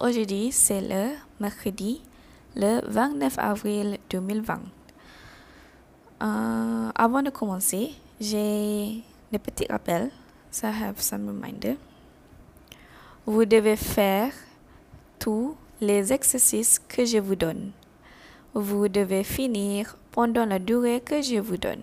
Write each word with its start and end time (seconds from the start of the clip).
Aujourd'hui, 0.00 0.52
c'est 0.52 0.80
le 0.80 1.10
mercredi, 1.38 2.00
le 2.56 2.80
29 2.88 3.38
avril 3.38 3.98
2020. 4.08 4.54
Euh, 6.22 6.90
avant 6.94 7.22
de 7.22 7.28
commencer, 7.28 7.92
j'ai 8.18 9.02
des 9.30 9.38
petits 9.38 9.66
rappels. 9.68 10.10
So 10.50 10.66
I 10.66 10.70
have 10.70 10.98
some 10.98 11.28
reminder. 11.28 11.76
Vous 13.26 13.44
devez 13.44 13.76
faire 13.76 14.32
tous 15.18 15.54
les 15.78 16.10
exercices 16.10 16.78
que 16.78 17.04
je 17.04 17.18
vous 17.18 17.36
donne. 17.36 17.72
Vous 18.54 18.88
devez 18.88 19.24
finir 19.24 19.98
pendant 20.10 20.46
la 20.46 20.58
durée 20.58 21.02
que 21.02 21.20
je 21.20 21.36
vous 21.38 21.58
donne. 21.58 21.82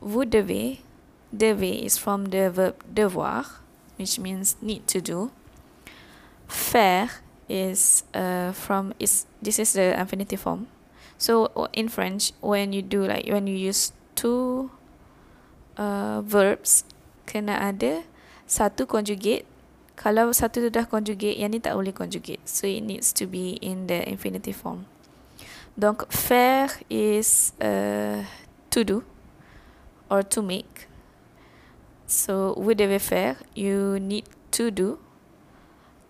Vous 0.00 0.24
devez, 0.24 0.80
devez 1.32 1.84
is 1.84 1.96
from 1.96 2.26
the 2.26 2.50
verb 2.50 2.74
devoir, 2.92 3.62
which 4.00 4.18
means 4.18 4.56
need 4.60 4.84
to 4.88 5.00
do. 5.00 5.30
Faire 6.46 7.10
is 7.48 8.02
uh, 8.14 8.50
from 8.52 8.94
is 8.98 9.26
this 9.42 9.58
is 9.58 9.74
the 9.74 9.98
infinitive 9.98 10.40
form. 10.40 10.66
So 11.18 11.50
in 11.72 11.88
French, 11.88 12.32
when 12.40 12.72
you 12.72 12.82
do 12.82 13.06
like 13.06 13.26
when 13.26 13.46
you 13.46 13.56
use 13.56 13.92
two 14.14 14.70
uh, 15.76 16.20
verbs, 16.22 16.84
kena 17.26 17.60
ada 17.60 18.04
satu 18.46 18.86
conjugate. 18.86 19.46
Kalau 19.96 20.28
satu 20.36 20.60
tu 20.60 20.68
dah 20.68 20.84
conjugate, 20.84 21.40
yang 21.40 21.56
ni 21.56 21.58
tak 21.58 21.72
boleh 21.72 21.96
conjugate. 21.96 22.44
So 22.44 22.68
it 22.68 22.84
needs 22.84 23.16
to 23.16 23.24
be 23.24 23.56
in 23.64 23.88
the 23.88 24.04
infinitive 24.04 24.60
form. 24.60 24.84
Donc 25.72 26.04
faire 26.12 26.68
is 26.92 27.56
uh, 27.64 28.28
to 28.68 28.84
do 28.84 29.08
or 30.12 30.20
to 30.20 30.44
make. 30.44 30.84
So 32.04 32.52
vous 32.60 32.76
devez 32.76 33.00
faire, 33.00 33.40
you 33.56 33.96
need 33.96 34.28
to 34.52 34.68
do 34.68 35.00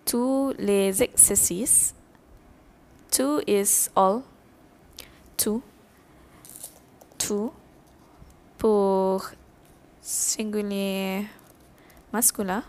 tous 0.06 0.54
les 0.58 1.02
exercices. 1.02 1.92
Two 3.10 3.42
is 3.46 3.90
all. 3.94 4.22
Two. 5.36 5.62
Two. 7.18 7.52
Pour 8.56 9.30
singulier 10.00 11.26
masculin. 12.12 12.62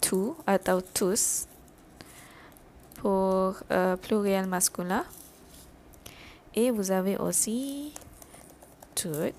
Two 0.00 0.36
atau 0.46 0.80
tous. 0.80 1.46
Pour 2.96 3.54
euh, 3.70 3.96
pluriel 3.96 4.46
masculin. 4.46 5.04
Et 6.54 6.70
vous 6.70 6.90
avez 6.90 7.16
aussi 7.16 7.92
tout. 8.94 9.32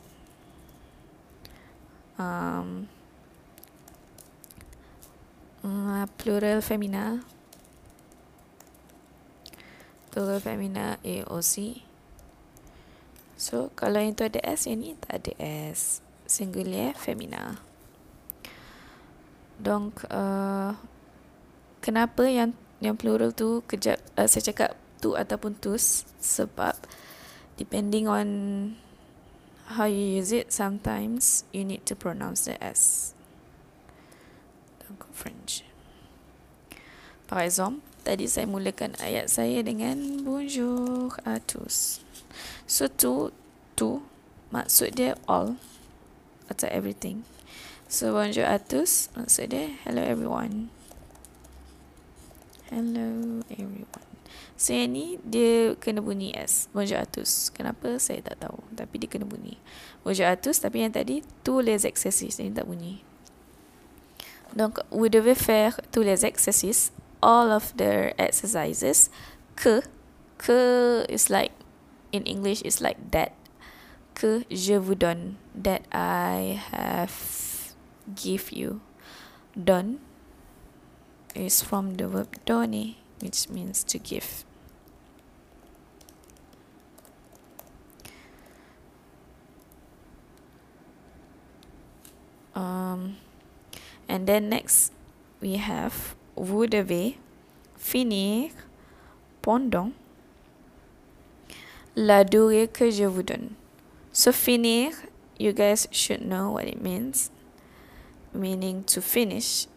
Um, 2.19 2.87
uh, 5.63 6.05
plural 6.17 6.61
féminin. 6.61 7.23
Plural 10.11 10.41
féminin 10.41 10.97
et 11.05 11.23
aussi. 11.29 11.85
So, 13.37 13.69
kalau 13.77 14.01
yang 14.01 14.17
tu 14.17 14.25
ada 14.25 14.41
S, 14.41 14.65
yang 14.65 14.81
ni 14.81 14.97
tak 14.97 15.21
ada 15.21 15.33
S. 15.73 16.01
Singulier 16.25 16.97
féminin. 16.97 17.61
Donc, 19.57 20.05
uh, 20.09 20.77
kenapa 21.81 22.25
yang 22.29 22.53
yang 22.77 22.93
plural 22.93 23.33
tu 23.33 23.65
kejap 23.65 23.97
uh, 24.17 24.29
saya 24.29 24.53
cakap 24.53 24.71
tu 25.01 25.17
ataupun 25.17 25.57
tus 25.57 26.05
sebab 26.21 26.77
depending 27.57 28.05
on 28.05 28.27
how 29.77 29.89
you 29.89 30.21
use 30.21 30.29
it 30.29 30.53
sometimes 30.53 31.41
you 31.49 31.65
need 31.65 31.81
to 31.89 31.97
pronounce 31.97 32.45
the 32.45 32.53
S. 32.61 33.13
French. 35.17 35.65
Par 37.25 37.41
exemple, 37.41 37.81
tadi 38.05 38.29
saya 38.29 38.45
mulakan 38.45 38.93
ayat 39.01 39.27
saya 39.33 39.65
dengan 39.65 40.21
bonjour 40.21 41.17
à 41.25 41.41
tous. 41.41 42.05
So 42.69 42.85
to 43.01 43.33
to 43.73 44.05
maksud 44.53 44.93
dia 44.93 45.17
all 45.25 45.57
atau 46.47 46.69
everything. 46.69 47.25
So 47.89 48.13
bonjour 48.13 48.45
à 48.45 48.61
tous 48.61 49.09
maksud 49.17 49.51
dia 49.51 49.73
hello 49.83 50.05
everyone. 50.05 50.69
Hello 52.69 53.41
everyone. 53.49 54.07
So 54.59 54.75
yang 54.75 54.91
ni 54.91 55.05
dia 55.23 55.77
kena 55.79 56.03
bunyi 56.03 56.35
S. 56.35 56.67
Bonjour 56.75 56.99
à 56.99 57.07
tous. 57.07 57.53
Kenapa 57.55 57.95
saya 58.01 58.19
tak 58.19 58.43
tahu. 58.43 58.59
Tapi 58.75 58.99
dia 58.99 59.07
kena 59.07 59.23
bunyi. 59.23 59.55
Bonjour 60.03 60.27
à 60.27 60.35
tous. 60.35 60.59
Tapi 60.59 60.83
yang 60.83 60.91
tadi 60.91 61.23
tous 61.47 61.63
les 61.63 61.87
exercices. 61.87 62.43
Ini 62.43 62.51
tak 62.51 62.67
bunyi. 62.67 63.06
Donc, 64.57 64.79
vous 64.89 65.07
devez 65.07 65.35
faire 65.35 65.79
tous 65.91 66.01
les 66.01 66.25
exercices, 66.25 66.91
all 67.21 67.51
of 67.51 67.75
the 67.77 68.11
exercises. 68.17 69.11
Que, 69.55 69.81
que 70.39 71.05
is 71.09 71.29
like, 71.29 71.51
in 72.11 72.23
English, 72.23 72.63
is 72.63 72.81
like 72.81 72.97
that. 73.11 73.33
Que 74.15 74.41
je 74.49 74.73
vous 74.73 74.95
donne, 74.95 75.35
that 75.53 75.83
I 75.91 76.59
have 76.71 77.75
give 78.15 78.51
you. 78.51 78.81
Donne 79.55 79.99
is 81.35 81.61
from 81.61 81.93
the 81.93 82.07
verb 82.07 82.35
donner, 82.45 82.95
which 83.21 83.49
means 83.49 83.83
to 83.83 83.99
give. 83.99 84.43
Um, 92.55 93.17
And 94.07 94.27
then 94.27 94.49
next 94.49 94.91
we 95.41 95.57
have 95.57 96.15
devez 96.35 97.17
finir 97.77 98.51
pendant 99.41 99.91
la 101.95 102.23
durée 102.23 102.67
que 102.67 102.91
je 102.91 103.05
vous 103.05 103.23
donne. 103.23 103.55
So 104.11 104.31
finir, 104.31 104.91
you 105.37 105.51
guys 105.51 105.87
should 105.91 106.21
know 106.21 106.51
what 106.51 106.65
it 106.65 106.81
means. 106.81 107.31
Meaning 108.33 108.83
to 108.85 109.01
finish. 109.01 109.67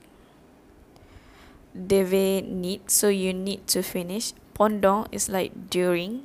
Devez 1.75 2.43
need, 2.47 2.91
so 2.91 3.09
you 3.09 3.33
need 3.33 3.67
to 3.69 3.83
finish. 3.83 4.33
Pendant 4.55 5.09
is 5.13 5.29
like 5.29 5.71
during. 5.71 6.23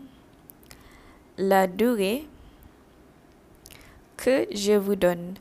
La 1.37 1.67
durée 1.67 2.27
que 4.17 4.47
je 4.51 4.79
vous 4.79 4.95
donne. 4.95 5.37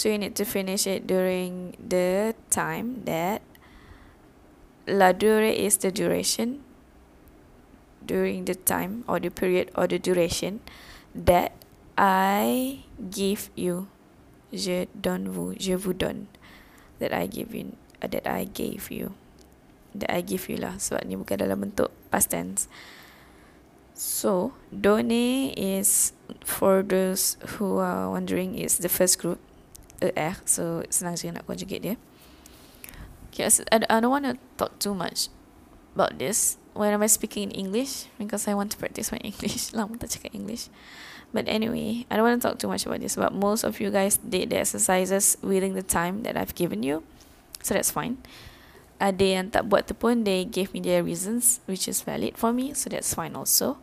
So 0.00 0.08
you 0.08 0.16
need 0.16 0.32
to 0.40 0.48
finish 0.48 0.88
it 0.88 1.04
during 1.04 1.76
the 1.76 2.32
time 2.48 3.04
that 3.04 3.44
la 4.88 5.12
durée 5.12 5.52
is 5.52 5.76
the 5.84 5.92
duration 5.92 6.64
during 8.00 8.48
the 8.48 8.56
time 8.56 9.04
or 9.04 9.20
the 9.20 9.28
period 9.28 9.68
or 9.76 9.84
the 9.84 10.00
duration 10.00 10.64
that 11.12 11.52
I 12.00 12.80
give 12.96 13.52
you. 13.52 13.92
Je 14.48 14.88
donne 14.96 15.28
vous, 15.28 15.52
je 15.60 15.76
vous 15.76 15.92
donne. 15.92 16.32
That 16.96 17.12
I 17.12 17.28
give 17.28 17.52
you, 17.52 17.76
uh, 18.00 18.08
that 18.08 18.24
I 18.24 18.48
gave 18.48 18.88
you. 18.88 19.12
That 19.92 20.08
I 20.08 20.24
give 20.24 20.48
you 20.48 20.56
lah. 20.56 20.80
Sebab 20.80 21.04
ni 21.04 21.20
bukan 21.20 21.44
dalam 21.44 21.60
bentuk 21.60 21.92
past 22.08 22.32
tense. 22.32 22.72
So, 23.92 24.56
donner 24.72 25.52
is 25.60 26.16
for 26.40 26.80
those 26.80 27.36
who 27.60 27.84
are 27.84 28.08
wondering 28.08 28.56
is 28.56 28.80
the 28.80 28.88
first 28.88 29.20
group 29.20 29.36
ER 30.00 30.34
so 30.48 30.82
senang 30.88 31.14
je 31.14 31.28
nak 31.28 31.44
conjugate 31.44 31.82
dia. 31.84 31.96
Okay, 33.30 33.46
I, 33.46 33.78
I 33.86 34.00
don't 34.00 34.10
want 34.10 34.26
to 34.26 34.34
talk 34.58 34.80
too 34.82 34.94
much 34.96 35.30
about 35.94 36.18
this. 36.18 36.58
When 36.74 36.90
am 36.90 37.02
I 37.02 37.06
speaking 37.06 37.50
in 37.50 37.68
English? 37.68 38.06
Because 38.18 38.48
I 38.48 38.54
want 38.54 38.72
to 38.72 38.78
practice 38.78 39.12
my 39.12 39.22
English. 39.30 39.70
Lama 39.70 40.00
tak 40.00 40.10
cakap 40.10 40.34
English. 40.34 40.66
But 41.30 41.46
anyway 41.46 42.10
I 42.10 42.18
don't 42.18 42.26
want 42.26 42.42
to 42.42 42.44
talk 42.48 42.58
too 42.58 42.66
much 42.66 42.86
about 42.86 43.04
this. 43.04 43.14
But 43.14 43.30
most 43.30 43.62
of 43.62 43.78
you 43.78 43.94
guys 43.94 44.18
did 44.18 44.50
the 44.50 44.58
exercises 44.58 45.38
within 45.44 45.78
the 45.78 45.86
time 45.86 46.26
that 46.26 46.34
I've 46.34 46.58
given 46.58 46.82
you. 46.82 47.06
So 47.62 47.76
that's 47.76 47.94
fine. 47.94 48.18
Ada 49.00 49.24
yang 49.24 49.46
tak 49.54 49.70
buat 49.70 49.86
tu 49.86 49.94
pun 49.94 50.26
they 50.26 50.44
gave 50.44 50.74
me 50.74 50.82
their 50.82 51.00
reasons 51.00 51.62
which 51.70 51.86
is 51.86 52.02
valid 52.02 52.34
for 52.34 52.50
me. 52.50 52.74
So 52.74 52.90
that's 52.90 53.14
fine 53.14 53.38
also. 53.38 53.78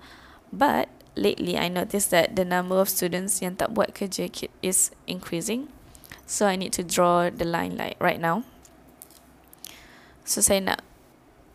But 0.52 0.92
lately 1.16 1.56
I 1.56 1.72
noticed 1.72 2.12
that 2.12 2.36
the 2.36 2.44
number 2.44 2.78
of 2.78 2.92
students 2.92 3.40
yang 3.40 3.56
tak 3.56 3.72
buat 3.74 3.96
kerja 3.96 4.28
is 4.60 4.92
increasing 5.08 5.72
So 6.28 6.44
I 6.44 6.60
need 6.60 6.76
to 6.76 6.84
draw 6.84 7.32
the 7.32 7.48
line 7.48 7.80
like 7.80 7.96
right 8.04 8.20
now. 8.20 8.44
So 10.28 10.44
saya 10.44 10.60
nak 10.60 10.84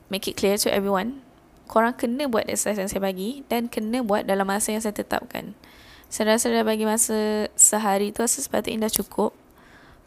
make 0.08 0.24
it 0.24 0.40
clear 0.40 0.56
to 0.56 0.72
everyone. 0.72 1.20
Korang 1.69 1.92
kena 1.92 2.24
buat 2.24 2.48
exercise 2.48 2.80
yang 2.80 2.88
saya 2.88 3.04
bagi 3.04 3.44
dan 3.52 3.69
kena 3.69 4.00
buat 4.00 4.24
dalam 4.24 4.48
masa 4.48 4.72
yang 4.72 4.80
saya 4.80 4.96
tetapkan. 4.96 5.52
Saya 6.08 6.36
rasa 6.36 6.48
dah 6.48 6.64
bagi 6.64 6.88
masa 6.88 7.48
sehari 7.52 8.16
tu 8.16 8.24
rasa 8.24 8.40
sepatutnya 8.40 8.88
dah 8.88 8.92
cukup. 8.96 9.36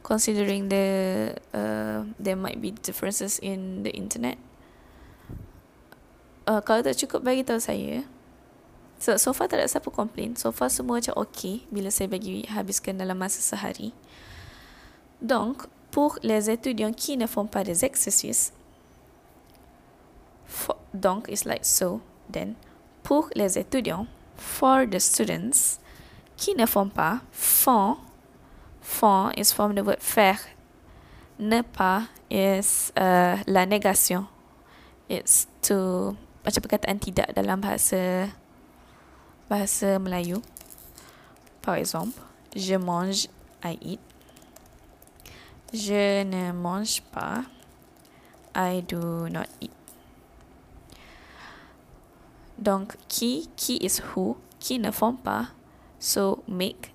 Considering 0.06 0.70
the 0.70 0.86
uh, 1.54 2.06
there 2.18 2.38
might 2.38 2.58
be 2.62 2.74
differences 2.74 3.38
in 3.42 3.86
the 3.86 3.94
internet. 3.94 4.38
Uh, 6.46 6.62
kalau 6.62 6.86
tak 6.86 6.98
cukup 6.98 7.26
bagi 7.26 7.42
tahu 7.42 7.58
saya. 7.58 8.06
So, 9.02 9.18
so 9.18 9.34
far 9.34 9.50
tak 9.50 9.62
ada 9.62 9.70
siapa 9.70 9.90
komplain. 9.90 10.38
So 10.38 10.54
far 10.54 10.70
semua 10.70 11.02
macam 11.02 11.18
okay 11.18 11.66
bila 11.74 11.90
saya 11.90 12.10
bagi 12.10 12.46
habiskan 12.50 12.98
dalam 13.02 13.18
masa 13.18 13.42
sehari. 13.42 13.94
Donc, 15.22 15.68
pour 15.92 16.18
les 16.24 16.50
étudiants 16.50 16.94
qui 16.94 17.18
ne 17.18 17.26
font 17.26 17.46
pas 17.46 17.64
des 17.64 17.86
exercices, 17.86 18.54
donc 20.94 21.28
is 21.30 21.46
like 21.46 21.66
so. 21.66 22.02
Then, 22.32 22.56
pour 23.04 23.30
les 23.36 23.58
étudiants, 23.58 24.08
for 24.36 24.86
the 24.90 25.00
students, 25.00 25.80
qui 26.38 26.56
ne 26.56 26.66
font 26.66 26.90
pas, 26.90 27.22
font, 27.32 27.98
font 28.82 29.32
is 29.38 29.54
from 29.54 29.76
the 29.76 29.84
word 29.86 30.02
faire. 30.02 30.40
Ne 31.40 31.62
pas 31.62 32.04
is 32.30 32.92
uh, 32.98 33.38
la 33.48 33.66
négation. 33.66 34.26
It's 35.10 35.48
to, 35.62 36.16
macam 36.44 36.62
perkataan 36.66 36.98
tidak 36.98 37.30
dalam 37.36 37.62
bahasa 37.62 38.32
bahasa 39.46 40.00
Melayu. 40.00 40.42
Par 41.62 41.78
exemple, 41.78 42.18
je 42.56 42.78
mange, 42.78 43.28
I 43.62 43.78
eat. 43.82 44.02
Je 45.74 46.24
ne 46.24 46.52
mange 46.52 47.02
pas, 47.12 47.44
I 48.56 48.82
do 48.82 49.28
not 49.30 49.48
eat. 49.60 49.72
Donc, 52.58 52.96
qui, 53.08 53.50
qui 53.56 53.78
is 53.78 54.00
who, 54.00 54.38
qui 54.60 54.80
ne 54.80 54.92
font 54.92 55.16
pas, 55.16 55.50
so 56.00 56.44
make, 56.48 56.94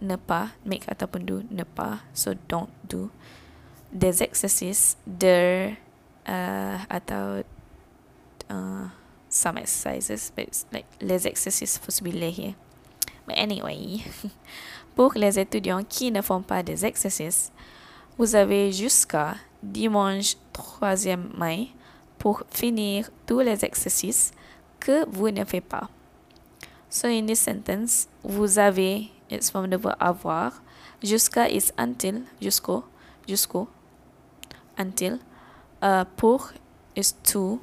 ne 0.00 0.16
pas, 0.16 0.48
make 0.64 0.88
ataupun 0.88 1.26
do, 1.26 1.42
ne 1.50 1.64
pas, 1.64 2.00
so 2.14 2.32
don't 2.48 2.70
do. 2.88 3.10
Des 3.92 4.22
exercices, 4.22 4.96
der, 5.06 5.76
uh, 6.26 6.80
atau 6.88 7.44
uh, 8.48 8.88
some 9.28 9.58
exercises, 9.58 10.32
but 10.34 10.48
it's 10.48 10.66
like 10.72 10.86
les 11.00 11.26
exercices 11.26 11.78
to 11.78 12.04
be 12.04 12.12
les 12.12 12.30
here. 12.30 12.54
But 13.26 13.36
anyway, 13.36 14.04
pour 14.96 15.12
les 15.14 15.38
étudiants 15.38 15.84
qui 15.84 16.10
ne 16.10 16.22
font 16.22 16.42
pas 16.42 16.62
des 16.62 16.84
exercices, 16.84 17.52
vous 18.18 18.34
avez 18.34 18.72
jusqu'à 18.72 19.36
dimanche 19.62 20.36
3e 20.52 21.36
mai 21.38 21.68
pour 22.18 22.42
finir 22.50 23.10
tous 23.26 23.40
les 23.40 23.64
exercices 23.64 24.32
que 24.78 25.06
vous 25.10 25.30
ne 25.30 25.44
faites 25.44 25.64
pas. 25.64 25.88
So 26.88 27.08
in 27.08 27.26
this 27.26 27.40
sentence, 27.40 28.06
vous 28.22 28.58
avez, 28.58 29.10
it's 29.30 29.50
from 29.50 29.70
the 29.70 29.78
verb 29.78 29.96
avoir, 29.98 30.62
jusqu'à 31.02 31.48
is 31.48 31.72
until, 31.78 32.22
jusqu'au, 32.40 32.84
jusqu'au, 33.26 33.66
until, 34.78 35.18
uh, 35.82 36.04
pour 36.16 36.52
is 36.94 37.14
to. 37.32 37.60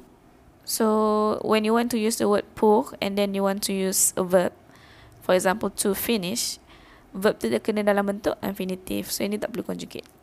So 0.64 1.40
when 1.42 1.64
you 1.64 1.74
want 1.74 1.90
to 1.90 1.98
use 1.98 2.16
the 2.16 2.28
word 2.28 2.44
pour 2.54 2.92
and 3.00 3.16
then 3.16 3.34
you 3.34 3.42
want 3.42 3.62
to 3.64 3.72
use 3.72 4.12
a 4.16 4.24
verb, 4.24 4.52
for 5.22 5.34
example, 5.34 5.70
to 5.70 5.94
finish, 5.94 6.58
verb 7.14 7.38
tu 7.38 7.48
dia 7.48 7.62
kena 7.62 7.86
dalam 7.86 8.06
bentuk 8.06 8.34
infinitive. 8.42 9.08
So 9.10 9.22
ini 9.22 9.38
tak 9.38 9.54
perlu 9.54 9.62
conjugate. 9.62 10.19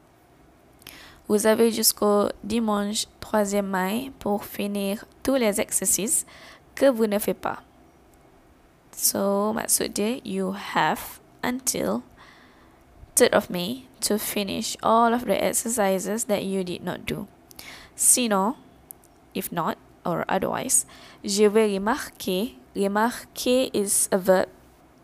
Vous 1.28 1.46
avez 1.46 1.72
jusqu'au 1.72 2.30
dimanche 2.44 3.06
3e 3.22 3.62
mai 3.62 4.12
pour 4.20 4.46
finir 4.46 5.04
tous 5.24 5.36
les 5.36 5.60
exercices 5.60 6.26
que 6.74 6.90
vous 6.90 7.06
ne 7.06 7.20
faites 7.20 7.42
pas. 7.42 7.60
So, 8.94 9.54
maksud 9.54 9.94
dia, 9.94 10.22
you 10.24 10.56
have 10.74 11.20
until 11.44 12.04
3rd 13.16 13.34
of 13.34 13.50
May 13.50 13.86
to 14.02 14.18
finish 14.18 14.78
all 14.82 15.14
of 15.14 15.26
the 15.26 15.36
exercises 15.36 16.26
that 16.26 16.44
you 16.44 16.64
did 16.64 16.84
not 16.84 17.06
do. 17.06 17.28
Sinon, 17.96 18.56
if 19.36 19.52
not, 19.52 19.78
or 20.06 20.24
otherwise, 20.30 20.86
je 21.24 21.48
vais 21.48 21.68
remarquer. 21.68 22.56
Remarquer 22.74 23.70
is 23.74 24.08
a 24.12 24.18
verb. 24.18 24.48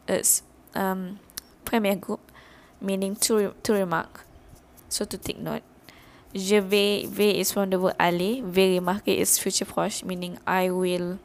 It's 0.08 0.42
um, 0.74 1.20
premier 1.66 1.96
group, 1.96 2.31
meaning 2.80 3.16
to, 3.18 3.54
to 3.64 3.74
remark. 3.74 4.25
So, 4.90 5.06
to 5.06 5.18
take 5.18 5.40
note. 5.40 5.64
Je 6.33 6.57
vais, 6.57 7.06
vais 7.06 7.39
is 7.39 7.51
from 7.51 7.69
the 7.69 7.80
word 7.80 7.95
aller. 8.00 8.41
Vais 8.41 8.80
remarquer 8.80 9.13
is 9.13 9.38
future 9.38 9.65
proche, 9.65 10.03
meaning 10.03 10.38
I 10.47 10.69
will 10.69 11.19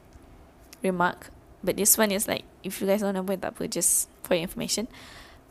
remark. 0.83 1.31
But 1.65 1.77
this 1.77 1.97
one 1.97 2.13
is 2.13 2.29
like, 2.29 2.45
if 2.63 2.81
you 2.81 2.87
guys 2.87 3.01
don't 3.01 3.15
know 3.15 3.23
what 3.23 3.41
that 3.41 3.55
put, 3.57 3.71
just 3.71 4.09
for 4.23 4.35
your 4.35 4.43
information. 4.43 4.87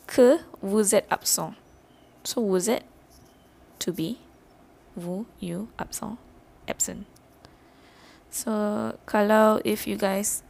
Que 0.05 0.39
vous 0.61 0.93
êtes 0.93 1.05
absent. 1.09 1.55
So 2.23 2.41
vous 2.41 2.69
êtes 2.69 2.83
to 3.79 3.91
be. 3.91 4.19
Vous, 4.95 5.25
you, 5.39 5.69
absent, 5.77 6.17
absent. 6.67 7.05
So 8.29 8.97
kalau 9.05 9.61
if 9.65 9.87
you 9.87 9.97
guys, 9.97 10.43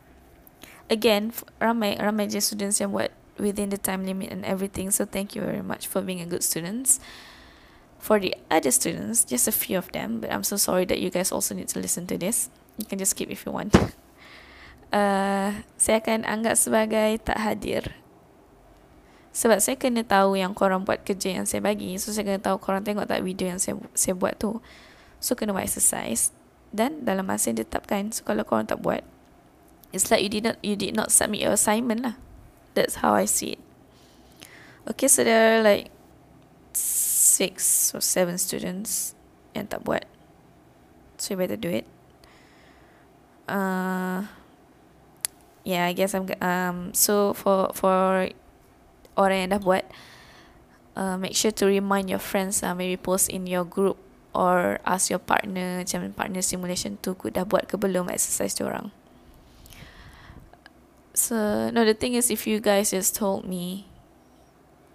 again, 0.89 1.31
ramai 1.59 1.99
ramai 1.99 2.27
je 2.31 2.39
students 2.39 2.79
yang 2.79 2.91
buat 2.91 3.11
within 3.39 3.69
the 3.69 3.77
time 3.77 4.03
limit 4.03 4.31
and 4.31 4.43
everything. 4.43 4.91
So 4.91 5.05
thank 5.05 5.35
you 5.35 5.41
very 5.41 5.63
much 5.63 5.87
for 5.87 6.01
being 6.01 6.19
a 6.21 6.27
good 6.27 6.43
students. 6.43 6.99
For 7.97 8.19
the 8.19 8.35
other 8.49 8.71
students, 8.71 9.25
just 9.25 9.47
a 9.47 9.51
few 9.51 9.77
of 9.77 9.91
them, 9.91 10.21
but 10.21 10.31
I'm 10.31 10.43
so 10.43 10.55
sorry 10.55 10.85
that 10.85 11.01
you 11.01 11.09
guys 11.09 11.31
also 11.31 11.55
need 11.55 11.67
to 11.73 11.79
listen 11.79 12.07
to 12.07 12.17
this. 12.17 12.49
You 12.77 12.85
can 12.85 12.99
just 12.99 13.11
skip 13.11 13.29
if 13.29 13.45
you 13.45 13.51
want. 13.51 13.73
Uh, 14.87 15.67
saya 15.75 15.99
akan 15.99 16.23
anggap 16.23 16.55
sebagai 16.55 17.19
tak 17.19 17.43
hadir. 17.43 17.91
Sebab 19.35 19.59
saya 19.59 19.75
kena 19.75 20.07
tahu 20.07 20.39
yang 20.39 20.55
korang 20.55 20.87
buat 20.87 21.03
kerja 21.03 21.35
yang 21.35 21.43
saya 21.43 21.59
bagi. 21.59 21.99
So, 21.99 22.15
saya 22.15 22.23
kena 22.23 22.39
tahu 22.39 22.55
korang 22.57 22.87
tengok 22.87 23.05
tak 23.05 23.19
video 23.19 23.51
yang 23.51 23.59
saya 23.59 23.75
saya 23.93 24.15
buat 24.15 24.39
tu. 24.39 24.63
So, 25.19 25.35
kena 25.35 25.51
buat 25.51 25.67
exercise. 25.67 26.31
Dan 26.71 27.03
dalam 27.03 27.27
masa 27.27 27.51
yang 27.51 27.61
ditetapkan. 27.61 28.15
So, 28.15 28.23
kalau 28.23 28.47
korang 28.47 28.65
tak 28.65 28.79
buat, 28.79 29.03
it's 29.91 30.07
like 30.07 30.23
you 30.23 30.31
did 30.31 30.47
not, 30.47 30.57
you 30.63 30.79
did 30.79 30.95
not 30.95 31.11
submit 31.11 31.43
your 31.43 31.53
assignment 31.53 32.01
lah. 32.01 32.15
That's 32.73 33.03
how 33.03 33.11
I 33.11 33.27
see 33.27 33.59
it. 33.59 33.61
Okay, 34.87 35.11
so 35.11 35.27
there 35.27 35.59
are 35.59 35.61
like 35.61 35.91
six 37.37 37.93
or 37.93 38.01
seven 38.01 38.41
students 38.41 39.13
yang 39.53 39.69
tak 39.69 39.85
buat. 39.85 40.09
So 41.21 41.33
you 41.33 41.37
better 41.37 41.57
do 41.57 41.69
it. 41.69 41.85
Uh, 43.45 44.25
yeah, 45.61 45.85
I 45.85 45.93
guess 45.93 46.17
I'm 46.17 46.25
um 46.41 46.91
so 46.97 47.37
for 47.37 47.69
for 47.77 48.29
orang 49.13 49.37
yang 49.45 49.49
dah 49.53 49.61
buat 49.61 49.85
uh, 50.97 51.15
make 51.15 51.37
sure 51.37 51.53
to 51.53 51.65
remind 51.69 52.09
your 52.09 52.21
friends 52.21 52.65
uh, 52.65 52.73
maybe 52.73 52.97
post 52.97 53.29
in 53.29 53.45
your 53.45 53.63
group 53.63 54.01
or 54.33 54.81
ask 54.83 55.09
your 55.09 55.21
partner 55.21 55.81
macam 55.81 56.11
partner 56.13 56.41
simulation 56.43 56.97
tu 56.99 57.15
dah 57.31 57.45
buat 57.47 57.69
ke 57.69 57.77
belum 57.77 58.09
exercise 58.11 58.57
dia 58.57 58.67
orang. 58.67 58.91
So 61.17 61.69
no 61.73 61.81
the 61.81 61.97
thing 61.97 62.13
is 62.13 62.29
if 62.29 62.45
you 62.45 62.61
guys 62.61 62.93
just 62.93 63.17
told 63.17 63.47
me 63.47 63.86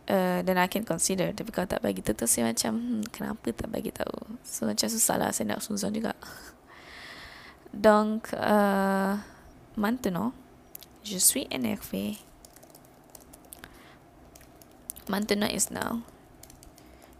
uh, 0.08 0.40
then 0.42 0.58
I 0.58 0.66
can 0.66 0.82
consider. 0.82 1.30
Tapi 1.34 1.50
kalau 1.52 1.68
tak 1.68 1.82
bagi 1.82 2.02
tu 2.02 2.14
tu 2.16 2.26
saya 2.26 2.50
macam 2.50 2.72
hmm, 2.74 3.12
kenapa 3.12 3.52
tak 3.52 3.68
bagi 3.68 3.92
tahu? 3.94 4.38
So 4.42 4.66
macam 4.66 4.88
susah 4.88 5.16
lah. 5.18 5.30
Saya 5.30 5.54
nak 5.54 5.62
suzon 5.62 5.94
juga. 5.94 6.16
Donc 7.72 8.32
uh, 8.34 9.20
maintenant 9.76 10.32
je 11.02 11.18
suis 11.18 11.46
énervé 11.50 12.18
maintenant 15.08 15.48
is 15.48 15.70
now. 15.70 16.02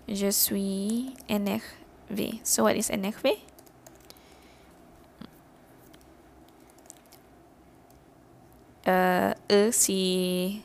Je 0.09 0.31
suis 0.31 1.15
énervé 1.29 2.41
so 2.43 2.65
what 2.65 2.77
is 2.77 2.91
énervé 2.91 3.39
uh, 8.87 9.35
e 9.49 9.73
si 9.73 10.63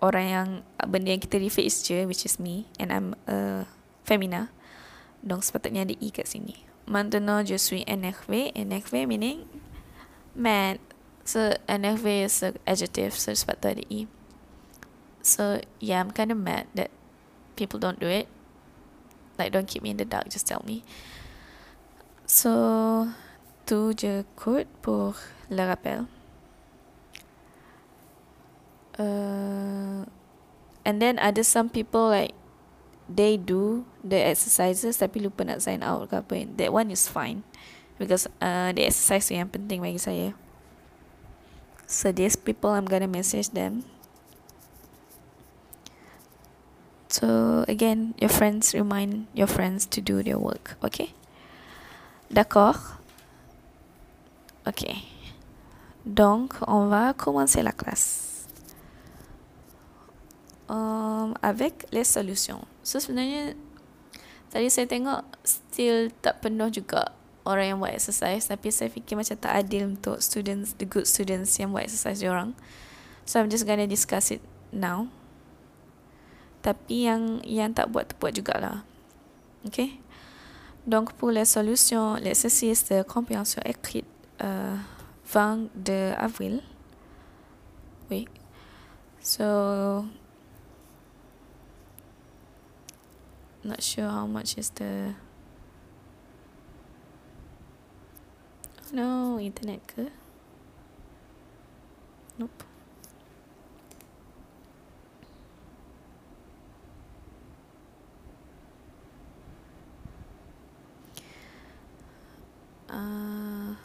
orang 0.00 0.26
yang 0.28 0.48
benda 0.84 1.16
yang 1.16 1.22
kita 1.22 1.40
refer 1.40 1.64
je 1.64 2.04
which 2.04 2.28
is 2.28 2.36
me 2.36 2.68
and 2.76 2.92
I'm 2.92 3.16
a 3.24 3.64
femina. 4.04 4.52
Donc 5.24 5.44
sepatutnya 5.44 5.88
ada 5.88 5.96
e 5.96 6.08
kat 6.12 6.28
sini. 6.28 6.64
Maintenant 6.84 7.44
je 7.44 7.56
suis 7.56 7.84
énervé 7.88 8.52
énervé 8.52 9.06
meaning 9.08 9.48
mad 10.36 10.80
so 11.24 11.56
énervé 11.68 12.24
is 12.28 12.42
an 12.44 12.56
adjective 12.68 13.16
so 13.16 13.32
sepatutnya 13.32 13.80
ada 13.80 13.84
e. 13.88 14.00
So 15.20 15.60
yeah 15.80 16.00
I'm 16.00 16.12
kind 16.12 16.32
of 16.32 16.40
mad 16.40 16.68
that 16.76 16.92
people 17.56 17.80
don't 17.80 18.00
do 18.00 18.08
it. 18.08 18.28
Like 19.40 19.52
don't 19.52 19.68
keep 19.68 19.80
me 19.80 19.92
in 19.92 20.00
the 20.00 20.08
dark 20.08 20.28
just 20.28 20.44
tell 20.44 20.60
me. 20.64 20.84
So 22.28 23.08
tu 23.64 23.96
je 23.96 24.24
quote 24.36 24.68
pour 24.84 25.16
le 25.48 25.62
rappel 25.64 26.04
uh, 28.98 30.02
and 30.84 30.96
then 31.02 31.18
ada 31.18 31.44
some 31.44 31.68
people 31.68 32.08
like 32.08 32.34
they 33.10 33.36
do 33.36 33.84
the 34.02 34.18
exercises 34.18 34.98
tapi 34.98 35.20
lupa 35.20 35.44
nak 35.44 35.62
sign 35.62 35.82
out 35.82 36.10
ke 36.10 36.16
apa. 36.18 36.46
That 36.56 36.70
one 36.72 36.90
is 36.90 37.06
fine. 37.10 37.42
Because 38.00 38.26
uh, 38.40 38.72
the 38.72 38.88
exercise 38.88 39.28
yang 39.28 39.52
penting 39.52 39.84
bagi 39.84 40.00
saya. 40.00 40.32
So 41.84 42.14
these 42.14 42.38
people 42.38 42.72
I'm 42.72 42.86
gonna 42.86 43.10
message 43.10 43.52
them. 43.52 43.84
So 47.10 47.62
again 47.66 48.14
your 48.22 48.30
friends 48.30 48.72
remind 48.72 49.26
your 49.34 49.50
friends 49.50 49.84
to 49.94 49.98
do 49.98 50.22
their 50.22 50.38
work 50.38 50.78
okay? 50.80 51.10
D'accord. 52.30 53.02
Ok 54.64 55.10
donc 56.04 56.54
on 56.66 56.88
va 56.88 57.12
commencer 57.12 57.62
la 57.62 57.72
classe 57.72 58.29
um, 60.70 61.34
avec 61.42 61.84
les 61.90 62.06
solutions. 62.06 62.62
So 62.86 63.02
sebenarnya 63.02 63.58
tadi 64.54 64.70
saya 64.70 64.86
tengok 64.86 65.26
still 65.42 66.14
tak 66.22 66.46
penuh 66.46 66.70
juga 66.70 67.10
orang 67.42 67.74
yang 67.74 67.78
buat 67.82 67.92
exercise. 67.98 68.46
Tapi 68.46 68.70
saya 68.70 68.88
fikir 68.88 69.18
macam 69.18 69.34
tak 69.34 69.52
adil 69.66 69.98
untuk 69.98 70.22
students 70.22 70.78
the 70.78 70.86
good 70.86 71.10
students 71.10 71.58
yang 71.58 71.74
buat 71.74 71.90
exercise 71.90 72.22
orang. 72.22 72.54
So 73.26 73.42
I'm 73.42 73.50
just 73.50 73.66
gonna 73.66 73.90
discuss 73.90 74.30
it 74.30 74.40
now. 74.70 75.10
Tapi 76.62 77.10
yang 77.10 77.42
yang 77.42 77.74
tak 77.74 77.90
buat 77.90 78.06
tu 78.06 78.14
buat 78.22 78.32
jugalah. 78.32 78.86
Okay? 79.66 79.98
Donc 80.86 81.12
pour 81.18 81.34
les 81.34 81.44
solutions 81.44 82.16
l'exercice 82.16 82.88
de 82.88 83.02
compréhension 83.02 83.60
écrite 83.66 84.08
euh, 84.40 84.78
20 85.26 85.68
de 85.74 86.14
avril. 86.16 86.62
Oui. 88.10 88.26
So 89.20 90.08
not 93.62 93.82
sure 93.82 94.08
how 94.08 94.26
much 94.26 94.56
is 94.56 94.70
the 94.70 95.14
No, 98.92 99.38
internet 99.38 99.78
ke? 99.86 100.10
Nope. 102.38 102.50
Uh, 112.90 113.78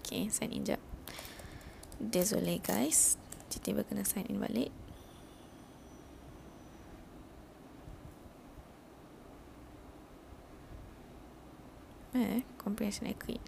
okay, 0.00 0.28
sign 0.32 0.56
in 0.56 0.64
jap. 0.64 0.89
Désolé 2.00 2.64
guys. 2.64 3.20
Tiba-tiba 3.52 3.84
kena 3.84 4.08
sign 4.08 4.24
in 4.32 4.40
eh, 12.14 12.42
comprehension 12.58 13.06
accurate. 13.06 13.40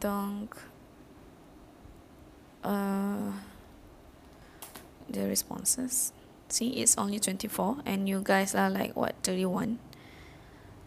Donc, 0.00 0.56
uh, 2.64 3.32
the 5.08 5.26
responses. 5.26 6.12
See, 6.48 6.82
it's 6.82 6.96
only 6.98 7.18
24 7.18 7.78
and 7.86 8.08
you 8.08 8.20
guys 8.22 8.54
are 8.54 8.70
like, 8.70 8.94
what, 8.94 9.14
31? 9.22 9.78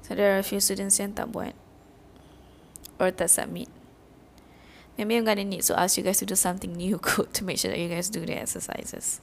So 0.03 0.15
there 0.15 0.35
are 0.35 0.39
a 0.39 0.43
few 0.43 0.59
students 0.59 0.99
yang 0.99 1.13
tak 1.13 1.33
buat 1.33 1.53
or 2.99 3.11
tak 3.11 3.29
submit. 3.29 3.69
Maybe 4.97 5.15
I'm 5.15 5.23
gonna 5.23 5.47
need 5.47 5.63
to 5.71 5.79
ask 5.79 5.97
you 5.97 6.03
guys 6.03 6.19
to 6.19 6.27
do 6.27 6.35
something 6.35 6.75
new 6.75 6.99
code 7.01 7.33
to 7.39 7.43
make 7.43 7.57
sure 7.57 7.71
that 7.71 7.79
you 7.79 7.87
guys 7.87 8.09
do 8.09 8.25
the 8.25 8.35
exercises. 8.35 9.21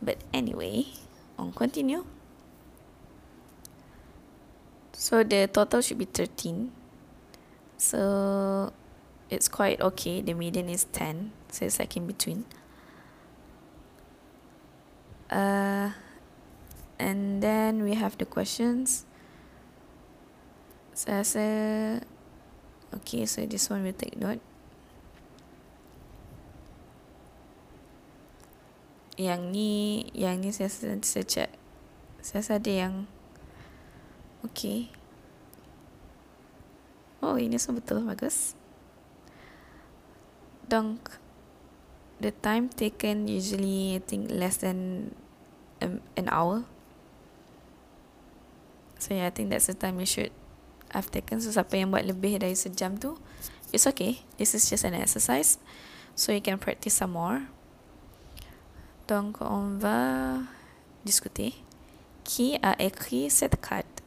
But 0.00 0.24
anyway, 0.32 0.86
on 1.38 1.52
continue. 1.52 2.04
So 4.92 5.22
the 5.22 5.48
total 5.48 5.80
should 5.80 5.98
be 5.98 6.04
13. 6.04 6.72
So 7.76 8.72
it's 9.28 9.48
quite 9.48 9.80
okay. 9.80 10.20
The 10.20 10.34
median 10.34 10.68
is 10.68 10.84
10. 10.92 11.32
So 11.52 11.64
it's 11.64 11.78
like 11.78 11.96
in 11.96 12.06
between. 12.06 12.44
Uh, 15.30 15.92
and 16.98 17.42
then 17.42 17.82
we 17.82 17.94
have 17.94 18.18
the 18.18 18.26
questions. 18.26 19.06
So 20.92 21.12
I 21.12 21.22
say, 21.22 22.00
okay, 22.94 23.26
so 23.26 23.46
this 23.46 23.70
one 23.70 23.84
will 23.84 23.96
take 23.96 24.16
note. 24.16 24.40
Yang 29.20 29.40
ni, 29.52 29.72
yang 30.16 30.40
ni 30.40 30.50
saya, 30.50 30.72
saya 30.72 31.24
check. 31.26 31.50
Saya 32.24 32.56
ada 32.56 32.72
yang 32.72 32.94
Okay. 34.40 34.88
Oh, 37.20 37.36
ini 37.36 37.60
semua 37.60 37.84
betul. 37.84 38.00
Bagus. 38.08 38.56
Donc, 40.64 41.20
the 42.22 42.32
time 42.32 42.72
taken 42.72 43.28
usually 43.28 43.96
I 43.96 44.00
think 44.00 44.32
less 44.32 44.64
than 44.64 45.12
um, 45.84 46.00
an 46.16 46.32
hour. 46.32 46.64
So 48.96 49.12
yeah, 49.12 49.28
I 49.28 49.32
think 49.32 49.52
that's 49.52 49.68
the 49.68 49.76
time 49.76 50.00
you 50.00 50.08
should 50.08 50.32
have 50.92 51.10
taken. 51.10 51.40
So 51.40 51.50
siapa 51.54 51.78
yang 51.78 51.90
buat 51.94 52.06
lebih 52.06 52.42
dari 52.42 52.54
sejam 52.54 52.98
tu, 52.98 53.18
it's 53.70 53.86
okay. 53.86 54.22
This 54.36 54.54
is 54.54 54.66
just 54.68 54.86
an 54.86 54.94
exercise. 54.94 55.58
So 56.14 56.34
you 56.34 56.42
can 56.42 56.58
practice 56.58 56.98
some 56.98 57.14
more. 57.14 57.48
Donc, 59.10 59.42
on 59.42 59.82
va 59.82 60.46
discuter. 61.02 61.58
Qui 62.22 62.60
a 62.62 62.78
écrit 62.78 63.26
cette 63.26 63.58
carte? 63.58 64.00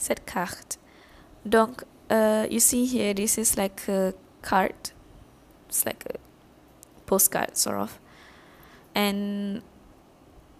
cette 0.00 0.24
carte. 0.24 0.78
Donc, 1.44 1.84
uh, 2.10 2.46
you 2.50 2.58
see 2.58 2.86
here, 2.86 3.14
this 3.14 3.38
is 3.38 3.56
like 3.56 3.86
a 3.88 4.14
card. 4.42 4.74
It's 5.68 5.84
like 5.84 6.04
a 6.08 6.18
postcard, 7.06 7.56
sort 7.56 7.76
of. 7.76 8.00
And 8.94 9.62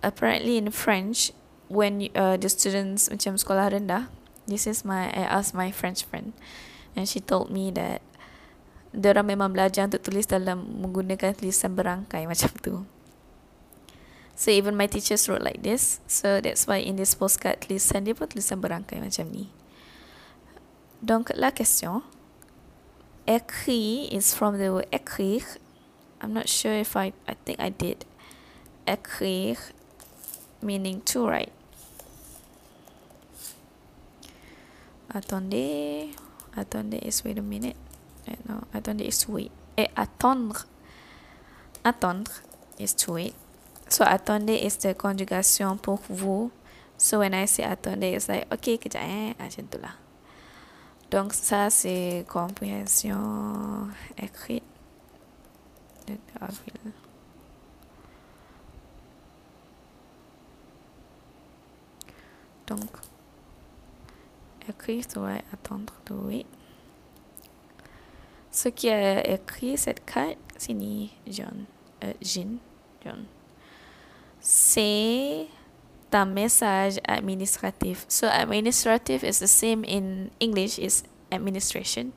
apparently 0.02 0.59
in 0.59 0.71
French, 0.71 1.33
when 1.69 2.09
uh, 2.14 2.37
the 2.37 2.49
students 2.49 3.09
macam 3.09 3.40
sekolah 3.40 3.73
rendah, 3.73 4.12
this 4.50 4.66
is 4.66 4.85
my, 4.85 5.09
I 5.11 5.25
asked 5.25 5.54
my 5.54 5.71
French 5.71 6.04
friend. 6.04 6.33
And 6.97 7.09
she 7.09 7.21
told 7.21 7.50
me 7.50 7.71
that 7.73 8.02
Diorang 8.90 9.30
memang 9.30 9.54
belajar 9.54 9.87
untuk 9.87 10.02
tulis 10.02 10.26
dalam 10.26 10.83
menggunakan 10.83 11.30
tulisan 11.38 11.78
berangkai 11.78 12.26
macam 12.30 12.50
tu. 12.59 12.75
So 14.35 14.50
even 14.50 14.75
my 14.75 14.90
teachers 14.90 15.28
wrote 15.30 15.45
like 15.45 15.62
this. 15.62 16.02
So 16.11 16.42
that's 16.42 16.66
why 16.66 16.83
in 16.83 16.99
this 16.99 17.14
postcard 17.14 17.62
tulisan 17.62 18.09
dia 18.09 18.19
pun 18.19 18.26
tulisan 18.26 18.59
berangkai 18.59 18.99
macam 18.99 19.30
ni. 19.30 19.47
Donc 20.99 21.30
la 21.38 21.54
question. 21.54 22.02
Écrit 23.30 24.11
is 24.11 24.35
from 24.35 24.59
the 24.59 24.75
word 24.75 24.90
écrire. 24.90 25.61
I'm 26.19 26.35
not 26.35 26.50
sure 26.50 26.75
if 26.75 26.99
I, 26.99 27.14
I 27.30 27.38
think 27.47 27.62
I 27.62 27.71
did. 27.71 28.02
Écrire 28.90 29.71
meaning 30.59 30.99
to 31.14 31.30
write. 31.30 31.54
Attendez. 35.12 36.11
Attendez 36.57 37.23
wait 37.25 37.38
a 37.38 37.43
minute. 37.43 37.76
Eh, 38.26 38.37
no, 38.49 38.61
attendez 38.73 39.07
is 39.07 39.26
wait. 39.29 39.50
Eh, 39.76 39.88
attendre. 39.97 40.67
Attendre 41.85 42.33
is 42.79 42.95
to 42.95 43.12
wait. 43.12 43.35
So 43.88 44.05
attendez 44.05 44.64
is 44.64 44.76
the 44.79 44.95
conjugation 44.95 45.76
pour 45.79 46.00
vous. 46.09 46.50
So 46.97 47.21
when 47.21 47.35
I 47.35 47.47
say 47.47 47.64
attendez, 47.64 48.14
it's 48.14 48.29
like, 48.29 48.47
ok, 48.52 48.79
kejap 48.79 49.02
eh, 49.02 49.35
macam 49.38 49.67
tu 49.71 49.79
lah. 49.79 49.97
Donc 51.11 51.35
ça 51.35 51.71
c'est 51.71 52.25
compréhension 52.29 53.88
écrite. 54.17 54.62
Donc, 62.67 62.90
écrit 64.71 65.03
doit 65.15 65.43
attendre 65.53 65.93
oui. 66.11 66.47
Ce 68.50 68.69
qui 68.69 68.89
a 68.89 69.27
écrit 69.27 69.77
cette 69.77 70.05
carte, 70.05 70.39
c'est 70.57 70.75
John, 71.29 71.67
euh, 72.03 72.12
Jean, 72.23 72.59
John 73.05 73.27
c'est 74.41 75.47
un 76.12 76.25
message 76.25 76.99
administratif. 77.07 78.05
So 78.09 78.27
administrative 78.27 79.23
is 79.23 79.39
the 79.39 79.47
same 79.47 79.85
in 79.85 80.31
English 80.41 80.79
is 80.79 81.05
administration. 81.31 82.12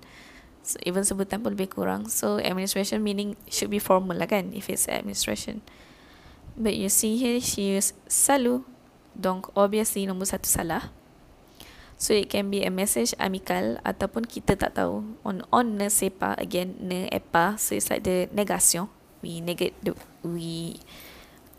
So 0.63 0.79
even 0.88 1.03
sebutan 1.03 1.43
pun 1.43 1.53
lebih 1.53 1.75
kurang. 1.75 2.07
So 2.07 2.39
administration 2.39 3.03
meaning 3.03 3.36
should 3.51 3.69
be 3.69 3.83
formal 3.83 4.15
lah 4.15 4.31
kan 4.31 4.55
if 4.55 4.72
it's 4.72 4.88
administration. 4.88 5.60
But 6.55 6.79
you 6.79 6.88
see 6.88 7.19
here 7.19 7.43
she 7.43 7.75
use 7.75 7.91
salu. 8.07 8.63
Donc 9.13 9.51
obviously 9.53 10.07
nombor 10.07 10.25
satu 10.25 10.48
salah. 10.48 10.89
So 12.03 12.12
it 12.12 12.27
can 12.27 12.51
be 12.51 12.67
a 12.67 12.72
message 12.74 13.15
amical 13.15 13.79
ataupun 13.88 14.27
kita 14.27 14.60
tak 14.60 14.75
tahu. 14.75 15.15
On 15.24 15.39
on 15.55 15.79
ne 15.79 15.88
sepa 15.88 16.36
again 16.36 16.75
ne 16.83 17.07
epa. 17.07 17.55
So 17.55 17.79
it's 17.79 17.88
like 17.88 18.03
the 18.03 18.27
negation. 18.36 18.91
We 19.24 19.39
negate 19.39 19.79
the 19.79 19.95
we 20.19 20.83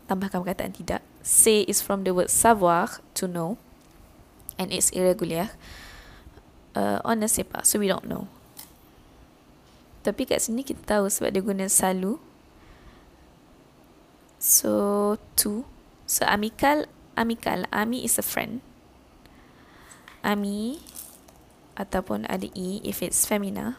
tambahkan 0.05 0.45
perkataan 0.45 0.77
tidak. 0.77 1.01
Say 1.25 1.65
is 1.65 1.81
from 1.81 2.05
the 2.05 2.13
word 2.13 2.29
savoir, 2.29 3.01
to 3.17 3.25
know. 3.25 3.57
And 4.61 4.69
it's 4.69 4.93
irregular. 4.93 5.49
Uh, 6.77 7.01
on 7.01 7.25
ne 7.25 7.27
pas. 7.41 7.65
So 7.65 7.81
we 7.81 7.89
don't 7.89 8.05
know. 8.05 8.29
Tapi 10.05 10.29
kat 10.29 10.45
sini 10.45 10.61
kita 10.61 10.85
tahu 10.85 11.09
sebab 11.09 11.33
dia 11.33 11.41
guna 11.41 11.65
salu. 11.65 12.21
So, 14.37 15.17
to. 15.41 15.65
So, 16.05 16.21
amical. 16.29 16.85
Amical. 17.17 17.65
Ami 17.73 18.05
is 18.05 18.21
a 18.21 18.25
friend. 18.25 18.61
Ami 20.25 20.81
ataupun 21.77 22.25
ada 22.25 22.49
e 22.57 22.81
if 22.81 23.05
it's 23.05 23.29
femina. 23.29 23.77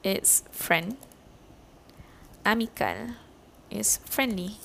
It's 0.00 0.48
friend. 0.48 0.96
amical 2.44 3.16
is 3.70 3.98
friendly. 4.04 4.60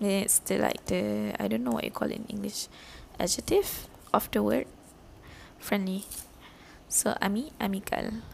It's 0.00 0.40
the 0.40 0.58
like 0.58 0.84
the 0.86 1.32
I 1.38 1.46
don't 1.46 1.62
know 1.62 1.70
what 1.70 1.84
you 1.84 1.92
call 1.92 2.10
it 2.10 2.16
in 2.16 2.26
English. 2.28 2.66
Adjective 3.20 3.86
of 4.12 4.28
the 4.32 4.42
word 4.42 4.66
friendly. 5.60 6.04
So 6.88 7.14
ami 7.20 7.52
amical. 7.60 8.24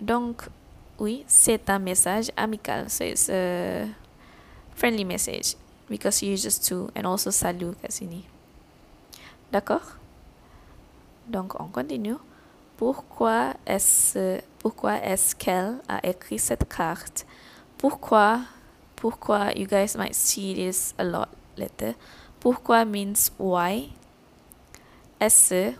Donc 0.00 0.48
oui, 0.98 1.24
c'est 1.26 1.68
un 1.68 1.78
message 1.78 2.30
amical. 2.38 2.88
So 2.88 3.04
it's 3.04 3.28
a 3.28 3.94
friendly 4.74 5.04
message 5.04 5.56
because 5.88 6.22
you 6.22 6.30
use 6.30 6.42
just 6.42 6.66
to 6.68 6.90
and 6.94 7.06
also 7.06 7.30
salut 7.30 7.76
kat 7.82 7.92
sini. 7.92 8.24
D'accord? 9.52 9.96
Donc 11.26 11.58
on 11.60 11.68
continue. 11.68 12.16
Pourquoi 12.76 13.54
est-ce 13.66 14.40
pourquoi 14.58 14.96
est-ce 15.02 15.34
qu'elle 15.34 15.80
a 15.88 16.04
écrit 16.06 16.38
cette 16.38 16.68
carte? 16.68 17.26
Pourquoi 17.78 18.40
pourquoi 18.96 19.52
you 19.52 19.66
guys 19.66 19.96
might 19.96 20.14
see 20.14 20.54
this 20.54 20.94
a 20.98 21.04
lot 21.04 21.28
later? 21.56 21.94
Pourquoi 22.40 22.84
means 22.84 23.30
why? 23.38 23.92
Est-ce 25.20 25.74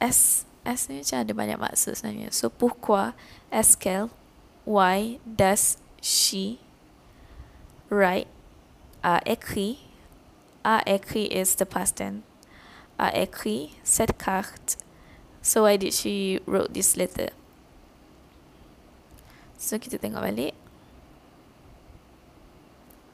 S 0.00 0.46
S 0.64 0.88
ada 1.12 1.34
banyak 1.34 1.58
maksud. 1.58 1.94
So 2.30 2.50
pourquoi 2.50 3.14
est-ce 3.50 3.76
qu'elle 3.76 4.08
why 4.66 5.20
does 5.26 5.78
she 6.00 6.58
write 7.90 8.28
a 9.02 9.20
écrit? 9.26 9.78
A 10.64 10.82
écrit 10.86 11.26
is 11.26 11.56
the 11.56 11.64
past 11.64 11.96
tense 11.96 12.22
a 13.02 13.10
écrit 13.18 13.74
cette 13.82 14.14
carte 14.14 14.78
so 15.42 15.64
why 15.64 15.76
did 15.76 15.92
she 15.92 16.38
wrote 16.46 16.72
this 16.72 16.96
letter? 16.96 17.34
So 19.58 19.74
kita 19.74 19.98
tengok 19.98 20.22
balik. 20.22 20.54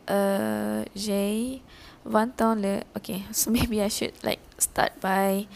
Uh, 0.09 0.85
j'ai 0.93 1.61
20 2.05 2.41
ans 2.41 2.57
le 2.57 2.85
okay 2.97 3.25
so 3.33 3.49
maybe 3.49 3.81
I 3.81 3.89
should 3.89 4.17
like 4.21 4.41
start 4.61 5.01
by 5.01 5.49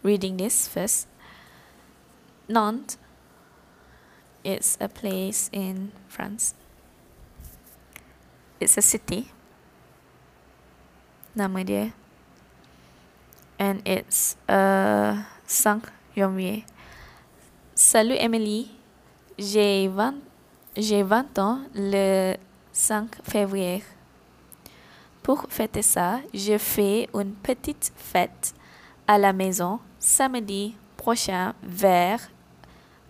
reading 0.00 0.40
this 0.40 0.64
first. 0.64 1.12
Nantes. 2.48 2.96
It's 4.44 4.76
a 4.80 4.92
place 4.92 5.48
in 5.52 5.92
France. 6.08 6.52
It's 8.60 8.76
a 8.76 8.84
city. 8.84 9.32
Nama 11.32 11.64
dia 11.64 11.84
and 13.64 13.80
it's 13.86 14.36
uh, 14.48 15.16
5 15.46 15.90
janvier 16.14 16.64
Salut 17.74 18.16
Emily. 18.20 18.70
J'ai 19.38 19.88
20 19.88 20.14
j'ai 20.76 21.02
20 21.02 21.38
ans 21.38 21.60
le 21.74 22.36
5 22.72 23.22
février. 23.22 23.82
Pour 25.22 25.46
fêter 25.48 25.82
ça 25.82 26.20
je 26.34 26.58
fais 26.58 27.08
une 27.14 27.32
petite 27.32 27.92
fête 27.96 28.54
à 29.06 29.18
la 29.18 29.32
maison 29.32 29.80
samedi 29.98 30.76
prochain 30.96 31.54
vers 31.62 32.20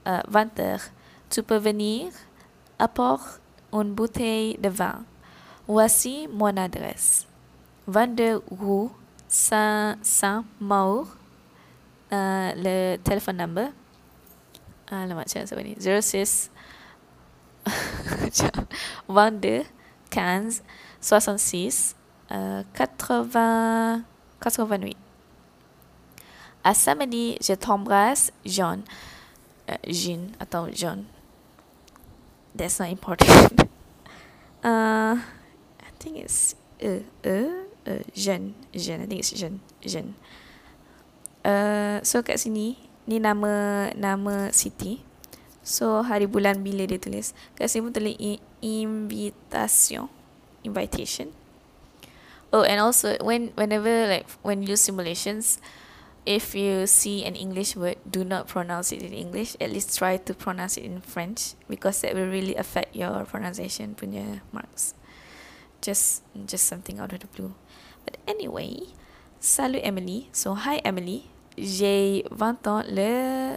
euh, 0.06 0.20
20h 0.30 0.90
tu 1.30 1.42
peux 1.42 1.58
venir 1.58 2.12
apporte 2.78 3.40
une 3.72 3.92
bouteille 3.92 4.56
de 4.58 4.68
vin. 4.68 5.02
Voici 5.66 6.28
mon 6.32 6.56
adresse. 6.56 7.26
22 7.88 8.42
rue 8.50 8.90
Saint-Maur 9.34 11.06
uh, 12.12 12.52
le 12.54 12.96
téléphone 13.02 13.36
number. 13.36 13.68
Alamak 14.86 15.26
macam 15.26 15.42
apa 15.42 15.62
ni 15.64 15.74
06 15.74 16.54
22 19.10 19.64
15 20.12 20.62
66 21.00 21.96
uh, 22.30 22.62
80 22.78 24.04
88 24.38 24.94
à 26.62 26.74
samedi 26.74 27.36
je 27.40 27.54
t'embrasse 27.54 28.30
John. 28.44 28.84
Uh, 29.68 29.74
Jean. 29.88 30.30
Atau 30.38 30.68
John. 30.70 31.04
That's 32.54 32.78
not 32.78 32.88
important. 32.88 33.66
Uh, 34.64 35.20
I 35.20 35.90
think 35.98 36.24
it's 36.24 36.56
uh, 36.82 37.04
uh, 37.22 37.68
uh, 37.86 38.02
Jean. 38.12 38.54
Jean 38.72 39.02
I 39.02 39.06
think 39.06 39.20
it's 39.20 39.32
Jean. 39.32 39.60
Jean. 39.84 40.14
Uh, 41.44 42.00
so 42.00 42.24
kat 42.24 42.40
sini 42.40 42.80
ni 43.04 43.20
nama 43.20 43.92
nama 43.92 44.48
city 44.48 45.04
so 45.60 46.00
hari 46.00 46.24
bulan 46.24 46.64
bila 46.64 46.88
dia 46.88 46.96
tulis? 46.96 47.36
Kat 47.56 47.68
sini 47.68 47.88
pun 47.88 47.92
tulis 47.92 48.16
invitation. 48.64 50.08
Invitation. 50.64 51.28
Oh 52.48 52.64
and 52.64 52.80
also 52.80 53.20
when 53.20 53.52
whenever 53.58 54.08
like 54.08 54.24
when 54.40 54.64
you 54.64 54.80
simulations 54.80 55.60
if 56.24 56.56
you 56.56 56.88
see 56.88 57.20
an 57.20 57.36
English 57.36 57.76
word 57.76 58.00
do 58.08 58.24
not 58.24 58.48
pronounce 58.48 58.92
it 58.92 59.04
in 59.04 59.12
English. 59.12 59.56
At 59.60 59.68
least 59.68 59.92
try 59.92 60.16
to 60.16 60.32
pronounce 60.32 60.80
it 60.80 60.88
in 60.88 61.04
French 61.04 61.52
because 61.68 62.00
that 62.00 62.16
will 62.16 62.30
really 62.32 62.56
affect 62.56 62.96
your 62.96 63.28
pronunciation 63.28 63.92
punya 63.92 64.40
marks. 64.54 64.96
Just 65.84 66.24
just 66.48 66.64
something 66.64 66.96
out 66.96 67.12
of 67.12 67.20
the 67.20 67.28
blue 67.28 67.52
But 68.04 68.18
anyway, 68.28 68.92
salut 69.40 69.80
Emily. 69.82 70.28
So 70.32 70.54
hi 70.54 70.80
Emily. 70.84 71.30
J'ai 71.56 72.24
20 72.30 72.66
ans 72.66 72.82
le 72.86 73.56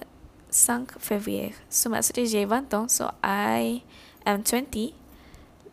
5 0.49 0.99
février. 0.99 1.53
So 1.69 1.89
maksudnya 1.89 2.25
j'ai 2.25 2.45
20 2.45 2.73
ans. 2.73 2.87
So 2.87 3.11
I 3.23 3.83
am 4.25 4.43
20 4.43 4.93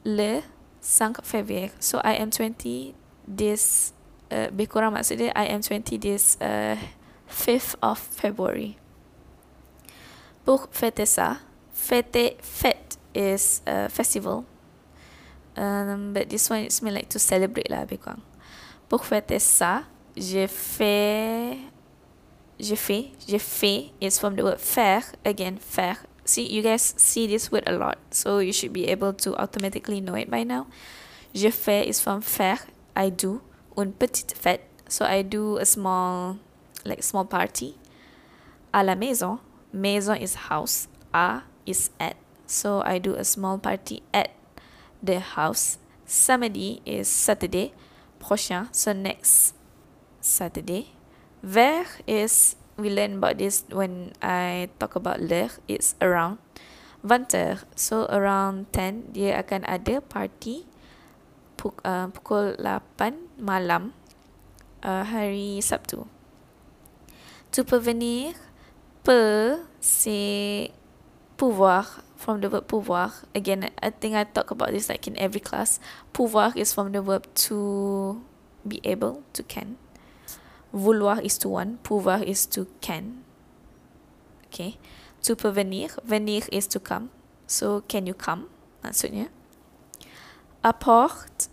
le 0.05 0.43
5 0.81 1.23
février. 1.23 1.71
So 1.81 2.01
I 2.05 2.15
am 2.21 2.31
20 2.31 2.95
this 3.29 3.93
uh, 4.31 4.53
lebih 4.53 4.69
kurang 4.69 4.93
maksudnya 4.93 5.33
I 5.33 5.49
am 5.49 5.63
20 5.63 5.99
this 6.01 6.37
uh, 6.41 6.77
5th 7.29 7.77
of 7.81 7.99
February. 7.99 8.77
Pour 10.45 10.69
fêter 10.73 11.07
ça, 11.07 11.41
fêter, 11.73 12.37
fête 12.43 13.01
is 13.15 13.63
a 13.67 13.89
festival. 13.89 14.45
Um, 15.57 16.13
but 16.13 16.29
this 16.29 16.51
one 16.51 16.67
is 16.67 16.83
meant 16.83 16.97
like 16.97 17.09
to 17.09 17.19
celebrate 17.19 17.71
lah 17.71 17.87
lebih 17.89 18.03
kurang. 18.03 18.21
Pour 18.95 19.05
fêter 19.05 19.41
ça, 19.41 19.83
j'ai 20.17 20.47
fait, 20.47 21.59
j'ai 22.61 22.77
fait, 22.77 23.11
j'ai 23.27 23.41
fait 23.41 23.91
is 24.01 24.21
from 24.21 24.37
the 24.37 24.45
word 24.45 24.61
faire, 24.61 25.03
again, 25.25 25.57
faire. 25.59 25.97
See, 26.25 26.47
you 26.47 26.63
guys 26.63 26.95
see 26.97 27.27
this 27.27 27.51
word 27.51 27.65
a 27.67 27.73
lot, 27.73 27.99
so 28.13 28.39
you 28.39 28.53
should 28.53 28.73
be 28.73 28.87
able 28.87 29.13
to 29.13 29.35
automatically 29.35 30.01
know 30.01 30.15
it 30.15 30.31
by 30.31 30.45
now. 30.45 30.69
Je 31.35 31.51
fais 31.51 31.89
is 31.89 32.01
from 32.01 32.21
faire, 32.21 32.61
I 32.95 33.11
do. 33.11 33.41
Une 33.77 33.91
petite 33.91 34.33
fête, 34.41 34.61
so 34.89 35.05
I 35.05 35.23
do 35.23 35.57
a 35.57 35.65
small, 35.65 36.37
like 36.85 37.03
small 37.03 37.25
party. 37.25 37.75
À 38.73 38.85
la 38.85 38.95
maison, 38.95 39.41
maison 39.73 40.15
is 40.15 40.37
house, 40.49 40.87
à 41.13 41.43
is 41.67 41.91
at. 41.99 42.15
So 42.47 42.81
I 42.87 43.01
do 43.01 43.17
a 43.17 43.25
small 43.25 43.59
party 43.59 44.05
at 44.13 44.31
the 45.03 45.19
house. 45.19 45.79
Samedi 46.07 46.81
is 46.87 47.09
Saturday 47.09 47.73
prochain, 48.25 48.73
so 48.73 48.97
next 48.97 49.53
Saturday. 50.21 50.97
Vers 51.45 52.01
is, 52.09 52.57
we 52.81 52.89
learn 52.89 53.21
about 53.21 53.37
this 53.37 53.65
when 53.69 54.17
I 54.25 54.73
talk 54.81 54.97
about 54.97 55.21
l'heure, 55.21 55.53
it's 55.69 55.95
around. 56.01 56.41
20 57.05 57.61
so 57.77 58.09
around 58.09 58.73
10, 58.73 59.13
dia 59.13 59.37
akan 59.45 59.69
ada 59.69 60.01
party 60.01 60.65
puk, 61.61 61.77
uh, 61.85 62.09
pukul 62.09 62.57
8 62.57 63.13
malam 63.37 63.93
uh, 64.81 65.05
hari 65.05 65.61
Sabtu. 65.61 66.09
To 67.53 67.61
prevenir, 67.61 68.33
pe, 69.05 69.61
c'est 69.85 70.73
pouvoir 71.37 72.05
from 72.17 72.41
the 72.41 72.49
verb 72.49 72.67
pouvoir. 72.67 73.13
Again, 73.35 73.71
I 73.83 73.91
think 73.91 74.15
I 74.15 74.25
talk 74.25 74.51
about 74.51 74.71
this 74.71 74.89
like 74.89 75.07
in 75.07 75.17
every 75.19 75.41
class. 75.41 75.81
Pouvoir 76.13 76.53
is 76.57 76.73
from 76.73 76.93
the 76.93 77.03
verb 77.03 77.27
to 77.47 78.23
be 78.67 78.81
able, 78.85 79.23
to 79.33 79.43
can. 79.43 79.77
Vouloir 80.73 81.21
is 81.21 81.39
to 81.39 81.49
want, 81.49 81.83
pouvoir 81.83 82.23
is 82.23 82.47
to 82.47 82.67
can. 82.81 83.25
Okay. 84.47 84.79
To 85.23 85.37
prevenir, 85.37 85.91
venir 86.05 86.45
is 86.53 86.67
to 86.69 86.81
come. 86.81 87.11
So, 87.47 87.83
can 87.89 88.07
you 88.07 88.15
come? 88.15 88.49
Maksudnya. 88.83 89.29
Apport, 90.63 91.49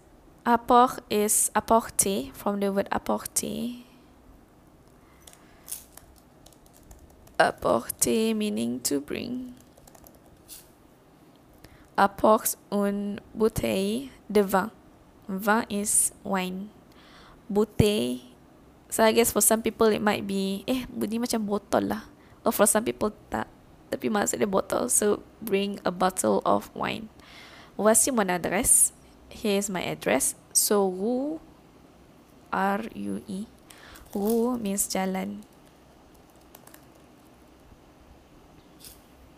apport 0.46 1.00
is 1.10 1.52
apporter 1.56 2.32
from 2.34 2.60
the 2.60 2.72
word 2.72 2.88
apporter. 2.92 3.84
Apporter 7.40 8.36
meaning 8.36 8.80
to 8.82 9.00
bring 9.02 9.56
apporte 12.02 12.58
une 12.74 13.22
bouteille 13.38 14.10
de 14.26 14.42
vin. 14.42 14.74
Vin 15.30 15.70
is 15.70 16.10
wine. 16.26 16.74
Bouteille. 17.46 18.26
So 18.90 19.06
I 19.06 19.14
guess 19.14 19.30
for 19.30 19.46
some 19.46 19.62
people 19.62 19.94
it 19.94 20.02
might 20.02 20.26
be, 20.26 20.66
eh, 20.66 20.90
bunyi 20.90 21.22
macam 21.22 21.46
botol 21.46 21.94
lah. 21.94 22.10
Or 22.42 22.50
for 22.50 22.66
some 22.66 22.82
people 22.82 23.14
tak. 23.30 23.46
Tapi 23.94 24.10
maksud 24.10 24.42
dia 24.42 24.50
botol. 24.50 24.90
So 24.90 25.22
bring 25.38 25.78
a 25.86 25.94
bottle 25.94 26.42
of 26.42 26.74
wine. 26.74 27.14
Voici 27.78 28.10
mon 28.10 28.34
adresse. 28.34 28.98
Here's 29.30 29.70
my 29.70 29.86
address. 29.86 30.34
So 30.52 30.90
rue 30.90 31.38
R 32.50 32.82
U 32.98 33.22
E. 33.30 33.46
Rue 34.12 34.58
means 34.60 34.90
jalan. 34.90 35.46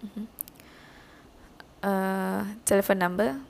Mm-hmm. 0.01 0.32
Uh, 1.83 2.55
telephone 2.63 3.03
number. 3.03 3.43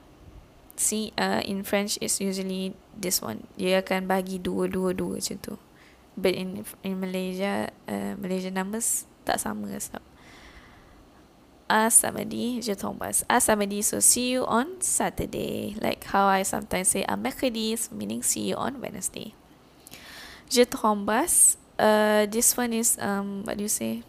See, 0.74 1.14
uh, 1.22 1.46
in 1.46 1.62
French 1.62 2.02
it's 2.02 2.18
usually 2.18 2.74
this 2.98 3.22
one. 3.22 3.46
Dia 3.62 3.86
akan 3.86 4.10
bagi 4.10 4.42
dua 4.42 4.66
dua 4.66 4.98
dua 4.98 5.22
macam 5.22 5.38
tu. 5.38 5.56
But 6.18 6.34
in 6.34 6.66
in 6.82 6.98
Malaysia, 6.98 7.70
uh, 7.86 8.18
Malaysian 8.18 8.58
numbers 8.58 9.06
tak 9.22 9.38
sama 9.38 9.70
sebab 9.78 10.02
à 11.74 11.90
samedi, 11.90 12.62
je 12.62 12.74
t'embrasse. 12.74 13.26
À 13.30 13.40
samedi, 13.40 13.82
so 13.82 14.00
see 14.00 14.32
you 14.32 14.46
on 14.46 14.68
Saturday. 14.80 15.76
Like 15.82 16.04
how 16.06 16.28
I 16.28 16.44
sometimes 16.44 16.90
say 16.90 17.06
mercredi, 17.18 17.76
meaning 17.92 18.22
see 18.22 18.50
you 18.50 18.56
on 18.56 18.80
Wednesday. 18.82 19.34
Je 20.50 20.66
t'embrasse. 20.66 21.58
Uh, 21.80 22.28
this 22.30 22.56
one 22.56 22.74
is 22.74 22.98
um 23.02 23.42
what 23.44 23.58
do 23.58 23.64
you 23.64 23.70
say? 23.70 24.04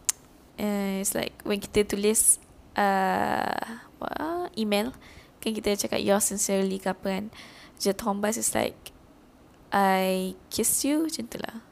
Uh, 0.60 1.00
it's 1.00 1.14
like 1.14 1.32
when 1.48 1.58
kita 1.58 1.88
tulis 1.88 2.36
uh, 2.76 3.80
what, 4.04 4.52
email, 4.60 4.92
kan 5.40 5.56
kita 5.56 5.76
cakap 5.80 6.00
yours 6.04 6.28
sincerely 6.28 6.76
ke 6.76 6.92
apa 6.92 7.08
kan. 7.08 7.24
Je 7.80 7.90
t'embrasse 7.90 8.38
is 8.38 8.52
like 8.52 8.92
I 9.72 10.36
kiss 10.52 10.84
you 10.84 11.08
macam 11.08 11.24
tu 11.26 11.38
lah. 11.40 11.64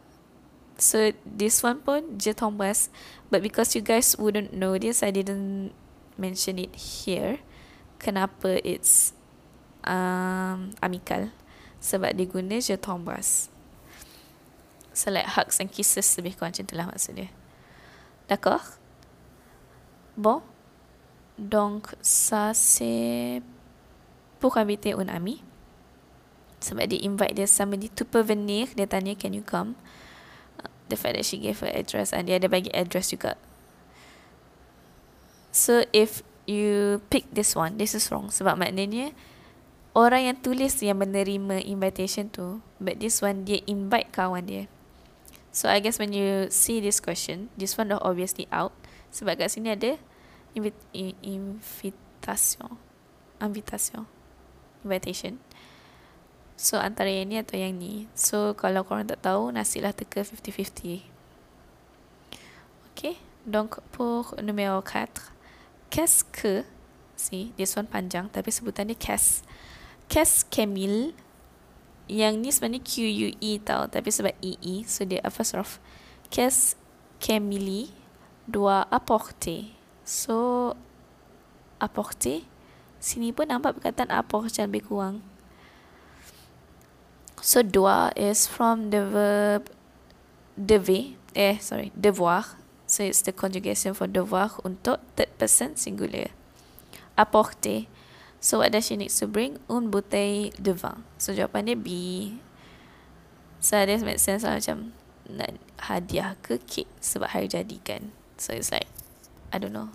So 0.80 1.14
this 1.22 1.62
one 1.62 1.84
pun 1.84 2.16
je 2.16 2.32
t'embrasse. 2.32 2.88
But 3.28 3.44
because 3.44 3.76
you 3.76 3.84
guys 3.84 4.16
wouldn't 4.16 4.56
know 4.56 4.74
this, 4.80 5.04
I 5.04 5.14
didn't 5.14 5.76
mention 6.18 6.58
it 6.58 6.74
here 6.74 7.40
kenapa 8.02 8.58
it's 8.66 9.14
um, 9.86 10.74
amical 10.82 11.30
sebab 11.78 12.14
dia 12.18 12.26
guna 12.26 12.58
je 12.58 12.74
tombas 12.78 13.50
so 14.90 15.08
like 15.10 15.38
hugs 15.38 15.62
and 15.62 15.70
kisses 15.70 16.06
lebih 16.18 16.36
kurang 16.36 16.54
macam 16.54 16.66
itulah 16.66 16.86
maksud 16.90 17.14
dia 17.16 17.30
d'accord 18.26 18.78
bon 20.18 20.42
donc 21.42 21.90
ça 21.98 22.54
c'est 22.54 23.42
pour 24.38 24.54
inviter 24.54 24.94
un 24.94 25.10
ami 25.10 25.42
sebab 26.62 26.86
dia 26.86 27.02
invite 27.02 27.34
dia 27.34 27.50
somebody 27.50 27.90
to 27.90 28.06
venir 28.22 28.70
dia 28.78 28.86
tanya 28.86 29.18
can 29.18 29.34
you 29.34 29.42
come 29.42 29.74
the 30.86 30.94
fact 30.94 31.18
that 31.18 31.26
she 31.26 31.42
gave 31.42 31.58
her 31.58 31.70
address 31.74 32.14
and 32.14 32.30
dia 32.30 32.38
ada 32.38 32.46
bagi 32.46 32.70
address 32.70 33.10
juga 33.10 33.34
So 35.52 35.84
if 35.92 36.24
you 36.48 37.04
pick 37.12 37.28
this 37.28 37.52
one, 37.52 37.76
this 37.76 37.92
is 37.92 38.08
wrong. 38.08 38.32
Sebab 38.32 38.56
maknanya 38.56 39.12
orang 39.92 40.32
yang 40.32 40.36
tulis 40.40 40.80
yang 40.80 41.04
menerima 41.04 41.60
invitation 41.68 42.32
tu, 42.32 42.64
but 42.80 42.98
this 42.98 43.20
one 43.20 43.44
dia 43.44 43.60
invite 43.68 44.08
kawan 44.10 44.48
dia. 44.48 44.64
So 45.52 45.68
I 45.68 45.84
guess 45.84 46.00
when 46.00 46.16
you 46.16 46.48
see 46.48 46.80
this 46.80 47.04
question, 47.04 47.52
this 47.60 47.76
one 47.76 47.92
dah 47.92 48.00
obviously 48.00 48.48
out. 48.48 48.72
Sebab 49.12 49.36
kat 49.36 49.52
sini 49.52 49.76
ada 49.76 50.00
invit 50.54 50.76
invitation. 51.24 52.78
Invitation. 53.40 54.06
Invitation. 54.84 55.38
So 56.56 56.78
antara 56.78 57.10
yang 57.10 57.32
ni 57.32 57.36
atau 57.40 57.56
yang 57.58 57.74
ni. 57.74 58.06
So 58.14 58.54
kalau 58.54 58.86
korang 58.86 59.08
tak 59.08 59.24
tahu, 59.24 59.50
nasilah 59.50 59.90
teka 59.96 60.22
50-50. 60.22 61.02
Okay. 62.92 63.16
Donc 63.42 63.82
pour 63.90 64.38
numéro 64.38 64.78
4, 64.78 65.32
Kes 65.92 66.24
ke 66.30 66.64
See 67.18 67.52
This 67.60 67.76
one 67.76 67.84
panjang 67.84 68.32
Tapi 68.32 68.48
sebutan 68.48 68.88
dia 68.88 68.96
Kes 68.96 69.44
Kes 70.08 70.46
Camille 70.48 71.12
Yang 72.08 72.34
ni 72.40 72.48
sebenarnya 72.48 72.80
Q-U-E 72.80 73.52
tau 73.60 73.90
Tapi 73.92 74.08
sebab 74.08 74.32
E-E 74.40 74.88
So 74.88 75.04
dia 75.04 75.20
apostrophe 75.20 75.82
Kes 76.32 76.80
Camille 77.20 77.92
Dua 78.48 78.88
apporter 78.88 79.81
So 80.02 80.72
Apporter 81.82 82.46
Sini 83.02 83.34
pun 83.34 83.50
nampak 83.50 83.82
perkataan 83.82 84.14
apporter 84.14 84.66
lebih 84.70 84.86
kurang 84.86 85.22
So 87.42 87.66
dua 87.66 88.14
is 88.14 88.46
from 88.46 88.94
the 88.94 89.02
verb 89.02 89.66
Dever 90.54 91.18
Eh 91.34 91.58
sorry 91.58 91.90
Devoir 91.98 92.62
So 92.92 93.08
it's 93.08 93.24
the 93.24 93.32
conjugation 93.32 93.96
for 93.96 94.04
devoir 94.04 94.52
untuk 94.68 95.00
third 95.16 95.32
person 95.40 95.72
singular. 95.80 96.28
Apporter. 97.16 97.88
So 98.36 98.60
what 98.60 98.76
does 98.76 98.84
she 98.84 99.00
need 99.00 99.08
to 99.16 99.24
bring? 99.24 99.56
Un 99.72 99.88
bouteille 99.88 100.52
de 100.60 100.76
vin. 100.76 101.00
So 101.16 101.32
jawapan 101.32 101.72
dia 101.72 101.78
B. 101.80 101.88
So 103.64 103.80
this 103.88 104.04
makes 104.04 104.20
sense 104.20 104.44
lah 104.44 104.60
macam 104.60 104.92
nak 105.24 105.56
hadiah 105.88 106.36
ke 106.44 106.60
kek 106.60 106.84
sebab 107.00 107.32
hari 107.32 107.48
jadi 107.48 107.80
kan. 107.80 108.12
So 108.36 108.52
it's 108.52 108.68
like, 108.68 108.92
I 109.52 109.60
don't 109.60 109.76
know, 109.76 109.92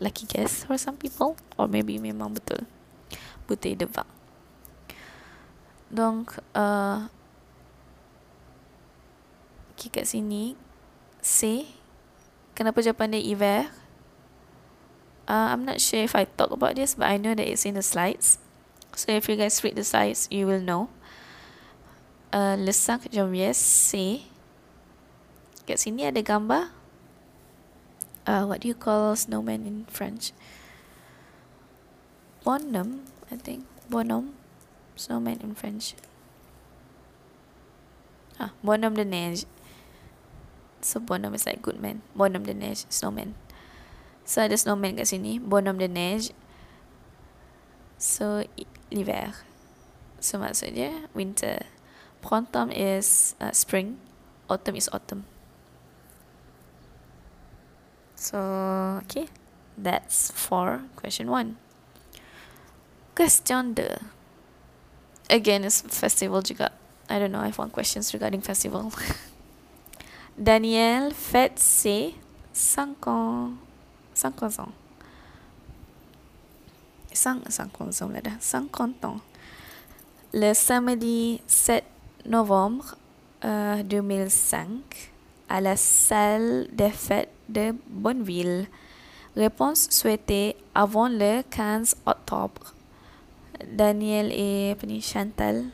lucky 0.00 0.24
guess 0.24 0.64
for 0.64 0.80
some 0.80 0.96
people. 0.96 1.36
Or 1.60 1.68
maybe 1.68 2.00
memang 2.00 2.32
betul. 2.34 2.64
Bouteille 3.44 3.76
de 3.76 3.84
vin. 3.84 4.08
Donc, 5.92 6.40
uh, 6.56 7.06
okay, 9.76 9.92
kat 9.92 10.08
sini, 10.08 10.56
C 11.20 11.68
Kenapa 12.54 12.78
jawapan 12.78 13.10
dia 13.10 13.22
hiver? 13.22 13.66
Uh, 15.26 15.50
I'm 15.50 15.66
not 15.66 15.82
sure 15.82 16.06
if 16.06 16.14
I 16.14 16.22
talk 16.22 16.54
about 16.54 16.78
this, 16.78 16.94
but 16.94 17.10
I 17.10 17.18
know 17.18 17.34
that 17.34 17.42
it's 17.42 17.66
in 17.66 17.74
the 17.74 17.82
slides. 17.82 18.38
So 18.94 19.10
if 19.10 19.26
you 19.26 19.34
guys 19.34 19.58
read 19.66 19.74
the 19.74 19.82
slides, 19.82 20.30
you 20.30 20.46
will 20.46 20.62
know. 20.62 20.86
Uh, 22.30 22.54
le 22.54 22.70
5 22.70 23.10
janvier, 23.10 23.50
c'est... 23.50 24.22
Kat 25.66 25.82
sini 25.82 26.06
ada 26.06 26.22
gambar. 26.22 26.70
Uh, 28.26 28.44
what 28.48 28.60
do 28.60 28.68
you 28.68 28.74
call 28.74 29.14
snowman 29.16 29.66
in 29.66 29.84
French? 29.84 30.32
Bonhomme, 32.44 33.04
I 33.30 33.36
think. 33.36 33.66
Bonhomme. 33.90 34.32
Snowman 34.96 35.40
in 35.44 35.54
French. 35.54 35.94
Ah, 38.40 38.50
bonhomme 38.62 38.96
de 38.96 39.04
neige. 39.04 39.44
So 40.80 41.00
bonhomme 41.00 41.34
is 41.34 41.46
like 41.46 41.60
good 41.60 41.80
man. 41.80 42.00
Bonhomme 42.16 42.46
de 42.46 42.54
neige, 42.54 42.86
snowman. 42.88 43.34
So 44.24 44.40
ada 44.40 44.56
snowman 44.56 44.96
kat 44.96 45.12
sini. 45.12 45.36
Bonhomme 45.36 45.78
de 45.78 45.88
neige. 45.88 46.32
So 47.98 48.44
l'hiver. 48.88 49.36
So 50.20 50.40
maksudnya 50.40 51.12
winter. 51.12 51.68
Printemps 52.24 52.72
is 52.72 53.08
uh, 53.36 53.52
spring. 53.52 54.00
Autumn 54.48 54.80
is 54.80 54.88
autumn. 54.92 55.28
So 58.24 58.38
okay. 59.04 59.28
That's 59.76 60.32
for 60.32 60.80
question 60.96 61.28
one. 61.28 61.56
Question 63.14 63.74
two. 63.74 64.00
Again, 65.28 65.64
it's 65.64 65.82
festival 65.82 66.40
juga. 66.40 66.72
I 67.10 67.18
don't 67.18 67.32
know. 67.32 67.44
I 67.44 67.52
found 67.52 67.72
questions 67.72 68.14
regarding 68.14 68.40
festival. 68.40 68.90
Daniel 70.42 71.12
fête 71.12 71.58
ses 71.58 72.14
5 72.54 73.06
ans. 73.06 73.52
50 74.14 74.58
ans. 74.58 74.72
50 77.12 78.02
ans 78.02 78.08
là, 78.08 78.20
50 78.40 79.04
ans. 79.04 79.20
Le 80.32 80.54
samedi 80.54 81.42
7 81.46 81.84
novembre 82.24 82.96
euh, 83.44 83.82
2005 83.82 85.12
à 85.50 85.60
la 85.60 85.76
salle 85.76 86.68
des 86.72 86.90
fêtes 86.90 87.33
de 87.48 87.74
Bonneville. 87.88 88.66
Réponse 89.36 89.88
souhaitée 89.90 90.56
avant 90.74 91.08
le 91.08 91.42
15 91.42 91.96
octobre. 92.06 92.74
Daniel 93.72 94.30
et 94.32 94.76
Chantal 95.00 95.66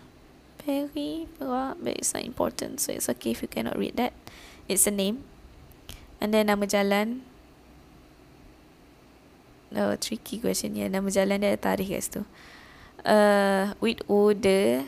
Perry, 0.64 1.26
but 1.38 1.96
it's 1.96 2.12
not 2.14 2.22
important, 2.24 2.80
so 2.80 2.92
it's 2.92 3.08
okay 3.08 3.32
if 3.32 3.42
you 3.42 3.48
cannot 3.48 3.78
read 3.78 3.96
that. 3.96 4.12
It's 4.68 4.86
a 4.86 4.90
name. 4.90 5.24
And 6.20 6.32
then 6.34 6.46
nama 6.46 6.66
jalan. 6.66 7.24
Oh, 9.72 9.96
tricky 9.96 10.38
question 10.38 10.76
ya. 10.76 10.92
Nama 10.92 11.08
jalan 11.08 11.40
dia 11.40 11.56
tarikh 11.56 11.96
kat 11.96 12.02
situ. 12.04 12.22
Uh, 13.00 13.72
with 13.80 14.04
order 14.06 14.84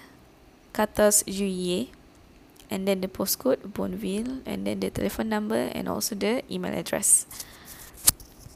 14 0.77 1.25
juillet. 1.25 1.89
And 2.73 2.89
then 2.89 3.05
the 3.05 3.09
postcode 3.09 3.61
Bonneville. 3.77 4.41
And 4.49 4.65
then 4.65 4.81
the 4.81 4.89
telephone 4.89 5.29
number 5.29 5.69
and 5.77 5.89
also 5.89 6.17
the 6.17 6.41
email 6.49 6.73
address. 6.73 7.29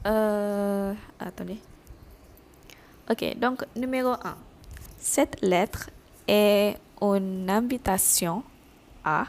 Uh, 0.01 0.97
attendez. 1.21 1.61
Ok, 3.09 3.37
donc 3.37 3.63
numéro 3.75 4.17
1. 4.17 4.35
Cette 4.97 5.37
lettre 5.41 5.89
est 6.27 6.77
une 7.01 7.49
invitation 7.49 8.43
à 9.05 9.27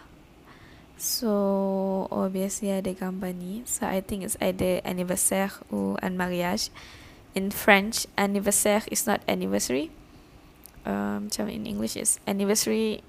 So 0.96 2.08
obviously 2.10 2.72
ada 2.72 2.90
gambar 2.90 3.30
ni. 3.36 3.62
So 3.66 3.86
I 3.86 4.00
think 4.00 4.24
it's 4.24 4.36
either 4.40 4.80
anniversaire 4.82 5.52
or 5.70 5.94
un 6.02 6.16
mariage. 6.16 6.70
In 7.36 7.52
French, 7.52 8.08
anniversaire 8.16 8.82
is 8.90 9.06
not 9.06 9.20
anniversary. 9.28 9.92
um, 10.88 11.28
in 11.48 11.66
English 11.66 11.96
is 11.96 12.18
anniversary 12.26 13.02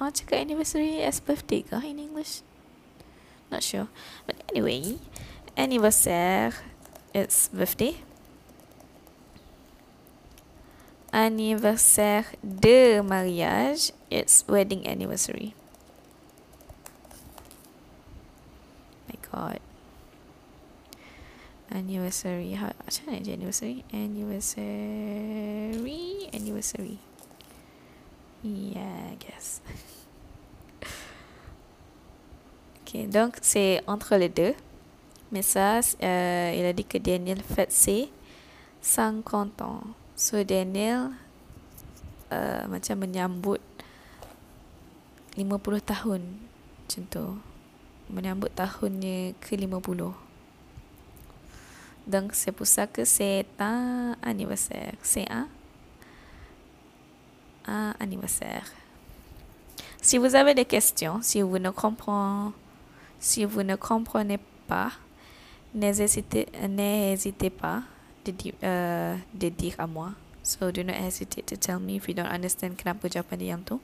Oh, 0.00 0.08
cakap 0.08 0.48
anniversary 0.48 1.04
as 1.04 1.20
birthday 1.20 1.60
ke 1.60 1.76
in 1.84 2.00
English? 2.00 2.40
Not 3.52 3.60
sure. 3.60 3.92
But 4.24 4.40
anyway, 4.48 4.96
anniversaire, 5.60 6.56
it's 7.12 7.52
birthday. 7.52 8.00
Anniversaire 11.12 12.32
de 12.40 13.04
mariage, 13.04 13.92
it's 14.08 14.40
wedding 14.48 14.88
anniversary. 14.88 15.52
My 19.04 19.20
God. 19.28 19.60
Anniversary. 21.68 22.56
How, 22.56 22.72
macam 22.88 23.02
mana 23.04 23.20
anniversary? 23.20 23.84
Anniversary. 23.92 25.76
Anniversary. 26.32 27.09
Yeah, 28.42 29.12
I 29.12 29.16
guess. 29.20 29.60
ok, 32.80 33.08
donc 33.08 33.36
c'est 33.42 33.82
entre 33.86 34.16
les 34.16 34.28
deux. 34.28 34.54
Mais 35.30 35.42
ça, 35.42 35.80
euh, 36.02 36.54
il 36.56 36.64
a 36.64 36.72
dit 36.72 36.84
que 36.84 36.98
Daniel 36.98 37.42
fête 37.42 37.70
ses 37.70 38.10
50 38.80 39.62
ans. 39.62 39.82
So 40.16 40.42
Daniel 40.42 41.12
uh, 42.32 42.66
macam 42.68 42.98
menyambut 43.00 43.60
50 45.36 45.80
tahun 45.84 46.22
macam 46.84 47.02
tu. 47.08 47.26
Menyambut 48.10 48.50
tahunnya 48.56 49.38
ke-50. 49.38 50.12
Donc 52.10 52.34
c'est 52.34 52.50
pour 52.50 52.66
ça 52.66 52.88
que 52.88 53.04
c'est 53.04 53.46
un 53.60 54.16
anniversaire. 54.20 54.98
C'est 55.02 55.30
un 55.30 55.46
anniversaire. 57.98 58.64
Si 60.02 60.18
vous 60.18 60.34
avez 60.34 60.54
des 60.54 60.64
questions, 60.64 61.20
si 61.22 61.42
vous 61.42 61.58
ne 61.58 61.70
comprenez, 61.70 62.52
si 63.18 63.44
vous 63.44 63.62
ne 63.62 63.76
comprenez 63.76 64.38
pas, 64.66 64.92
n'hésitez, 65.74 66.46
n'hésitez 66.68 67.50
pas 67.50 67.82
de, 68.24 68.32
uh, 68.32 69.18
de 69.34 69.48
dire 69.48 69.74
à 69.78 69.86
moi. 69.86 70.12
So 70.42 70.72
do 70.72 70.82
not 70.82 70.96
hesitate 70.96 71.46
to 71.46 71.56
tell 71.56 71.78
me 71.78 71.96
if 71.96 72.08
you 72.08 72.14
don't 72.14 72.32
understand 72.32 72.76
kenapa 72.78 73.08
jawapan 73.08 73.38
dia 73.38 73.48
yang. 73.52 73.80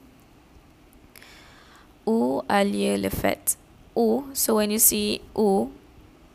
Où 2.07 2.41
a 2.49 2.63
lieu 2.63 2.97
le 2.97 3.09
fête? 3.09 3.57
Où, 3.95 4.25
so 4.33 4.55
when 4.55 4.71
you 4.71 4.79
see 4.79 5.21
où, 5.35 5.69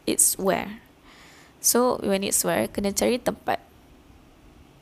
it's 0.07 0.39
where. 0.39 0.79
So 1.61 1.99
when 2.03 2.23
it's 2.23 2.45
where, 2.45 2.69
kena 2.69 2.95
cari 2.95 3.19
tempat 3.19 3.59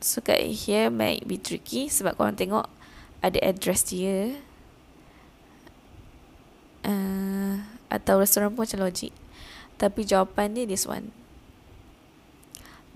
So 0.00 0.24
kat 0.24 0.40
here 0.40 0.88
might 0.88 1.28
be 1.28 1.36
tricky 1.36 1.92
sebab 1.92 2.16
korang 2.16 2.36
tengok 2.36 2.68
ada 3.20 3.36
address 3.44 3.92
dia. 3.92 4.40
Uh, 6.80 7.60
atau 7.92 8.24
restoran 8.24 8.56
pun 8.56 8.64
macam 8.64 8.80
logik. 8.80 9.12
Tapi 9.76 10.08
jawapan 10.08 10.56
dia 10.56 10.64
this 10.64 10.88
one. 10.88 11.12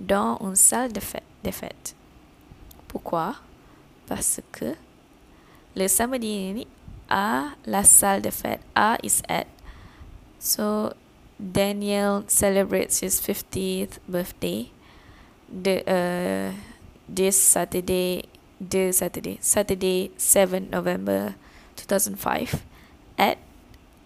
Dans 0.01 0.41
une 0.41 0.57
salle 0.57 0.93
de 0.93 1.01
fête. 1.01 1.29
De 1.45 1.53
fête. 1.53 1.93
Pourquoi? 2.89 3.37
Parce 4.09 4.41
que 4.53 4.77
le 5.77 5.87
samedi 5.89 6.53
ni 6.53 6.65
à 7.09 7.53
la 7.69 7.85
salle 7.85 8.23
de 8.25 8.33
fête. 8.33 8.65
A 8.75 8.97
is 9.05 9.21
at. 9.29 9.47
So 10.41 10.97
Daniel 11.37 12.25
celebrates 12.29 13.01
his 13.01 13.21
50th 13.21 14.01
birthday. 14.09 14.73
The 15.49 15.85
uh, 15.85 16.74
this 17.09 17.41
Saturday, 17.41 18.25
the 18.61 18.93
Saturday, 18.93 19.39
Saturday, 19.41 20.11
7 20.17 20.71
November 20.71 21.35
2005 21.77 22.63
at 23.19 23.39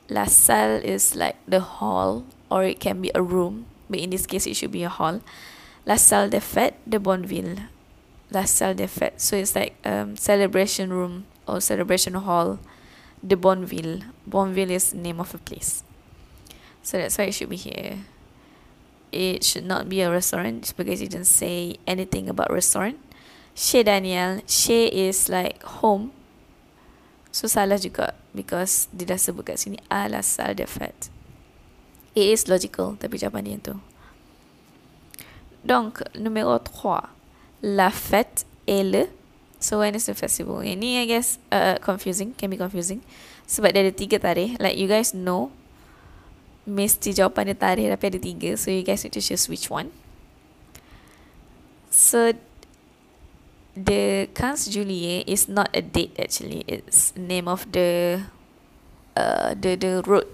La 0.08 0.24
Salle 0.24 0.80
is 0.84 1.14
like 1.14 1.36
the 1.46 1.60
hall 1.60 2.24
or 2.50 2.64
it 2.64 2.80
can 2.80 3.00
be 3.00 3.10
a 3.14 3.22
room, 3.22 3.66
but 3.90 4.00
in 4.00 4.10
this 4.10 4.26
case 4.26 4.46
it 4.46 4.56
should 4.56 4.72
be 4.72 4.82
a 4.82 4.88
hall. 4.88 5.20
La 5.86 5.96
Salle 5.96 6.30
de 6.30 6.40
Fête 6.40 6.74
de 6.88 6.98
Bonneville. 6.98 7.68
La 8.30 8.44
Salle 8.44 8.74
de 8.74 8.86
Fête. 8.86 9.20
So 9.20 9.36
it's 9.36 9.54
like 9.54 9.74
um 9.84 10.16
celebration 10.16 10.92
room 10.92 11.26
or 11.46 11.60
celebration 11.60 12.14
hall 12.14 12.58
de 13.26 13.36
Bonneville. 13.36 14.02
Bonneville 14.26 14.70
is 14.70 14.90
the 14.90 14.98
name 14.98 15.20
of 15.20 15.34
a 15.34 15.38
place. 15.38 15.82
So 16.82 16.98
that's 16.98 17.18
why 17.18 17.24
it 17.24 17.34
should 17.34 17.50
be 17.50 17.56
here 17.56 18.04
it 19.12 19.44
should 19.44 19.64
not 19.64 19.88
be 19.88 20.00
a 20.00 20.10
restaurant 20.10 20.72
because 20.76 21.00
it 21.00 21.10
didn't 21.10 21.26
say 21.26 21.76
anything 21.86 22.28
about 22.28 22.50
restaurant. 22.50 22.96
Chez 23.54 23.84
Daniel, 23.84 24.40
chez 24.46 24.88
is 24.92 25.28
like 25.28 25.62
home. 25.82 26.12
So 27.32 27.46
salah 27.46 27.76
juga 27.76 28.14
because 28.34 28.88
dia 28.94 29.10
dah 29.14 29.20
sebut 29.20 29.44
kat 29.44 29.60
sini 29.60 29.78
à 29.90 30.08
la 30.08 30.22
salle 30.22 30.56
de 30.56 30.66
fête. 30.66 31.10
It 32.14 32.34
is 32.34 32.48
logical 32.48 32.96
tapi 32.96 33.18
jawapan 33.18 33.44
dia 33.44 33.58
tu. 33.60 33.74
Donc, 35.66 36.00
numéro 36.14 36.56
3. 36.58 37.10
La 37.62 37.90
fête 37.90 38.46
est 38.66 38.84
le 38.84 39.10
So 39.60 39.80
when 39.80 39.94
is 39.94 40.06
the 40.06 40.14
festival? 40.14 40.62
Ini 40.62 41.02
I 41.02 41.06
guess 41.06 41.38
uh, 41.50 41.82
confusing, 41.82 42.34
can 42.38 42.46
be 42.46 42.56
confusing. 42.56 43.02
Sebab 43.50 43.74
dia 43.74 43.82
ada 43.82 43.90
tiga 43.90 44.22
tarikh. 44.22 44.54
Like 44.62 44.78
you 44.78 44.86
guys 44.86 45.10
know 45.10 45.50
mesti 46.68 47.16
jawapan 47.16 47.50
dia 47.50 47.56
tarikh 47.56 47.88
tapi 47.88 48.04
ada 48.12 48.18
tiga. 48.20 48.50
So 48.60 48.68
you 48.68 48.84
guys 48.84 49.00
need 49.02 49.16
to 49.16 49.24
choose 49.24 49.48
which 49.48 49.72
one. 49.72 49.90
So 51.88 52.36
the 53.72 54.28
15 54.36 54.68
juillet 54.68 55.24
is 55.24 55.48
not 55.48 55.72
a 55.72 55.80
date 55.80 56.12
actually. 56.20 56.68
It's 56.68 57.16
name 57.16 57.48
of 57.48 57.64
the 57.72 58.20
uh, 59.16 59.56
the 59.56 59.80
the 59.80 60.04
road. 60.04 60.28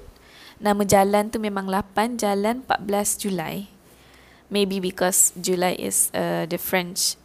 Nama 0.59 0.83
jalan 0.83 1.31
tu 1.31 1.39
memang 1.39 1.71
8 1.71 2.19
jalan 2.19 2.67
14 2.67 3.23
Julai. 3.23 3.71
Maybe 4.51 4.79
because 4.79 5.33
July 5.41 5.75
is 5.79 6.13
uh, 6.15 6.47
the 6.47 6.61
French 6.61 7.17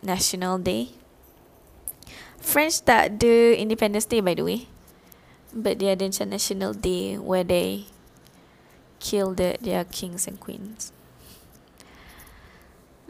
National 0.00 0.58
Day. 0.58 0.94
French 2.40 2.84
tak 2.84 3.16
ada 3.16 3.56
Independence 3.56 4.04
Day 4.08 4.20
by 4.20 4.36
the 4.36 4.44
way. 4.44 4.60
But 5.54 5.78
dia 5.78 5.94
ada 5.94 6.04
macam 6.10 6.34
National 6.34 6.74
Day 6.74 7.14
where 7.16 7.46
they 7.46 7.93
kill 9.04 9.36
the, 9.36 9.60
their 9.60 9.84
kings 9.84 10.24
and 10.24 10.40
queens. 10.40 10.96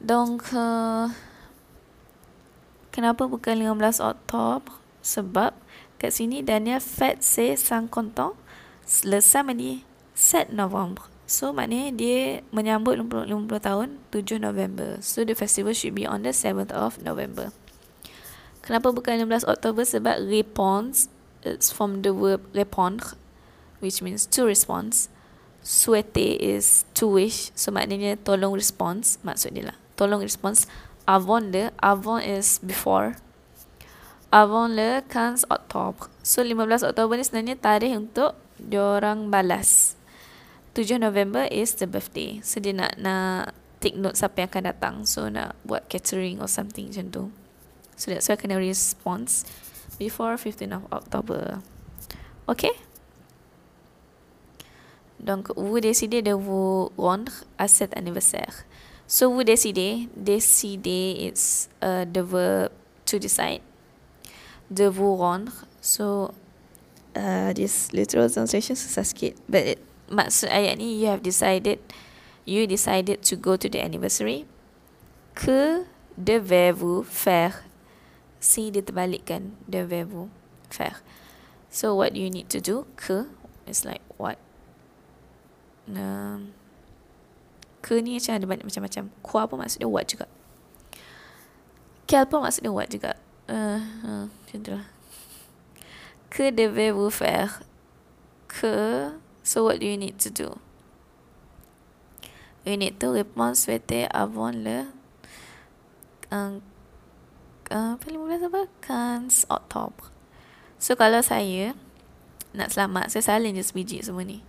Donc, 0.03 0.51
uh, 0.51 1.15
kenapa 2.91 3.31
bukan 3.31 3.63
15 3.63 4.03
Oktober? 4.03 4.75
Sebab 5.05 5.55
kat 6.03 6.11
sini 6.11 6.43
Daniel 6.43 6.83
fête 6.83 7.23
ses 7.23 7.55
50 7.55 8.19
ans 8.19 8.35
le 9.07 9.23
samedi 9.23 9.87
7 10.19 10.51
November. 10.51 11.07
So 11.25 11.57
maknanya 11.57 11.93
dia 11.93 12.45
menyambut 12.53 13.01
50, 13.01 13.49
50 13.49 13.61
tahun 13.65 13.89
7 14.13 14.41
November. 14.41 15.01
So 15.01 15.25
the 15.25 15.33
festival 15.33 15.73
should 15.73 15.97
be 15.97 16.05
on 16.05 16.25
the 16.25 16.37
7th 16.37 16.73
of 16.73 17.01
November. 17.01 17.53
Kenapa 18.61 18.93
bukan 18.93 19.25
15 19.25 19.49
Oktober? 19.49 19.85
Sebab 19.85 20.25
réponse 20.25 21.09
it's 21.45 21.69
from 21.69 22.01
the 22.01 22.13
verb 22.13 22.41
répondre 22.57 23.17
which 23.85 24.01
means 24.01 24.25
to 24.25 24.49
respond 24.49 25.09
souhaiter 25.65 26.37
is 26.37 26.85
to 26.93 27.09
wish 27.09 27.49
so 27.57 27.73
maknanya 27.73 28.21
tolong 28.21 28.53
response 28.53 29.17
maksud 29.25 29.57
dia 29.57 29.73
lah. 29.73 29.77
Tolong 29.97 30.21
response 30.21 30.69
avant 31.09 31.41
le 31.41 31.73
avant 31.81 32.21
is 32.21 32.61
before. 32.61 33.17
Avant 34.29 34.69
le 34.69 35.01
15 35.09 35.49
Oktober 35.49 36.13
so 36.21 36.45
15 36.45 36.85
Oktober 36.93 37.17
ni 37.17 37.25
sebenarnya 37.25 37.57
tarikh 37.57 37.97
untuk 37.97 38.37
diorang 38.61 39.33
balas. 39.33 39.97
7 40.77 41.01
November 41.01 41.49
is 41.49 41.81
the 41.81 41.89
birthday. 41.89 42.45
So 42.45 42.61
dia 42.61 42.77
nak 42.77 43.01
nak 43.01 43.57
take 43.81 43.97
note 43.97 44.21
siapa 44.21 44.45
yang 44.45 44.51
akan 44.53 44.65
datang. 44.69 44.95
So 45.09 45.33
nak 45.33 45.57
buat 45.65 45.89
catering 45.89 46.45
or 46.45 46.51
something 46.51 46.93
macam 46.93 47.09
tu. 47.09 47.25
So 47.97 48.13
that's 48.13 48.29
why 48.29 48.37
kena 48.37 48.61
response 48.61 49.49
before 49.97 50.37
15 50.37 50.77
of 50.77 50.85
October. 50.93 51.65
Okay 52.45 52.75
Donc, 55.25 55.49
vous 55.57 55.81
décidez 55.81 56.21
de 56.21 56.33
vous 56.33 56.93
rendre 56.99 57.33
à 57.57 57.67
cet 57.67 57.97
anniversaire. 57.97 58.69
So, 59.07 59.33
vous 59.33 59.43
décidez, 59.43 60.09
décider 60.15 61.33
is 61.33 61.69
uh, 61.83 62.05
the 62.05 62.21
verb 62.21 62.71
to 63.07 63.19
decide. 63.19 63.63
De 64.71 64.85
vous 64.85 65.17
rendre. 65.17 65.53
So, 65.81 66.35
uh, 67.17 67.53
this 67.55 67.89
literal 67.93 68.29
translation 68.29 68.77
susah 68.77 69.05
sikit. 69.05 69.37
But 69.49 69.65
it, 69.65 69.79
maksud 70.13 70.53
ayat 70.53 70.77
ni, 70.77 71.01
you 71.01 71.09
have 71.09 71.25
decided, 71.25 71.81
you 72.45 72.69
decided 72.69 73.25
to 73.25 73.37
go 73.37 73.57
to 73.57 73.69
the 73.69 73.81
anniversary. 73.81 74.45
Que 75.33 75.89
devez-vous 76.21 77.03
faire? 77.03 77.65
Si 78.45 78.69
dia 78.69 78.85
terbalikkan, 78.85 79.57
devez-vous 79.65 80.29
faire. 80.69 81.01
So, 81.73 81.97
what 81.97 82.13
you 82.13 82.29
need 82.29 82.53
to 82.53 82.61
do? 82.61 82.85
Que 83.01 83.25
is 83.67 83.85
like 83.85 84.03
um, 85.89 86.53
ke 87.85 88.01
ni 88.01 88.17
macam 88.17 88.33
ada 88.37 88.47
banyak 88.49 88.67
macam-macam 88.67 89.03
kuah 89.21 89.45
pun 89.45 89.61
maksudnya 89.61 89.89
what 89.89 90.09
juga 90.09 90.25
Quel 92.05 92.29
pun 92.29 92.45
maksudnya 92.45 92.71
what 92.71 92.93
juga. 92.93 93.17
Uh, 93.49 93.81
uh, 94.05 94.25
macam 94.29 94.59
tu 94.61 94.73
lah. 94.77 94.87
Que 96.29 96.53
devez-vous 96.53 97.09
faire? 97.09 97.65
Que, 98.49 99.11
so 99.43 99.65
what 99.65 99.81
do 99.81 99.87
you 99.89 99.97
need 99.97 100.21
to 100.21 100.29
do? 100.29 100.61
You 102.65 102.77
need 102.77 103.01
to 103.01 103.13
répondre 103.13 103.57
souhaiter 103.57 104.09
avant 104.13 104.53
le 104.53 104.89
uh, 106.33 106.61
uh, 107.73 107.95
15 108.01 108.53
apa? 108.53 108.69
15 108.85 109.49
Oktober. 109.49 110.09
So 110.81 110.97
kalau 110.97 111.25
saya 111.25 111.73
nak 112.53 112.73
selamat, 112.73 113.11
saya 113.11 113.37
salin 113.37 113.57
je 113.57 113.65
sebiji 113.65 114.05
semua 114.05 114.25
ni. 114.25 114.45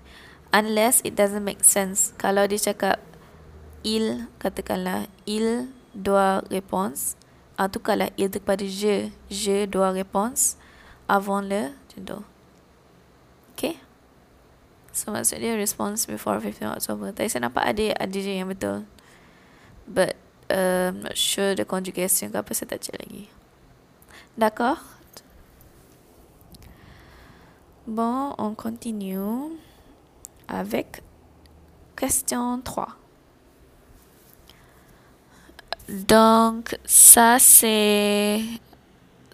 Unless 0.55 1.03
it 1.03 1.19
doesn't 1.19 1.43
make 1.43 1.67
sense. 1.67 2.15
Kalau 2.15 2.47
dia 2.47 2.71
cakap 2.71 3.03
il, 3.83 4.31
katakanlah 4.39 5.11
il 5.27 5.67
doit 5.91 6.47
réponse, 6.47 7.19
ah, 7.59 7.67
tukarlah 7.67 8.07
il 8.15 8.31
kepada 8.31 8.63
je. 8.63 9.11
Je 9.27 9.67
doit 9.67 9.91
réponse 9.91 10.55
avant 11.11 11.43
le, 11.43 11.75
tu. 11.91 11.99
Okay? 13.51 13.75
So 14.95 15.11
dia 15.11 15.59
response 15.59 16.07
before 16.07 16.39
15 16.39 16.79
October. 16.79 17.11
Tadi 17.11 17.27
saya 17.27 17.51
nampak 17.51 17.67
ada 17.67 17.91
ada 17.99 18.15
je 18.15 18.31
yang 18.31 18.47
betul. 18.47 18.87
But 19.83 20.15
uh, 20.47 20.95
not 20.95 21.19
sure 21.19 21.51
the 21.51 21.67
conjugation 21.67 22.31
ke 22.31 22.39
apa 22.39 22.55
saya 22.55 22.71
tak 22.71 22.87
cek 22.87 22.95
lagi. 23.03 23.27
D'accord? 24.39 24.79
Bon, 27.83 28.31
on 28.39 28.55
continue 28.55 29.59
avec 30.47 31.01
question 31.95 32.61
3. 32.61 32.87
Donc, 35.89 36.77
ça 36.85 37.37
c'est 37.39 38.41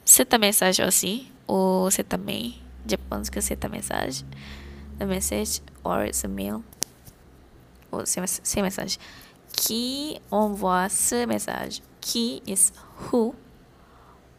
c'est 0.03 0.33
un 0.33 0.37
message 0.37 0.79
aussi 0.81 1.31
ou 1.47 1.87
c'est 1.89 2.13
un 2.13 2.17
mail? 2.17 2.53
Je 2.89 2.95
pense 3.09 3.29
que 3.29 3.39
c'est 3.39 3.63
un 3.63 3.69
message. 3.69 4.23
a 4.99 5.05
message 5.05 5.61
or 5.83 6.03
it's 6.03 6.23
a 6.23 6.27
mail. 6.27 6.61
Ou 7.91 8.01
c'est 8.05 8.19
un 8.19 8.61
message. 8.61 8.97
Qui 9.55 10.19
envoie 10.29 10.89
ce 10.89 11.25
message? 11.25 11.81
Qui 11.99 12.41
is 12.45 12.71
who? 13.11 13.35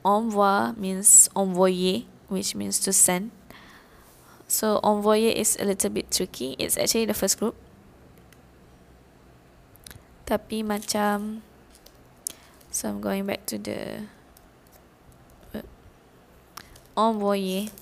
Envoie 0.05 0.73
means 0.77 1.29
envoyer, 1.35 2.07
which 2.29 2.55
means 2.55 2.81
to 2.81 2.93
send. 2.93 3.31
So 4.53 4.85
envoyer 4.85 5.33
is 5.33 5.57
a 5.57 5.65
little 5.65 5.89
bit 5.89 6.13
tricky. 6.13 6.61
It's 6.61 6.77
actually 6.77 7.09
the 7.09 7.17
first 7.17 7.41
group. 7.41 7.57
Tapi 10.29 10.61
macam 10.61 11.41
So 12.69 12.93
I'm 12.93 13.01
going 13.01 13.25
back 13.25 13.49
to 13.49 13.57
the 13.57 14.05
envoyer 16.93 17.73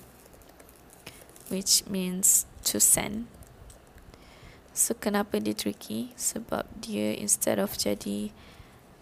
which 1.50 1.82
means 1.90 2.46
to 2.70 2.78
send. 2.78 3.26
So 4.70 4.94
kenapa 4.94 5.42
dia 5.42 5.58
tricky? 5.58 6.14
Sebab 6.14 6.70
dia 6.78 7.18
instead 7.18 7.58
of 7.58 7.74
jadi 7.74 8.30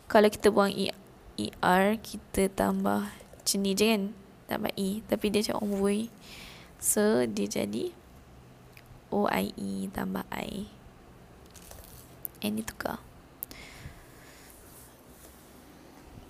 kalau 0.09 0.33
kita 0.33 0.48
buang 0.48 0.72
e, 0.72 0.88
ER 1.37 2.00
kita 2.00 2.48
tambah 2.48 3.12
jenis 3.44 3.76
je 3.76 3.87
kan 3.92 4.02
tambah 4.48 4.72
E 4.72 5.04
tapi 5.04 5.28
dia 5.28 5.44
macam 5.44 5.68
envoy 5.68 6.09
so 6.79 7.27
dia 7.27 7.47
jadi 7.47 7.93
O-I-E 9.11 9.91
tambah 9.93 10.25
I 10.31 10.71
and 12.43 12.59
ni 12.59 12.62
tukar 12.62 13.03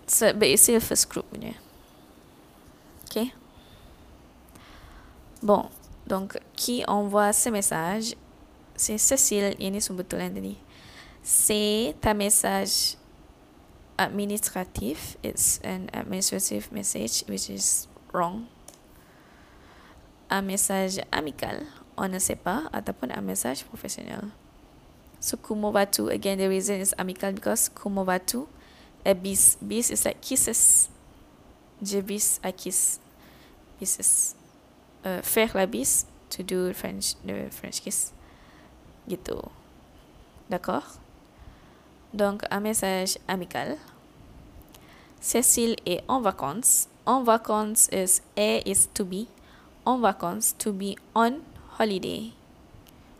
so 0.08 0.32
but 0.32 0.48
it's 0.48 0.64
still 0.64 0.80
first 0.80 1.08
group 1.12 1.28
punya 1.28 1.54
okay 3.06 3.36
bon 5.44 5.68
Donc, 6.08 6.38
qui 6.56 6.82
envoie 6.88 7.34
ce 7.34 7.50
message, 7.50 8.14
c'est 8.74 8.96
Cécile, 8.96 9.54
ini 9.60 9.78
sebetulnya 9.78 10.30
tadi. 10.30 10.56
C'est 11.22 11.94
un 12.02 12.14
message 12.14 12.96
administratif. 13.98 15.18
It's 15.22 15.60
an 15.62 15.90
administrative 15.92 16.72
message, 16.72 17.24
which 17.28 17.50
is 17.50 17.88
wrong. 18.14 18.48
Un 20.30 20.42
message 20.42 21.00
amical, 21.10 21.62
on 21.96 22.08
ne 22.08 22.18
sait 22.18 22.36
pas, 22.36 22.64
ataupun 22.72 23.10
un 23.10 23.22
message 23.22 23.64
professionnel. 23.64 24.28
So, 25.20 25.36
kumo 25.36 25.72
batu, 25.72 26.08
again, 26.10 26.38
the 26.38 26.48
reason 26.48 26.80
is 26.80 26.94
amical 26.98 27.32
because 27.32 27.68
kumo 27.68 28.04
batu, 28.04 28.46
a 29.04 29.14
bis. 29.14 29.56
Bis 29.60 29.90
is 29.90 30.04
like 30.04 30.20
kisses. 30.20 30.90
Je 31.82 32.00
bis, 32.00 32.40
I 32.44 32.52
kiss. 32.52 33.00
Kisses 33.80 34.34
uh, 35.04 35.22
faire 35.22 35.50
la 35.54 35.66
bise 35.66 36.06
to 36.30 36.42
do 36.42 36.72
French 36.72 37.14
the 37.24 37.50
French 37.50 37.80
kiss 37.82 38.12
gitu 39.08 39.40
d'accord? 40.50 40.98
Donc 42.12 42.42
un 42.50 42.60
message 42.60 43.18
amical 43.26 43.76
Cécile 45.20 45.76
est 45.86 46.02
en 46.08 46.20
vacances 46.20 46.88
en 47.06 47.22
vacances 47.22 47.88
is 47.92 48.20
a 48.36 48.62
is 48.66 48.88
to 48.94 49.04
be 49.04 49.26
en 49.88 50.00
vacances 50.00 50.52
to 50.58 50.72
be 50.72 50.96
on 51.14 51.42
holiday. 51.78 52.32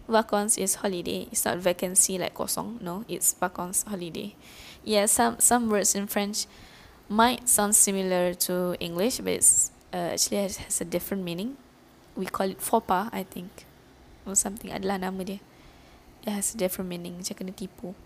Vacances 0.08 0.58
is 0.58 0.74
holiday. 0.76 1.28
It's 1.32 1.44
not 1.44 1.58
vacancy 1.58 2.18
like 2.18 2.34
kosong. 2.34 2.80
No 2.80 3.04
it's 3.08 3.32
vacances 3.32 3.84
holiday. 3.88 4.36
Yeah 4.84 5.06
some 5.06 5.40
some 5.40 5.68
words 5.68 5.94
in 5.94 6.06
french 6.06 6.46
might 7.08 7.48
sound 7.48 7.72
similar 7.72 8.34
to 8.36 8.76
english 8.80 9.16
but 9.24 9.32
it's 9.32 9.72
uh, 9.92 10.12
actually 10.12 10.44
has, 10.44 10.56
has 10.58 10.80
a 10.80 10.84
different 10.84 11.24
meaning. 11.24 11.56
We 12.16 12.26
call 12.26 12.50
it 12.50 12.60
faux 12.60 12.84
pas 12.86 13.08
I 13.12 13.24
think 13.24 13.64
or 14.26 14.36
something. 14.36 14.68
Adalah 14.68 15.00
nama 15.00 15.24
dia. 15.24 15.40
It 16.26 16.32
has 16.36 16.52
a 16.52 16.58
different 16.60 16.92
meaning. 16.92 17.16
Macam 17.16 17.32
kena 17.32 17.52
tipu. 17.56 17.96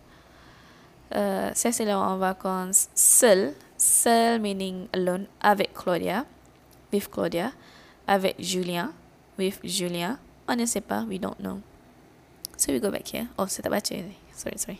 Uh, 1.11 1.51
saya 1.51 1.75
selalu 1.75 1.99
en 1.99 2.17
vacances. 2.19 2.87
Seul 2.95 3.59
seul 3.75 4.39
meaning 4.39 4.87
alone. 4.95 5.27
Avec 5.43 5.75
Claudia. 5.75 6.23
With 6.93 7.09
Claudia 7.09 7.57
avec 8.07 8.35
Julien 8.39 8.93
with 9.37 9.59
Julien. 9.63 10.19
On 10.47 10.55
ne 10.55 10.65
sait 10.65 10.81
pas 10.81 11.03
we 11.03 11.19
don't 11.19 11.39
know. 11.39 11.61
So 12.57 12.71
we 12.71 12.79
go 12.79 12.91
back 12.91 13.07
here. 13.07 13.27
Oh 13.37 13.45
tak 13.45 13.69
baca 13.69 13.95
ni 13.95 14.17
sorry 14.35 14.57
sorry. 14.57 14.79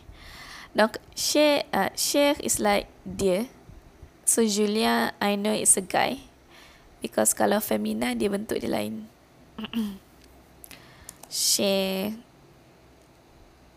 Donc 0.75 0.97
cher 1.15 1.63
uh, 1.73 1.89
cher 1.95 2.35
is 2.43 2.59
like 2.59 2.87
dear. 3.05 3.47
So 4.25 4.43
Julien 4.43 5.11
I 5.21 5.35
know 5.35 5.53
it's 5.53 5.77
a 5.77 5.83
guy. 5.83 6.19
Because 7.01 7.35
kalau 7.35 7.59
femina 7.59 8.15
dia 8.15 8.31
bentuk 8.31 8.59
dia 8.59 8.71
lain. 8.71 9.11
Share 11.33 12.15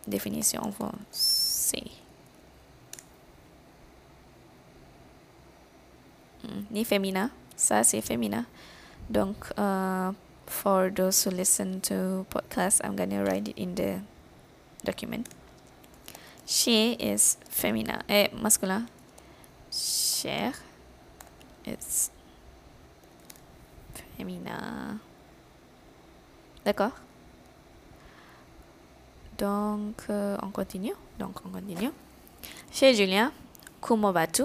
définition 0.06 0.70
français. 0.70 1.90
Hmm, 6.46 6.62
ni 6.70 6.84
femina. 6.86 7.30
Ça, 7.56 7.82
c'est 7.82 8.02
femina. 8.02 8.44
Donc, 9.08 9.52
uh, 9.56 10.12
for 10.46 10.90
those 10.90 11.22
who 11.24 11.30
listen 11.30 11.80
to 11.82 12.26
podcast, 12.30 12.80
I'm 12.84 12.96
to 12.96 13.22
write 13.22 13.48
it 13.48 13.58
in 13.58 13.74
the 13.74 14.00
document. 14.84 15.28
She 16.44 16.92
is 16.92 17.36
femina. 17.48 18.02
Eh, 18.08 18.28
masculin. 18.32 18.88
Cher. 19.70 20.52
It's 21.64 22.10
femina. 24.16 24.98
D'accord 26.64 26.92
Donc, 29.38 30.02
euh, 30.08 30.36
on 30.42 30.50
continue. 30.50 30.94
Donc, 31.18 31.44
on 31.44 31.50
continue. 31.50 31.90
Chez 32.72 32.94
Julien, 32.94 33.32
comment 33.80 34.12
vas-tu? 34.12 34.44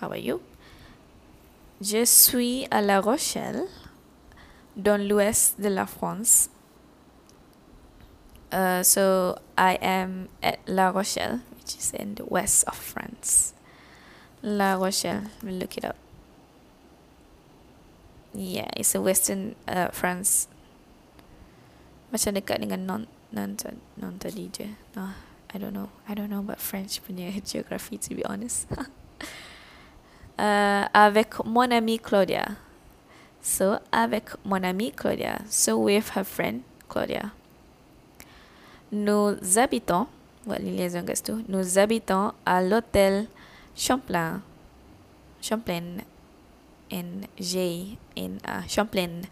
How 0.00 0.08
are 0.08 0.16
you? 0.16 0.40
Je 1.80 2.04
suis 2.04 2.66
à 2.70 2.82
La 2.82 3.00
Rochelle, 3.00 3.64
dans 4.76 5.00
l'ouest 5.00 5.60
de 5.60 5.68
la 5.68 5.86
France. 5.86 6.50
Uh, 8.52 8.82
so, 8.82 9.38
I 9.56 9.78
am 9.80 10.28
at 10.42 10.58
La 10.66 10.90
Rochelle, 10.90 11.40
which 11.56 11.76
is 11.76 11.92
in 11.94 12.16
the 12.16 12.24
west 12.28 12.64
of 12.66 12.76
France. 12.76 13.54
La 14.42 14.74
Rochelle, 14.74 15.30
we'll 15.42 15.54
look 15.54 15.78
it 15.78 15.84
up. 15.84 15.96
Yeah, 18.34 18.68
it's 18.76 18.94
a 18.94 19.00
western 19.00 19.54
uh, 19.66 19.88
France 19.92 20.48
macam 22.10 22.34
dekat 22.34 22.58
dengan 22.58 22.86
non 22.86 23.02
non 23.30 23.54
non 23.96 24.18
tadi 24.18 24.50
je. 24.50 24.74
No, 24.98 25.14
I 25.54 25.56
don't 25.58 25.74
know. 25.74 25.90
I 26.06 26.14
don't 26.14 26.30
know 26.30 26.42
about 26.42 26.58
French 26.58 26.98
punya 27.02 27.30
geography 27.46 27.98
to 27.98 28.14
be 28.14 28.26
honest. 28.26 28.66
uh, 30.40 30.88
avec 30.96 31.36
mon 31.44 31.68
ami 31.70 32.00
Claudia. 32.00 32.56
So 33.42 33.78
avec 33.92 34.32
mon 34.44 34.64
ami 34.64 34.90
Claudia. 34.92 35.44
So 35.48 35.76
with 35.76 36.16
her 36.16 36.24
friend 36.24 36.64
Claudia. 36.88 37.32
Nous 38.90 39.36
habitons, 39.56 40.08
what 40.46 40.58
les 40.58 40.90
tu? 41.22 41.32
Nous 41.48 41.78
habitons 41.78 42.32
à 42.44 42.62
l'hôtel 42.62 43.28
Champlain. 43.76 44.42
Champlain 45.40 46.04
and 46.90 47.28
J 47.38 47.96
in 48.16 48.40
uh, 48.44 48.62
Champlain. 48.66 49.28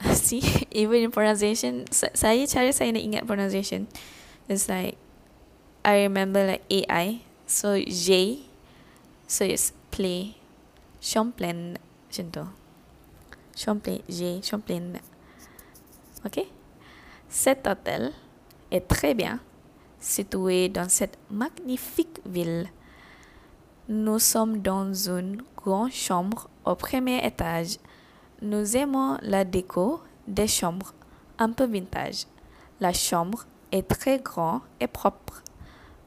See, 0.12 0.42
even 0.70 1.02
in 1.02 1.10
pronunciation, 1.10 1.84
saya 1.90 2.46
cara 2.46 2.72
saya 2.72 2.92
nak 2.92 3.02
ingat 3.04 3.24
pronunciation. 3.26 3.88
It's 4.48 4.68
like 4.68 4.96
I 5.84 6.08
remember 6.08 6.46
like 6.46 6.64
AI, 6.70 7.20
so 7.44 7.76
J, 7.76 8.40
so 9.28 9.44
it's 9.44 9.72
Champlain 9.94 11.78
macam 12.10 12.26
tu. 12.30 12.42
Champlain, 13.54 14.02
J, 14.08 14.42
Champlain. 14.42 14.98
Okay. 16.26 16.50
Cet 17.28 17.66
hôtel 17.68 18.10
est 18.72 18.88
très 18.88 19.14
bien 19.14 19.38
situé 20.00 20.68
dans 20.68 20.88
cette 20.88 21.16
magnifique 21.30 22.18
ville. 22.26 22.66
Nous 23.88 24.18
sommes 24.18 24.58
dans 24.58 24.92
une 24.92 25.42
grande 25.56 25.92
chambre 25.92 26.48
au 26.64 26.74
premier 26.74 27.24
étage. 27.24 27.78
Nous 28.42 28.76
aimons 28.76 29.18
la 29.22 29.44
déco 29.44 30.00
des 30.26 30.48
chambres, 30.48 30.92
un 31.38 31.52
peu 31.52 31.66
vintage. 31.66 32.26
La 32.80 32.92
chambre 32.92 33.46
est 33.70 33.86
très 33.86 34.18
grande 34.18 34.62
et 34.80 34.88
propre. 34.88 35.42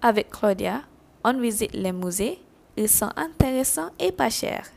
Avec 0.01 0.29
Claudia, 0.31 0.81
on 1.23 1.39
visite 1.39 1.73
les 1.73 1.93
musées. 1.93 2.41
Ils 2.78 2.89
sont 2.89 3.09
intéressants 3.17 3.89
et 3.99 4.11
pas 4.11 4.30
chers. 4.30 4.69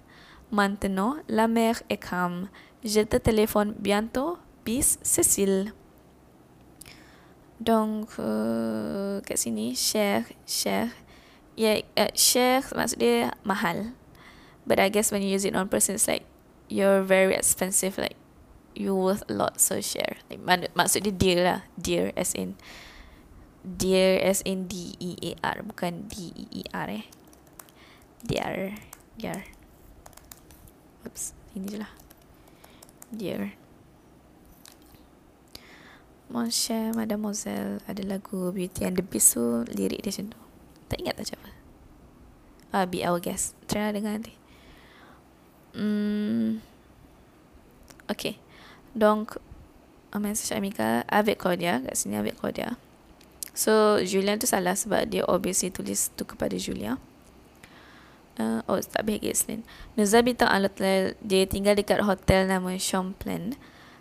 Maintenant, 0.50 1.16
la 1.28 1.46
mer 1.46 1.82
est 1.90 1.98
calme. 1.98 2.48
Je 2.82 3.02
te 3.02 3.16
téléphone 3.18 3.74
bientôt. 3.78 4.38
Peace, 4.64 4.98
Cécile. 5.02 5.74
Donc, 7.60 8.08
uh, 8.16 9.20
kat 9.20 9.36
sini, 9.36 9.76
share, 9.76 10.24
share. 10.48 10.88
Yeah, 11.60 11.84
uh, 11.92 12.08
share 12.16 12.64
maksud 12.72 13.04
dia 13.04 13.36
mahal. 13.44 13.92
But 14.64 14.80
I 14.80 14.88
guess 14.88 15.12
when 15.12 15.20
you 15.20 15.28
use 15.28 15.44
it 15.44 15.52
on 15.52 15.68
person, 15.68 16.00
it's 16.00 16.08
like, 16.08 16.24
you're 16.72 17.04
very 17.04 17.36
expensive, 17.36 18.00
like, 18.00 18.16
you 18.72 18.96
worth 18.96 19.28
a 19.28 19.36
lot, 19.36 19.60
so 19.60 19.76
share. 19.84 20.16
Like, 20.32 20.40
mak- 20.40 20.72
maksud 20.72 21.04
dia 21.04 21.12
dear 21.12 21.38
lah. 21.44 21.60
Dear 21.76 22.16
as 22.16 22.32
in, 22.32 22.56
dear 23.60 24.16
as 24.24 24.40
in 24.48 24.64
D-E-A-R, 24.64 25.60
bukan 25.68 26.08
D-E-E-R 26.08 26.88
eh. 26.88 27.04
Dear, 28.20 28.76
dear. 29.16 29.48
Oops, 31.08 31.24
ini 31.56 31.66
je 31.72 31.78
lah. 31.80 31.92
Dear. 33.08 33.56
Mon 36.30 36.46
mademoiselle 36.94 37.82
ada 37.90 38.02
lagu 38.06 38.54
Beauty 38.54 38.86
and 38.86 38.94
the 38.94 39.02
Beast 39.02 39.34
tu 39.34 39.66
lirik 39.66 40.04
dia 40.06 40.14
macam 40.14 40.26
tu. 40.30 40.40
Tak 40.86 40.98
ingat 41.02 41.14
tak 41.18 41.26
siapa. 41.32 41.48
Ah, 42.70 42.86
be 42.86 43.02
our 43.02 43.18
guest. 43.18 43.58
Try 43.66 43.90
lah 43.90 43.92
dengar 43.98 44.14
nanti. 44.14 44.34
Hmm. 45.74 46.62
Okay. 48.06 48.38
Donc, 48.94 49.42
un 50.14 50.22
message 50.22 50.54
Amika 50.54 51.02
avec 51.10 51.42
Claudia. 51.42 51.82
Kat 51.82 51.98
sini 51.98 52.14
avec 52.14 52.38
Claudia. 52.38 52.78
So, 53.50 53.98
Julia 54.06 54.38
tu 54.38 54.46
salah 54.46 54.78
sebab 54.78 55.10
dia 55.10 55.26
obviously 55.26 55.74
tulis 55.74 56.14
tu 56.14 56.22
kepada 56.22 56.54
Julia. 56.54 56.94
Uh, 58.40 58.64
oh, 58.72 58.80
tak 58.80 59.04
Gislin. 59.20 59.60
Nous 60.00 60.16
habitons 60.16 60.48
à 60.48 60.56
l'hôtel. 60.56 61.12
Dia 61.20 61.44
tinggal 61.44 61.76
dekat 61.76 62.00
hotel 62.00 62.48
nama 62.48 62.72
Champlain. 62.80 63.52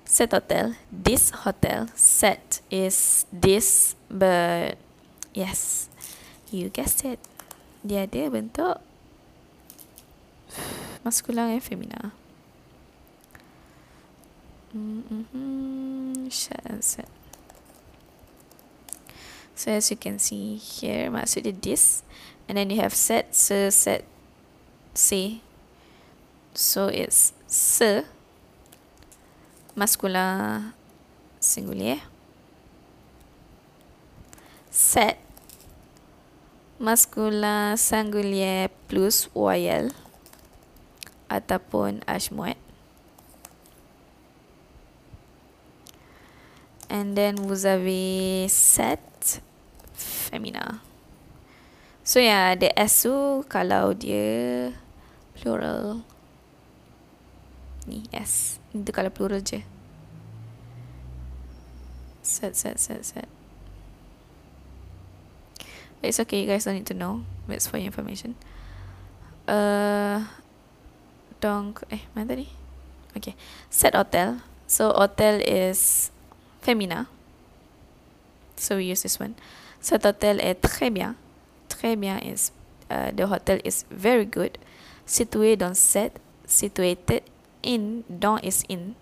Set 0.08 0.32
hotel. 0.32 0.80
This 0.88 1.44
hotel 1.44 1.92
set 1.92 2.64
is 2.72 3.28
this, 3.36 4.00
but 4.08 4.80
yes, 5.36 5.92
you 6.56 6.72
guessed 6.72 7.04
it. 7.04 7.20
Dia 7.84 8.08
ada 8.08 8.32
bentuk 8.32 8.80
maskulin 11.04 11.52
dan 11.52 11.60
femina. 11.60 12.16
Mm-hmm. 14.72 16.32
Set. 16.32 17.12
So 19.60 19.76
as 19.76 19.92
you 19.92 20.00
can 20.00 20.16
see 20.24 20.56
here, 20.56 21.12
maksud 21.12 21.44
dia 21.44 21.52
this, 21.52 22.08
and 22.48 22.56
then 22.56 22.72
you 22.72 22.80
have 22.80 22.96
set, 22.96 23.36
se, 23.36 23.76
set, 23.76 24.08
se. 24.94 25.42
So 26.54 26.90
it's 26.90 27.34
se 27.48 28.04
masculin 29.76 30.74
singulier. 31.40 32.02
Set 34.72 35.18
masculin 36.80 37.78
singulier 37.78 38.70
plus 38.88 39.30
voyelle 39.34 39.92
ataupun 41.30 42.02
h 42.08 42.32
muet. 42.32 42.58
And 46.90 47.14
then 47.14 47.38
vous 47.38 47.70
avez 47.70 48.50
set 48.50 49.42
femina. 49.94 50.82
So 52.10 52.18
yeah, 52.18 52.58
the 52.58 52.74
S 52.74 53.06
tu 53.06 53.46
kalau 53.46 53.94
dia 53.94 54.74
plural 55.38 56.02
ni 57.86 58.02
S. 58.10 58.58
Itu 58.74 58.90
kalau 58.90 59.14
plural 59.14 59.46
je. 59.46 59.62
Set, 62.26 62.58
set, 62.58 62.82
set, 62.82 63.06
set. 63.06 63.30
But 66.02 66.10
it's 66.10 66.18
okay, 66.18 66.42
you 66.42 66.50
guys 66.50 66.66
don't 66.66 66.82
need 66.82 66.90
to 66.90 66.98
know. 66.98 67.30
It's 67.46 67.70
for 67.70 67.78
your 67.78 67.94
information. 67.94 68.34
Uh, 69.46 70.26
donc, 71.46 71.86
eh, 71.94 72.10
mana 72.18 72.34
tadi? 72.34 72.50
Okay. 73.14 73.38
Set 73.70 73.94
hotel. 73.94 74.42
So, 74.66 74.98
hotel 74.98 75.46
is 75.46 76.10
femina. 76.66 77.06
So, 78.58 78.82
we 78.82 78.90
use 78.90 79.06
this 79.06 79.22
one. 79.22 79.38
Set 79.78 80.02
hotel 80.02 80.42
est 80.42 80.58
très 80.66 80.90
bien. 80.90 81.14
Très 81.80 81.96
bien 81.96 82.20
is, 82.20 82.52
uh, 82.92 83.12
the 83.16 83.26
hotel 83.26 83.62
is 83.64 83.86
very 83.90 84.26
good. 84.26 84.60
Situé 85.06 85.56
dans 85.56 85.74
cette, 85.74 86.20
situated 86.46 87.24
in, 87.64 88.04
dans 88.10 88.38
is 88.44 88.66
in. 88.68 88.96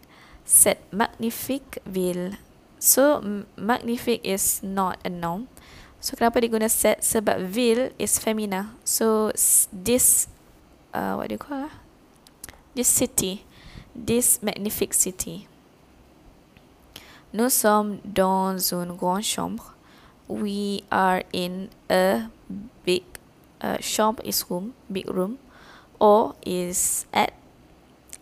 Set 0.45 0.77
magnifique 0.93 1.79
ville. 1.87 2.37
So, 2.77 3.19
magnifique 3.57 4.21
is 4.23 4.61
not 4.61 4.99
a 5.03 5.09
noun. 5.09 5.47
So, 5.99 6.13
kenapa 6.13 6.37
dia 6.37 6.53
guna 6.53 6.69
set? 6.69 7.01
Sebab 7.01 7.49
ville 7.49 7.89
is 7.97 8.21
femina. 8.21 8.77
So, 8.85 9.33
this, 9.73 10.29
uh, 10.93 11.17
what 11.17 11.33
do 11.33 11.33
you 11.33 11.41
call 11.41 11.65
it? 11.65 11.73
This 12.77 12.87
city. 12.87 13.41
This 13.97 14.37
magnifique 14.45 14.93
city. 14.93 15.49
Nous 17.33 17.49
sommes 17.49 17.97
dans 18.05 18.61
une 18.71 18.93
grande 18.93 19.25
chambre. 19.25 19.73
We 20.29 20.85
are 20.91 21.23
in 21.33 21.73
a 21.89 22.29
big 22.85 23.03
uh, 23.61 23.77
chambre 23.79 24.23
is 24.23 24.45
room, 24.49 24.73
big 24.91 25.09
room. 25.09 25.39
Or 25.99 26.35
is 26.45 27.05
at 27.13 27.33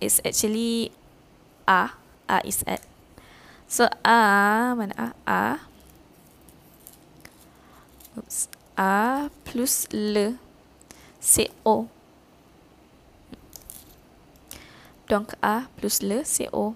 is 0.01 0.21
actually 0.25 0.91
a. 1.67 1.91
A 2.27 2.41
is 2.43 2.63
at. 2.65 2.81
So 3.67 3.85
a 4.03 4.73
mana 4.73 4.93
a? 4.97 5.07
A. 5.27 5.59
Oops. 8.17 8.47
A 8.77 9.29
plus 9.43 9.87
le. 9.91 10.35
C'est 11.19 11.49
O. 11.65 11.87
Donc 15.07 15.33
A 15.41 15.63
plus 15.77 16.01
le, 16.01 16.21
c'est 16.23 16.49
O. 16.51 16.75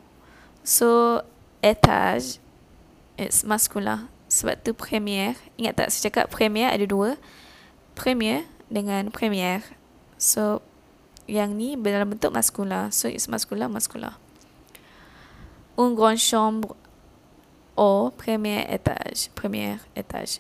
So, 0.64 1.22
étage, 1.64 2.38
it's 3.18 3.44
masculin. 3.44 4.06
Sebab 4.30 4.62
tu 4.62 4.74
première. 4.78 5.34
Ingat 5.58 5.74
tak 5.74 5.90
saya 5.90 6.14
cakap 6.14 6.30
première 6.30 6.70
ada 6.70 6.86
dua. 6.86 7.18
Première 8.00 8.48
dengan 8.72 9.12
première. 9.12 9.60
So, 10.16 10.64
yang 11.28 11.60
ni 11.60 11.76
dalam 11.76 12.16
bentuk 12.16 12.32
maskulin. 12.32 12.96
So, 12.96 13.12
it's 13.12 13.28
masculin, 13.28 13.68
masculin. 13.68 14.16
Un 15.76 15.92
grand 16.00 16.16
chambre 16.16 16.80
au 17.76 18.08
premier 18.16 18.64
étage. 18.72 19.28
Premier 19.36 19.84
étage. 20.00 20.40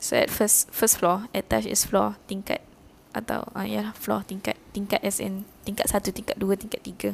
So, 0.00 0.16
at 0.16 0.32
first, 0.32 0.72
first 0.72 0.96
floor. 0.96 1.28
Étage 1.36 1.68
is 1.68 1.84
floor, 1.84 2.16
tingkat. 2.24 2.64
Atau, 3.12 3.44
uh, 3.52 3.68
ya 3.68 3.92
floor, 3.92 4.24
tingkat. 4.24 4.56
Tingkat 4.72 5.04
as 5.04 5.20
in 5.20 5.44
tingkat 5.68 5.84
satu, 5.92 6.16
tingkat 6.16 6.40
dua, 6.40 6.56
tingkat 6.56 6.80
tiga. 6.80 7.12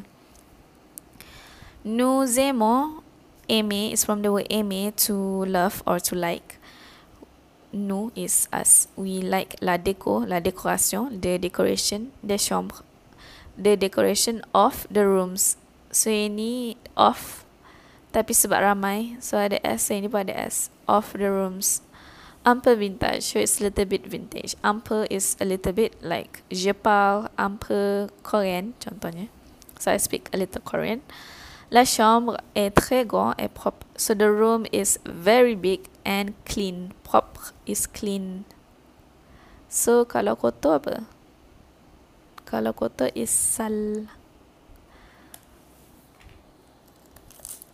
Nous 1.82 2.38
aimons 2.38 3.02
aimer 3.48 3.90
is 3.90 4.06
from 4.06 4.22
the 4.22 4.30
word 4.30 4.46
aimer 4.50 4.90
to 4.94 5.42
love 5.46 5.82
or 5.86 5.98
to 5.98 6.14
like. 6.14 6.55
Nous 7.76 8.10
is 8.16 8.48
us. 8.52 8.88
We 8.96 9.20
like 9.20 9.60
la 9.60 9.76
déco, 9.76 10.24
la 10.24 10.40
décoration, 10.40 11.12
the 11.20 11.36
decoration, 11.36 12.10
the 12.24 12.38
chambre, 12.40 12.80
the 13.56 13.76
decoration 13.76 14.40
of 14.56 14.88
the 14.88 15.04
rooms. 15.04 15.60
So 15.92 16.08
ini 16.08 16.80
of, 16.96 17.44
tapi 18.16 18.32
sebab 18.32 18.64
ramai, 18.64 19.20
so 19.20 19.36
ada 19.36 19.60
s. 19.60 19.92
So 19.92 19.92
ini 19.92 20.08
pun 20.08 20.24
ada 20.24 20.48
s. 20.48 20.72
Of 20.88 21.12
the 21.12 21.28
rooms. 21.28 21.84
peu 22.46 22.78
vintage 22.78 23.26
so 23.26 23.42
it's 23.42 23.58
a 23.58 23.66
little 23.66 23.84
bit 23.84 24.06
vintage 24.06 24.54
peu 24.86 25.02
is 25.10 25.34
a 25.42 25.44
little 25.44 25.74
bit 25.74 25.98
like 25.98 26.46
je 26.46 26.70
parle 26.70 27.26
un 27.36 27.58
peu 27.58 28.06
coréen 28.22 28.70
contohnya 28.78 29.26
so 29.82 29.90
I 29.90 29.98
speak 29.98 30.30
a 30.30 30.38
little 30.38 30.62
Korean 30.62 31.02
La 31.70 31.84
chambre 31.84 32.36
est 32.54 32.70
très 32.70 33.04
grande 33.04 33.34
et 33.38 33.48
propre. 33.48 33.86
So 33.96 34.14
the 34.14 34.30
room 34.30 34.66
is 34.72 35.00
very 35.04 35.56
big 35.56 35.80
and 36.06 36.38
clean. 36.46 36.94
Propre 37.02 37.50
is 37.66 37.90
clean. 37.90 38.46
So 39.66 40.06
kalau 40.06 40.38
kotor 40.38 40.78
apa? 40.78 41.10
Kalau 42.46 42.70
kotor 42.70 43.10
is 43.18 43.34
sal. 43.34 44.06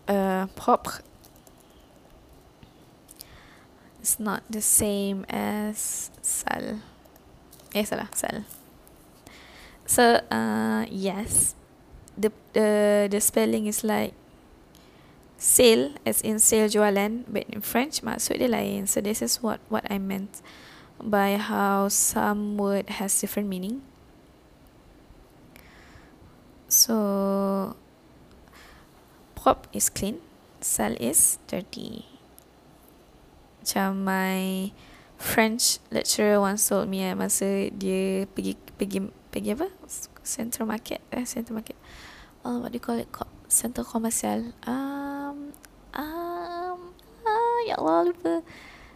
Uh, 0.09 0.49
propre 0.57 1.05
It's 4.03 4.18
not 4.18 4.43
the 4.51 4.59
same 4.59 5.22
as 5.30 6.11
sal. 6.26 6.83
Eh 7.70 7.87
salah, 7.87 8.11
sal. 8.11 8.43
So 9.87 10.18
uh, 10.26 10.89
yes 10.91 11.55
the 12.16 12.33
the 12.53 13.07
the 13.12 13.20
spelling 13.20 13.68
is 13.68 13.85
like 13.85 14.16
sale 15.43 15.90
as 16.07 16.22
in 16.22 16.38
sale 16.38 16.70
jualan 16.70 17.26
but 17.26 17.43
in 17.51 17.59
French 17.59 17.99
maksud 18.07 18.38
dia 18.38 18.47
lain. 18.47 18.86
So 18.86 19.03
this 19.03 19.18
is 19.18 19.43
what 19.43 19.59
what 19.66 19.82
I 19.90 19.99
meant 19.99 20.38
by 21.03 21.34
how 21.34 21.90
some 21.90 22.55
word 22.55 23.03
has 23.03 23.18
different 23.18 23.51
meaning. 23.51 23.82
So 26.70 27.74
prop 29.34 29.66
is 29.74 29.90
clean 29.90 30.22
sale 30.62 30.95
is 31.03 31.43
dirty. 31.51 32.07
Macam 33.59 34.07
my 34.07 34.70
French 35.18 35.82
lecturer 35.90 36.38
once 36.38 36.70
told 36.70 36.86
me 36.86 37.03
eh, 37.03 37.18
masa 37.18 37.66
dia 37.74 38.30
pergi 38.30 38.55
pergi 38.78 39.11
pergi 39.34 39.59
apa? 39.59 39.66
Central 40.22 40.70
Market 40.70 41.03
eh 41.11 41.26
Central 41.26 41.59
Market. 41.59 41.78
Uh, 42.47 42.62
what 42.62 42.70
do 42.70 42.78
you 42.78 42.82
call 42.82 43.03
it 43.03 43.11
Central 43.53 43.84
Commercial. 43.84 44.57
Um 44.64 45.53
um 45.92 46.78
ah, 47.28 47.59
ya 47.68 47.76
Allah 47.76 48.09
lupa. 48.09 48.40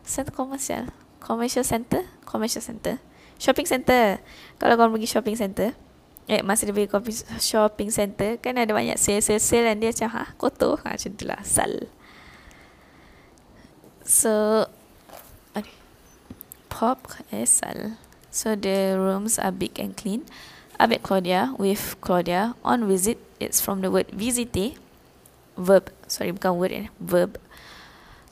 Central 0.00 0.32
Commercial. 0.32 0.88
Commercial 1.20 1.66
Center 1.66 2.06
Commercial 2.22 2.62
Center 2.62 3.02
Shopping 3.36 3.66
Center 3.66 4.22
kalau 4.62 4.78
korang 4.78 4.94
pergi 4.94 5.10
shopping 5.10 5.34
center 5.34 5.74
Eh, 6.30 6.42
masa 6.42 6.66
dia 6.66 6.74
pergi 6.74 6.90
shopping 7.38 7.90
center 7.90 8.38
Kan 8.38 8.58
ada 8.58 8.70
banyak 8.70 8.94
sale-sale 8.98 9.66
Dan 9.66 9.82
dia 9.82 9.90
macam 9.90 10.10
ha, 10.14 10.24
Kotor. 10.38 10.78
Ha, 10.86 10.94
Macam 10.94 11.10
tu 11.18 11.26
lah. 11.26 11.42
Sal. 11.42 11.90
So 14.06 14.64
Pop 16.70 17.08
eh, 17.32 17.48
sal. 17.48 17.96
So 18.28 18.52
the 18.52 19.00
rooms 19.00 19.40
are 19.40 19.54
big 19.54 19.80
and 19.80 19.96
clean 19.96 20.28
avec 20.78 21.02
Claudia, 21.02 21.54
with 21.58 21.96
Claudia, 22.00 22.54
on 22.64 22.86
visit. 22.88 23.18
It's 23.40 23.60
from 23.60 23.80
the 23.80 23.90
word 23.90 24.08
visiter, 24.12 24.72
verb. 25.56 25.92
Sorry, 26.08 26.32
bukan 26.32 26.56
word 26.56 26.72
eh, 26.72 26.88
verb. 27.00 27.38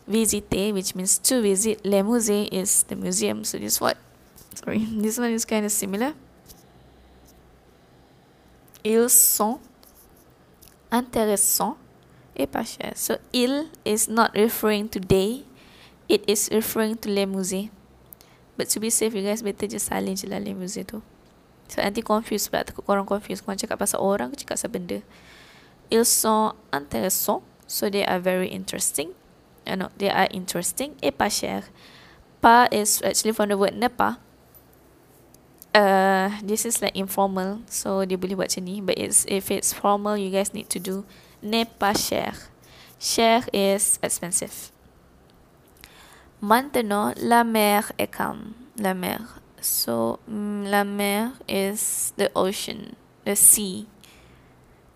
Visiter, 0.07 0.73
which 0.73 0.95
means 0.95 1.19
to 1.19 1.41
visit. 1.41 1.81
Le 1.85 2.03
musée 2.03 2.49
is 2.53 2.85
the 2.85 2.97
museum. 2.97 3.45
So 3.45 3.59
this 3.59 3.81
what? 3.81 3.97
Sorry, 4.55 4.85
this 5.03 5.19
one 5.19 5.33
is 5.33 5.45
kind 5.45 5.65
of 5.65 5.73
similar. 5.73 6.13
Ils 8.85 9.09
sont 9.09 9.61
intéressants 10.91 11.77
et 12.37 12.47
pas 12.47 12.65
chers. 12.65 12.97
So 12.97 13.17
il 13.33 13.69
is 13.85 14.09
not 14.09 14.33
referring 14.35 14.89
to 14.91 15.01
they. 15.01 15.45
It 16.09 16.29
is 16.29 16.51
referring 16.53 16.97
to 16.97 17.09
le 17.09 17.25
musée. 17.27 17.71
But 18.57 18.69
to 18.71 18.81
be 18.81 18.91
safe, 18.91 19.15
you 19.15 19.23
guys 19.23 19.43
better 19.43 19.67
just 19.67 19.89
je 19.91 20.27
lah 20.29 20.39
le 20.39 20.55
musée 20.55 20.85
tu. 20.85 21.01
So 21.69 21.81
nanti 21.81 22.05
confuse 22.05 22.49
pula 22.53 22.65
Takut 22.65 22.85
korang 22.85 23.09
confuse 23.09 23.41
Korang 23.41 23.57
cakap 23.57 23.81
pasal 23.81 24.01
orang 24.05 24.31
ke 24.33 24.45
cakap 24.45 24.61
pasal 24.61 24.71
benda? 24.71 24.99
Ils 25.89 26.09
sont 26.09 26.53
intéressants 26.73 27.43
So 27.65 27.89
they 27.89 28.05
are 28.05 28.21
very 28.21 28.53
interesting. 28.53 29.17
Uh, 29.65 29.77
No, 29.77 29.89
they 29.97 30.13
are 30.13 30.29
interesting. 30.31 30.95
Et 31.01 31.11
pas 31.11 31.33
cher 31.33 31.65
Pas 32.45 32.69
is 32.69 33.01
actually 33.01 33.33
from 33.33 33.49
the 33.49 33.57
word 33.57 33.73
ne 33.73 33.89
pas 33.89 34.21
uh, 35.73 36.29
This 36.45 36.69
is 36.69 36.85
like 36.85 36.93
informal. 36.93 37.65
So 37.73 38.05
dia 38.05 38.21
boleh 38.21 38.37
buat 38.37 38.53
macam 38.53 38.65
ni. 38.69 38.85
But 38.85 39.01
it's, 39.01 39.25
if 39.25 39.49
it's 39.49 39.73
formal 39.73 40.21
You 40.21 40.29
guys 40.29 40.53
need 40.53 40.69
to 40.77 40.79
do 40.79 41.09
Ne 41.41 41.65
pas 41.65 41.97
cher 41.97 42.37
Cher 43.01 43.45
is 43.53 44.01
expensive. 44.01 44.73
Maintenant, 46.41 47.13
la 47.17 47.45
mer 47.45 47.93
est 47.99 48.09
calme. 48.09 48.55
La 48.77 48.95
mer 48.95 49.21
So, 49.65 50.21
mm, 50.29 50.69
la 50.69 50.85
mer 50.85 51.41
is 51.49 52.13
the 52.21 52.29
ocean, 52.37 52.97
the 53.25 53.35
sea. 53.35 53.89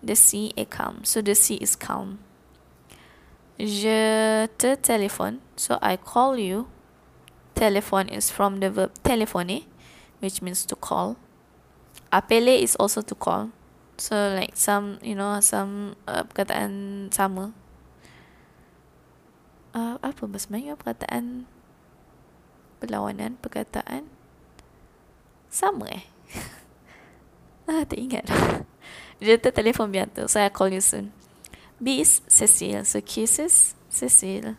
The 0.05 0.15
sea 0.15 0.53
est 0.55 0.69
calm. 0.69 1.03
So, 1.03 1.25
the 1.25 1.33
sea 1.33 1.57
is 1.57 1.75
calm. 1.75 2.19
Je 3.57 4.45
te 4.59 4.75
téléphone. 4.77 5.39
So, 5.55 5.79
I 5.81 5.97
call 5.97 6.37
you. 6.37 6.67
Telephone 7.55 8.09
is 8.09 8.29
from 8.29 8.59
the 8.59 8.69
verb 8.69 8.93
téléphoner, 9.03 9.65
which 10.19 10.39
means 10.43 10.63
to 10.67 10.75
call. 10.75 11.17
Appeler 12.13 12.61
is 12.61 12.75
also 12.75 13.01
to 13.01 13.15
call. 13.15 13.49
So, 13.97 14.35
like 14.37 14.55
some, 14.55 14.99
you 15.01 15.15
know, 15.15 15.41
some 15.41 15.95
uh, 16.07 16.21
perkataan 16.29 17.09
sama. 17.11 17.53
Uh, 19.73 19.97
apa 20.05 20.29
bahasa 20.29 20.45
Melayu 20.53 20.77
perkataan 20.77 21.49
perlawanan 22.79 23.37
perkataan 23.41 24.18
sama 25.49 25.89
eh? 25.89 26.05
ah, 27.69 27.83
tak 27.83 27.97
ingat. 27.97 28.25
Dia 29.19 29.35
telefon 29.35 29.91
biasa. 29.91 30.31
So, 30.31 30.39
I 30.39 30.47
call 30.49 30.71
you 30.71 30.79
soon. 30.79 31.11
B 31.81 31.99
is 31.99 32.21
Cécile. 32.29 32.85
So, 32.85 33.01
kisses 33.01 33.75
Cécile. 33.91 34.55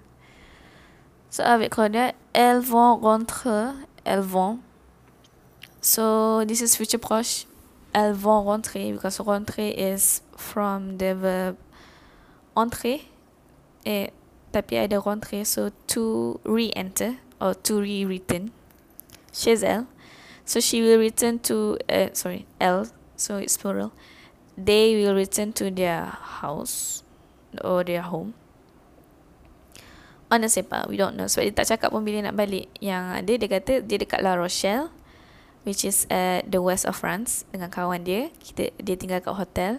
So, 1.30 1.42
avec 1.44 1.70
Claudia, 1.72 2.12
elles 2.34 2.60
vont 2.60 3.00
rentrer. 3.00 3.72
Elles 4.04 4.20
vont. 4.20 4.60
So, 5.80 6.44
this 6.44 6.60
is 6.60 6.76
future 6.76 6.98
proche. 6.98 7.46
Elles 7.94 8.14
vont 8.14 8.44
rentrer 8.44 8.92
because 8.92 9.18
rentrer 9.18 9.72
is 9.74 10.22
from 10.36 10.98
the 10.98 11.14
verb 11.14 11.56
entrer. 12.54 13.00
Eh, 13.86 14.10
tapi 14.52 14.76
ada 14.76 15.00
rentrer. 15.00 15.44
So, 15.46 15.70
to 15.88 16.38
re-enter 16.44 17.16
or 17.40 17.54
to 17.64 17.80
re-return. 17.80 18.52
Chez 19.32 19.64
elle. 19.64 19.86
So 20.50 20.58
she 20.58 20.82
will 20.82 20.98
return 20.98 21.38
to, 21.46 21.78
uh, 21.86 22.10
sorry, 22.10 22.42
L, 22.58 22.90
so 23.14 23.38
it's 23.38 23.54
plural. 23.54 23.94
They 24.58 24.98
will 24.98 25.14
return 25.14 25.54
to 25.62 25.70
their 25.70 26.10
house 26.42 27.06
or 27.62 27.86
their 27.86 28.02
home. 28.02 28.34
Sait 30.50 30.66
pas, 30.66 30.90
we 30.90 30.98
don't 30.98 31.14
know. 31.14 31.30
Sebab 31.30 31.46
dia 31.46 31.54
tak 31.54 31.70
cakap 31.70 31.94
pun 31.94 32.02
bila 32.02 32.26
nak 32.26 32.34
balik. 32.34 32.66
Yang 32.82 33.04
ada, 33.14 33.32
dia 33.38 33.46
kata 33.46 33.72
dia 33.86 33.96
dekat 34.02 34.26
La 34.26 34.34
Rochelle, 34.34 34.90
which 35.62 35.86
is 35.86 36.10
at 36.10 36.42
the 36.50 36.58
west 36.58 36.82
of 36.82 36.98
France, 36.98 37.46
dengan 37.54 37.70
kawan 37.70 38.02
dia. 38.02 38.34
Kita, 38.42 38.74
dia 38.74 38.98
tinggal 38.98 39.22
kat 39.22 39.38
hotel. 39.38 39.78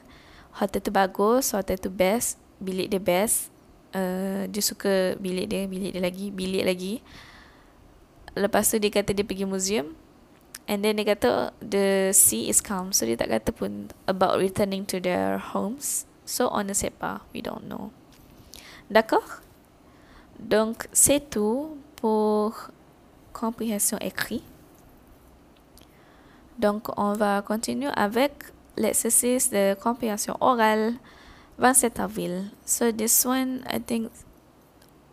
Hotel 0.55 0.80
tu 0.80 0.91
bagus, 0.95 1.51
hotel 1.51 1.84
tu 1.84 1.91
best, 1.91 2.39
bilik 2.63 2.88
dia 2.88 3.03
best. 3.03 3.51
Uh, 3.91 4.47
dia 4.47 4.63
suka 4.63 5.19
bilik 5.19 5.51
dia, 5.51 5.67
bilik 5.67 5.91
dia 5.91 5.99
lagi, 5.99 6.32
bilik 6.32 6.63
lagi. 6.63 7.03
Lepas 8.39 8.72
tu 8.72 8.80
dia 8.80 8.88
kata 8.88 9.11
dia 9.11 9.28
pergi 9.28 9.43
museum. 9.43 9.99
And 10.68 10.86
then 10.86 10.97
dia 10.97 11.16
kata 11.16 11.53
the 11.59 12.14
sea 12.14 12.49
is 12.49 12.62
calm. 12.62 12.93
So 12.93 13.05
dia 13.05 13.18
tak 13.18 13.30
kata 13.30 13.51
pun 13.51 13.89
about 14.07 14.38
returning 14.38 14.86
to 14.89 15.01
their 15.01 15.38
homes. 15.38 16.05
So 16.26 16.47
on 16.47 16.70
sait 16.74 16.95
pas. 16.95 17.26
We 17.34 17.41
don't 17.41 17.68
know. 17.68 17.91
D'accord? 18.89 19.41
Donc 20.39 20.88
c'est 20.91 21.30
tout 21.30 21.78
pour 21.95 22.72
compréhension 23.34 23.97
écrit. 23.99 24.43
Donc 26.59 26.88
on 26.97 27.14
va 27.14 27.41
continuer 27.41 27.91
avec 27.95 28.32
l'exercice 28.78 29.49
de 29.49 29.74
compréhension 29.76 30.38
orale 30.39 30.93
27 31.57 31.99
avril. 31.99 32.51
So 32.66 32.91
this 32.91 33.26
one 33.26 33.64
I 33.70 33.80
think 33.80 34.12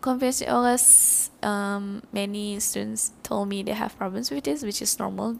Convention 0.08 0.48
OS, 0.48 1.30
um, 1.42 2.02
many 2.12 2.58
students 2.60 3.12
told 3.22 3.46
me 3.46 3.62
they 3.62 3.76
have 3.76 3.92
problems 3.98 4.30
with 4.30 4.44
this, 4.44 4.62
which 4.62 4.80
is 4.80 4.98
normal. 4.98 5.36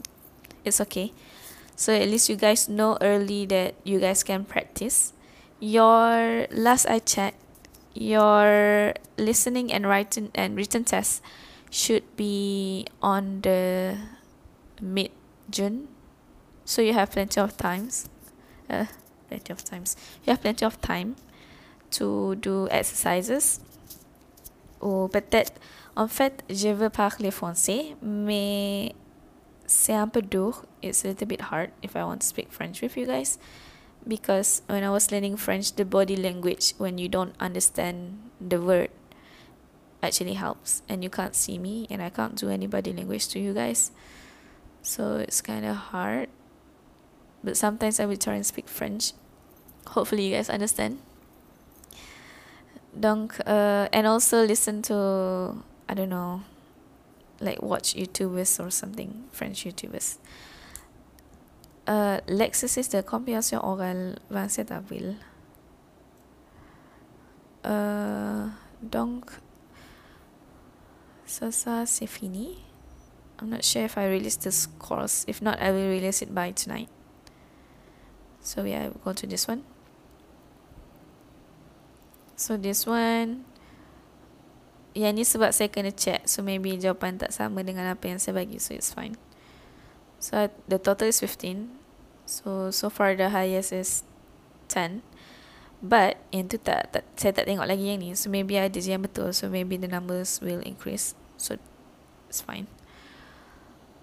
It's 0.63 0.79
okay. 0.83 1.15
So 1.75 1.95
at 1.95 2.07
least 2.07 2.29
you 2.29 2.37
guys 2.37 2.69
know 2.69 2.99
early 3.01 3.47
that 3.47 3.77
you 3.85 3.99
guys 3.99 4.23
can 4.23 4.45
practice. 4.45 5.15
Your 5.59 6.45
last 6.51 6.85
I 6.85 6.99
checked, 6.99 7.41
your 7.95 8.93
listening 9.17 9.73
and 9.73 9.89
writing 9.89 10.31
and 10.35 10.55
written 10.55 10.85
test 10.85 11.23
should 11.71 12.05
be 12.17 12.85
on 13.01 13.41
the 13.41 13.97
mid 14.83 15.13
June. 15.49 15.89
So 16.67 16.83
you 16.83 16.93
have 16.93 17.13
plenty 17.13 17.41
of 17.41 17.57
times. 17.57 18.11
Uh, 18.69 18.85
plenty 19.29 19.51
of 19.51 19.65
times. 19.65 19.97
You 20.27 20.33
have 20.33 20.43
plenty 20.43 20.67
of 20.67 20.79
time 20.83 21.17
to 21.93 22.35
do 22.35 22.69
exercises 22.71 23.61
ou 24.81 25.09
peut-être 25.09 25.61
En 25.99 26.07
fait, 26.07 26.45
je 26.49 26.69
veux 26.69 26.91
parler 26.91 27.33
français, 27.33 27.97
mais 28.01 28.95
c'est 29.67 29.95
un 29.95 30.07
peu 30.07 30.23
dur. 30.23 30.65
It's 30.81 31.05
a 31.05 31.09
little 31.09 31.27
bit 31.27 31.41
hard 31.51 31.71
if 31.83 31.97
I 31.97 32.05
want 32.05 32.19
to 32.19 32.27
speak 32.27 32.53
French 32.53 32.81
with 32.83 32.97
you 32.97 33.05
guys. 33.05 33.37
Because 34.07 34.63
when 34.69 34.85
I 34.85 34.91
was 34.91 35.11
learning 35.11 35.37
French, 35.39 35.75
the 35.75 35.85
body 35.85 36.15
language, 36.15 36.75
when 36.79 36.99
you 36.99 37.09
don't 37.09 37.35
understand 37.41 38.17
the 38.41 38.61
word, 38.61 38.91
actually 40.01 40.35
helps. 40.35 40.83
And 40.89 41.03
you 41.03 41.11
can't 41.11 41.35
see 41.35 41.59
me, 41.59 41.89
and 41.91 42.01
I 42.01 42.11
can't 42.11 42.37
do 42.37 42.49
any 42.49 42.69
body 42.69 42.93
language 42.93 43.27
to 43.31 43.41
you 43.41 43.53
guys. 43.53 43.91
So 44.83 45.17
it's 45.17 45.41
kind 45.41 45.67
of 45.67 45.75
hard. 45.91 46.29
But 47.43 47.57
sometimes 47.57 47.99
I 47.99 48.07
will 48.07 48.17
try 48.17 48.37
and 48.37 48.47
speak 48.47 48.69
French. 48.69 49.15
Hopefully, 49.89 50.29
you 50.29 50.37
guys 50.37 50.49
understand. 50.49 51.01
Donc, 52.99 53.39
uh, 53.47 53.87
and 53.93 54.09
also 54.09 54.45
listen 54.45 54.83
to, 54.83 55.55
I 55.89 55.95
don't 55.95 56.09
know, 56.09 56.43
like 57.41 57.63
watch 57.63 57.95
YouTubers 57.95 58.59
or 58.59 58.71
something, 58.71 59.25
French 59.31 59.65
YouTubers. 59.65 60.19
Uh, 61.87 62.19
L'exercice 62.27 62.89
de 62.89 63.01
compréhension 63.03 63.65
orale 63.65 64.19
27 64.31 64.73
avril. 64.73 65.15
Uh, 67.65 68.49
donc, 68.83 69.31
ça, 71.25 71.53
ça 71.53 71.87
c'est 71.87 72.09
fini. 72.09 72.65
I'm 73.41 73.49
not 73.49 73.63
sure 73.63 73.85
if 73.85 73.97
I 73.97 74.07
release 74.09 74.37
this 74.37 74.67
course. 74.81 75.25
If 75.29 75.41
not, 75.41 75.61
I 75.61 75.71
will 75.71 75.89
release 75.89 76.21
it 76.21 76.35
by 76.35 76.51
tonight. 76.51 76.89
So 78.41 78.65
yeah, 78.65 78.89
we'll 78.89 79.01
go 79.05 79.13
to 79.13 79.27
this 79.27 79.47
one. 79.47 79.63
So 82.39 82.55
this 82.55 82.87
one 82.87 83.43
Yang 84.95 85.13
ni 85.15 85.25
sebab 85.27 85.51
saya 85.51 85.69
kena 85.69 85.91
check. 85.91 86.27
So 86.31 86.41
maybe 86.47 86.79
jawapan 86.79 87.19
tak 87.19 87.35
sama 87.35 87.67
dengan 87.67 87.91
apa 87.91 88.07
yang 88.07 88.23
saya 88.23 88.39
bagi. 88.39 88.63
So 88.63 88.79
it's 88.79 88.95
fine. 88.95 89.19
So 90.23 90.47
the 90.71 90.79
total 90.79 91.11
is 91.11 91.19
15 91.19 91.71
So 92.27 92.71
so 92.71 92.87
far 92.89 93.19
the 93.19 93.35
highest 93.35 93.75
is 93.75 94.07
10 94.71 95.03
But 95.79 96.19
yang 96.31 96.51
tu 96.51 96.59
tak, 96.59 96.95
tak 96.95 97.05
Saya 97.19 97.35
tak 97.35 97.47
tengok 97.51 97.67
lagi 97.67 97.91
yang 97.91 98.03
ni. 98.03 98.15
So 98.15 98.31
maybe 98.31 98.55
ada 98.55 98.79
yang 98.79 99.03
betul. 99.03 99.35
So 99.35 99.51
maybe 99.51 99.75
the 99.75 99.91
numbers 99.91 100.39
will 100.39 100.63
increase. 100.63 101.19
So 101.35 101.59
it's 102.31 102.39
fine. 102.39 102.71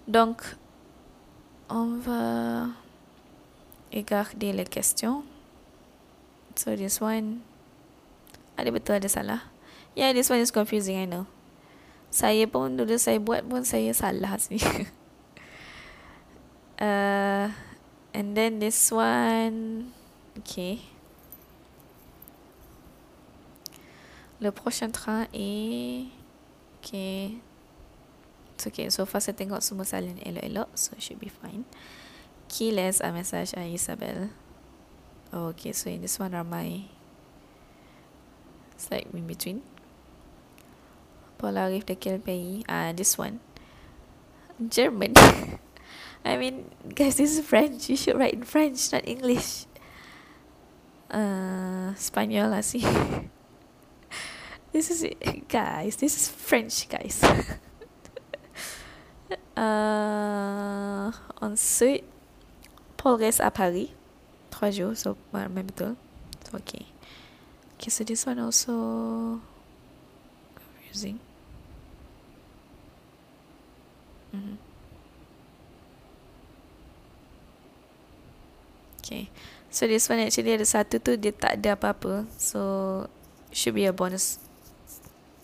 Donc 0.04 0.60
On 1.68 1.98
va 1.98 2.68
Regarder 3.92 4.52
les 4.52 4.64
questions. 4.64 5.24
So 6.54 6.76
this 6.76 7.00
one 7.00 7.42
ada 8.56 8.68
betul 8.72 8.96
ada 8.96 9.08
salah. 9.08 9.40
Yeah, 9.96 10.12
this 10.12 10.28
one 10.28 10.40
is 10.40 10.52
confusing, 10.52 11.00
I 11.00 11.08
know. 11.08 11.24
Saya 12.12 12.48
pun 12.48 12.76
dulu 12.76 12.96
saya 12.96 13.20
buat 13.20 13.44
pun 13.44 13.64
saya 13.64 13.92
salah 13.92 14.36
sih. 14.44 14.60
uh, 16.80 17.52
and 18.12 18.28
then 18.36 18.60
this 18.60 18.92
one, 18.92 19.92
okay. 20.40 20.80
Le 24.40 24.52
prochain 24.52 24.92
train 24.92 25.28
est, 25.32 26.12
okay. 26.80 27.40
It's 28.56 28.64
okay, 28.68 28.88
so 28.88 29.04
far 29.04 29.20
saya 29.20 29.36
tengok 29.36 29.60
semua 29.60 29.84
salin 29.84 30.16
elok-elok, 30.24 30.72
so 30.76 30.96
it 30.96 31.04
should 31.04 31.20
be 31.20 31.28
fine. 31.28 31.68
Qui 32.48 32.72
laisse 32.72 33.04
un 33.04 33.12
message 33.12 33.52
à 33.52 33.68
Isabelle? 33.68 34.32
Oh, 35.32 35.52
okay, 35.52 35.72
so 35.76 35.92
in 35.92 36.00
this 36.00 36.16
one 36.16 36.32
ramai 36.32 36.95
It's 38.76 38.90
like 38.90 39.08
in 39.14 39.26
between. 39.26 39.62
Paul 41.38 41.56
arrive 41.56 41.86
de 41.86 41.96
quel 41.96 42.18
pays? 42.18 42.62
Ah, 42.68 42.92
this 42.92 43.16
one. 43.16 43.40
German. 44.68 45.14
I 46.24 46.36
mean, 46.36 46.70
guys, 46.94 47.16
this 47.16 47.38
is 47.38 47.40
French. 47.40 47.88
You 47.88 47.96
should 47.96 48.18
write 48.18 48.34
in 48.34 48.44
French, 48.44 48.92
not 48.92 49.08
English. 49.08 49.64
Uh, 51.08 51.94
Spaniel 51.96 52.52
lah 52.52 52.60
sih. 52.70 52.84
this 54.72 54.92
is 54.92 55.08
guys. 55.48 55.96
This 55.96 56.12
is 56.12 56.28
French, 56.28 56.84
guys. 56.92 57.24
uh, 59.56 61.08
ensuite, 61.40 62.04
Paul 63.00 63.16
reste 63.16 63.40
à 63.40 63.48
Paris. 63.48 63.96
Trois 64.50 64.70
jours, 64.70 64.96
so 64.96 65.16
même 65.32 65.64
betul. 65.64 65.96
So, 66.44 66.60
okay. 66.60 66.95
Okay, 67.76 67.90
so 67.92 68.04
this 68.04 68.24
one 68.24 68.40
also 68.40 68.72
confusing. 70.56 71.20
Mm-hmm. 74.34 74.56
Okay, 79.00 79.30
so 79.70 79.86
this 79.86 80.08
one 80.08 80.18
actually 80.18 80.56
ada 80.56 80.66
satu 80.66 80.98
tu 80.98 81.14
dia 81.14 81.30
tak 81.30 81.62
ada 81.62 81.78
apa-apa, 81.78 82.26
so 82.40 82.60
should 83.54 83.76
be 83.76 83.86
a 83.86 83.94
bonus 83.94 84.42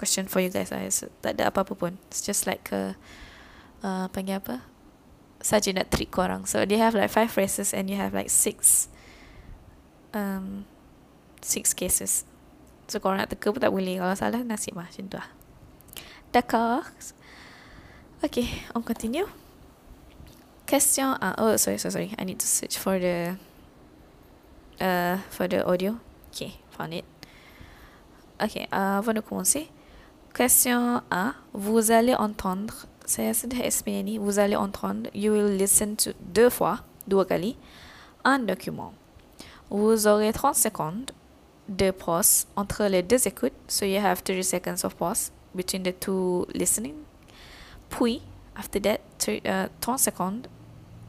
question 0.03 0.26
for 0.26 0.43
you 0.43 0.51
guys 0.51 0.74
lah. 0.74 0.83
So, 0.91 1.07
tak 1.22 1.39
ada 1.39 1.55
apa-apa 1.55 1.78
pun. 1.78 1.95
It's 2.11 2.26
just 2.26 2.51
like 2.51 2.66
a 2.74 2.99
uh, 3.87 4.11
panggil 4.11 4.43
apa? 4.43 4.66
Saja 5.39 5.70
nak 5.70 5.95
trick 5.95 6.11
korang. 6.11 6.43
So 6.43 6.66
they 6.66 6.83
have 6.83 6.99
like 6.99 7.11
five 7.11 7.30
phrases 7.30 7.70
and 7.70 7.87
you 7.87 7.95
have 7.99 8.11
like 8.11 8.30
six 8.30 8.89
um 10.12 10.66
six 11.43 11.74
cases. 11.74 12.24
So 12.88 12.99
kalau 12.99 13.18
nak 13.18 13.30
teka 13.30 13.53
pun 13.53 13.61
tak 13.61 13.74
boleh. 13.74 13.99
Kalau 13.99 14.14
salah 14.16 14.43
nasib 14.43 14.78
lah 14.78 14.88
macam 14.88 15.07
tu 15.11 15.16
lah. 15.18 15.28
D'accord. 16.32 16.86
Okay, 18.22 18.49
on 18.74 18.82
continue. 18.86 19.26
Question 20.64 21.18
ah 21.20 21.34
oh 21.36 21.59
sorry 21.59 21.76
sorry 21.76 21.93
sorry 21.93 22.11
I 22.16 22.24
need 22.24 22.40
to 22.40 22.49
search 22.49 22.78
for 22.78 22.97
the 22.97 23.36
uh 24.80 25.20
for 25.28 25.51
the 25.51 25.66
audio. 25.66 26.01
Okay, 26.32 26.57
found 26.72 26.97
it. 26.97 27.05
Okay, 28.43 28.66
uh, 28.72 28.99
avant 28.99 29.12
de 29.12 29.20
commencer, 29.20 29.68
question 30.34 31.01
A, 31.12 31.34
vous 31.53 31.93
allez 31.93 32.16
entendre, 32.16 32.88
saya 33.07 33.34
sudah 33.34 33.62
explain 33.62 34.03
ni, 34.03 34.18
vous 34.18 34.40
allez 34.40 34.57
entendre, 34.57 35.11
you 35.14 35.30
will 35.30 35.55
listen 35.55 35.95
to 35.95 36.11
deux 36.18 36.51
fois, 36.51 36.82
dua 37.07 37.24
kali, 37.24 37.57
un 38.24 38.40
document. 38.40 38.95
Vous 39.70 40.09
aurez 40.09 40.32
30 40.32 40.57
secondes 40.57 41.11
de 41.69 41.91
pause 41.91 42.47
entre 42.57 42.85
les 42.85 43.03
deux 43.03 43.27
écoutes. 43.27 43.53
So 43.69 43.85
you 43.85 44.01
have 44.01 44.23
30 44.23 44.43
seconds 44.43 44.85
of 44.85 44.95
pause 44.97 45.31
between 45.55 45.83
the 45.83 45.93
two 45.93 46.47
listening. 46.55 46.95
Puis, 47.89 48.23
after 48.57 48.81
that, 48.81 49.01
30, 49.19 49.47
uh, 49.47 49.69
30 49.81 49.99
secondes, 49.99 50.49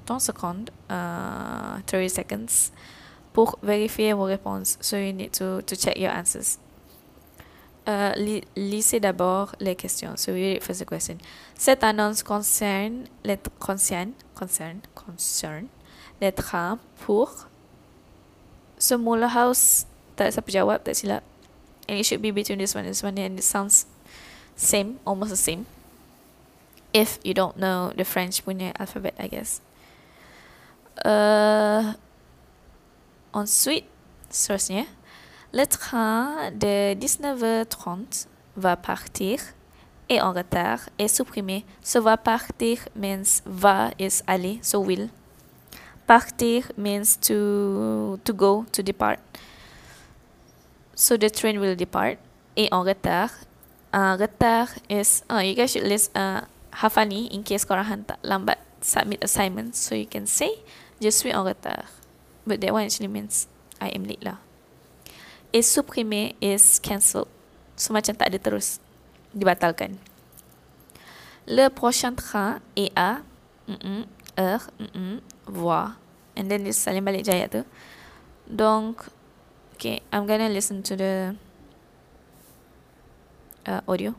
30 0.05 0.19
secondes, 0.19 0.69
uh, 0.89 1.81
30 1.87 2.09
seconds 2.09 2.71
pour 3.33 3.57
vérifier 3.63 4.13
vos 4.13 4.25
réponses. 4.25 4.77
So 4.81 4.97
you 4.97 5.13
need 5.13 5.31
to, 5.33 5.61
to 5.61 5.75
check 5.75 5.97
your 5.97 6.11
answers. 6.11 6.59
Uh, 7.85 8.13
li 8.15 8.41
lisez 8.55 9.01
d'abord 9.01 9.55
les 9.59 9.75
questions. 9.75 10.15
So 10.15 10.31
we 10.31 10.53
read 10.53 10.63
first 10.63 10.79
the 10.79 10.85
question. 10.85 11.17
Cette 11.53 11.83
annonce 11.83 12.23
concerne 12.23 13.03
les 13.25 13.37
concerne 13.59 14.13
concerne 14.35 14.79
concerne 14.95 15.67
les 16.21 16.31
trains 16.31 16.79
pour 17.05 17.49
Semula 18.77 19.27
House 19.27 19.85
tak 20.15 20.33
siapa 20.33 20.49
jawab 20.49 20.83
tak 20.83 20.95
silap. 20.95 21.23
And 21.87 21.99
it 21.99 22.07
should 22.07 22.23
be 22.23 22.31
between 22.31 22.59
this 22.59 22.73
one 22.73 22.87
and 22.87 22.95
this 22.95 23.03
one 23.03 23.19
and 23.19 23.39
it 23.39 23.45
sounds 23.45 23.85
same 24.55 24.99
almost 25.05 25.31
the 25.31 25.39
same. 25.39 25.65
If 26.93 27.17
you 27.25 27.33
don't 27.33 27.57
know 27.57 27.91
the 27.97 28.05
French 28.05 28.45
punya 28.45 28.71
alphabet 28.77 29.17
I 29.17 29.27
guess. 29.27 29.59
Uh, 31.01 31.97
ensuite 33.33 33.89
seterusnya 34.29 34.85
le 35.53 35.65
train 35.65 36.51
de 36.51 36.93
19h30 36.93 38.27
va 38.57 38.75
partir 38.77 39.39
est 40.09 40.21
en 40.21 40.33
retard 40.33 40.79
est 40.99 41.07
supprimé. 41.07 41.65
So 41.83 42.01
va 42.01 42.17
partir 42.17 42.77
means 42.95 43.41
va 43.45 43.91
is 43.99 44.23
aller 44.27 44.59
so 44.61 44.79
will. 44.79 45.09
Partir 46.05 46.71
means 46.77 47.17
to 47.21 48.19
to 48.23 48.33
go 48.33 48.65
to 48.71 48.81
depart 48.83 49.19
so 50.95 51.17
the 51.17 51.29
train 51.29 51.59
will 51.59 51.75
depart 51.75 52.17
et 52.55 52.69
en 52.71 52.83
retard. 52.83 53.29
Uh, 53.93 54.17
retard 54.17 54.69
is, 54.89 55.23
uh, 55.29 55.41
you 55.43 55.53
guys 55.53 55.71
should 55.71 55.85
list 55.85 56.09
uh, 56.17 56.41
hafal 56.73 57.07
ni 57.07 57.29
in 57.29 57.43
case 57.43 57.65
korang 57.65 57.85
hantar 57.85 58.17
lambat 58.23 58.57
submit 58.81 59.23
assignment. 59.23 59.75
So 59.75 59.95
you 59.95 60.05
can 60.05 60.25
say, 60.25 60.61
je 60.99 61.09
suis 61.11 61.31
en 61.31 61.45
retard. 61.45 61.85
But 62.45 62.61
that 62.61 62.73
one 62.73 62.83
actually 62.83 63.07
means 63.07 63.47
I 63.79 63.89
am 63.93 64.03
late 64.03 64.23
lah. 64.23 64.37
Et 65.53 65.61
supprimer 65.61 66.33
is 66.41 66.79
cancelled. 66.79 67.29
So 67.77 67.93
macam 67.93 68.17
tak 68.17 68.33
ada 68.33 68.41
terus. 68.41 68.81
Dibatalkan. 69.33 69.97
Le 71.45 71.69
prochain 71.69 72.15
train 72.15 72.61
est 72.75 72.89
à 72.95 73.21
heure, 74.39 74.69
voir. 75.45 75.99
And 76.33 76.49
then 76.49 76.65
dia 76.65 76.73
salin 76.73 77.05
balik 77.05 77.27
jaya 77.27 77.45
tu. 77.45 77.61
Donc, 78.49 79.05
Okay, 79.83 79.99
I'm 80.13 80.25
gonna 80.25 80.47
listen 80.47 80.81
to 80.83 80.95
the 80.95 81.35
uh, 83.67 83.81
audio. 83.85 84.15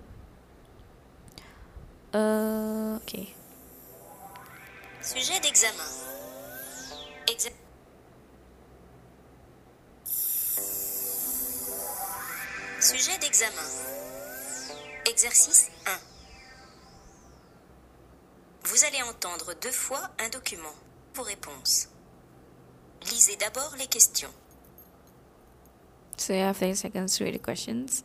Uh, 2.13 3.01
okay. 3.01 3.33
Sujet 5.01 5.41
d'examen. 5.41 5.89
Exa- 7.33 7.57
Sujet 12.81 13.19
d'examen. 13.19 13.63
Exercice 15.07 15.71
1. 15.87 15.91
Vous 18.65 18.85
allez 18.85 19.03
entendre 19.03 19.55
deux 19.61 19.71
fois 19.71 20.11
un 20.19 20.29
document. 20.29 20.75
Vos 21.15 21.23
réponses. 21.23 21.89
Lisez 23.11 23.37
d'abord 23.37 23.75
les 23.79 23.87
questions. 23.87 24.33
So 26.17 26.33
you 26.33 26.41
have 26.41 26.57
30 26.57 26.75
seconds 26.75 27.17
to 27.19 27.25
read 27.25 27.35
the 27.35 27.39
questions. 27.39 28.05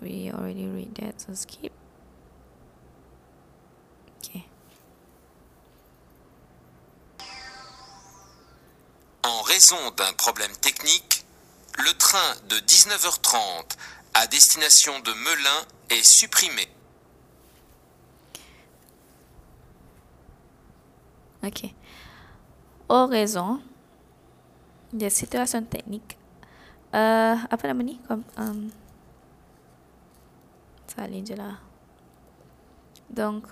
We 0.00 0.30
already 0.32 0.66
read 0.66 0.94
that, 0.96 1.20
so 1.20 1.34
skip. 1.34 1.72
Okay. 4.18 4.44
En 9.24 9.42
raison 9.42 9.90
d'un 9.96 10.12
problème 10.12 10.52
technique, 10.60 11.24
le 11.78 11.92
train 11.94 12.34
de 12.48 12.56
19h30 12.56 13.76
à 14.14 14.26
destination 14.26 14.98
de 15.00 15.12
Melun 15.12 15.66
est 15.90 16.02
supprimé. 16.02 16.68
Ok. 21.44 21.64
Au 22.88 23.06
raison 23.06 23.60
de 24.92 25.08
situation 25.08 25.62
technique. 25.62 26.17
Uh, 26.88 27.44
apa 27.52 27.62
nama 27.68 27.84
ni? 27.84 28.00
Um, 28.08 28.72
salin 30.88 31.22
je 31.22 31.36
lah. 31.36 31.60
Donc, 33.08 33.48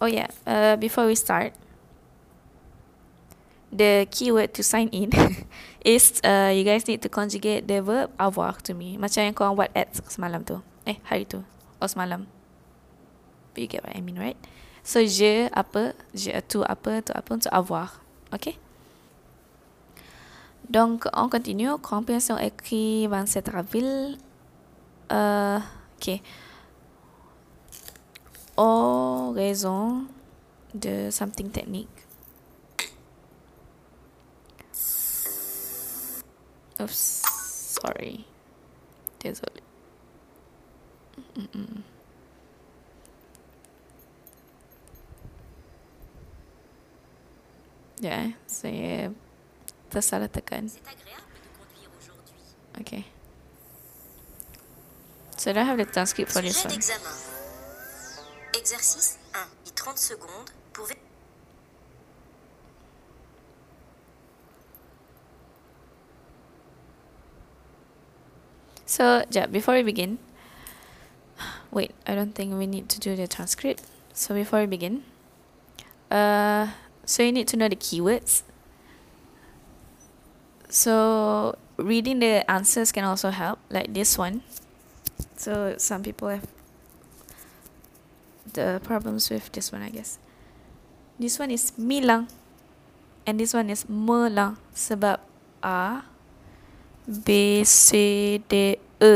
oh 0.00 0.06
yeah, 0.06 0.30
uh, 0.46 0.74
before 0.78 1.06
we 1.06 1.14
start, 1.14 1.54
the 3.70 4.06
keyword 4.10 4.54
to 4.54 4.62
sign 4.62 4.88
in 4.90 5.10
is 5.84 6.20
uh, 6.24 6.50
you 6.54 6.64
guys 6.64 6.86
need 6.86 7.02
to 7.02 7.08
conjugate 7.08 7.68
the 7.68 7.82
verb 7.82 8.10
avoir 8.18 8.56
to 8.64 8.74
me. 8.74 8.96
Macam 8.96 9.22
yang 9.26 9.34
korang 9.34 9.54
buat 9.54 9.70
at 9.74 9.94
semalam 10.08 10.42
tu. 10.42 10.62
Eh, 10.86 10.96
hari 11.06 11.28
tu. 11.28 11.44
Oh, 11.78 11.86
semalam. 11.86 12.26
You 13.58 13.66
get 13.66 13.82
what 13.82 13.94
I 13.94 14.00
mean, 14.00 14.18
right? 14.18 14.38
So, 14.86 15.02
je 15.02 15.50
apa, 15.50 15.98
je 16.14 16.30
tu 16.46 16.62
apa, 16.62 17.02
tu 17.02 17.10
apa 17.12 17.30
untuk 17.34 17.50
avoir. 17.50 17.98
Okay? 18.30 18.56
Donc, 20.68 21.06
on 21.14 21.28
continue. 21.28 21.70
Compréhension 21.78 22.38
écrit 22.38 23.06
van 23.06 23.26
cette 23.26 23.50
ville. 23.72 24.18
Euh, 25.10 25.58
ok. 25.96 26.20
Au 28.56 29.32
raison 29.32 30.04
de 30.74 31.10
something 31.10 31.50
technique. 31.50 31.88
Oops. 36.80 37.22
Sorry. 37.82 38.24
Désolé. 39.20 39.62
Mm-mm. 41.36 41.82
Ya, 48.00 48.30
saya 48.46 49.10
tersalah 49.90 50.28
tekan. 50.28 50.68
C'est 50.68 50.80
agréable 50.86 51.36
de. 52.74 52.80
Okay. 52.80 53.04
So 55.36 55.52
do 55.52 55.60
I 55.60 55.64
have 55.64 55.78
the 55.78 55.84
transcript 55.84 56.32
for 56.32 56.42
this 56.42 56.64
one? 56.64 56.74
Exercice 58.54 59.18
1. 59.32 59.58
30 59.76 59.96
secondes 59.96 60.44
pour 60.72 60.88
So, 68.84 69.22
jap, 69.30 69.52
before 69.52 69.74
we 69.74 69.82
begin, 69.82 70.18
wait, 71.70 71.92
I 72.06 72.14
don't 72.14 72.34
think 72.34 72.54
we 72.56 72.66
need 72.66 72.88
to 72.88 72.98
do 72.98 73.14
the 73.14 73.28
transcript. 73.28 73.84
So 74.12 74.34
before 74.34 74.60
we 74.60 74.66
begin, 74.66 75.04
uh, 76.10 76.68
so 77.04 77.22
you 77.22 77.30
need 77.30 77.46
to 77.48 77.56
know 77.56 77.68
the 77.68 77.76
keywords. 77.76 78.42
So 80.68 81.56
reading 81.80 82.20
the 82.20 82.44
answers 82.50 82.92
can 82.92 83.04
also 83.04 83.30
help, 83.30 83.58
like 83.72 83.92
this 83.92 84.18
one. 84.18 84.42
So 85.36 85.74
some 85.78 86.02
people 86.02 86.28
have 86.28 86.46
the 88.52 88.80
problems 88.84 89.30
with 89.30 89.50
this 89.52 89.72
one, 89.72 89.82
I 89.82 89.88
guess. 89.88 90.18
This 91.18 91.38
one 91.38 91.50
is 91.50 91.72
milang, 91.80 92.28
and 93.26 93.40
this 93.40 93.54
one 93.54 93.70
is 93.70 93.84
melang. 93.88 94.60
Sebab 94.76 95.18
A, 95.64 96.04
B, 97.08 97.64
C, 97.64 98.38
D, 98.44 98.76
E. 99.00 99.14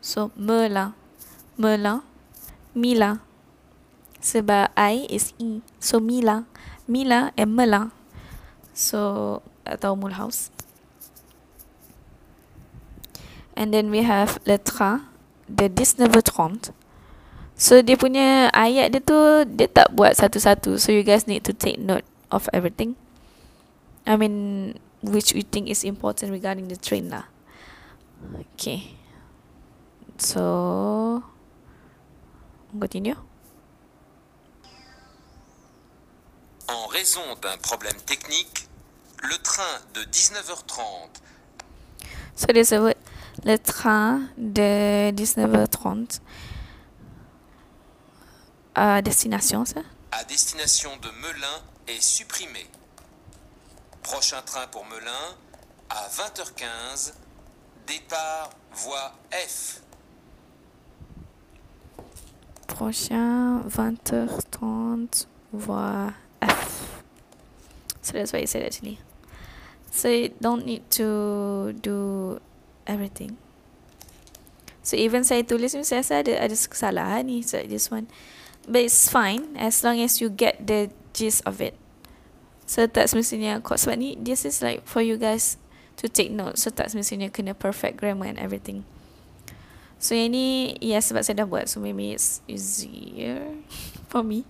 So 0.00 0.32
melang, 0.34 0.96
melang, 1.60 2.02
milang. 2.72 3.20
Sebab 4.20 4.72
I 4.76 5.04
is 5.12 5.36
E. 5.36 5.60
So 5.78 6.00
milang, 6.00 6.48
milang 6.88 7.36
and 7.36 7.52
melang. 7.52 7.92
So 8.72 9.42
atau 9.62 9.94
mulhouse. 9.94 10.50
And 13.60 13.76
then 13.76 13.92
we 13.92 14.00
have 14.08 14.40
le 14.48 14.56
train 14.56 15.04
de 15.44 15.68
19h30. 15.68 16.72
So 17.60 17.84
dia 17.84 18.00
punya 18.00 18.48
ayat 18.56 18.96
dia 18.96 19.04
tu 19.04 19.44
dia 19.44 19.68
tak 19.68 19.92
buat 19.92 20.16
satu-satu. 20.16 20.80
So 20.80 20.96
you 20.96 21.04
guys 21.04 21.28
need 21.28 21.44
to 21.44 21.52
take 21.52 21.76
note 21.76 22.08
of 22.32 22.48
everything. 22.56 22.96
I 24.08 24.16
mean 24.16 24.80
which 25.04 25.36
we 25.36 25.44
think 25.44 25.68
is 25.68 25.84
important 25.84 26.32
regarding 26.32 26.72
the 26.72 26.80
train 26.80 27.12
lah. 27.12 27.28
Okay. 28.56 28.96
So 30.16 31.20
continue. 32.72 33.20
En 36.64 36.88
raison 36.88 37.36
d'un 37.44 37.60
problème 37.60 38.00
technique, 38.08 38.72
le 39.20 39.36
train 39.44 39.84
de 39.92 40.00
19h30 40.08 41.20
So 42.40 42.46
there's 42.54 42.72
a 42.72 42.80
word 42.80 42.96
le 43.44 43.56
train 43.58 44.22
de 44.36 45.10
19h30 45.12 46.20
à 48.74 49.02
destination 49.02 49.64
ça? 49.64 49.80
à 50.12 50.24
destination 50.24 50.90
de 51.02 51.08
Melun 51.22 51.62
est 51.86 52.00
supprimé. 52.00 52.66
Prochain 54.02 54.42
train 54.42 54.66
pour 54.68 54.84
Melun 54.86 55.36
à 55.88 56.08
20h15, 56.08 57.12
départ 57.86 58.50
voie 58.72 59.12
F. 59.32 59.82
Prochain 62.66 63.60
20h30 63.68 65.26
voie 65.52 66.12
F. 66.42 67.02
So 68.02 68.12
that's 68.14 68.32
what 68.32 68.40
it 68.40 68.48
said 68.48 68.64
actually. 68.64 68.98
So 69.92 70.08
you 70.08 70.30
don't 70.40 70.64
need 70.64 70.88
to 70.90 71.72
do 71.72 72.40
everything. 72.90 73.38
So 74.82 74.98
even 74.98 75.22
saya 75.22 75.46
tulis 75.46 75.76
ni 75.76 75.86
saya 75.86 76.02
rasa 76.02 76.14
ada 76.26 76.34
ada 76.40 76.56
kesalahan 76.56 77.30
ni 77.30 77.46
so 77.46 77.62
this 77.62 77.94
one. 77.94 78.10
But 78.66 78.90
it's 78.90 79.06
fine 79.06 79.54
as 79.54 79.80
long 79.86 80.02
as 80.02 80.18
you 80.18 80.28
get 80.28 80.58
the 80.66 80.90
gist 81.14 81.46
of 81.46 81.62
it. 81.62 81.78
So 82.66 82.86
tak 82.90 83.10
semestinya 83.10 83.62
sebab 83.62 83.96
ni 83.98 84.18
this 84.18 84.42
is 84.42 84.62
like 84.62 84.86
for 84.86 85.02
you 85.02 85.14
guys 85.14 85.58
to 86.00 86.10
take 86.10 86.34
note. 86.34 86.58
So 86.58 86.74
tak 86.74 86.90
semestinya 86.90 87.30
kena 87.30 87.54
perfect 87.54 88.02
grammar 88.02 88.30
and 88.30 88.40
everything. 88.40 88.82
So 90.00 90.16
yang 90.16 90.32
ni 90.32 90.74
ya 90.80 91.04
sebab 91.04 91.22
saya 91.22 91.44
dah 91.44 91.48
buat 91.50 91.68
so 91.68 91.78
maybe 91.78 92.16
it's 92.16 92.40
easier 92.48 93.62
for 94.10 94.24
me. 94.24 94.48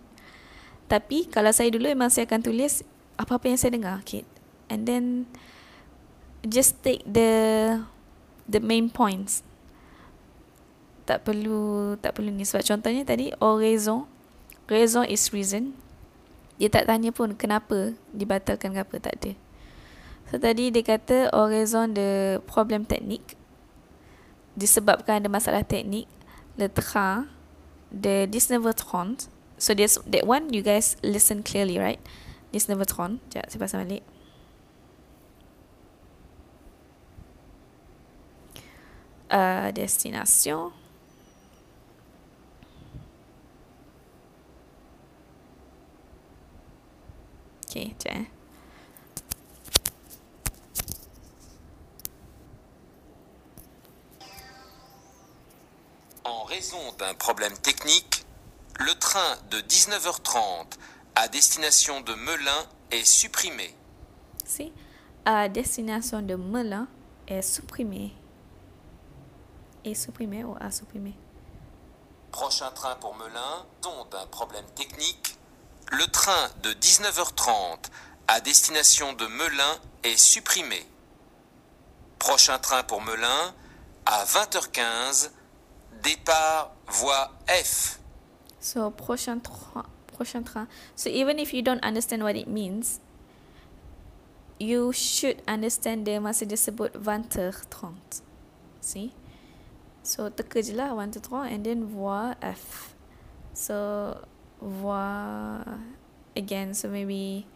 Tapi 0.87 1.27
kalau 1.29 1.51
saya 1.51 1.71
dulu 1.75 1.91
memang 1.91 2.11
saya 2.11 2.27
akan 2.27 2.43
tulis 2.43 2.87
apa-apa 3.19 3.51
yang 3.51 3.59
saya 3.59 3.75
dengar 3.75 3.99
okay. 3.99 4.23
And 4.71 4.87
then 4.87 5.27
just 6.47 6.81
take 6.87 7.03
the 7.03 7.83
the 8.51 8.59
main 8.59 8.91
points. 8.91 9.47
Tak 11.07 11.23
perlu 11.23 11.95
tak 12.03 12.19
perlu 12.19 12.35
ni 12.35 12.43
sebab 12.43 12.67
contohnya 12.67 13.07
tadi 13.07 13.31
or 13.39 13.63
raison. 13.63 14.11
Raison 14.67 15.07
is 15.07 15.31
reason. 15.31 15.75
Dia 16.59 16.69
tak 16.69 16.91
tanya 16.91 17.15
pun 17.15 17.35
kenapa 17.39 17.95
dibatalkan 18.13 18.77
ke 18.77 18.81
apa 18.83 18.97
tak 18.99 19.15
ada. 19.23 19.33
So 20.31 20.39
tadi 20.39 20.71
dia 20.71 20.83
kata 20.87 21.31
or 21.35 21.51
raison 21.51 21.91
de 21.91 22.39
problème 22.47 22.87
technique 22.87 23.41
disebabkan 24.59 25.23
ada 25.23 25.29
masalah 25.31 25.63
teknik 25.63 26.11
le 26.59 26.69
train 26.69 27.31
de 27.91 28.27
19h30 28.29 29.31
so 29.57 29.75
this 29.75 29.99
that 30.07 30.27
one 30.27 30.51
you 30.53 30.63
guys 30.63 31.01
listen 31.03 31.43
clearly 31.43 31.79
right 31.79 32.03
19h30 32.53 33.23
sekejap 33.31 33.47
saya 33.49 33.61
pasang 33.63 33.81
balik 33.87 34.05
euh, 39.33 39.73
destination. 39.73 40.73
Ok. 47.77 48.09
En 56.25 56.45
raison 56.45 56.79
d'un 56.99 57.15
problème 57.15 57.57
technique, 57.59 58.25
le 58.81 58.93
train 58.95 59.37
de 59.51 59.59
19h30 59.59 60.67
à 61.15 61.29
destination 61.29 62.01
de 62.01 62.15
Melun 62.15 62.67
est 62.91 63.05
supprimé. 63.05 63.75
Si, 64.45 64.73
à 65.25 65.49
destination 65.49 66.23
de 66.23 66.35
Melun 66.35 66.89
est 67.29 67.43
supprimé. 67.43 68.13
Est 69.85 69.95
supprimé 69.95 70.45
ou 70.45 70.55
a 70.61 70.71
supprimé? 70.71 71.15
Prochain 72.33 72.71
train 72.71 72.97
pour 72.97 73.15
Melun, 73.17 73.65
raison 73.83 74.05
d'un 74.11 74.27
problème 74.27 74.65
technique, 74.75 75.39
le 75.91 76.07
train 76.07 76.49
de 76.63 76.71
19h30 76.71 77.91
à 78.29 78.41
destination 78.41 79.13
de 79.15 79.27
Melun 79.27 79.79
est 80.05 80.17
supprimé. 80.17 80.87
Prochain 82.19 82.59
train 82.59 82.83
pour 82.85 83.03
Melun 83.03 83.55
à 84.07 84.25
20h15, 84.25 85.31
départ 86.03 86.73
voie 86.87 87.33
F. 87.49 87.99
So 88.61 88.91
prochain 88.91 89.39
train, 89.39 89.85
prochain 90.07 90.43
train. 90.43 90.69
So 90.95 91.09
even 91.09 91.39
if 91.39 91.53
you 91.53 91.63
don't 91.63 91.83
understand 91.83 92.23
what 92.23 92.37
it 92.37 92.47
means, 92.47 93.01
you 94.61 94.93
should 94.93 95.41
understand 95.49 96.05
dia 96.05 96.21
masa 96.21 96.45
dia 96.45 96.61
sebut 96.61 96.93
20h30. 96.93 98.23
See? 98.81 99.13
So 100.03 100.33
teka 100.33 100.65
je 100.65 100.73
lah 100.73 100.97
20h30 100.97 101.53
and 101.53 101.61
then 101.65 101.79
voix 101.85 102.33
F. 102.41 102.97
So 103.53 104.17
voix 104.61 105.65
again, 106.37 106.73
so 106.73 106.89
maybe 106.89 107.47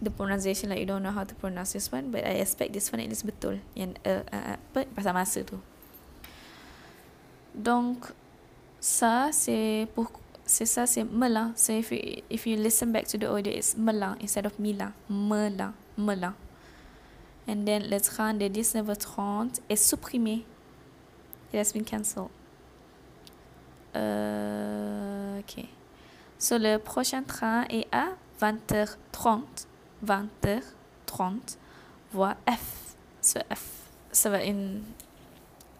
the 0.00 0.10
pronunciation 0.10 0.70
like 0.70 0.78
you 0.78 0.86
don't 0.86 1.02
know 1.02 1.10
how 1.10 1.24
to 1.24 1.34
pronounce 1.34 1.72
this 1.72 1.90
one 1.90 2.10
but 2.10 2.24
I 2.24 2.38
expect 2.38 2.72
this 2.72 2.90
one 2.92 3.02
at 3.02 3.10
least 3.10 3.26
betul 3.26 3.58
yang 3.74 3.98
uh, 4.06 4.22
uh, 4.30 4.54
apa 4.54 4.86
pasal 4.94 5.14
masa 5.14 5.42
tu. 5.42 5.58
Donc 7.54 8.06
ça 8.78 9.30
c'est 9.34 9.90
pour 9.94 10.10
c'est 10.46 10.66
ça 10.66 10.86
c'est 10.86 11.04
melang. 11.04 11.54
So 11.54 11.74
if 11.74 11.90
you, 11.90 12.22
if 12.30 12.46
you 12.46 12.56
listen 12.56 12.90
back 12.90 13.06
to 13.10 13.18
the 13.18 13.26
audio 13.30 13.52
it's 13.52 13.74
melang 13.74 14.18
instead 14.22 14.46
of 14.46 14.58
milang. 14.58 14.94
Melang, 15.10 15.74
melang. 15.98 16.34
And 17.46 17.66
then 17.66 17.88
le 17.90 17.98
train 18.00 18.34
de 18.34 18.46
19h30 18.48 19.60
est 19.68 19.76
supprimé. 19.76 20.44
It 21.52 21.58
has 21.58 21.72
been 21.72 21.84
cancelled. 21.84 22.30
Euh, 23.96 25.40
ok. 25.40 25.64
So 26.38 26.56
le 26.58 26.78
prochain 26.78 27.22
train 27.22 27.64
est 27.70 27.88
à 27.92 28.10
20h30. 28.40 29.66
20h30. 30.04 31.56
Voie 32.12 32.36
F. 32.46 32.94
So 33.20 33.40
F. 33.50 33.90
So 34.12 34.32
in 34.34 34.84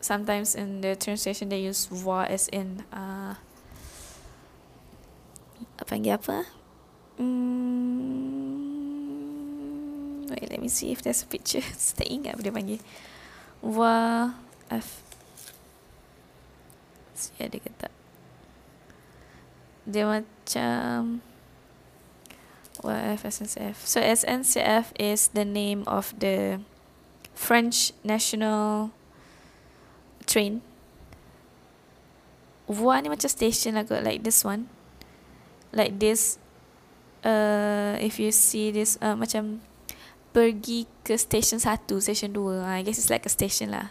sometimes 0.01 0.55
in 0.55 0.81
the 0.81 0.97
translation 0.97 1.49
they 1.49 1.61
use 1.61 1.89
voix 1.91 2.25
as 2.29 2.49
in 2.53 2.83
uh, 2.93 3.35
apa 5.79 5.95
apa? 5.95 6.45
Wait, 10.29 10.51
let 10.51 10.61
me 10.61 10.69
see 10.69 10.93
if 10.93 11.03
there's 11.03 11.23
a 11.23 11.27
picture. 11.27 11.65
Ingat 12.05 12.37
apa 12.37 12.43
dia 12.43 12.53
panggil. 12.53 12.81
Voix 13.63 14.31
F. 14.69 15.08
Si 17.19 17.35
ada 17.43 17.59
ke 17.59 17.71
tak? 17.75 17.91
Dia 19.83 20.07
macam 20.07 21.19
What 22.79 23.19
F 23.19 23.27
SNCF? 23.27 23.83
So 23.83 23.99
SNCF 23.99 24.95
is 25.03 25.35
the 25.35 25.43
name 25.43 25.83
of 25.91 26.15
the 26.15 26.63
French 27.35 27.91
national 28.07 28.95
train. 30.31 30.63
Voie 32.71 33.03
ni 33.03 33.11
macam 33.11 33.27
station 33.27 33.75
lah 33.75 33.83
kot, 33.83 34.07
like 34.07 34.23
this 34.23 34.47
one. 34.47 34.71
Like 35.75 35.99
this. 35.99 36.39
Uh, 37.27 37.99
if 37.99 38.23
you 38.23 38.31
see 38.31 38.71
this, 38.71 38.95
uh, 39.03 39.19
macam 39.19 39.59
pergi 40.31 40.87
ke 41.03 41.19
station 41.19 41.59
satu, 41.59 41.99
station 41.99 42.31
dua. 42.31 42.63
Uh, 42.63 42.79
I 42.79 42.87
guess 42.87 43.03
it's 43.03 43.11
like 43.11 43.27
a 43.27 43.33
station 43.33 43.75
lah. 43.75 43.91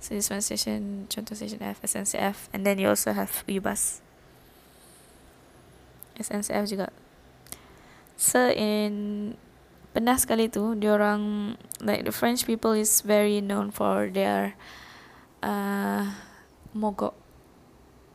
So 0.00 0.16
this 0.16 0.32
one 0.32 0.40
station, 0.40 1.06
contoh 1.12 1.36
station 1.36 1.60
F, 1.60 1.84
SNCF. 1.84 2.48
And 2.56 2.64
then 2.64 2.80
you 2.80 2.88
also 2.88 3.12
have 3.12 3.44
U-Bus. 3.44 4.00
SNCF 6.16 6.64
juga. 6.68 6.88
So 8.16 8.48
in 8.52 9.36
pernah 9.90 10.16
sekali 10.16 10.46
tu 10.46 10.78
diorang 10.78 11.54
like 11.82 12.06
the 12.06 12.14
French 12.14 12.46
people 12.46 12.72
is 12.72 13.02
very 13.02 13.42
known 13.42 13.74
for 13.74 14.06
their 14.12 14.54
uh, 15.42 16.06
mogok 16.76 17.16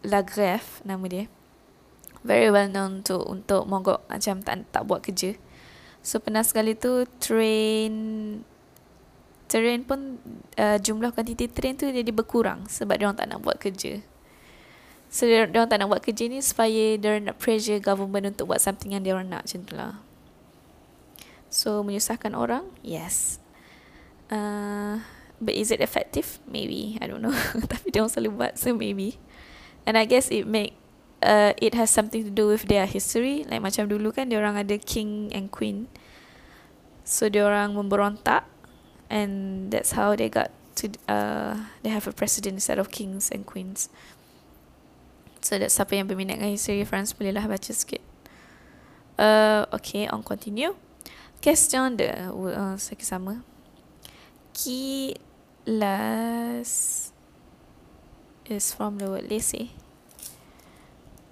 La 0.05 0.23
Greffe 0.23 0.79
nama 0.87 1.03
dia 1.11 1.27
very 2.23 2.47
well 2.47 2.71
known 2.71 3.03
to 3.03 3.19
untuk 3.27 3.67
mogok 3.67 4.07
macam 4.07 4.39
tak 4.39 4.63
tak 4.71 4.87
buat 4.87 5.03
kerja 5.03 5.35
so 5.99 6.23
pernah 6.23 6.47
sekali 6.47 6.79
tu 6.79 7.03
train 7.19 7.93
train 9.45 9.85
pun 9.85 10.17
uh, 10.57 10.77
jumlah 10.81 11.13
kuantiti 11.13 11.49
train 11.49 11.77
tu 11.77 11.87
jadi 11.87 12.09
berkurang 12.09 12.65
sebab 12.65 12.97
dia 12.97 13.05
orang 13.09 13.19
tak 13.19 13.29
nak 13.29 13.39
buat 13.45 13.57
kerja 13.61 14.01
So 15.15 15.23
dia, 15.29 15.47
orang 15.47 15.71
tak 15.71 15.79
nak 15.79 15.87
buat 15.87 16.03
kerja 16.03 16.27
ni 16.27 16.43
supaya 16.43 16.99
dia 16.99 17.15
orang 17.15 17.31
nak 17.31 17.39
pressure 17.39 17.79
government 17.79 18.35
untuk 18.35 18.51
buat 18.51 18.59
something 18.59 18.91
yang 18.91 18.99
dia 18.99 19.15
orang 19.15 19.31
nak 19.31 19.47
macam 19.47 19.61
tu 19.63 19.71
lah. 19.71 19.95
So 21.47 21.87
menyusahkan 21.87 22.35
orang? 22.35 22.67
Yes. 22.83 23.39
Uh, 24.27 24.99
but 25.39 25.55
is 25.55 25.71
it 25.71 25.79
effective? 25.79 26.43
Maybe. 26.49 26.99
I 26.99 27.07
don't 27.07 27.23
know. 27.23 27.31
Tapi 27.71 27.95
dia 27.95 28.03
orang 28.03 28.11
selalu 28.11 28.31
buat 28.43 28.59
so 28.59 28.75
maybe. 28.75 29.15
And 29.87 29.95
I 29.95 30.03
guess 30.03 30.27
it 30.33 30.51
make 30.51 30.75
uh, 31.23 31.55
it 31.63 31.79
has 31.79 31.87
something 31.93 32.27
to 32.27 32.33
do 32.33 32.51
with 32.51 32.67
their 32.67 32.83
history. 32.83 33.47
Like 33.47 33.63
macam 33.63 33.87
dulu 33.87 34.11
kan 34.11 34.27
dia 34.27 34.41
orang 34.41 34.59
ada 34.59 34.75
king 34.75 35.31
and 35.31 35.47
queen. 35.47 35.87
So 37.07 37.31
dia 37.31 37.47
orang 37.47 37.71
memberontak 37.71 38.51
and 39.15 39.71
that's 39.71 39.95
how 39.95 40.11
they 40.15 40.27
got 40.27 40.51
to 40.75 40.91
uh, 41.07 41.55
they 41.83 41.89
have 41.89 42.03
a 42.07 42.11
president 42.11 42.59
instead 42.59 42.77
of 42.77 42.91
kings 42.91 43.31
and 43.31 43.47
queens. 43.47 43.87
So 45.39 45.55
that's 45.55 45.79
siapa 45.79 45.95
yang 45.95 46.11
berminat 46.11 46.43
dengan 46.43 46.51
history 46.51 46.83
France 46.83 47.15
bolehlah 47.15 47.47
baca 47.47 47.71
sikit. 47.71 48.03
Uh, 49.15 49.63
okay, 49.71 50.11
on 50.11 50.19
continue. 50.19 50.75
Question 51.39 51.95
de 51.95 52.11
uh, 52.11 52.75
sama. 52.99 53.39
Qui 54.51 55.15
las 55.63 57.11
is 58.51 58.75
from 58.75 58.99
the 58.99 59.07
word 59.07 59.31
laisser. 59.31 59.71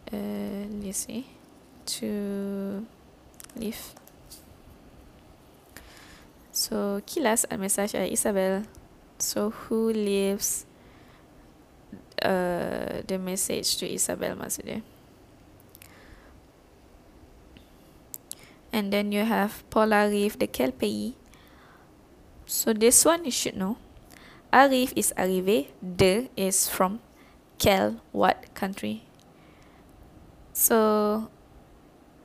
Uh, 0.08 0.70
laisser 0.80 1.28
to 2.00 2.86
live. 3.60 4.03
So, 6.64 7.02
qui 7.06 7.20
las 7.20 7.46
un 7.52 7.58
message 7.58 7.94
à 7.96 8.08
Isabel? 8.08 8.64
So, 9.18 9.50
who 9.50 9.92
leaves 9.92 10.66
uh, 12.24 13.04
the 13.04 13.20
message 13.20 13.76
to 13.84 13.86
Isabel 13.86 14.40
maksudnya. 14.40 14.80
And 18.72 18.96
then 18.96 19.12
you 19.12 19.28
have 19.28 19.68
Paul 19.70 19.92
arrive 19.92 20.40
de 20.40 20.48
quel 20.48 20.72
pays? 20.72 21.14
So 22.46 22.72
this 22.72 23.04
one 23.04 23.26
you 23.26 23.32
should 23.32 23.60
know. 23.60 23.78
Arrive 24.52 24.94
is 24.96 25.14
arrivé, 25.18 25.68
de 25.82 26.30
is 26.36 26.70
from, 26.70 27.00
quel 27.60 28.00
what 28.12 28.56
country? 28.56 29.04
So 30.54 31.28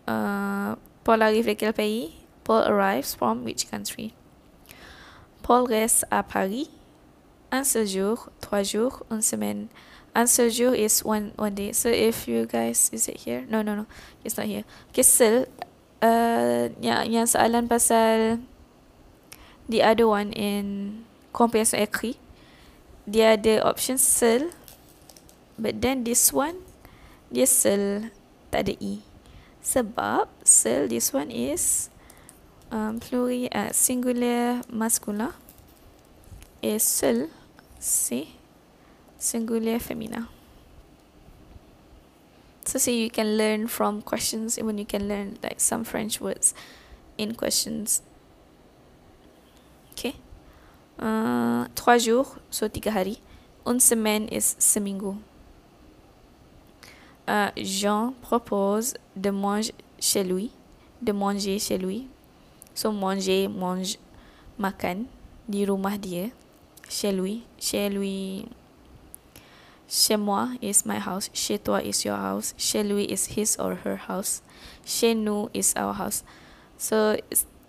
uh, 0.06 0.76
Paul 1.04 1.18
de 1.18 1.54
quel 1.54 1.72
pays? 1.72 2.14
Paul 2.44 2.64
arrives 2.70 3.14
from 3.14 3.44
which 3.44 3.68
country? 3.68 4.14
Paul 5.48 5.64
reste 5.64 6.04
à 6.10 6.22
Paris 6.22 6.68
un 7.50 7.64
seul 7.64 7.86
jour, 7.86 8.28
trois 8.38 8.62
jours, 8.62 9.02
une 9.10 9.22
semaine. 9.22 9.68
Un 10.14 10.26
seul 10.26 10.50
jour 10.50 10.74
is 10.74 11.00
one 11.02 11.32
one 11.38 11.54
day. 11.54 11.72
So 11.72 11.88
if 11.88 12.28
you 12.28 12.44
guys, 12.44 12.90
is 12.92 13.08
it 13.08 13.24
here? 13.24 13.46
No, 13.48 13.62
no, 13.62 13.74
no. 13.74 13.86
It's 14.22 14.36
not 14.36 14.44
here. 14.44 14.68
Okay, 14.92 15.00
sel. 15.00 15.48
Uh, 16.04 16.68
yang, 16.84 17.08
yang 17.08 17.24
soalan 17.24 17.64
pasal 17.64 18.44
the 19.72 19.80
other 19.80 20.04
one 20.04 20.36
in 20.36 21.00
compréhension 21.32 21.80
écrit. 21.80 22.20
Dia 23.08 23.40
ada 23.40 23.64
option 23.64 23.96
sel. 23.96 24.52
But 25.56 25.80
then 25.80 26.04
this 26.04 26.28
one, 26.28 26.60
dia 27.32 27.48
sel. 27.48 28.12
Tak 28.52 28.68
ada 28.68 28.76
E. 28.84 29.00
Sebab 29.64 30.28
sel, 30.44 30.92
this 30.92 31.08
one 31.16 31.32
is 31.32 31.88
pluri, 32.70 33.48
uh, 33.54 33.72
singular 33.72 34.62
masculine. 34.70 35.32
Is 36.60 36.82
seul 36.82 37.28
c'est 37.78 38.26
singulier 39.18 39.78
féminin. 39.78 40.26
So 42.64 42.78
see, 42.78 43.04
you 43.04 43.10
can 43.10 43.38
learn 43.38 43.66
from 43.68 44.02
questions, 44.02 44.58
even 44.58 44.76
you 44.76 44.84
can 44.84 45.08
learn 45.08 45.38
like 45.42 45.60
some 45.60 45.84
French 45.84 46.20
words 46.20 46.54
in 47.16 47.34
questions. 47.34 48.02
Okay. 49.92 50.16
Uh, 50.98 51.66
trois 51.74 51.98
jours, 51.98 52.36
so 52.50 52.68
tiga 52.68 52.90
hari. 52.90 53.22
Une 53.64 53.80
semaine 53.80 54.28
is 54.28 54.56
seminggu. 54.58 55.16
Uh, 57.26 57.50
Jean 57.56 58.14
propose 58.22 58.94
de 59.14 59.30
manger 59.30 59.72
chez 60.00 60.24
lui, 60.24 60.50
de 61.02 61.12
manger 61.12 61.58
chez 61.58 61.78
lui. 61.78 62.08
So 62.78 62.94
manger, 62.94 63.50
mange, 63.50 63.98
makan 64.54 65.10
di 65.50 65.66
rumah 65.66 65.98
dia. 65.98 66.30
Chez 66.86 67.10
lui, 67.10 67.42
chez 67.58 67.90
lui. 67.90 68.46
Chez 69.90 70.14
moi 70.14 70.54
is 70.62 70.86
my 70.86 71.02
house. 71.02 71.26
Chez 71.34 71.58
toi 71.58 71.82
is 71.82 72.06
your 72.06 72.14
house. 72.14 72.54
Chez 72.54 72.86
lui 72.86 73.10
is 73.10 73.34
his 73.34 73.58
or 73.58 73.82
her 73.82 74.06
house. 74.06 74.46
Chez 74.86 75.18
nous 75.18 75.50
is 75.50 75.74
our 75.74 75.90
house. 75.90 76.22
So 76.78 77.18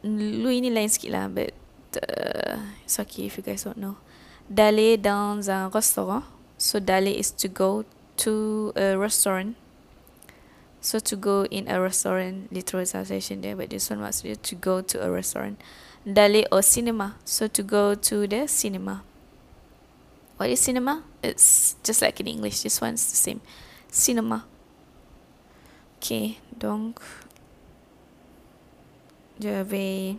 lui 0.06 0.62
ni 0.62 0.70
lain 0.70 0.94
sikit 0.94 1.10
lah, 1.10 1.26
but 1.26 1.58
uh, 2.06 2.62
it's 2.86 3.02
okay 3.02 3.26
if 3.26 3.42
you 3.42 3.42
guys 3.42 3.66
don't 3.66 3.82
know. 3.82 3.98
D'aller 4.46 5.02
dans 5.02 5.42
un 5.50 5.74
restaurant. 5.74 6.22
So 6.62 6.78
d'aller 6.78 7.18
is 7.18 7.34
to 7.42 7.50
go 7.50 7.82
to 8.22 8.78
a 8.78 8.94
restaurant. 8.94 9.58
So 10.82 11.00
to 11.00 11.16
go 11.16 11.46
in 11.46 11.68
a 11.68 11.82
restaurant, 11.82 12.52
literal 12.54 12.86
translation 12.86 13.42
there, 13.42 13.56
but 13.56 13.70
this 13.70 13.90
one 13.90 14.00
was 14.00 14.22
to 14.22 14.56
go 14.56 14.82
to 14.82 15.04
a 15.04 15.12
restaurant. 15.12 15.60
D'aller 16.06 16.46
or 16.52 16.62
cinéma. 16.62 17.16
So 17.26 17.48
to 17.48 17.64
go 17.64 17.96
to 17.96 18.28
the 18.28 18.48
cinema. 18.48 19.04
What 20.38 20.50
is 20.50 20.62
cinema? 20.62 21.04
It's 21.22 21.76
just 21.84 22.02
like 22.02 22.20
in 22.22 22.28
English. 22.28 22.62
This 22.62 22.80
one's 22.80 23.10
the 23.10 23.18
same. 23.18 23.42
Cinema. 23.92 24.46
Okay, 25.98 26.38
donc 26.58 27.02
je 29.38 29.64
vais 29.64 30.16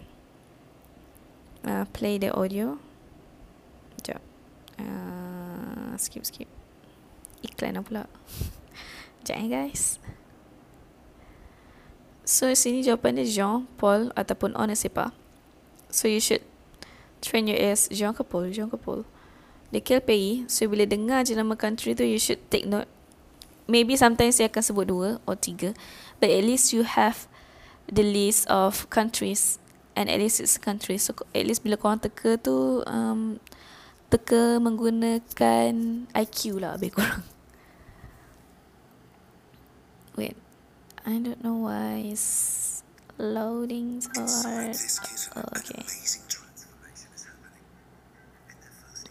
uh, 1.65 1.87
play 1.95 2.19
the 2.19 2.31
audio. 2.37 2.77
Sekejap. 3.97 4.21
Uh, 4.79 5.97
skip, 5.97 6.27
skip. 6.27 6.49
Iklan 7.41 7.81
lah 7.81 7.83
pula. 7.83 8.05
Sekejap 9.25 9.49
guys. 9.49 9.97
So 12.25 12.47
sini 12.53 12.85
jawapan 12.85 13.19
dia 13.19 13.27
Jean, 13.27 13.67
Paul 13.81 14.13
ataupun 14.15 14.55
on 14.55 14.71
pas. 14.93 15.11
So 15.91 16.07
you 16.07 16.23
should 16.23 16.45
train 17.21 17.51
your 17.51 17.59
ears 17.59 17.91
Jean 17.91 18.15
ke 18.15 18.23
Paul, 18.23 18.55
Jean 18.55 18.71
ke 18.71 18.79
Paul. 18.79 19.03
Lequel 19.71 20.03
pays. 20.03 20.47
So 20.51 20.67
bila 20.67 20.87
dengar 20.87 21.27
je 21.27 21.35
nama 21.35 21.55
country 21.55 21.95
tu 21.95 22.03
you 22.07 22.19
should 22.19 22.39
take 22.51 22.67
note. 22.67 22.91
Maybe 23.71 23.95
sometimes 23.95 24.43
saya 24.43 24.51
akan 24.51 24.63
sebut 24.67 24.87
dua 24.91 25.09
or 25.31 25.39
tiga. 25.39 25.75
But 26.19 26.35
at 26.35 26.43
least 26.43 26.75
you 26.75 26.83
have 26.83 27.31
the 27.87 28.03
list 28.03 28.51
of 28.51 28.91
countries 28.91 29.63
and 29.95 30.11
at 30.11 30.19
least 30.19 30.43
it's 30.43 30.59
country. 30.59 30.99
So 30.99 31.15
at 31.31 31.47
least 31.47 31.63
bila 31.63 31.79
korang 31.79 32.03
teka 32.03 32.39
tu 32.43 32.83
um, 32.87 33.39
teka 34.11 34.59
menggunakan 34.59 35.71
IQ 36.11 36.59
lah 36.59 36.75
lebih 36.75 36.99
kurang. 36.99 37.23
Wait. 40.19 40.50
I 41.07 41.19
don't 41.19 41.43
know 41.43 41.57
why 41.65 42.05
it's 42.13 42.83
loading 43.19 44.01
so 44.01 44.25
hard. 44.25 44.77
Oh, 45.37 45.49
okay. 45.57 45.83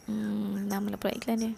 Hmm, 0.10 0.70
nama 0.70 0.98
pula 0.98 1.14
iklan 1.14 1.38
dia. 1.38 1.54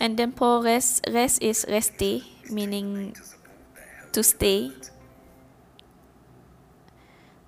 And 0.00 0.16
then 0.16 0.32
for 0.32 0.64
rest, 0.64 1.04
rest 1.12 1.44
is 1.44 1.68
rester, 1.68 2.24
meaning 2.48 3.12
to 4.12 4.24
stay. 4.24 4.72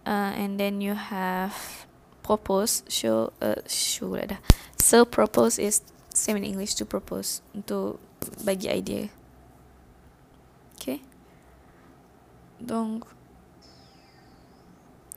Uh, 0.05 0.37
and 0.37 0.61
then 0.61 0.81
you 0.85 0.93
have 0.93 1.87
propose, 2.21 2.85
show, 2.89 3.33
uh, 3.41 3.65
show 3.65 4.13
lah 4.13 4.37
dah. 4.37 4.41
So 4.77 5.09
propose 5.09 5.57
is 5.57 5.81
same 6.13 6.37
in 6.37 6.45
English 6.45 6.77
to 6.77 6.85
propose, 6.85 7.41
untuk 7.57 7.97
bagi 8.45 8.69
idea. 8.69 9.09
Donc. 12.63 13.05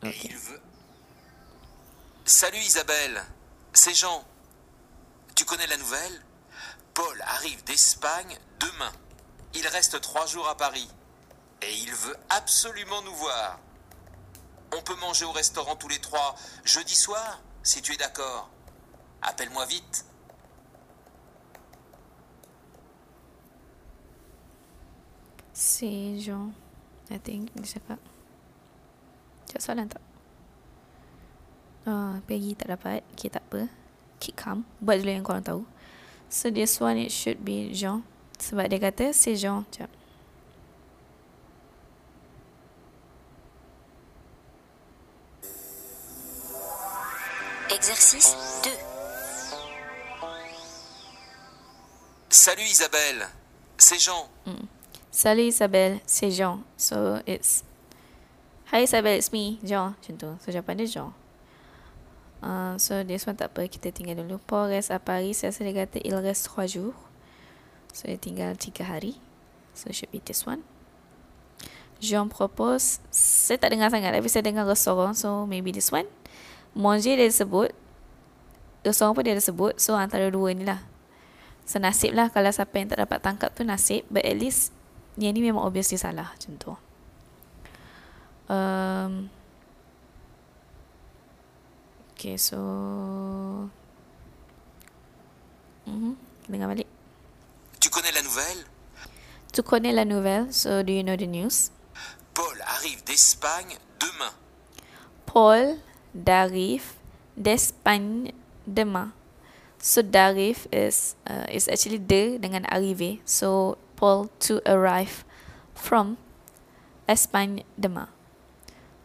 Et 0.04 0.16
il 0.24 0.36
veut. 0.36 0.62
Salut 2.26 2.58
Isabelle, 2.58 3.24
c'est 3.74 3.94
Jean. 3.94 4.24
Tu 5.36 5.46
connais 5.46 5.68
la 5.68 5.78
nouvelle? 5.78 6.24
Paul 6.94 7.22
arrive 7.22 7.64
d'Espagne 7.66 8.38
demain. 8.60 8.92
Il 9.54 9.68
reste 9.68 10.02
trois 10.02 10.26
jours 10.26 10.48
à 10.48 10.58
Paris. 10.58 10.90
Et 11.62 11.74
il 11.76 11.94
veut 11.94 12.18
absolument 12.30 13.02
nous 13.04 13.16
voir. 13.16 13.60
On 14.76 14.82
peut 14.82 14.96
manger 14.96 15.26
au 15.26 15.32
restaurant 15.32 15.76
tous 15.76 15.88
les 15.88 16.00
trois 16.00 16.36
jeudi 16.64 16.96
soir, 16.96 17.42
si 17.64 17.82
tu 17.82 17.94
es 17.94 17.98
d'accord. 17.98 18.50
Appelle-moi 19.22 19.66
vite. 19.66 20.06
C'est 25.54 26.20
Jean. 26.20 26.52
I 27.10 27.22
think 27.22 27.54
dia 27.54 27.78
cakap. 27.78 28.02
Cakap 29.46 29.62
soalan 29.62 29.88
tak? 29.90 30.04
Ah, 31.86 32.18
Peggy 32.26 32.58
tak 32.58 32.74
dapat. 32.74 33.06
Okay, 33.14 33.30
tak 33.30 33.46
apa. 33.52 33.70
Keep 34.18 34.36
calm. 34.36 34.66
Buat 34.82 35.06
dulu 35.06 35.12
yang 35.14 35.26
korang 35.26 35.46
tahu. 35.46 35.62
So, 36.34 36.50
this 36.50 36.82
one 36.82 36.98
it 36.98 37.14
should 37.14 37.46
be 37.46 37.70
Jean. 37.70 38.02
Sebab 38.42 38.68
dia 38.74 38.82
kata, 38.82 39.14
c'est 39.14 39.38
Jean. 39.38 39.64
Sekejap. 39.70 39.92
Exercice 47.70 48.34
2. 48.64 48.72
Salut 52.30 52.66
Isabelle, 52.66 53.30
c'est 53.78 53.98
Jean. 54.00 54.30
Salut 55.16 55.48
Isabelle, 55.48 56.02
c'est 56.06 56.30
Jean. 56.30 56.60
So, 56.76 57.24
it's... 57.26 57.64
Hi 58.68 58.84
Isabelle, 58.84 59.16
it's 59.16 59.32
me, 59.32 59.64
Jean. 59.64 59.96
Macam 59.96 60.20
tu. 60.20 60.28
So, 60.44 60.52
jawapan 60.52 60.76
dia 60.76 60.92
Jean. 60.92 61.16
Uh, 62.44 62.76
so, 62.76 63.00
this 63.00 63.24
one 63.24 63.40
tak 63.40 63.56
apa. 63.56 63.64
Kita 63.72 63.96
tinggal 63.96 64.20
dulu. 64.20 64.44
Paul 64.44 64.76
reste 64.76 64.92
à 64.92 65.00
Paris. 65.00 65.40
Saya 65.40 65.56
rasa 65.56 65.64
dia 65.64 65.88
kata, 65.88 66.04
il 66.04 66.20
reste 66.20 66.52
3 66.52 66.68
jours. 66.68 67.00
So, 67.96 68.12
dia 68.12 68.20
tinggal 68.20 68.60
3 68.60 68.84
hari. 68.84 69.16
So, 69.72 69.88
should 69.96 70.12
be 70.12 70.20
this 70.20 70.44
one. 70.44 70.68
Jean 72.04 72.28
propose. 72.28 73.00
Saya 73.08 73.56
tak 73.56 73.72
dengar 73.72 73.96
sangat. 73.96 74.12
Tapi 74.12 74.28
saya 74.28 74.44
dengar 74.44 74.68
restoran. 74.68 75.16
So, 75.16 75.48
maybe 75.48 75.72
this 75.72 75.96
one. 75.96 76.12
Manger 76.76 77.16
dia 77.16 77.32
sebut. 77.32 77.72
Restoran 78.84 79.16
pun 79.16 79.24
dia 79.24 79.32
ada 79.32 79.40
sebut. 79.40 79.80
So, 79.80 79.96
antara 79.96 80.28
dua 80.28 80.52
ni 80.52 80.68
lah. 80.68 80.84
So, 81.64 81.80
nasib 81.80 82.20
lah 82.20 82.28
kalau 82.36 82.52
siapa 82.52 82.76
yang 82.76 82.92
tak 82.92 83.00
dapat 83.00 83.24
tangkap 83.24 83.56
tu 83.56 83.64
nasib. 83.64 84.04
But 84.12 84.28
at 84.28 84.36
least, 84.36 84.76
yang 85.18 85.34
ni 85.34 85.42
memang 85.42 85.64
obviously 85.64 85.98
salah. 85.98 86.32
Macam 86.36 86.54
tu. 86.60 86.74
Um, 88.46 89.30
okay, 92.14 92.38
so... 92.38 92.60
Mm-hmm. 95.86 96.14
Dengar 96.50 96.70
balik. 96.70 96.90
Tu 97.82 97.90
connais 97.90 98.14
la 98.14 98.22
nouvelle 98.22 98.66
Tu 99.56 99.64
connais 99.64 99.96
la 99.96 100.04
nouvelle, 100.04 100.52
so 100.52 100.84
do 100.84 100.92
you 100.92 101.00
know 101.00 101.16
the 101.16 101.24
news? 101.24 101.72
Paul 102.36 102.60
arrive 102.68 103.00
d'Espagne 103.08 103.80
demain. 104.04 104.36
Paul 105.26 105.80
d'arrive 106.12 107.00
d'Espagne 107.40 108.36
demain. 108.68 109.16
So 109.80 110.04
d'arrive 110.04 110.68
is 110.76 111.16
uh, 111.32 111.48
is 111.48 111.72
actually 111.72 112.04
de 112.04 112.36
dengan 112.36 112.68
arrive. 112.68 113.24
So 113.24 113.80
Paul 113.96 114.30
to 114.48 114.60
arrive 114.68 115.24
from 115.74 116.18
demain. 117.08 118.08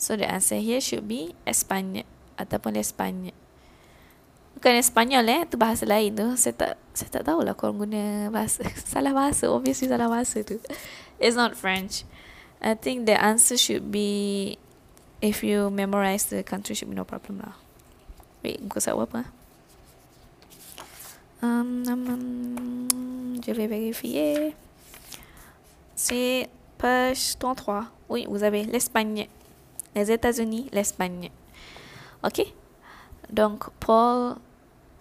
So 0.01 0.17
the 0.17 0.25
answer 0.25 0.57
here 0.57 0.81
should 0.81 1.07
be 1.07 1.37
Espagne 1.45 2.09
ataupun 2.41 2.81
Espagne. 2.81 3.37
Bukan 4.57 4.75
Espanyol 4.81 5.29
eh, 5.29 5.43
tu 5.45 5.61
bahasa 5.61 5.85
lain 5.85 6.17
tu. 6.17 6.25
Saya 6.41 6.57
tak 6.57 6.73
saya 6.97 7.21
tak 7.21 7.29
tahulah 7.29 7.53
korang 7.53 7.77
guna 7.77 8.33
bahasa 8.33 8.65
salah 8.97 9.13
bahasa, 9.13 9.53
obviously 9.53 9.93
salah 9.93 10.09
bahasa 10.09 10.41
tu. 10.41 10.57
It's 11.21 11.37
not 11.37 11.53
French. 11.53 12.09
I 12.65 12.77
think 12.77 13.05
the 13.05 13.17
answer 13.17 13.61
should 13.61 13.93
be 13.93 14.57
if 15.21 15.45
you 15.45 15.69
memorize 15.69 16.33
the 16.33 16.41
country 16.41 16.73
should 16.73 16.89
be 16.89 16.97
no 16.97 17.05
problem 17.05 17.45
lah. 17.45 17.57
Wait, 18.41 18.61
kau 18.73 18.81
saya 18.81 18.97
apa? 18.97 19.29
Um, 21.41 21.85
um, 21.89 22.03
um, 22.09 22.21
je 23.41 23.53
vais 23.53 23.69
vérifier. 23.69 24.57
C'est 26.01 26.49
page 26.79 27.37
33. 27.39 27.85
Oui, 28.09 28.25
vous 28.27 28.43
avez 28.43 28.65
l'Espagne. 28.65 29.29
Les 29.95 30.11
États-Unis, 30.11 30.71
l'Espagne. 30.73 31.29
Ok? 32.25 32.41
Donc, 33.29 33.69
Paul, 33.79 34.37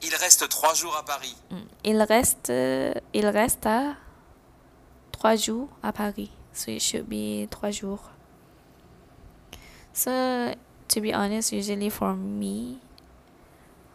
Il 0.01 0.13
reste 0.15 0.49
trois 0.49 0.73
jours 0.73 0.95
à 0.97 1.03
Paris. 1.05 1.37
il 1.85 2.01
reste, 2.01 2.49
euh, 2.49 2.93
il 3.13 3.25
reste 3.27 3.65
à 3.65 3.95
trois 5.13 5.37
jours 5.37 5.69
à 5.81 5.93
Paris. 5.93 6.31
So 6.51 6.71
it 6.71 6.81
should 6.81 7.07
be 7.07 7.47
trois 7.49 7.71
jours. 7.71 8.11
So 9.93 10.11
to 10.89 10.99
be 10.99 11.13
honest, 11.15 11.53
usually 11.53 11.89
for 11.89 12.13
me, 12.13 12.75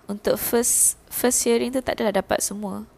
untuk 0.09 0.37
first 0.41 0.97
first 1.13 1.45
hearing 1.45 1.73
tu 1.73 1.85
tak 1.85 2.01
adalah 2.01 2.17
dapat 2.21 2.41
semua. 2.41 2.89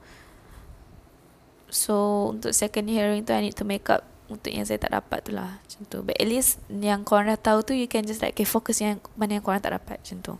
So 1.76 2.32
untuk 2.32 2.56
second 2.56 2.88
hearing 2.88 3.28
tu 3.28 3.36
I 3.36 3.44
need 3.44 3.56
to 3.60 3.68
make 3.68 3.84
up 3.92 4.08
untuk 4.32 4.48
yang 4.48 4.64
saya 4.64 4.80
tak 4.80 4.96
dapat 4.96 5.28
tu 5.28 5.36
lah 5.36 5.60
macam 5.60 5.80
tu. 5.84 6.00
But 6.00 6.16
at 6.16 6.24
least 6.24 6.56
yang 6.72 7.04
korang 7.04 7.28
dah 7.28 7.36
tahu 7.36 7.60
tu 7.68 7.76
you 7.76 7.84
can 7.84 8.08
just 8.08 8.24
like 8.24 8.32
okay, 8.32 8.48
focus 8.48 8.80
yang 8.80 8.96
mana 9.12 9.36
yang 9.36 9.44
korang 9.44 9.60
tak 9.60 9.76
dapat 9.76 10.00
macam 10.00 10.18
tu. 10.24 10.34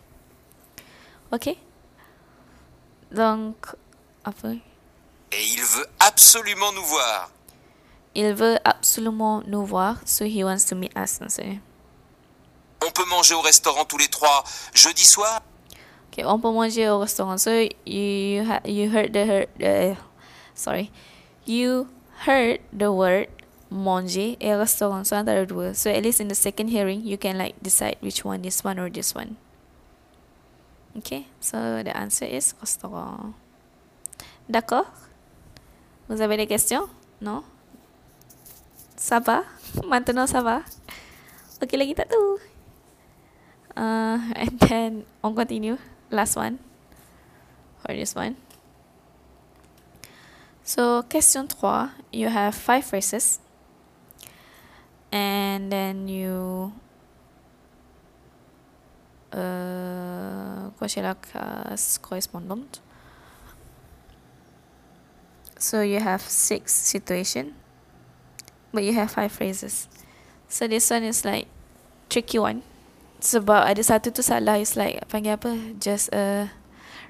Okay? 1.29 1.61
Donc, 3.13 3.77
apa? 4.25 4.57
Et 5.31 5.43
il 5.55 5.63
veut 5.63 5.87
absolument 6.01 6.73
nous 6.73 6.87
voir. 6.87 7.31
Il 8.15 8.33
veut 8.33 8.59
absolument 8.65 9.43
nous 9.47 9.67
voir, 9.67 10.01
so 10.07 10.25
he 10.25 10.43
wants 10.43 10.65
to 10.65 10.75
meet 10.75 10.97
us. 10.97 11.21
Maksudnya. 11.21 11.61
On 12.81 12.91
peut 12.91 13.05
manger 13.11 13.35
au 13.35 13.43
restaurant 13.43 13.85
tous 13.85 13.99
les 13.99 14.09
trois 14.09 14.45
jeudi 14.73 15.05
soir 15.05 15.43
Okay, 16.13 16.25
on 16.25 16.39
peut 16.41 16.51
manger 16.51 16.89
au 16.89 16.99
restaurant. 16.99 17.37
So 17.37 17.51
you 17.85 18.45
ha- 18.47 18.65
you 18.65 18.89
heard 18.89 19.13
the 19.13 19.27
heard 19.27 19.49
uh, 19.61 19.95
sorry, 20.55 20.91
you 21.49 21.89
heard 22.27 22.61
the 22.73 22.93
word 22.93 23.29
manger 23.71 24.37
et 24.41 24.55
restaurant. 24.57 25.07
So 25.07 25.17
antara 25.17 25.47
dua. 25.47 25.75
So 25.75 25.91
at 25.91 26.03
least 26.03 26.21
in 26.21 26.29
the 26.29 26.39
second 26.39 26.69
hearing, 26.69 27.05
you 27.05 27.17
can 27.17 27.39
like 27.39 27.59
decide 27.63 27.97
which 28.01 28.25
one, 28.25 28.43
this 28.43 28.63
one 28.63 28.79
or 28.79 28.91
this 28.91 29.15
one. 29.15 29.37
Okay, 30.97 31.27
so 31.41 31.83
the 31.83 31.93
answer 31.97 32.25
is 32.25 32.55
restaurant. 32.61 33.35
D'accord? 34.49 34.87
Vous 36.09 36.21
avez 36.21 36.37
des 36.37 36.47
questions? 36.47 36.89
Non? 37.21 37.45
Ça 38.97 39.21
va? 39.21 39.45
Maintenant 39.85 40.27
ça 40.27 40.41
va? 40.41 40.63
Ok 41.61 41.73
lagi 41.77 41.93
tak 41.93 42.09
tu? 42.09 42.41
Uh, 43.77 44.19
and 44.41 44.57
then 44.61 45.05
on 45.21 45.35
continue. 45.35 45.77
Last 46.11 46.37
one. 46.37 46.59
Or 47.85 47.93
this 47.93 48.15
one. 48.15 48.37
So 50.67 51.05
question 51.05 51.47
3, 51.47 51.91
you 52.11 52.27
have 52.27 52.53
five 52.53 52.85
phrases. 52.85 53.39
And 55.13 55.71
then 55.71 56.09
you 56.09 56.73
uh, 59.31 60.71
case 60.81 61.99
correspondante. 62.03 62.81
So 65.57 65.83
you 65.83 66.01
have 66.01 66.21
six 66.23 66.75
situation, 66.75 67.55
but 68.73 68.83
you 68.83 68.93
have 68.93 69.13
five 69.13 69.31
phrases. 69.31 69.89
So 70.49 70.67
this 70.67 70.91
one 70.91 71.05
is 71.05 71.25
like 71.25 71.47
tricky 72.11 72.41
one. 72.41 72.63
Sebab 73.23 73.71
ada 73.71 73.83
satu 73.87 74.11
tu 74.11 74.21
salah 74.21 74.59
is 74.59 74.75
like 74.75 74.99
panggil 75.07 75.39
apa? 75.39 75.79
Just 75.79 76.11
a 76.11 76.51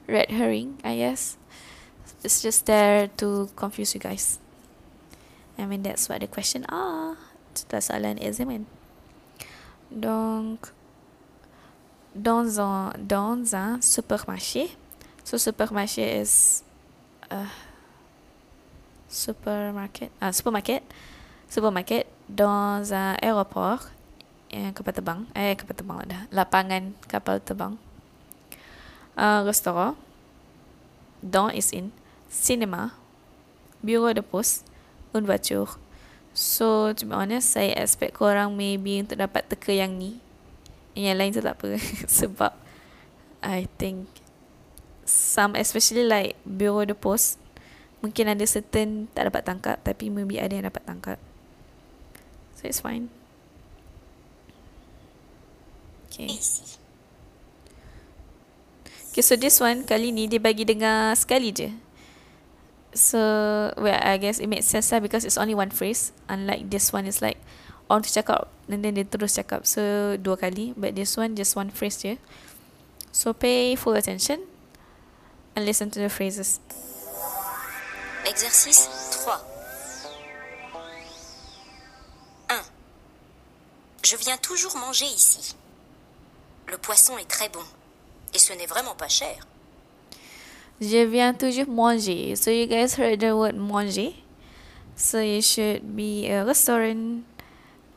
red 0.05 0.29
herring, 0.29 0.77
I 0.85 1.01
guess. 1.01 1.41
It's 2.27 2.43
just 2.43 2.67
there 2.67 3.07
to 3.23 3.47
confuse 3.55 3.95
you 3.95 4.03
guys. 4.03 4.43
I 5.55 5.63
mean 5.63 5.87
that's 5.87 6.11
what 6.11 6.19
the 6.19 6.27
question 6.27 6.67
are. 6.67 7.15
C'est 7.55 7.71
soalan 7.81 8.19
examen. 8.19 8.67
Donc 9.93 10.75
dans 12.17 12.59
un 12.59 12.91
dans 12.99 13.55
un 13.55 13.81
supermarché. 13.81 14.75
So 15.23 15.39
supermarché 15.39 16.21
is 16.21 16.65
uh, 17.31 17.47
supermarket. 19.09 20.11
Ah, 20.21 20.33
supermarket. 20.33 20.83
Supermarket 21.49 22.09
dans 22.29 22.93
un 22.93 23.15
aéroport 23.23 23.87
eh, 24.51 24.73
kapal 24.75 24.95
terbang. 24.95 25.21
Eh, 25.37 25.55
kapal 25.55 25.77
terbang 25.77 25.99
ada. 26.03 26.27
Lapangan 26.35 26.91
kapal 27.07 27.39
terbang. 27.39 27.79
Uh, 29.15 29.47
restoran. 29.47 29.95
Dans 31.23 31.55
is 31.55 31.71
in. 31.71 31.93
Cinema. 32.29 32.95
Bureau 33.83 34.13
de 34.13 34.23
poste. 34.23 34.65
Une 35.15 35.27
voiture. 35.27 35.79
So, 36.37 36.93
to 36.93 37.09
be 37.09 37.17
honest, 37.17 37.57
saya 37.57 37.73
expect 37.81 38.21
korang 38.21 38.61
maybe 38.61 39.01
untuk 39.01 39.17
dapat 39.17 39.49
teka 39.49 39.73
yang 39.73 39.97
ni. 39.97 40.21
Yang 40.93 41.17
lain 41.17 41.33
tu 41.33 41.41
tak 41.41 41.57
apa. 41.57 41.81
Sebab, 42.21 42.53
I 43.41 43.65
think, 43.81 44.13
some 45.09 45.57
especially 45.57 46.05
like 46.05 46.37
Bureau 46.45 46.85
de 46.85 46.93
poste, 46.93 47.41
mungkin 48.05 48.29
ada 48.29 48.45
certain 48.45 49.09
tak 49.17 49.33
dapat 49.33 49.49
tangkap, 49.49 49.81
tapi 49.81 50.13
maybe 50.13 50.37
ada 50.37 50.53
yang 50.53 50.69
dapat 50.69 50.85
tangkap. 50.85 51.19
So, 52.61 52.69
it's 52.69 52.85
fine. 52.85 53.09
Okay. 56.13 56.33
Okay, 59.13 59.25
so 59.25 59.37
this 59.41 59.57
one 59.61 59.89
kali 59.89 60.13
ni 60.13 60.29
dia 60.29 60.37
bagi 60.37 60.69
dengar 60.69 61.17
sekali 61.17 61.49
je. 61.49 61.86
So, 62.97 63.73
well, 63.77 64.01
I 64.01 64.17
guess 64.17 64.41
it 64.41 64.49
makes 64.49 64.65
sense 64.67 64.91
lah 64.91 65.01
because 65.01 65.25
it's 65.25 65.37
only 65.37 65.55
one 65.55 65.69
phrase. 65.69 66.13
Unlike 66.29 66.73
this 66.73 66.93
one 66.93 67.05
is 67.05 67.21
like 67.21 67.37
orang 67.93 68.03
tu 68.03 68.11
cakap 68.11 68.49
and 68.73 68.81
then 68.81 68.97
dia 68.97 69.05
terus 69.05 69.37
cakap. 69.37 69.69
So, 69.69 70.17
dua 70.17 70.41
kali. 70.41 70.73
But 70.73 70.97
this 70.97 71.15
one 71.15 71.37
just 71.37 71.55
one 71.55 71.69
phrase 71.69 72.01
je. 72.01 72.17
So, 73.13 73.37
pay 73.37 73.77
full 73.77 73.93
attention 73.95 74.49
and 75.55 75.69
listen 75.69 75.93
to 75.93 76.01
the 76.01 76.09
phrases. 76.09 76.61
Exercice 78.27 78.89
3. 79.23 79.39
1. 82.49 82.65
Je 84.03 84.17
viens 84.17 84.37
toujours 84.39 84.77
manger 84.77 85.07
ici. 85.07 85.55
Le 86.67 86.77
poisson 86.79 87.17
est 87.19 87.29
très 87.31 87.49
bon. 87.49 87.63
Et 88.35 88.39
ce 88.39 88.53
n'est 88.53 88.67
vraiment 88.67 88.95
pas 88.97 89.09
cher. 89.09 89.47
Je 90.81 91.05
viens 91.07 91.33
toujours 91.33 91.69
manger. 91.69 92.37
So, 92.37 92.51
you 92.51 92.67
guys 92.67 92.95
heard 92.97 93.21
the 93.21 93.35
word 93.35 93.57
manger. 93.57 94.13
So, 94.95 95.21
you 95.21 95.41
should 95.41 95.97
be 95.97 96.29
a 96.29 96.45
restaurant. 96.45 97.25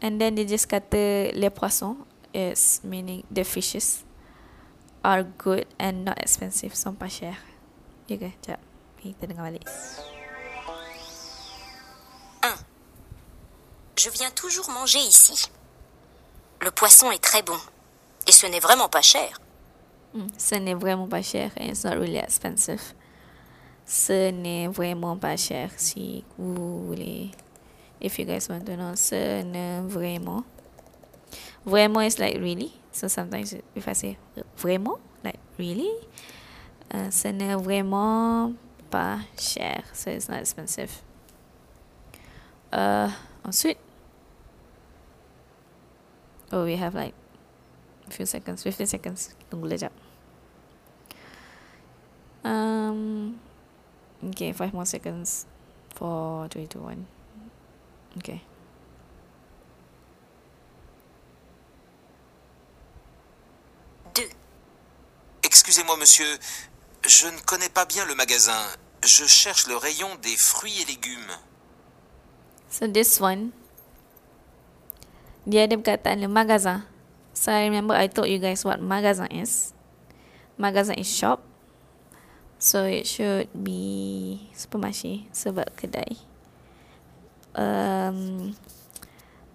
And 0.01 0.19
then 0.19 0.35
dia 0.35 0.45
just 0.45 0.69
kata 0.69 1.35
les 1.35 1.49
poissons. 1.49 1.97
Is 2.31 2.79
meaning 2.83 3.25
the 3.31 3.43
fishes 3.43 4.05
are 5.03 5.23
good 5.23 5.65
and 5.79 6.05
not 6.05 6.21
expensive. 6.21 6.75
Sont 6.75 6.93
pas 6.93 7.09
cher. 7.09 7.35
Ke? 8.07 8.15
Sekejap. 8.15 8.61
Kita 9.01 9.27
dengar 9.27 9.49
balik. 9.49 9.65
1. 12.45 12.53
Je 13.97 14.09
viens 14.13 14.31
toujours 14.31 14.69
manger 14.69 14.99
ici. 15.03 15.49
Le 16.61 16.71
poisson 16.71 17.11
est 17.11 17.23
très 17.23 17.41
bon. 17.41 17.57
Et 18.27 18.31
ce 18.31 18.45
n'est 18.45 18.59
vraiment 18.61 18.87
pas 18.87 19.01
cher. 19.01 19.41
Hmm, 20.13 20.27
ce 20.37 20.55
n'est 20.55 20.73
vraiment 20.73 21.07
pas 21.07 21.21
cher 21.21 21.51
and 21.57 21.69
it's 21.69 21.83
not 21.83 21.97
really 21.97 22.17
expensive. 22.17 22.81
Ce 23.85 24.31
n'est 24.31 24.67
vraiment 24.67 25.17
pas 25.17 25.35
cher 25.37 25.71
si 25.77 26.23
vous 26.37 26.85
voulez. 26.87 27.31
If 28.01 28.17
you 28.17 28.25
guys 28.25 28.47
want 28.49 28.65
to 28.65 28.75
know, 28.75 28.95
ce 28.95 29.43
n'est 29.43 29.81
vraiment. 29.81 30.43
Vraiment 31.65 32.01
is 32.01 32.17
like 32.17 32.37
really. 32.39 32.71
So 32.91 33.07
sometimes 33.07 33.53
if 33.75 33.87
I 33.87 33.93
say 33.93 34.17
vraiment, 34.57 34.99
like 35.23 35.39
really, 35.57 35.91
uh, 36.93 37.11
ce 37.11 37.27
n'est 37.27 37.55
vraiment 37.55 38.53
pas 38.89 39.19
cher. 39.37 39.83
So 39.93 40.09
it's 40.09 40.29
not 40.29 40.39
expensive. 40.39 41.01
Uh, 42.71 43.11
ensuite, 43.43 43.77
oh, 46.51 46.63
we 46.63 46.75
have 46.77 46.95
like 46.95 47.13
few 48.09 48.25
seconds, 48.25 48.63
15 48.63 48.85
seconds. 48.85 49.35
Tunggu 49.49 49.69
sekejap. 49.69 49.93
Um, 52.43 53.39
okay, 54.31 54.51
five 54.53 54.73
more 54.73 54.85
seconds. 54.85 55.45
Four, 55.95 56.47
three, 56.47 56.67
two, 56.67 56.79
one. 56.79 57.07
Okay. 58.17 58.41
Excusez-moi, 65.43 65.97
monsieur, 65.97 66.25
je 67.05 67.27
ne 67.27 67.39
connais 67.45 67.69
pas 67.69 67.85
bien 67.85 68.05
le 68.05 68.15
magasin. 68.15 68.57
Je 69.03 69.25
cherche 69.25 69.67
le 69.67 69.77
rayon 69.77 70.09
des 70.21 70.35
fruits 70.35 70.81
et 70.81 70.85
légumes. 70.85 71.33
So 72.69 72.85
this 72.85 73.17
one, 73.17 73.51
dia 75.49 75.65
ada 75.65 75.73
perkataan 75.77 76.21
le 76.21 76.29
magasin. 76.29 76.85
So 77.33 77.49
I 77.49 77.65
remember 77.65 77.97
I 77.97 78.05
told 78.05 78.29
you 78.29 78.37
guys 78.37 78.61
what 78.61 78.77
magasin 78.77 79.25
is. 79.33 79.73
Magasin 80.57 81.01
is 81.01 81.09
shop. 81.09 81.48
So 82.59 82.83
it 82.83 83.07
should 83.07 83.47
be 83.55 84.51
supermarché 84.51 85.31
sebab 85.31 85.71
kedai. 85.79 86.19
Um, 87.55 88.53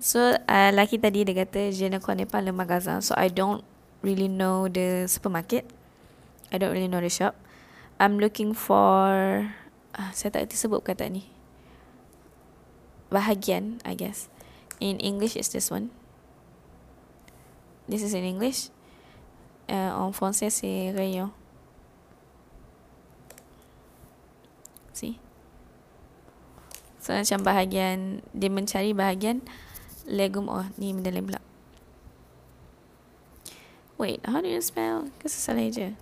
so 0.01 0.41
uh, 0.49 0.71
laki 0.73 0.99
tadi 0.99 1.23
dia 1.29 1.45
kata 1.45 1.69
je 1.71 1.87
ne 1.93 2.01
connais 2.01 2.25
pas 2.27 2.41
le 2.41 2.51
magasin. 2.51 3.05
So 3.05 3.13
I 3.15 3.29
don't 3.29 3.61
really 4.01 4.33
know 4.33 4.67
the 4.73 5.05
supermarket. 5.05 5.69
I 6.49 6.57
don't 6.57 6.73
really 6.73 6.89
know 6.89 7.05
the 7.05 7.13
shop. 7.13 7.37
I'm 8.01 8.17
looking 8.19 8.57
for 8.57 9.47
uh, 9.95 10.11
saya 10.17 10.33
tak 10.33 10.49
kerti 10.49 10.57
sebut 10.57 10.81
perkataan 10.83 11.21
ni. 11.21 11.35
bahagian, 13.15 13.79
I 13.87 13.95
guess. 13.95 14.27
In 14.83 14.99
English, 14.99 15.39
it's 15.39 15.55
this 15.55 15.71
one. 15.71 15.95
This 17.87 18.03
is 18.03 18.11
in 18.11 18.27
English. 18.27 18.75
Uh, 19.71 19.95
en 19.95 20.11
français, 20.13 20.51
c'est 20.51 20.91
rayon. 20.91 21.31
See? 24.93 25.19
So 27.05 27.13
macam 27.13 27.45
bahagian 27.45 28.25
dia 28.33 28.49
mencari 28.49 28.97
bahagian 28.97 29.45
legume 30.09 30.49
oh 30.49 30.65
ni 30.81 30.97
benda 30.97 31.13
lain 31.13 31.29
pula. 31.29 31.41
Wait, 34.01 34.25
how 34.25 34.41
do 34.41 34.49
you 34.49 34.65
spell? 34.65 35.13
Kasi 35.21 35.37
salah 35.37 35.69
je. 35.69 35.93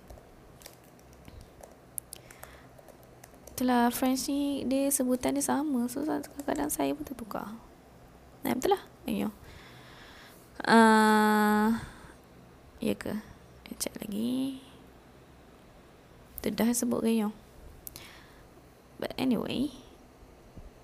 Itulah 3.51 3.91
French 3.91 4.31
ni 4.31 4.63
dia 4.63 4.87
sebutan 4.95 5.35
dia 5.35 5.43
sama. 5.43 5.91
So 5.91 6.07
kadang-kadang 6.07 6.71
saya 6.71 6.95
pun 6.95 7.03
tertukar. 7.03 7.51
Nah, 8.47 8.55
betul 8.55 8.71
lah. 8.71 8.83
Ayo. 9.03 9.35
Uh, 10.63 11.83
ya 12.79 12.95
ke? 12.95 13.11
Check 13.75 13.99
lagi. 13.99 14.63
Tu 16.39 16.47
dah 16.47 16.71
sebut 16.71 17.03
rayon. 17.03 17.35
But 19.03 19.11
anyway. 19.19 19.82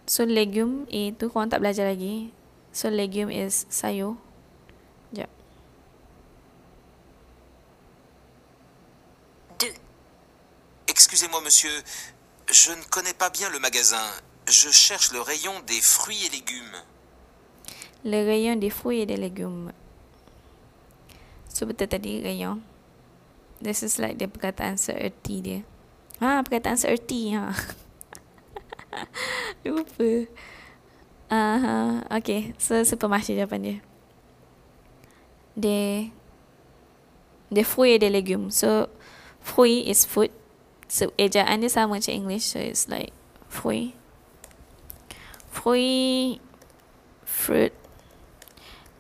So 0.10 0.26
legume 0.26 0.90
itu 0.90 1.30
korang 1.30 1.53
tak 1.53 1.61
belajar 1.61 1.86
lagi. 1.86 2.34
So 2.73 2.90
legume 2.90 3.30
is 3.30 3.69
sayur. 3.69 4.18
Sekejap. 5.14 5.30
Deux. 9.61 9.73
Excusez-moi, 10.90 11.41
monsieur, 11.45 11.69
je 12.49 12.72
ne 12.72 12.81
connais 12.90 13.14
pas 13.14 13.30
bien 13.30 13.49
le 13.53 13.60
magasin. 13.60 14.02
Je 14.49 14.73
cherche 14.73 15.14
le 15.14 15.22
rayon 15.22 15.53
des 15.68 15.81
fruits 15.81 16.26
et 16.26 16.30
légumes. 16.34 16.81
Le 18.03 18.26
rayon 18.26 18.56
des 18.56 18.69
fruits 18.69 19.02
et 19.02 19.06
des 19.06 19.18
légumes. 19.18 19.73
So 21.49 21.65
betul 21.69 21.86
tadi 21.86 22.23
rayon. 22.26 22.65
This 23.61 23.84
is 23.84 23.99
like 23.99 24.18
the 24.18 24.26
perkataan 24.26 24.80
seerti 24.80 25.41
dia. 25.44 25.61
Ha, 26.18 26.41
perkataan 26.41 26.80
seerti 26.80 27.36
ha. 27.36 27.53
Lupa. 29.66 30.28
Uh, 31.30 32.02
okay, 32.10 32.53
so 32.57 32.82
supermarché 32.82 33.38
jawapan 33.38 33.61
dia. 33.61 33.78
Des 37.52 37.64
fruits 37.64 37.94
et 37.94 37.99
des 37.99 38.10
légumes. 38.10 38.49
So, 38.49 38.90
fruit 39.41 39.86
is 39.86 40.06
food. 40.06 40.32
So, 40.90 41.14
ejaan 41.18 41.61
dia 41.61 41.70
sama 41.70 41.98
macam 41.98 42.14
English. 42.14 42.49
So, 42.49 42.57
it's 42.57 42.90
like 42.90 43.14
fruit. 43.45 43.94
Fruit, 45.49 46.41
fruit, 47.26 47.74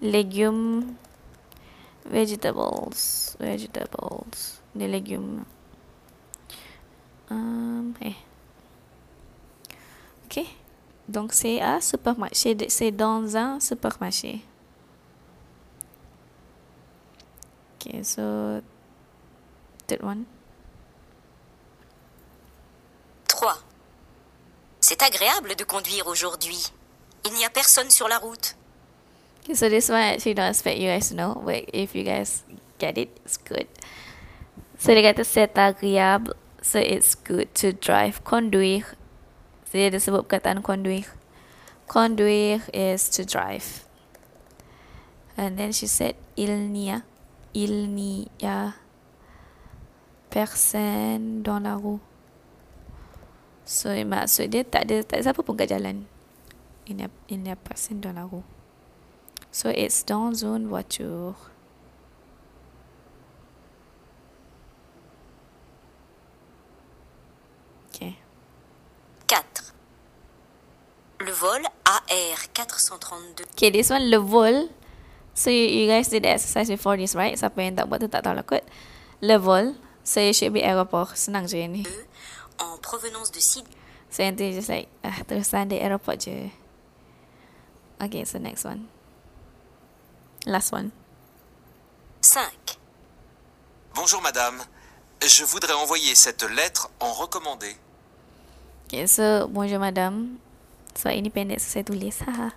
legume, 0.01 0.97
vegetables, 2.05 3.37
vegetables, 3.39 4.61
des 4.73 4.89
légumes. 4.89 5.45
Um, 7.29 7.93
eh. 8.01 8.28
Ok. 10.29 10.45
Donc, 11.07 11.33
c'est 11.33 11.59
à 11.59 11.81
supermarché. 11.81 12.55
C'est 12.69 12.91
dans 12.91 13.35
un 13.35 13.59
supermarché. 13.59 14.41
Ok, 17.75 18.03
so... 18.03 18.61
Third 19.87 20.03
one. 20.03 20.25
3. 23.27 23.57
C'est 24.81 25.01
agréable 25.01 25.55
de 25.55 25.63
conduire 25.63 26.05
aujourd'hui. 26.05 26.63
Il 27.25 27.33
n'y 27.33 27.45
a 27.45 27.49
personne 27.49 27.89
sur 27.89 28.07
la 28.07 28.19
route. 28.19 28.55
Okay, 29.43 29.55
so 29.55 29.67
this 29.67 29.89
one 29.89 29.97
actually 29.97 30.35
don't 30.35 30.49
expect 30.49 30.77
you 30.77 30.87
guys 30.87 31.09
to 31.09 31.15
know, 31.15 31.41
but 31.43 31.63
if 31.73 31.95
you 31.95 32.03
guys 32.03 32.43
get 32.77 32.97
it, 32.99 33.09
it's 33.25 33.37
good. 33.37 33.67
So 34.77 34.93
dia 34.93 35.01
kata 35.01 35.23
c'est 35.23 35.57
agréable, 35.57 36.35
so 36.61 36.77
it's 36.77 37.15
good 37.15 37.49
to 37.55 37.73
drive. 37.73 38.21
Conduire 38.23 38.95
Dia 39.69 39.93
ada 39.93 40.01
sebut 40.01 40.25
perkataan 40.25 40.65
conduire. 40.65 41.09
Conduire 41.85 42.65
is 42.73 43.09
to 43.13 43.25
drive. 43.25 43.85
And 45.37 45.55
then 45.55 45.71
she 45.71 45.87
said, 45.87 46.17
il 46.35 46.69
n'y 46.73 46.91
a, 46.91 47.05
il 47.53 47.89
n'y 47.93 48.25
a 48.43 48.75
personne 50.29 51.41
dans 51.41 51.59
la 51.59 51.75
rue. 51.77 52.01
So 53.69 53.93
maksud 53.93 54.49
dia 54.49 54.65
tak 54.65 54.89
ada 54.89 55.05
tak 55.05 55.21
ada 55.21 55.29
siapa 55.29 55.45
pun 55.45 55.53
kat 55.53 55.69
jalan. 55.69 56.09
Il 56.89 56.97
n'y 56.97 57.05
a, 57.05 57.09
il 57.29 57.39
n'y 57.45 57.53
a 57.53 57.57
personne 57.57 58.01
dans 58.01 58.13
la 58.13 58.25
rue. 58.25 58.45
So 59.53 59.69
it's 59.69 60.01
dans 60.05 60.33
une 60.33 60.65
voiture. 60.65 61.37
4. 69.29 69.43
Le 71.21 71.31
vol 71.31 71.61
AR432 71.85 73.45
Okay, 73.53 73.69
this 73.69 73.89
one, 73.89 74.09
le 74.09 74.17
vol. 74.17 74.69
So, 75.35 75.49
you, 75.49 75.69
you 75.69 75.87
guys 75.87 76.09
did 76.09 76.23
the 76.23 76.29
exercise 76.33 76.67
before 76.67 76.97
this, 76.97 77.13
right? 77.13 77.37
Siapa 77.37 77.61
yang 77.61 77.77
tak 77.77 77.85
buat 77.85 78.01
tu 78.01 78.09
tak 78.09 78.25
tahu 78.25 78.33
lah 78.33 78.43
kot. 78.43 78.65
Le 79.21 79.37
vol. 79.37 79.77
So, 80.01 80.19
it 80.19 80.33
should 80.33 80.57
be 80.57 80.65
aeroport. 80.65 81.13
Senang 81.13 81.45
je 81.45 81.61
ni. 81.67 81.85
en 82.59 82.77
provenance 82.81 83.31
de 83.31 83.39
Sydney. 83.39 83.77
So, 84.09 84.23
yang 84.23 84.35
tu 84.35 84.49
just 84.51 84.73
like, 84.73 84.89
ah, 85.05 85.21
terusan 85.23 85.69
di 85.69 85.77
aeroport 85.77 86.19
je. 86.25 86.49
Okay, 88.01 88.25
so 88.25 88.39
next 88.39 88.65
one. 88.65 88.89
Last 90.47 90.71
one. 90.71 90.91
5. 92.21 92.79
Bonjour 93.93 94.21
madame, 94.21 94.63
je 95.21 95.43
voudrais 95.43 95.73
envoyer 95.73 96.15
cette 96.15 96.43
lettre 96.43 96.89
en 96.99 97.11
recommandé. 97.13 97.75
Okay, 98.89 99.05
so, 99.05 99.45
bonjour 99.53 99.77
madame. 99.77 100.41
So, 100.97 101.13
ini 101.13 101.29
pendek, 101.29 101.61
so 101.61 101.77
saya 101.77 101.85
tulis. 101.85 102.25
Haha. 102.25 102.49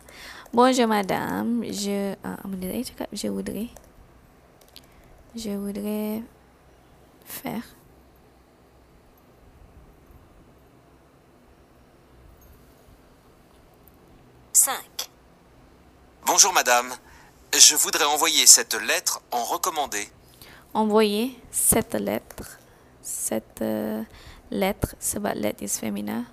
bonjour 0.49 0.89
madame. 0.89 1.61
Je, 1.69 2.17
uh, 2.25 2.41
benda 2.49 2.73
tadi 2.73 2.89
cakap, 2.89 3.13
je 3.13 3.29
voudrais. 3.29 3.69
Je 5.37 5.53
voudrais 5.61 6.25
faire. 7.29 7.61
Cinq. 14.57 15.13
Bonjour 16.25 16.57
madame, 16.57 16.97
je 17.53 17.77
voudrais 17.77 18.09
envoyer 18.09 18.47
cette 18.49 18.81
lettre 18.81 19.21
en 19.33 19.45
recommandé. 19.45 20.09
Envoyer 20.73 21.37
cette 21.51 21.93
lettre. 21.93 22.57
Cette 23.03 23.61
uh, 23.61 24.07
lettre, 24.53 24.93
sebab 25.01 25.33
lettre 25.33 25.65
is 25.65 25.81
femina. 25.81 26.29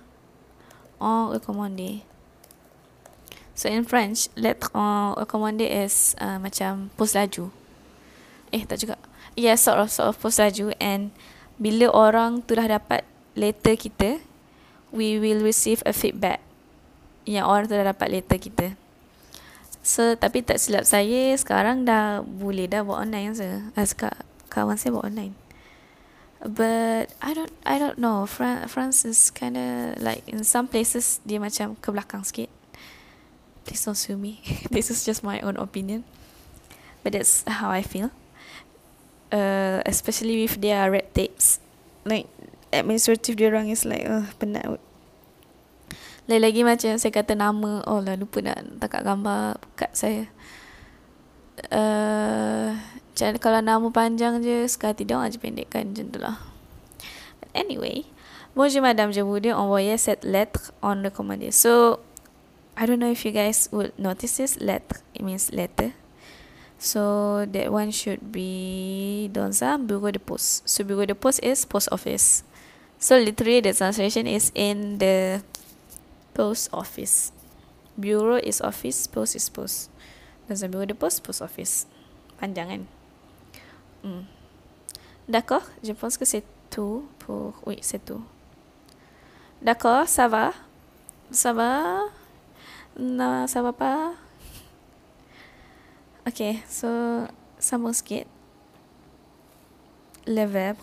En 1.00 1.32
recommandé. 1.32 2.04
So 3.56 3.72
in 3.72 3.88
French, 3.88 4.28
lettre 4.36 4.68
en 4.76 5.16
recommandé 5.16 5.64
is 5.64 6.12
uh, 6.20 6.36
macam 6.36 6.92
post 7.00 7.16
laju. 7.16 7.48
Eh, 8.52 8.68
tak 8.68 8.84
juga. 8.84 9.00
Yeah, 9.32 9.56
sort 9.56 9.80
of, 9.80 9.88
sort 9.88 10.12
of 10.12 10.20
post 10.20 10.36
laju. 10.36 10.76
And 10.76 11.16
bila 11.56 11.88
orang 11.88 12.44
tu 12.44 12.52
dah 12.52 12.68
dapat 12.68 13.08
letter 13.32 13.80
kita, 13.80 14.20
we 14.92 15.16
will 15.16 15.40
receive 15.40 15.80
a 15.88 15.96
feedback. 15.96 16.44
Yang 17.24 17.46
orang 17.48 17.64
tu 17.68 17.74
dah 17.76 17.86
dapat 17.96 18.08
letter 18.12 18.38
kita. 18.40 18.66
So, 19.80 20.12
tapi 20.12 20.44
tak 20.44 20.60
silap 20.60 20.84
saya, 20.84 21.32
sekarang 21.40 21.88
dah 21.88 22.20
boleh 22.20 22.68
dah 22.68 22.84
buat 22.84 23.00
online 23.00 23.32
je. 23.32 23.48
Azkar, 23.72 24.12
kawan 24.52 24.76
saya 24.76 24.92
buat 24.92 25.08
online. 25.08 25.32
But 26.40 27.12
I 27.20 27.36
don't 27.36 27.52
I 27.68 27.76
don't 27.76 28.00
know. 28.00 28.24
Fran- 28.24 28.64
France 28.68 29.04
is 29.04 29.28
kind 29.28 29.60
of 29.60 30.00
like 30.00 30.24
in 30.24 30.40
some 30.40 30.72
places 30.72 31.20
dia 31.28 31.36
macam 31.36 31.76
ke 31.76 31.92
belakang 31.92 32.24
sikit. 32.24 32.48
Please 33.68 33.84
don't 33.84 33.96
sue 33.96 34.16
me. 34.16 34.40
this 34.72 34.88
is 34.88 35.04
just 35.04 35.20
my 35.20 35.36
own 35.44 35.60
opinion. 35.60 36.08
But 37.04 37.12
that's 37.12 37.44
how 37.44 37.68
I 37.68 37.84
feel. 37.84 38.08
Uh, 39.28 39.84
especially 39.84 40.40
with 40.40 40.64
their 40.64 40.88
red 40.88 41.12
tapes. 41.12 41.60
Like 42.08 42.24
administrative 42.72 43.36
dia 43.36 43.52
orang 43.52 43.68
is 43.68 43.84
like 43.84 44.08
uh, 44.08 44.24
penat. 44.40 44.80
Lagi-lagi 46.24 46.62
macam 46.62 46.94
saya 46.94 47.12
kata 47.12 47.34
nama, 47.34 47.82
oh 47.90 48.00
lah 48.00 48.14
lupa 48.14 48.38
nak 48.38 48.62
takat 48.78 49.02
gambar 49.02 49.58
kat 49.74 49.92
saya. 49.92 50.24
Uh, 51.68 52.78
macam 53.10 53.36
kalau 53.42 53.60
nama 53.60 53.88
panjang 53.90 54.40
je, 54.40 54.64
sekali 54.70 54.94
tidak 54.94 55.26
aja 55.26 55.38
pendekkan 55.42 55.90
macam 55.90 56.06
tu 56.08 56.18
lah. 56.22 56.38
But 57.42 57.50
anyway, 57.52 58.06
Bonjour 58.56 58.82
Madame, 58.82 59.12
je 59.12 59.20
voudrais 59.20 59.52
envoyer 59.52 59.96
cette 59.96 60.24
lettre 60.24 60.72
en 60.82 61.00
recommandé. 61.04 61.52
So, 61.52 62.00
I 62.76 62.84
don't 62.84 62.98
know 62.98 63.12
if 63.12 63.24
you 63.24 63.30
guys 63.30 63.68
would 63.70 63.92
notice 63.96 64.38
this 64.38 64.58
lettre. 64.58 64.98
It 65.14 65.22
means 65.22 65.52
letter. 65.52 65.92
So, 66.76 67.46
that 67.46 67.70
one 67.70 67.92
should 67.92 68.32
be 68.32 69.30
dans 69.32 69.62
un 69.62 69.78
bureau 69.86 70.10
de 70.10 70.18
poste. 70.18 70.66
So, 70.66 70.82
bureau 70.82 71.06
de 71.06 71.14
poste 71.14 71.44
is 71.44 71.64
post 71.64 71.88
office. 71.92 72.42
So, 72.98 73.18
literally 73.18 73.60
the 73.60 73.72
translation 73.72 74.26
is 74.26 74.50
in 74.56 74.98
the 74.98 75.42
post 76.34 76.70
office. 76.72 77.30
Bureau 77.96 78.42
is 78.42 78.60
office, 78.60 79.06
post 79.06 79.36
is 79.36 79.48
post. 79.48 79.90
Dans 80.48 80.60
un 80.64 80.68
bureau 80.68 80.86
de 80.86 80.94
poste, 80.94 81.22
post 81.22 81.40
office. 81.40 81.86
Panjang 82.42 82.66
kan? 82.66 82.82
Hmm. 84.02 84.22
D'accord, 85.28 85.62
je 85.82 85.92
pense 85.92 86.16
que 86.16 86.24
c'est 86.24 86.44
tout 86.70 87.06
pour... 87.18 87.54
Oui, 87.66 87.78
c'est 87.82 88.04
tout. 88.04 88.22
D'accord, 89.62 90.08
ça 90.08 90.26
va? 90.26 90.52
Ça 91.30 91.52
va? 91.52 92.00
Non, 92.98 93.46
ça 93.46 93.62
va 93.62 93.72
pas? 93.72 94.12
Ok, 96.26 96.42
so 96.68 96.88
sambung 97.58 97.92
sikit. 97.92 98.26
Le 100.26 100.44
verbe. 100.46 100.80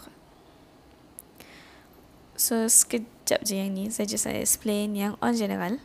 So, 2.37 2.69
sekejap 2.69 3.41
je 3.41 3.57
yang 3.57 3.73
ni. 3.73 3.89
Saya 3.89 4.05
just 4.05 4.29
explain 4.29 4.93
yang 4.93 5.17
en 5.21 5.33
general. 5.33 5.81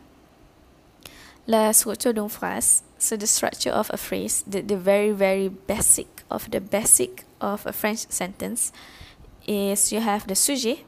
La 1.47 1.73
structure 1.73 2.13
d'une 2.13 2.29
phrase. 2.29 2.83
So, 2.97 3.17
the 3.17 3.25
structure 3.25 3.73
of 3.73 3.89
a 3.89 3.97
phrase, 3.97 4.43
the, 4.45 4.61
the 4.61 4.77
very, 4.77 5.11
very 5.11 5.49
basic 5.49 6.12
of 6.33 6.49
the 6.49 6.57
basic 6.57 7.29
of 7.37 7.69
a 7.69 7.71
French 7.71 8.09
sentence 8.09 8.73
is 9.45 9.93
you 9.93 10.01
have 10.01 10.25
the 10.25 10.33
sujet, 10.33 10.81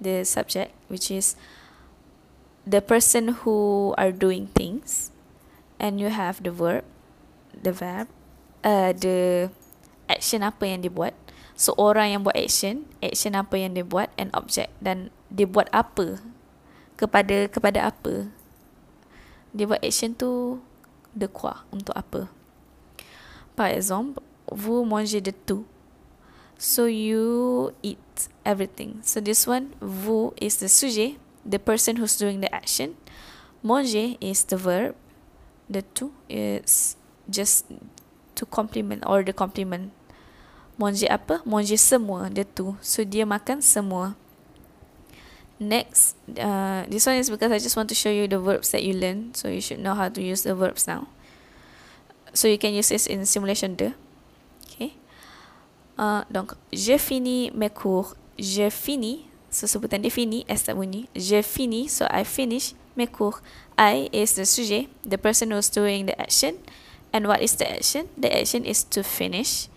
the 0.00 0.24
subject, 0.24 0.72
which 0.88 1.12
is 1.12 1.36
the 2.64 2.80
person 2.80 3.44
who 3.44 3.92
are 4.00 4.10
doing 4.10 4.48
things, 4.56 5.12
and 5.76 6.00
you 6.00 6.08
have 6.08 6.40
the 6.42 6.50
verb, 6.50 6.84
the 7.52 7.72
verb, 7.72 8.08
uh, 8.64 8.96
the 8.96 9.52
action 10.08 10.40
apa 10.40 10.64
yang 10.64 10.80
dibuat. 10.80 11.12
So 11.58 11.74
orang 11.76 12.14
yang 12.14 12.22
buat 12.24 12.38
action, 12.38 12.86
action 13.02 13.34
apa 13.34 13.58
yang 13.58 13.74
dia 13.74 13.84
buat 13.84 14.08
and 14.16 14.30
object 14.32 14.72
dan 14.78 15.10
dia 15.28 15.44
buat 15.44 15.66
apa 15.74 16.22
kepada 16.94 17.50
kepada 17.50 17.90
apa. 17.90 18.30
Dia 19.50 19.66
buat 19.66 19.82
action 19.82 20.14
tu 20.14 20.62
de 21.18 21.26
quoi 21.26 21.66
untuk 21.74 21.98
apa. 21.98 22.30
Par 23.58 23.74
exemple, 23.74 24.22
vous 24.52 24.84
mangez 24.84 25.20
de 25.20 25.32
tout. 25.32 25.64
So 26.58 26.86
you 26.86 27.72
eat 27.82 28.28
everything. 28.44 29.00
So 29.02 29.20
this 29.20 29.46
one, 29.46 29.74
vous 29.80 30.34
is 30.40 30.58
the 30.58 30.68
sujet, 30.68 31.16
the 31.44 31.58
person 31.58 31.96
who's 31.96 32.16
doing 32.16 32.40
the 32.40 32.52
action. 32.54 32.96
Manger 33.62 34.16
is 34.20 34.44
the 34.44 34.56
verb. 34.56 34.94
The 35.68 35.82
tout 35.82 36.12
is 36.28 36.96
just 37.28 37.66
to 38.34 38.46
complement 38.46 39.04
or 39.06 39.22
the 39.22 39.32
complement 39.32 39.92
Manger 40.78 41.10
apa? 41.10 41.42
Manger 41.42 41.74
semua, 41.74 42.30
dia 42.30 42.46
tu. 42.46 42.78
So, 42.78 43.02
dia 43.02 43.26
makan 43.26 43.58
semua. 43.58 44.14
Next, 45.58 46.14
uh, 46.38 46.86
this 46.86 47.02
one 47.02 47.18
is 47.18 47.26
because 47.26 47.50
I 47.50 47.58
just 47.58 47.74
want 47.74 47.90
to 47.90 47.98
show 47.98 48.14
you 48.14 48.30
the 48.30 48.38
verbs 48.38 48.70
that 48.70 48.86
you 48.86 48.94
learn. 48.94 49.34
So, 49.34 49.50
you 49.50 49.58
should 49.58 49.82
know 49.82 49.98
how 49.98 50.06
to 50.06 50.22
use 50.22 50.46
the 50.46 50.54
verbs 50.54 50.86
now. 50.86 51.10
So, 52.30 52.46
you 52.46 52.62
can 52.62 52.78
use 52.78 52.94
this 52.94 53.10
in 53.10 53.26
simulation 53.26 53.74
2. 53.74 53.90
Uh, 55.98 56.22
donc, 56.30 56.54
je 56.72 56.96
finis 56.96 57.50
mes 57.54 57.70
cours. 57.70 58.14
Je 58.38 58.70
finis. 58.70 59.26
So, 59.50 59.66
sebutan 59.66 59.98
dia 59.98 60.10
fini, 60.10 60.44
S 60.48 60.62
tak 60.64 60.76
bunyi. 60.76 61.08
Je 61.16 61.42
finis. 61.42 61.88
So, 61.90 62.06
I 62.06 62.22
finish 62.24 62.74
mes 62.96 63.08
cours. 63.08 63.42
I 63.78 64.08
is 64.12 64.34
the 64.34 64.44
sujet, 64.44 64.88
the 65.04 65.18
person 65.18 65.50
who's 65.50 65.70
doing 65.70 66.06
the 66.06 66.20
action. 66.20 66.58
And 67.12 67.26
what 67.26 67.40
is 67.42 67.56
the 67.56 67.70
action? 67.70 68.08
The 68.18 68.30
action 68.30 68.64
is 68.64 68.84
to 68.90 69.02
finish. 69.02 69.68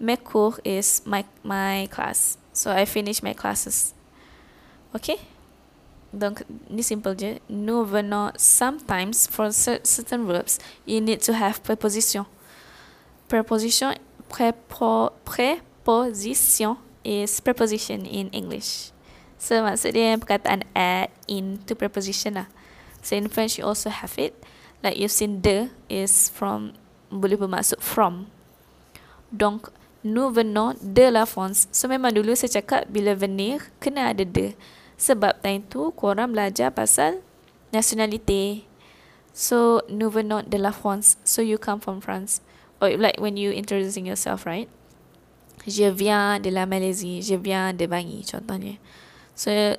Mes 0.00 0.16
cours 0.16 0.58
is 0.64 1.02
my 1.04 1.24
my 1.44 1.86
class. 1.92 2.38
So 2.52 2.70
I 2.70 2.84
finish 2.84 3.22
my 3.22 3.34
classes. 3.34 3.94
Okay? 4.94 5.18
Donc, 6.12 6.42
ni 6.68 6.82
simple 6.82 7.14
je. 7.14 7.38
Nous 7.48 7.84
venons 7.84 8.32
sometimes 8.36 9.28
for 9.30 9.52
certain 9.52 10.26
verbs, 10.26 10.58
you 10.86 11.00
need 11.00 11.20
to 11.20 11.32
have 11.32 11.62
preposition. 11.62 12.26
Preposition, 13.28 13.94
prepo, 14.28 15.12
preposition 15.84 16.76
is 17.04 17.40
preposition 17.40 18.04
in 18.04 18.28
English. 18.30 18.92
So 19.40 19.64
maksud 19.64 19.96
dia 19.96 20.20
perkataan 20.20 20.68
at, 20.76 21.08
in 21.24 21.64
to 21.64 21.72
preposition 21.72 22.36
lah. 22.36 22.48
So 23.00 23.16
in 23.16 23.32
French 23.32 23.56
you 23.56 23.64
also 23.64 23.88
have 23.88 24.16
it. 24.20 24.36
Like 24.84 24.96
you've 24.96 25.12
seen 25.12 25.40
the 25.40 25.72
is 25.88 26.28
from, 26.28 26.76
boleh 27.08 27.36
bermaksud 27.36 27.80
from. 27.80 28.28
Donc, 29.28 29.70
nous 30.02 30.30
venons 30.30 30.74
de 30.80 31.12
la 31.12 31.28
France. 31.28 31.68
So 31.72 31.88
memang 31.88 32.16
dulu 32.16 32.32
saya 32.32 32.60
cakap 32.60 32.88
bila 32.88 33.12
venir 33.12 33.68
kena 33.76 34.16
ada 34.16 34.24
de. 34.24 34.56
Sebab 34.96 35.44
time 35.44 35.64
tu 35.68 35.92
korang 35.92 36.32
belajar 36.32 36.72
pasal 36.72 37.20
nationality. 37.72 38.64
So 39.36 39.84
nous 39.92 40.08
venons 40.08 40.44
de 40.48 40.56
la 40.56 40.72
France. 40.72 41.20
So 41.24 41.44
you 41.44 41.60
come 41.60 41.80
from 41.80 42.00
France. 42.00 42.40
Or 42.80 42.88
like 42.96 43.20
when 43.20 43.36
you 43.36 43.52
introducing 43.52 44.08
yourself, 44.08 44.48
right? 44.48 44.72
Je 45.66 45.88
viens 45.92 46.40
de 46.40 46.50
la 46.50 46.64
Malaisie. 46.64 47.20
Je 47.22 47.36
viens 47.36 47.72
de 47.72 47.86
Bangi 47.86 48.24
contohnya. 48.24 48.80
So 49.34 49.76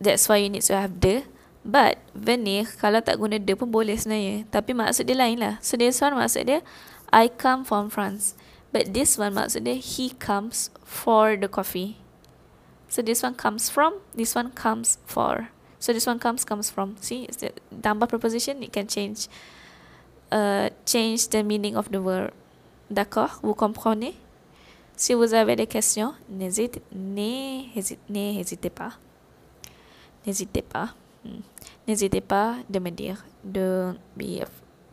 that's 0.00 0.28
why 0.28 0.42
you 0.44 0.50
need 0.50 0.64
to 0.68 0.76
have 0.76 1.00
de. 1.00 1.24
But 1.64 1.96
venir 2.12 2.68
kalau 2.76 3.00
tak 3.00 3.16
guna 3.16 3.40
de 3.40 3.56
pun 3.56 3.72
boleh 3.72 3.96
sebenarnya. 3.96 4.44
Tapi 4.52 4.76
maksud 4.76 5.08
dia 5.08 5.16
lain 5.16 5.40
lah. 5.40 5.54
So 5.64 5.80
this 5.80 6.00
one 6.04 6.12
maksud 6.12 6.44
dia 6.44 6.60
I 7.08 7.32
come 7.32 7.64
from 7.64 7.88
France. 7.88 8.36
But 8.74 8.92
this 8.92 9.16
one 9.16 9.32
maksudnya 9.32 9.80
he 9.80 10.12
comes 10.18 10.68
for 10.84 11.40
the 11.40 11.48
coffee. 11.48 11.96
So 12.94 13.02
this 13.02 13.22
one 13.22 13.34
comes 13.34 13.70
from, 13.70 13.98
this 14.14 14.38
one 14.38 14.54
comes 14.54 15.02
for. 15.06 15.50
So 15.82 15.92
this 15.92 16.06
one 16.06 16.18
comes 16.18 16.44
comes 16.46 16.70
from. 16.70 16.96
See, 17.02 17.26
the 17.26 17.52
tambah 17.70 18.08
preposition 18.08 18.62
it 18.62 18.72
can 18.72 18.86
change 18.86 19.26
uh, 20.32 20.70
change 20.86 21.28
the 21.28 21.42
meaning 21.42 21.76
of 21.76 21.90
the 21.90 22.00
word. 22.00 22.32
D'accord, 22.88 23.40
vous 23.42 23.52
comprenez? 23.52 24.14
Si 24.96 25.12
vous 25.14 25.34
avez 25.34 25.56
des 25.56 25.66
questions, 25.66 26.14
n'hésitez 26.28 26.82
n'hésitez 28.08 28.70
pas. 28.70 28.92
N'hésitez 30.26 30.62
pas. 30.62 30.90
Hmm. 31.24 31.40
N'hésitez 31.86 32.20
pas 32.20 32.56
de 32.68 32.78
me 32.78 32.90
dire. 32.90 33.24
Don't 33.42 33.98
be 34.16 34.44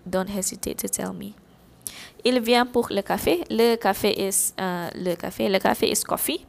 don't 0.06 0.28
hesitate 0.30 0.78
to 0.78 0.88
tell 0.88 1.14
me. 1.14 1.34
Il 2.24 2.40
vient 2.42 2.66
pour 2.66 2.88
le 2.90 3.02
café. 3.02 3.44
Le 3.50 3.76
café 3.76 4.28
is 4.28 4.54
uh, 4.58 4.90
le 4.96 5.16
café. 5.16 5.50
Le 5.50 5.60
café 5.60 5.92
is 5.92 6.04
coffee. 6.04 6.46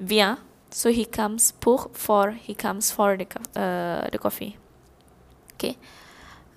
Vient. 0.00 0.38
So 0.70 0.90
he 0.90 1.06
comes 1.06 1.52
pour 1.60 1.90
for 1.92 2.34
he 2.46 2.54
comes 2.54 2.90
for 2.90 3.16
the 3.16 3.26
uh, 3.56 4.08
the 4.10 4.18
coffee. 4.18 4.56
Okay. 5.54 5.76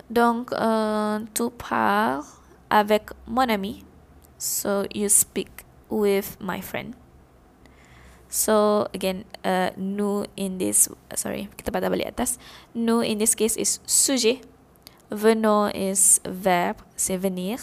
Donc 0.10 0.52
uh, 0.52 1.20
tu 1.34 1.50
parles 1.50 2.24
avec 2.70 3.10
mon 3.28 3.50
ami. 3.50 3.84
So 4.38 4.86
you 4.94 5.08
speak 5.10 5.61
with 5.92 6.40
my 6.40 6.64
friend. 6.64 6.96
So 8.32 8.88
again, 8.96 9.28
uh, 9.44 9.76
nous 9.76 10.26
in 10.40 10.58
this 10.58 10.88
sorry 11.20 11.52
kita 11.60 11.70
patah 11.76 11.92
balik 11.92 12.16
atas. 12.16 12.40
Nous 12.72 13.04
in 13.04 13.20
this 13.20 13.36
case 13.36 13.60
is 13.60 13.84
sujet. 13.84 14.48
Venons 15.12 15.76
is 15.76 16.24
verb, 16.24 16.78
c'est 16.96 17.20
venir. 17.20 17.60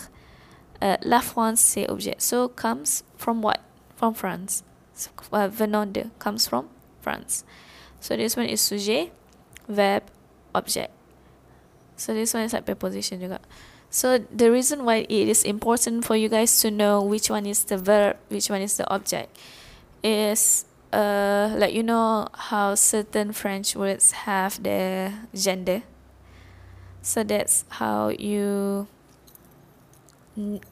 Uh, 0.83 0.97
la 1.03 1.21
France, 1.21 1.61
c'est 1.61 1.89
objet. 1.89 2.21
So 2.21 2.49
comes 2.49 3.03
from 3.17 3.41
what? 3.41 3.61
From 3.97 4.13
France. 4.13 4.63
So, 4.93 5.11
uh, 5.33 5.49
venant 5.49 5.93
de 5.93 6.11
comes 6.19 6.47
from 6.47 6.69
France. 7.01 7.45
So 8.01 8.17
this 8.17 8.37
one 8.37 8.47
is 8.47 8.61
sujet, 8.61 9.11
verb, 9.67 10.05
object. 10.55 10.93
So 11.97 12.13
this 12.13 12.35
one 12.35 12.45
is 12.45 12.53
like 12.53 12.67
preposition 12.67 13.19
juga. 13.19 13.41
So 13.91 14.19
the 14.19 14.53
reason 14.53 14.85
why 14.85 15.07
it 15.09 15.29
is 15.29 15.45
important 15.45 16.05
for 16.05 16.15
you 16.15 16.29
guys 16.29 16.61
to 16.61 16.71
know 16.71 17.03
which 17.03 17.31
one 17.31 17.47
is 17.47 17.65
the 17.65 17.79
verb, 17.79 18.17
which 18.29 18.51
one 18.51 18.61
is 18.61 18.77
the 18.77 18.89
object, 18.91 19.37
is 20.03 20.65
uh 20.93 21.53
like 21.57 21.75
you 21.75 21.83
know 21.83 22.29
how 22.33 22.75
certain 22.75 23.33
French 23.33 23.77
words 23.77 24.13
have 24.29 24.63
their 24.63 25.29
gender. 25.35 25.83
So 27.03 27.25
that's 27.25 27.65
how 27.69 28.09
you 28.09 28.89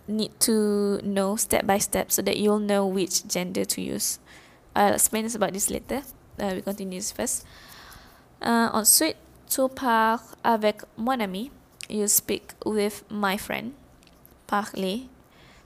need 0.07 0.39
to 0.41 1.01
know 1.03 1.37
step 1.37 1.67
by 1.67 1.79
step 1.79 2.13
so 2.13 2.23
that 2.23 2.37
you'll 2.37 2.61
know 2.63 2.87
which 2.87 3.27
gender 3.27 3.65
to 3.65 3.81
use. 3.81 4.19
I'll 4.77 4.95
explain 4.95 5.27
about 5.35 5.53
this 5.53 5.71
later. 5.71 6.03
Uh, 6.39 6.53
we 6.55 6.63
continue 6.63 6.99
this 6.99 7.11
first. 7.11 7.47
Uh, 8.43 8.69
ensuite, 8.75 9.17
tu 9.49 9.69
parles 9.69 10.37
avec 10.45 10.85
mon 10.97 11.21
ami. 11.21 11.51
You 11.89 12.09
speak 12.09 12.53
with 12.65 13.05
my 13.11 13.37
friend. 13.37 13.73
Parler. 14.47 15.09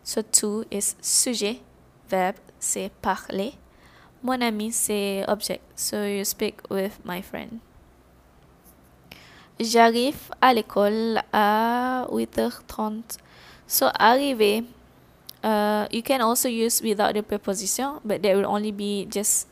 So 0.03 0.23
tu 0.23 0.65
is 0.71 0.97
sujet. 1.01 1.61
Verb 2.09 2.37
c'est 2.59 2.91
parler. 3.01 3.55
Mon 4.23 4.41
ami 4.41 4.73
c'est 4.73 5.25
object. 5.29 5.63
So 5.77 6.05
you 6.05 6.25
speak 6.25 6.61
with 6.71 6.99
my 7.05 7.23
friend. 7.23 7.61
J'arrive 9.61 10.33
à 10.41 10.55
l'école 10.55 11.21
à 11.33 12.07
8h30. 12.11 13.19
So 13.67 13.89
arriver, 13.99 14.65
uh, 15.45 15.87
you 15.93 16.03
can 16.03 16.21
also 16.23 16.49
use 16.49 16.81
without 16.83 17.13
the 17.15 17.23
preposition, 17.23 18.01
but 18.05 18.23
there 18.23 18.37
will 18.37 18.47
only 18.49 18.73
be 18.73 19.07
just 19.11 19.49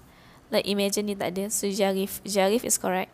like 0.51 0.66
imagine 0.66 1.09
it 1.09 1.20
tak 1.20 1.36
ada. 1.36 1.53
So 1.53 1.69
j'arrive, 1.69 2.20
j'arrive 2.24 2.65
is 2.65 2.81
correct. 2.81 3.12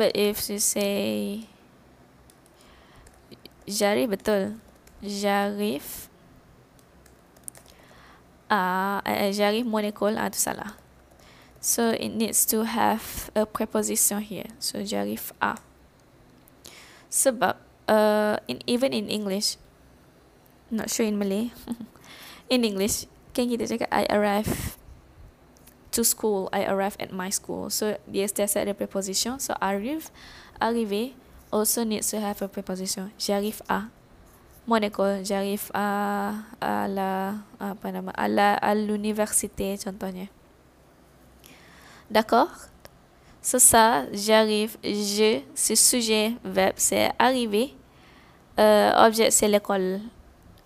But 0.00 0.16
if 0.16 0.48
you 0.48 0.56
say 0.56 1.44
j'arrive 3.68 4.16
betul. 4.16 4.56
J'arrive. 5.04 6.08
Ah, 8.48 9.04
uh, 9.04 9.28
j'arrive 9.28 9.68
mon 9.68 9.84
école 9.84 10.16
ah 10.16 10.32
tu 10.32 10.40
salah. 10.40 10.72
So 11.60 11.92
it 11.92 12.16
needs 12.16 12.48
to 12.48 12.64
have 12.64 13.28
a 13.36 13.44
preposition 13.44 14.24
here. 14.24 14.48
So 14.56 14.80
j'arrive 14.80 15.36
à. 15.36 15.60
Sebab 17.12 17.60
uh, 17.84 18.40
in 18.48 18.64
even 18.64 18.96
in 18.96 19.12
English, 19.12 19.60
not 20.72 20.88
sure 20.88 21.04
in 21.04 21.20
Malay. 21.20 21.52
in 22.52 22.64
English, 22.64 23.04
kan 23.36 23.52
kita 23.52 23.68
cakap 23.68 23.92
I 23.92 24.08
arrive 24.08 24.79
to 25.92 26.04
school. 26.04 26.48
I 26.52 26.64
arrive 26.64 26.96
at 27.00 27.12
my 27.12 27.30
school. 27.30 27.70
So 27.70 27.96
dia 28.06 28.26
setiap 28.26 28.56
ada 28.56 28.74
preposition. 28.74 29.38
So 29.38 29.54
arrive, 29.60 30.10
arriver 30.60 31.14
also 31.50 31.84
needs 31.84 32.10
to 32.10 32.20
have 32.20 32.42
a 32.42 32.48
preposition. 32.48 33.10
J'arrive 33.18 33.62
à. 33.68 33.90
Mon 34.66 34.76
école, 34.76 35.24
j'arrive 35.24 35.70
à, 35.74 36.34
à 36.60 36.86
la 36.86 37.34
apa 37.58 37.90
nama 37.90 38.12
à 38.12 38.74
l'université. 38.74 39.76
D'accord? 42.10 42.50
C'est 43.42 43.58
ça, 43.58 44.04
j'arrive, 44.12 44.76
je, 44.84 45.40
c'est 45.54 45.74
sujet, 45.74 46.34
verbe, 46.44 46.74
c'est 46.76 47.10
arriver. 47.18 47.74
Uh, 48.58 48.92
object, 48.96 49.32
c'est 49.32 49.48
l'école. 49.48 50.00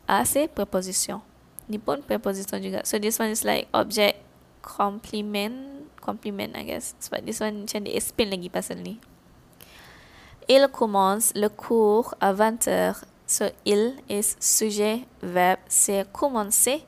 A, 0.08 0.24
c'est 0.24 0.48
préposition. 0.48 1.20
Ni 1.68 1.78
pun 1.78 1.98
préposition 2.02 2.60
juga. 2.60 2.80
So 2.84 2.98
this 2.98 3.18
one 3.20 3.30
is 3.30 3.44
like 3.44 3.68
object, 3.72 4.18
complement, 4.64 5.84
compliment 6.00 6.56
I 6.56 6.64
guess. 6.64 6.96
Sebab 7.04 7.28
this 7.28 7.44
one 7.44 7.68
macam 7.68 7.84
dia 7.84 8.00
explain 8.00 8.32
lagi 8.32 8.48
pasal 8.48 8.80
ni. 8.80 8.96
Il 10.48 10.64
commence 10.72 11.36
le 11.36 11.52
cours 11.52 12.16
à 12.20 12.32
20h. 12.32 13.04
So 13.26 13.48
il 13.64 13.96
is 14.08 14.36
sujet, 14.40 15.04
verbe, 15.22 15.60
c'est 15.68 16.04
commencer. 16.12 16.84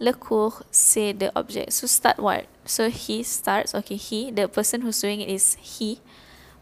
Le 0.00 0.12
cours, 0.12 0.62
c'est 0.70 1.12
the 1.14 1.32
object. 1.34 1.72
So 1.72 1.86
start 1.86 2.18
what? 2.18 2.44
So 2.64 2.88
he 2.88 3.24
starts, 3.24 3.74
okay, 3.74 3.96
he, 3.96 4.30
the 4.30 4.46
person 4.46 4.82
who's 4.82 5.00
doing 5.00 5.20
it 5.20 5.28
is 5.28 5.56
he. 5.60 6.00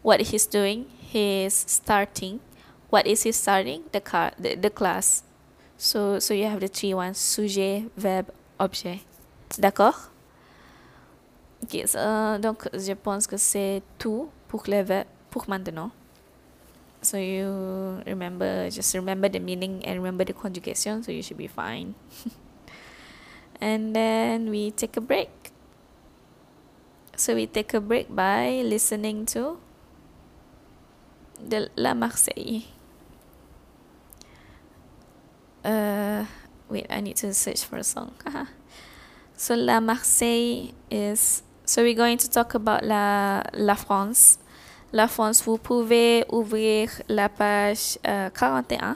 What 0.01 0.21
he's 0.21 0.47
doing, 0.47 0.85
he's 0.99 1.53
starting. 1.67 2.39
What 2.89 3.05
is 3.05 3.23
he 3.23 3.31
starting? 3.31 3.83
The 3.91 3.99
car, 3.99 4.31
the, 4.39 4.55
the 4.55 4.69
class. 4.69 5.23
So, 5.77 6.17
so 6.17 6.33
you 6.33 6.45
have 6.45 6.61
the 6.61 6.67
three 6.67 6.93
ones, 6.93 7.19
sujet, 7.19 7.83
verbe, 7.95 8.31
objet. 8.59 9.01
D'accord? 9.59 10.09
Ok, 11.63 11.87
so, 11.87 12.37
donc 12.39 12.69
je 12.73 12.93
pense 12.93 13.27
que 13.27 13.37
c'est 13.37 13.81
tout 13.97 14.29
pour 14.47 14.63
les 14.67 14.83
verbes 14.83 15.07
pour 15.29 15.49
maintenant. 15.49 15.91
So 17.01 17.17
you 17.17 18.01
remember, 18.05 18.69
just 18.69 18.93
remember 18.95 19.29
the 19.29 19.39
meaning 19.39 19.85
and 19.85 19.97
remember 19.97 20.25
the 20.25 20.33
conjugation, 20.33 21.03
so 21.03 21.11
you 21.11 21.21
should 21.21 21.37
be 21.37 21.47
fine. 21.47 21.95
and 23.61 23.95
then 23.95 24.49
we 24.49 24.71
take 24.71 24.97
a 24.97 25.01
break. 25.01 25.29
So 27.15 27.33
we 27.35 27.47
take 27.47 27.73
a 27.73 27.81
break 27.81 28.13
by 28.13 28.61
listening 28.65 29.25
to 29.33 29.57
the 31.39 31.69
La 31.75 31.93
Marseille. 31.93 32.65
Uh, 35.63 36.25
wait, 36.69 36.87
I 36.89 37.01
need 37.01 37.17
to 37.17 37.33
search 37.33 37.63
for 37.63 37.77
a 37.77 37.83
song. 37.83 38.13
so 39.37 39.55
La 39.55 39.79
Marseille 39.79 40.73
is. 40.89 41.43
So 41.67 41.83
we're 41.83 41.95
going 41.95 42.17
to 42.19 42.29
talk 42.29 42.55
about 42.55 42.85
La 42.85 43.43
La 43.51 43.75
France. 43.75 44.39
La 44.93 45.09
France, 45.09 45.43
vous 45.43 45.57
pouvez 45.57 46.23
ouvrir 46.31 46.89
la 47.09 47.27
page 47.27 47.99
uh, 48.05 48.29
41. 48.33 48.95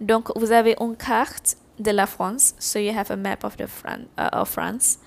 Donc 0.00 0.30
vous 0.36 0.52
avez 0.52 0.76
une 0.78 0.94
carte 0.94 1.56
de 1.80 1.90
la 1.90 2.06
France. 2.06 2.54
So 2.60 2.78
you 2.78 2.92
have 2.92 3.10
a 3.10 3.16
map 3.16 3.42
of 3.42 3.56
the 3.56 3.66
uh, 3.84 4.28
of 4.32 4.48
France. 4.48 5.00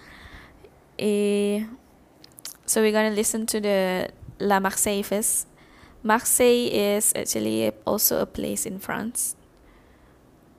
Et 1.00 1.64
so 2.66 2.82
we're 2.82 2.92
going 2.92 3.10
to 3.10 3.16
listen 3.16 3.46
to 3.46 3.62
the 3.62 4.10
La 4.42 4.60
Marseille 4.60 5.04
first. 5.04 5.48
Marseille 6.04 6.68
is 6.68 7.14
actually 7.16 7.72
also 7.86 8.20
a 8.20 8.26
place 8.26 8.66
in 8.66 8.78
France. 8.80 9.38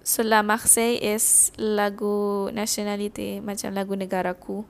So 0.03 0.23
La 0.23 0.43
Marseille 0.43 0.97
is 1.03 1.53
lagu 1.59 2.51
nationality 2.55 3.43
macam 3.45 3.75
lagu 3.77 3.93
negaraku 3.93 4.65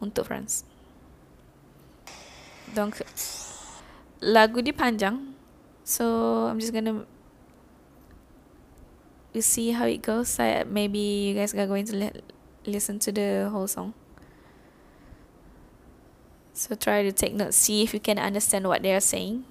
untuk 0.00 0.26
France. 0.26 0.66
Donc 2.74 2.98
lagu 4.24 4.64
di 4.64 4.72
panjang. 4.74 5.34
So 5.84 6.48
I'm 6.48 6.58
just 6.58 6.72
gonna 6.72 7.04
we 9.34 9.40
see 9.42 9.72
how 9.72 9.84
it 9.84 10.00
goes. 10.00 10.38
I, 10.40 10.64
maybe 10.64 10.98
you 10.98 11.34
guys 11.34 11.52
are 11.54 11.66
going 11.66 11.84
to 11.90 11.94
li 11.96 12.08
listen 12.64 12.98
to 13.04 13.12
the 13.12 13.50
whole 13.50 13.66
song. 13.66 13.92
So 16.54 16.74
try 16.78 17.02
to 17.02 17.10
take 17.10 17.34
notes, 17.34 17.58
see 17.58 17.82
if 17.82 17.92
you 17.92 18.00
can 18.00 18.16
understand 18.16 18.70
what 18.70 18.82
they 18.82 18.94
are 18.94 19.02
saying. 19.02 19.44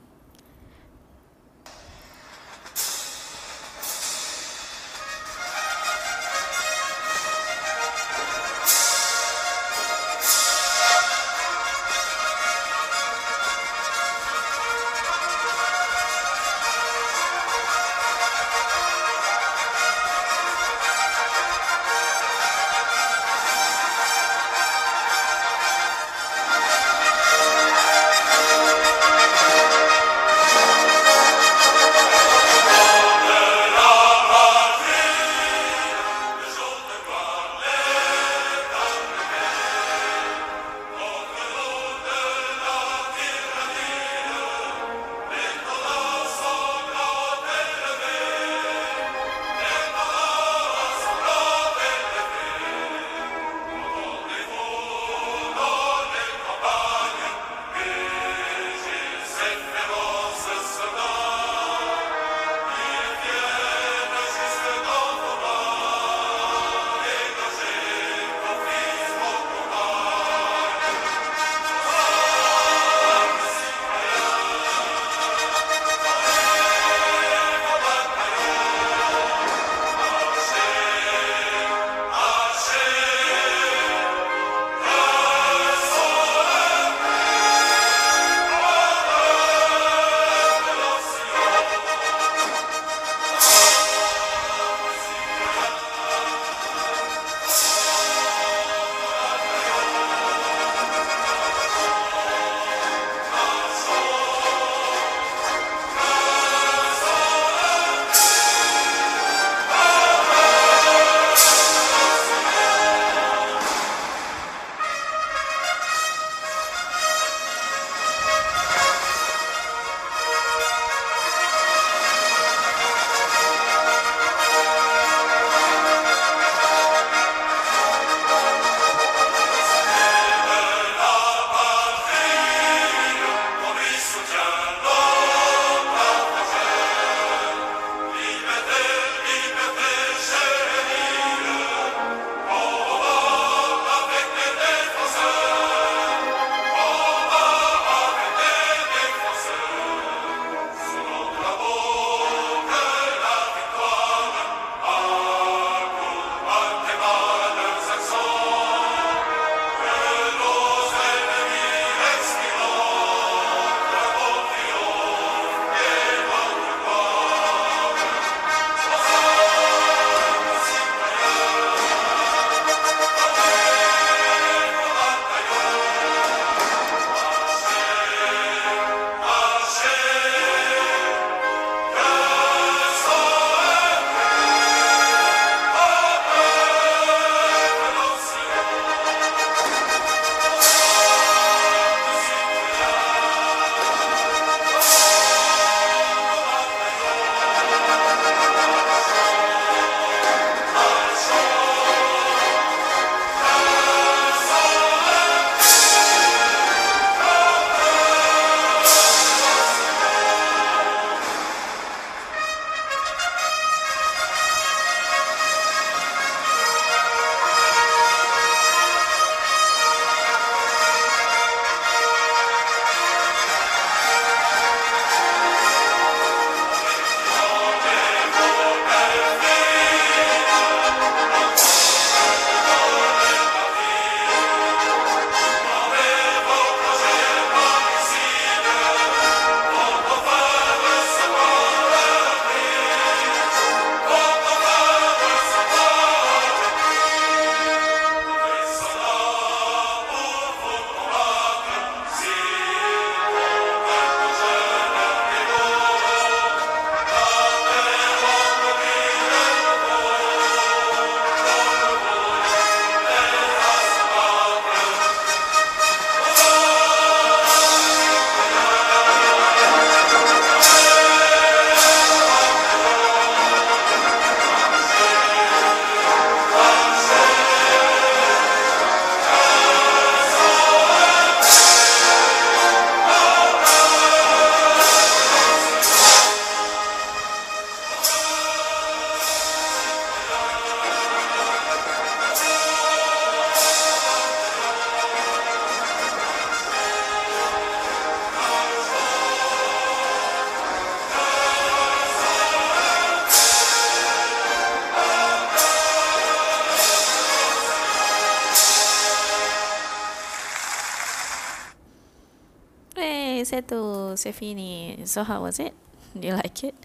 Sefini. 314.23 315.03
So 315.03 315.27
how 315.27 315.43
was 315.43 315.59
it? 315.59 315.75
Do 316.15 316.23
you 316.23 316.35
like 316.39 316.63
it? 316.63 316.75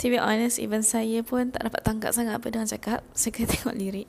To 0.00 0.08
be 0.08 0.16
honest, 0.16 0.56
even 0.58 0.80
saya 0.80 1.20
pun 1.20 1.52
tak 1.52 1.68
dapat 1.68 1.84
tangkap 1.84 2.10
sangat 2.16 2.40
apa 2.40 2.48
dia 2.48 2.64
cakap. 2.64 3.00
Saya 3.12 3.30
kena 3.36 3.48
tengok 3.54 3.76
lirik. 3.76 4.08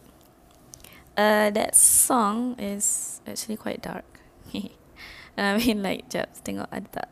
Uh, 1.14 1.54
that 1.54 1.76
song 1.78 2.58
is 2.58 3.20
actually 3.28 3.60
quite 3.60 3.84
dark. 3.84 4.08
I 5.38 5.58
mean 5.58 5.84
like, 5.84 6.10
jap, 6.10 6.34
tengok 6.42 6.72
ada 6.72 6.88
tak. 6.90 7.10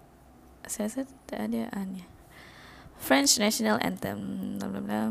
Saya 0.65 0.89
rasa 0.89 1.01
tak 1.27 1.51
ada 1.51 1.69
annya. 1.75 2.07
French 3.01 3.37
National 3.41 3.81
Anthem. 3.81 4.57
Blah, 4.61 4.69
blah, 4.69 4.81
blah. 4.81 5.09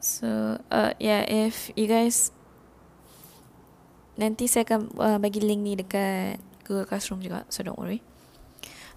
So, 0.00 0.60
uh, 0.68 0.92
yeah, 1.00 1.24
if 1.24 1.72
you 1.72 1.88
guys 1.88 2.32
nanti 4.22 4.46
saya 4.46 4.62
akan 4.62 4.80
uh, 5.02 5.18
bagi 5.18 5.42
link 5.42 5.66
ni 5.66 5.74
dekat 5.74 6.38
Google 6.62 6.86
Classroom 6.86 7.18
juga, 7.18 7.42
so 7.50 7.66
don't 7.66 7.74
worry. 7.74 7.98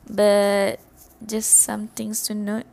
But 0.05 0.77
just 1.17 1.65
some 1.65 1.89
things 1.97 2.21
to 2.29 2.37
note. 2.37 2.69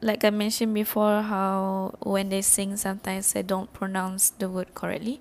Like 0.00 0.24
I 0.24 0.32
mentioned 0.32 0.72
before, 0.72 1.24
how 1.24 1.92
when 2.00 2.32
they 2.32 2.40
sing, 2.40 2.76
sometimes 2.80 3.36
they 3.36 3.44
don't 3.44 3.68
pronounce 3.72 4.32
the 4.36 4.48
word 4.48 4.72
correctly. 4.72 5.20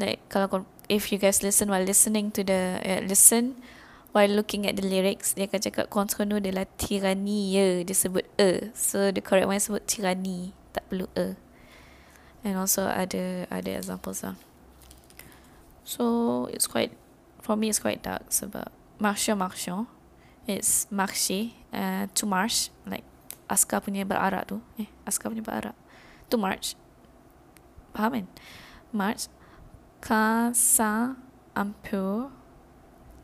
Like 0.00 0.24
kalau 0.32 0.64
if 0.88 1.12
you 1.12 1.20
guys 1.20 1.44
listen 1.44 1.68
while 1.68 1.84
listening 1.84 2.32
to 2.32 2.44
the 2.44 2.80
uh, 2.80 3.00
listen 3.04 3.60
while 4.16 4.28
looking 4.28 4.64
at 4.64 4.76
the 4.80 4.84
lyrics, 4.84 5.36
dia 5.36 5.46
akan 5.48 5.60
cakap 5.60 5.86
kontrano 5.92 6.40
adalah 6.40 6.64
tirani 6.80 7.54
ya, 7.54 7.66
dia 7.84 7.96
sebut 7.96 8.24
e. 8.40 8.72
So 8.72 9.12
the 9.12 9.20
correct 9.20 9.48
one 9.48 9.60
sebut 9.60 9.84
tirani, 9.84 10.56
tak 10.72 10.88
perlu 10.88 11.08
e. 11.16 11.36
And 12.44 12.56
also 12.56 12.88
ada 12.88 13.44
ada 13.52 13.70
examples 13.76 14.24
lah. 14.24 14.36
So 15.90 16.46
it's 16.54 16.70
quite 16.70 16.94
for 17.42 17.58
me 17.58 17.66
it's 17.66 17.82
quite 17.82 17.98
dark. 17.98 18.30
Sebab 18.30 18.70
marche 19.02 19.34
marchon 19.34 19.90
it's 20.46 20.86
marcher 20.86 21.50
uh, 21.74 22.06
to 22.14 22.30
march 22.30 22.70
like 22.86 23.02
askar 23.50 23.82
punya 23.82 24.06
berarak 24.06 24.46
tu. 24.46 24.62
Eh 24.78 24.86
askar 25.02 25.34
punya 25.34 25.42
berarak. 25.42 25.74
To 26.30 26.38
march. 26.38 26.78
Faham 27.90 28.22
kan? 28.22 28.26
March. 28.94 29.26
Ka 29.98 30.54
sa 30.54 31.18
ampur 31.58 32.30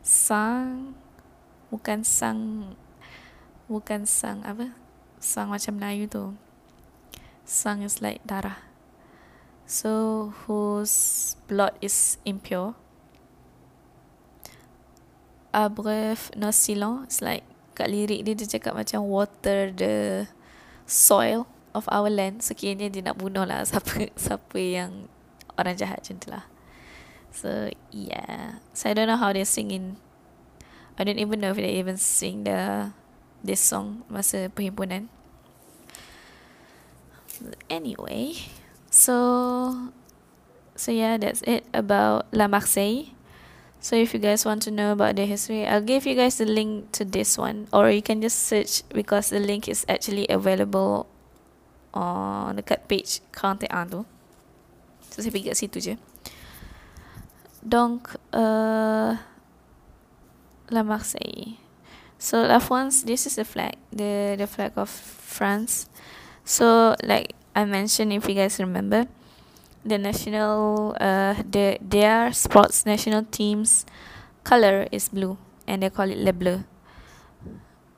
sang 0.03 0.91
bukan 1.71 2.03
sang 2.03 2.75
bukan 3.71 4.03
sang 4.03 4.43
apa? 4.43 4.75
Sang 5.23 5.55
macam 5.55 5.79
Melayu 5.79 6.11
tu. 6.11 6.35
Sang 7.47 7.79
is 7.79 8.03
like 8.03 8.19
darah 8.27 8.66
so 9.67 10.31
whose 10.47 11.35
blood 11.51 11.75
is 11.83 12.17
impure? 12.23 12.73
Abref 15.53 16.31
no 16.35 16.51
silon 16.51 17.03
it's 17.03 17.19
like 17.19 17.43
kat 17.75 17.91
lirik 17.91 18.23
dia 18.23 18.33
dia 18.33 18.47
cakap 18.57 18.73
macam 18.73 19.05
water 19.05 19.69
the 19.75 20.25
soil 20.87 21.45
of 21.75 21.85
our 21.91 22.09
land. 22.09 22.41
So 22.41 22.57
kiranya 22.57 22.89
dia 22.89 23.03
nak 23.05 23.19
bunuh 23.19 23.45
lah 23.45 23.61
siapa 23.67 24.09
siapa 24.23 24.57
yang 24.57 25.11
orang 25.59 25.75
jahat 25.75 26.01
macam 26.01 26.15
tu 26.17 26.27
lah. 26.31 26.45
So 27.35 27.69
yeah. 27.93 28.63
So 28.73 28.89
I 28.89 28.97
don't 28.97 29.05
know 29.05 29.19
how 29.19 29.35
they 29.35 29.45
sing 29.45 29.69
in 29.69 29.99
I 30.97 31.05
don't 31.05 31.21
even 31.21 31.37
know 31.37 31.53
if 31.53 31.59
they 31.61 31.77
even 31.77 32.01
sing 32.01 32.47
the 32.47 32.89
this 33.45 33.61
song 33.61 34.01
masa 34.09 34.49
perhimpunan. 34.49 35.11
Anyway 37.69 38.56
so 38.97 39.93
so 40.73 40.89
yeah 40.89 41.21
that's 41.21 41.45
it 41.45 41.61
about 41.73 42.25
La 42.33 42.49
Marseille 42.49 43.13
So 43.79 43.95
if 43.95 44.13
you 44.13 44.19
guys 44.19 44.43
want 44.43 44.63
to 44.63 44.71
know 44.71 44.91
about 44.91 45.15
the 45.15 45.25
history, 45.25 45.65
I'll 45.65 45.85
give 45.85 46.05
you 46.05 46.15
guys 46.15 46.37
the 46.37 46.45
link 46.45 46.91
to 46.93 47.05
this 47.05 47.37
one, 47.37 47.67
or 47.71 47.89
you 47.89 48.01
can 48.01 48.21
just 48.21 48.49
search 48.49 48.81
because 48.89 49.29
the 49.29 49.39
link 49.39 49.67
is 49.69 49.85
actually 49.87 50.25
available 50.29 51.05
on 51.93 52.55
the 52.55 52.63
cut 52.63 52.87
page 52.87 53.21
Kante 53.31 53.69
Ando. 53.69 54.05
So 55.13 55.21
saya 55.21 55.29
pergi 55.29 55.53
kat 55.53 55.57
situ 55.61 55.77
je. 55.77 55.93
Donc, 57.61 58.17
uh, 58.33 59.13
La 60.73 60.81
Marseille. 60.81 61.61
So 62.17 62.49
La 62.49 62.57
France, 62.57 63.05
this 63.05 63.29
is 63.29 63.37
the 63.37 63.45
flag, 63.45 63.77
the 63.93 64.33
the 64.41 64.49
flag 64.49 64.73
of 64.73 64.89
France. 64.89 65.85
So 66.49 66.97
like 67.05 67.36
I 67.57 67.65
mentioned, 67.65 68.13
if 68.13 68.29
you 68.29 68.37
guys 68.37 68.61
remember, 68.61 69.09
the 69.87 69.97
national 69.97 70.93
uh 70.99 71.39
the 71.47 71.79
their 71.79 72.29
sports 72.35 72.85
national 72.85 73.23
teams 73.31 73.87
color 74.43 74.85
is 74.91 75.07
blue 75.07 75.39
and 75.65 75.81
they 75.81 75.89
call 75.89 76.11
it 76.11 76.19
le 76.19 76.33
bleu 76.35 76.59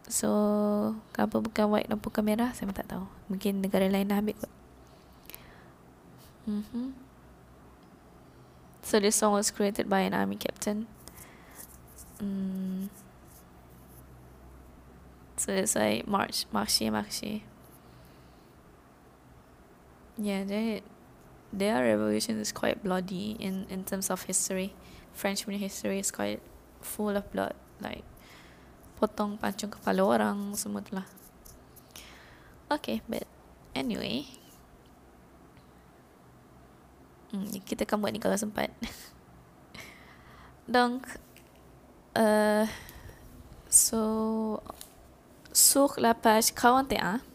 so 0.09 0.93
kenapa 1.13 1.41
bukan 1.41 1.65
white 1.69 1.89
dan 1.89 1.97
bukan 2.01 2.25
merah 2.25 2.49
saya 2.53 2.73
tak 2.73 2.89
tahu. 2.89 3.05
Mungkin 3.29 3.61
negara 3.61 3.85
lain 3.85 4.09
dah 4.09 4.17
ambil 4.17 4.33
kot. 4.41 4.53
Mm-hmm. 6.49 6.97
so 8.81 8.97
this 8.97 9.13
song 9.13 9.37
was 9.37 9.53
created 9.53 9.85
by 9.85 10.01
an 10.01 10.17
army 10.17 10.33
captain. 10.33 10.89
Mm. 12.17 12.89
so 15.37 15.53
it's 15.53 15.77
like 15.77 16.09
march 16.09 16.49
marche 16.49 16.89
marche 16.89 17.45
yeah 20.19 20.43
they 20.43 20.83
their 21.51 21.81
revolution 21.83 22.37
is 22.39 22.51
quite 22.51 22.83
bloody 22.83 23.35
in, 23.39 23.65
in 23.69 23.83
terms 23.83 24.09
of 24.09 24.23
history. 24.23 24.73
French 25.13 25.45
history 25.45 25.99
is 25.99 26.11
quite 26.11 26.41
full 26.81 27.15
of 27.17 27.25
blood. 27.31 27.53
Like, 27.81 28.03
potong 29.01 29.39
pancung 29.39 29.71
kepala 29.71 30.05
orang, 30.05 30.53
semua 30.53 30.83
tu 30.85 30.95
lah. 30.95 31.07
Okay, 32.69 33.01
but 33.09 33.25
anyway. 33.73 34.29
Hmm, 37.33 37.49
kita 37.65 37.85
akan 37.85 37.97
buat 38.01 38.13
ni 38.13 38.21
kalau 38.21 38.37
sempat. 38.37 38.69
Donc, 40.69 41.01
uh, 42.13 42.69
so, 43.69 44.61
sur 45.49 45.97
la 45.97 46.13
page 46.13 46.53
41, 46.53 47.25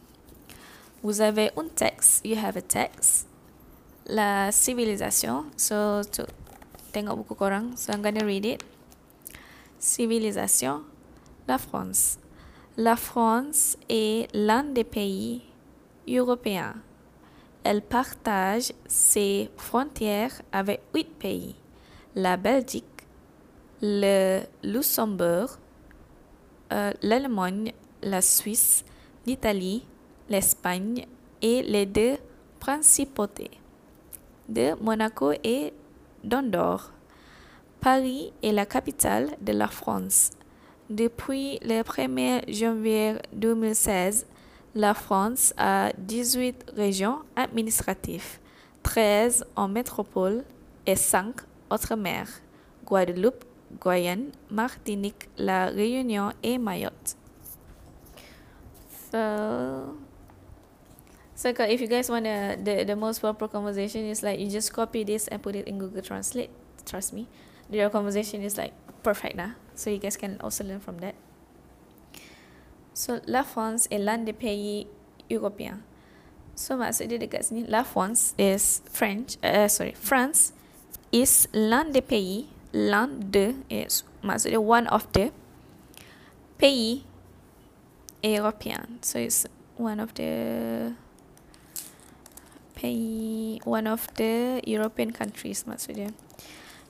vous 1.04 1.20
avez 1.20 1.50
un 1.58 1.68
texte, 1.68 2.24
you 2.24 2.34
have 2.34 2.56
a 2.56 2.62
text, 2.62 3.28
La 4.06 4.50
Civilisation. 4.50 5.44
So, 5.56 6.02
to, 6.02 6.24
tengok 6.92 7.28
buku. 7.28 7.76
So, 7.76 7.92
I'm 7.92 8.02
read 8.02 8.46
it. 8.46 8.64
Civilisation. 9.78 10.82
La 11.46 11.58
France. 11.58 12.18
La 12.78 12.96
France 12.96 13.76
est 13.88 14.28
l'un 14.34 14.64
des 14.64 14.84
pays 14.84 15.42
européens. 16.08 16.74
Elle 17.64 17.82
partage 17.82 18.72
ses 18.86 19.50
frontières 19.56 20.40
avec 20.52 20.80
huit 20.94 21.18
pays. 21.18 21.54
La 22.14 22.38
Belgique, 22.38 23.06
le 23.82 24.40
Luxembourg, 24.62 25.58
euh, 26.72 26.92
l'Allemagne, 27.02 27.72
la 28.02 28.22
Suisse, 28.22 28.84
l'Italie, 29.26 29.86
l'Espagne 30.28 31.06
et 31.42 31.62
les 31.62 31.86
deux 31.86 32.16
principautés 32.60 33.50
de 34.48 34.74
Monaco 34.82 35.32
et 35.42 35.72
d'Andorre. 36.22 36.92
Paris 37.80 38.32
est 38.42 38.52
la 38.52 38.66
capitale 38.66 39.36
de 39.40 39.52
la 39.52 39.68
France. 39.68 40.30
Depuis 40.88 41.58
le 41.62 41.82
1er 41.82 42.50
janvier 42.52 43.16
2016, 43.32 44.26
la 44.74 44.94
France 44.94 45.54
a 45.56 45.92
18 45.98 46.72
régions 46.76 47.20
administratives, 47.36 48.38
13 48.82 49.46
en 49.56 49.68
métropole 49.68 50.44
et 50.86 50.96
5 50.96 51.34
autres 51.70 51.94
mers, 51.94 52.28
Guadeloupe, 52.84 53.44
Guyane, 53.80 54.30
Martinique, 54.50 55.28
La 55.38 55.66
Réunion 55.66 56.30
et 56.42 56.58
Mayotte. 56.58 57.16
So 61.34 61.50
if 61.50 61.80
you 61.80 61.88
guys 61.88 62.08
want 62.08 62.24
the, 62.24 62.84
the 62.86 62.96
most 62.96 63.20
proper 63.20 63.48
conversation 63.48 64.06
is 64.06 64.22
like 64.22 64.38
you 64.38 64.48
just 64.48 64.72
copy 64.72 65.02
this 65.02 65.26
and 65.28 65.42
put 65.42 65.56
it 65.56 65.66
in 65.66 65.78
Google 65.78 66.02
Translate. 66.02 66.50
Trust 66.86 67.12
me, 67.12 67.26
your 67.70 67.90
conversation 67.90 68.42
is 68.42 68.56
like 68.56 68.72
perfect 69.02 69.36
now. 69.36 69.54
So 69.74 69.90
you 69.90 69.98
guys 69.98 70.16
can 70.16 70.38
also 70.40 70.62
learn 70.64 70.80
from 70.80 70.98
that. 70.98 71.14
So 72.92 73.20
La 73.26 73.42
France 73.42 73.88
est 73.90 73.98
l'un 73.98 74.24
des 74.24 74.32
pays 74.32 74.86
européens. 75.28 75.82
So 76.54 76.78
maksud 76.78 77.10
dia 77.10 77.18
dekat 77.18 77.50
sini 77.50 77.66
La 77.66 77.82
France 77.82 78.38
is 78.38 78.78
French. 78.86 79.34
Uh, 79.42 79.66
sorry, 79.66 79.98
France 79.98 80.54
is 81.10 81.50
l'un 81.50 81.90
des 81.90 82.06
pays. 82.06 82.46
L'un 82.70 83.18
de 83.18 83.58
is 83.66 84.06
maksud 84.22 84.54
dia 84.54 84.62
one 84.62 84.86
of 84.86 85.10
the 85.10 85.34
pays 86.62 87.02
européens. 88.22 89.02
So 89.02 89.18
it's 89.18 89.50
one 89.74 89.98
of 89.98 90.14
the 90.14 90.94
pay 92.74 93.58
one 93.62 93.86
of 93.86 94.10
the 94.18 94.60
European 94.66 95.14
countries 95.14 95.64
maksudnya. 95.64 96.10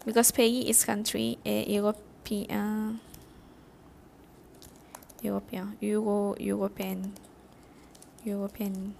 because 0.04 0.30
pays 0.30 0.68
is 0.68 0.84
country 0.84 1.40
et 1.44 1.64
européen 1.68 3.00
européen 5.24 5.72
euro 5.80 6.36
european 6.36 7.16
european. 8.24 8.92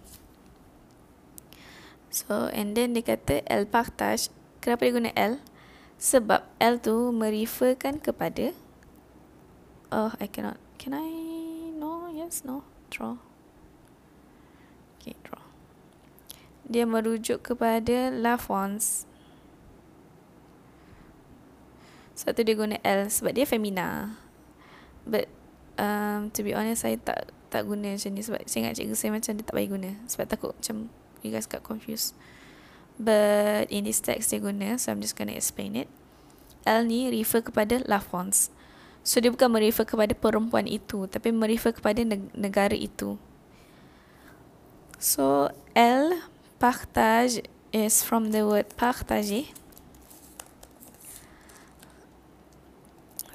So 2.09 2.48
and 2.52 2.73
then 2.73 2.97
dia 2.97 3.05
kata 3.05 3.44
L 3.44 3.69
partage. 3.69 4.32
Kenapa 4.65 4.89
dia 4.89 4.97
guna 4.97 5.12
L? 5.12 5.44
Sebab 6.01 6.40
L 6.56 6.81
tu 6.81 7.12
mereferkan 7.12 8.01
kepada 8.01 8.56
oh 9.93 10.12
I 10.16 10.27
cannot 10.28 10.56
can 10.81 10.97
I 10.97 11.09
no 11.77 12.09
yes 12.09 12.48
no 12.48 12.65
draw. 12.89 13.20
Okay 14.97 15.16
draw 15.20 15.43
dia 16.65 16.89
merujuk 16.89 17.45
kepada 17.45 18.09
La 18.09 18.41
France 18.41 19.05
sebab 22.15 22.32
tu 22.39 22.43
dia 22.47 22.57
guna 22.57 22.77
L 22.81 23.11
sebab 23.11 23.35
dia 23.35 23.45
femina. 23.45 24.16
But 25.05 25.28
um, 25.77 26.31
to 26.32 26.41
be 26.41 26.55
honest 26.55 26.86
saya 26.86 26.97
tak 26.97 27.35
tak 27.51 27.66
guna 27.69 27.95
macam 27.95 28.11
ni 28.15 28.23
sebab 28.23 28.41
saya 28.49 28.66
ingat 28.66 28.74
cikgu 28.81 28.97
saya 28.97 29.11
macam 29.15 29.32
dia 29.36 29.45
tak 29.45 29.55
bagi 29.55 29.70
guna 29.70 29.91
sebab 30.09 30.27
takut 30.27 30.53
macam 30.57 30.89
you 31.20 31.31
guys 31.35 31.47
got 31.47 31.62
confused. 31.66 32.16
But 32.95 33.69
in 33.74 33.85
this 33.85 33.99
text 33.99 34.31
dia 34.31 34.41
guna 34.41 34.78
so 34.78 34.95
I'm 34.95 35.03
just 35.03 35.19
gonna 35.19 35.35
explain 35.35 35.74
it. 35.77 35.91
L 36.65 36.89
ni 36.89 37.12
refer 37.12 37.45
kepada 37.45 37.85
La 37.85 38.01
France 38.01 38.49
so 39.05 39.20
dia 39.20 39.28
bukan 39.28 39.53
merefer 39.53 39.85
kepada 39.85 40.16
perempuan 40.16 40.65
itu 40.65 41.05
tapi 41.11 41.28
merefer 41.28 41.77
kepada 41.77 42.01
negara 42.32 42.73
itu. 42.73 43.20
So 44.97 45.53
L 45.77 46.32
partage 46.65 47.45
is 47.77 48.01
from 48.01 48.32
the 48.32 48.41
word 48.41 48.65
partager 48.81 49.45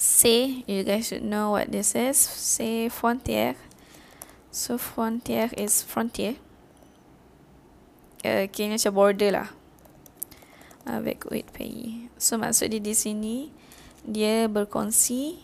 C, 0.01 0.65
you 0.65 0.81
guys 0.81 1.07
should 1.07 1.21
know 1.21 1.51
what 1.51 1.71
this 1.71 1.93
is. 1.93 2.17
C 2.17 2.89
frontière. 2.89 3.55
So 4.49 4.81
frontière 4.81 5.53
is 5.53 5.85
frontier. 5.85 6.41
Uh, 8.25 8.49
kira 8.49 8.73
macam 8.75 8.91
border 8.97 9.29
lah. 9.31 9.49
Avec 10.89 11.29
huit 11.29 11.45
pays. 11.53 12.09
So 12.17 12.41
maksud 12.41 12.73
dia 12.73 12.81
di 12.81 12.97
sini, 12.97 13.53
dia 14.01 14.49
berkongsi 14.49 15.37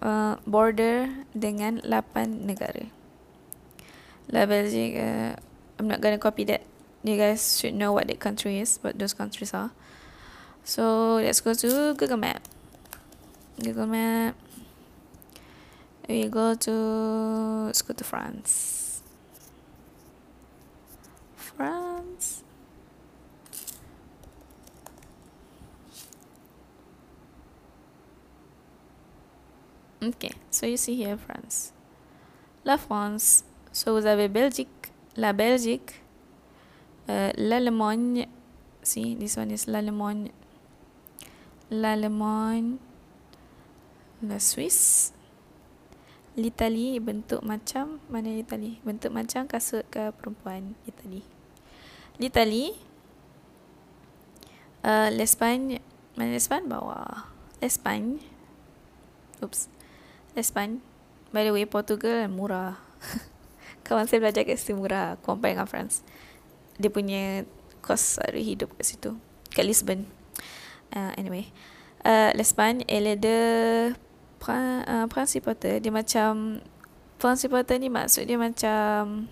uh, 0.00 0.40
border 0.48 1.12
dengan 1.36 1.84
8 1.84 2.48
negara. 2.48 2.88
La 4.32 4.48
Belgique, 4.48 4.96
uh, 4.98 5.36
I'm 5.78 5.86
not 5.86 6.00
gonna 6.00 6.18
copy 6.18 6.48
that. 6.48 6.66
You 7.02 7.16
guys 7.16 7.60
should 7.60 7.74
know 7.74 7.92
what 7.92 8.08
that 8.08 8.18
country 8.18 8.58
is, 8.58 8.78
what 8.82 8.98
those 8.98 9.14
countries 9.14 9.54
are. 9.54 9.70
So 10.64 11.16
let's 11.16 11.40
go 11.40 11.54
to 11.54 11.94
Google 11.94 12.16
Map. 12.16 12.42
Google 13.62 13.86
Map. 13.86 14.34
We 16.08 16.28
go 16.28 16.54
to 16.54 16.70
let's 17.66 17.82
go 17.82 17.94
to 17.94 18.04
France. 18.04 19.02
France. 21.36 22.42
Okay, 30.02 30.30
so 30.50 30.66
you 30.66 30.76
see 30.76 30.94
here 30.94 31.16
France. 31.16 31.72
La 32.64 32.76
France. 32.76 33.44
So 33.72 33.94
vous 33.94 34.06
avez 34.06 34.28
Belgique, 34.28 34.90
la 35.16 35.32
Belgique, 35.32 36.02
uh, 37.08 37.30
l'Allemagne. 37.38 38.26
See, 38.82 39.14
this 39.14 39.36
one 39.36 39.50
is 39.50 39.66
l'Allemagne. 39.66 40.30
L'Allemagne. 41.70 42.78
La 44.24 44.40
Swiss 44.40 45.12
L'Italie 46.40 46.96
bentuk 47.04 47.44
macam 47.44 48.00
Mana 48.08 48.32
Italy 48.32 48.80
Bentuk 48.80 49.12
macam 49.12 49.44
kasut 49.44 49.84
ke 49.92 50.08
perempuan 50.16 50.72
Italy 50.88 51.20
L'Italie 52.16 52.72
uh, 54.88 55.12
L'Espagne 55.12 55.84
Mana 56.16 56.32
L'Espagne 56.32 56.64
bawah. 56.64 57.28
L'Espagne 57.60 58.24
Oops. 59.44 59.68
L'Espagne 60.32 60.80
By 61.28 61.44
the 61.44 61.52
way 61.52 61.68
Portugal 61.68 62.24
murah. 62.32 62.80
Kawan 63.84 64.08
saya 64.08 64.24
belajar 64.24 64.48
kat 64.48 64.56
situ 64.56 64.80
murah. 64.80 65.20
Compare 65.20 65.60
dengan 65.60 65.68
France 65.68 66.00
Dia 66.76 66.90
punya 66.92 67.44
Kos 67.80 68.18
ada 68.20 68.36
hidup 68.36 68.74
kat 68.76 68.86
situ 68.86 69.10
Kat 69.52 69.64
Lisbon. 69.64 70.06
Uh, 70.92 71.12
Anyway. 71.16 71.50
Uh, 72.06 72.30
L'Espagne 72.38 72.86
Elle 72.86 73.18
de 73.18 73.38
pra, 74.38 74.84
uh, 74.86 75.06
Principata 75.10 75.80
dia 75.82 75.90
macam 75.90 76.62
Principata 77.16 77.74
ni 77.80 77.88
maksud 77.88 78.28
dia 78.28 78.36
macam 78.36 79.26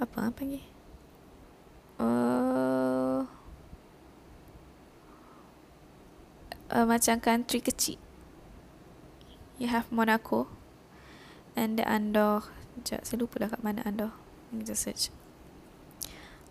apa 0.00 0.32
apa 0.32 0.40
ni 0.48 0.64
uh, 2.00 3.20
uh, 6.72 6.86
macam 6.88 7.20
country 7.20 7.60
kecil. 7.60 8.00
You 9.60 9.68
have 9.68 9.92
Monaco 9.92 10.48
and 11.52 11.76
the 11.76 11.84
Andorre 11.84 12.48
sekejap 12.80 13.04
saya 13.04 13.16
lupa 13.20 13.36
dah 13.44 13.48
kat 13.52 13.60
mana 13.60 13.84
me 13.84 14.08
just 14.66 14.82
search 14.86 15.14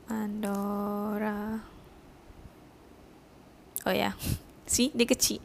Andorra 0.07 1.61
oh 3.85 3.95
yeah 3.95 4.15
see 4.71 4.91
dia 4.95 5.05
kecil 5.05 5.43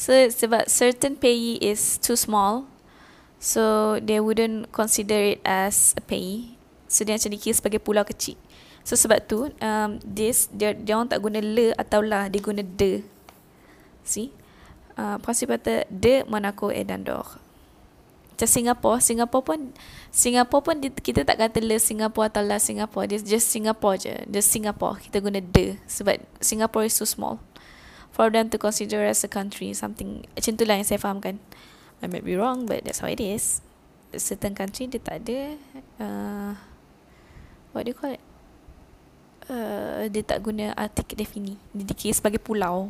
So 0.00 0.16
sebab 0.16 0.64
certain 0.64 1.12
payee 1.20 1.60
is 1.60 2.00
too 2.00 2.16
small, 2.16 2.64
so 3.36 4.00
they 4.00 4.16
wouldn't 4.16 4.72
consider 4.72 5.36
it 5.36 5.44
as 5.44 5.92
a 5.92 6.00
payee. 6.00 6.56
So 6.88 7.04
dia 7.04 7.20
macam 7.20 7.36
dikira 7.36 7.52
sebagai 7.52 7.84
pulau 7.84 8.08
kecil. 8.08 8.40
So 8.80 8.96
sebab 8.96 9.28
tu, 9.28 9.52
um, 9.60 10.00
this 10.00 10.48
dia 10.56 10.72
dia 10.72 10.96
orang 10.96 11.12
tak 11.12 11.20
guna 11.20 11.44
le 11.44 11.76
atau 11.76 12.00
lah, 12.00 12.32
dia 12.32 12.40
guna 12.40 12.64
de. 12.64 13.04
See? 14.00 14.32
Uh, 14.96 15.20
Prinsip 15.20 15.52
kata 15.52 15.84
de 15.92 16.24
Monaco 16.24 16.72
et 16.72 16.88
d'Andorre. 16.88 17.36
Macam 18.40 18.56
Singapore, 18.56 18.98
Singapore 19.04 19.44
pun 19.44 19.60
Singapore 20.08 20.62
pun 20.64 20.80
kita 20.80 21.28
tak 21.28 21.36
kata 21.36 21.60
le 21.60 21.76
Singapore 21.76 22.32
atau 22.32 22.40
lah 22.40 22.56
Singapore. 22.56 23.04
Dia 23.04 23.20
just 23.20 23.52
Singapore 23.52 24.00
je. 24.00 24.16
Just 24.32 24.48
Singapore. 24.48 24.96
Kita 24.96 25.20
guna 25.20 25.44
de 25.44 25.76
sebab 25.84 26.16
Singapore 26.40 26.88
is 26.88 26.96
too 26.96 27.04
small. 27.04 27.36
For 28.16 28.32
them 28.32 28.48
to 28.48 28.56
consider 28.56 29.04
as 29.04 29.20
a 29.20 29.28
country 29.28 29.76
something 29.76 30.24
macam 30.32 30.56
tu 30.56 30.64
lah 30.64 30.80
yang 30.80 30.88
saya 30.88 30.96
fahamkan. 30.96 31.36
I 32.00 32.08
might 32.08 32.24
be 32.24 32.32
wrong 32.32 32.64
but 32.64 32.80
that's 32.80 33.04
how 33.04 33.12
it 33.12 33.20
is. 33.20 33.60
Certain 34.16 34.56
country 34.56 34.88
dia 34.88 35.04
tak 35.04 35.20
ada 35.20 35.60
uh, 36.00 36.56
what 37.76 37.84
do 37.84 37.92
you 37.92 37.98
call 38.00 38.16
it? 38.16 38.24
Uh, 39.52 40.08
dia 40.08 40.24
tak 40.24 40.40
guna 40.40 40.72
artik 40.80 41.12
defini 41.12 41.60
dia 41.76 41.84
dikira 41.84 42.16
sebagai 42.16 42.40
pulau. 42.40 42.88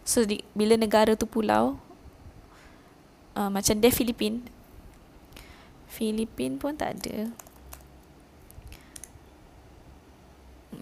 So 0.00 0.24
di, 0.24 0.40
bila 0.56 0.80
negara 0.80 1.12
tu 1.12 1.28
pulau 1.28 1.76
uh, 3.36 3.52
macam 3.52 3.76
dia 3.76 3.92
Filipin 3.92 4.61
Filipin 5.92 6.56
pun 6.56 6.72
tak 6.72 6.96
ada. 6.96 7.28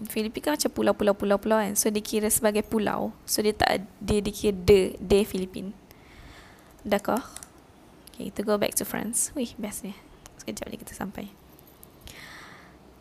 Filipin 0.07 0.39
kan 0.39 0.55
macam 0.55 0.71
pulau-pulau-pulau-pulau 0.71 1.59
kan. 1.59 1.75
So 1.75 1.91
dia 1.91 1.99
kira 1.99 2.31
sebagai 2.31 2.63
pulau. 2.63 3.11
So 3.27 3.43
dia 3.43 3.51
tak 3.51 3.83
Dia 3.99 4.23
dikira 4.23 4.55
de 4.55 4.95
De 5.03 5.27
Filipin. 5.27 5.75
D'accord 6.87 7.27
Okay 8.15 8.31
kita 8.31 8.47
go 8.47 8.55
back 8.55 8.71
to 8.79 8.87
France. 8.87 9.35
Wih 9.35 9.51
best 9.59 9.83
ni. 9.83 9.91
Sekejap 10.39 10.71
lagi 10.71 10.79
kita 10.79 10.95
sampai. 10.95 11.27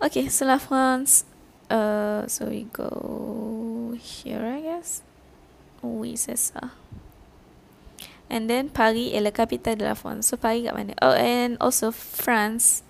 Okay 0.03 0.27
setelah 0.27 0.59
France 0.59 1.23
uh, 1.71 2.27
So 2.27 2.51
we 2.51 2.67
go 2.75 3.95
Here 3.95 4.43
I 4.43 4.59
guess. 4.67 5.07
Oui 5.81 6.19
c'est 6.19 6.37
ça 6.37 6.75
And 8.31 8.47
then 8.47 8.71
Paris 8.71 9.11
est 9.11 9.21
la 9.21 9.35
capitale 9.35 9.77
de 9.77 9.85
la 9.85 9.99
France. 9.99 10.31
So 10.31 10.39
Paris 10.39 10.63
kat 10.63 10.75
mana? 10.79 10.95
Oh 11.03 11.19
and 11.19 11.59
also 11.59 11.91
France 11.91 12.87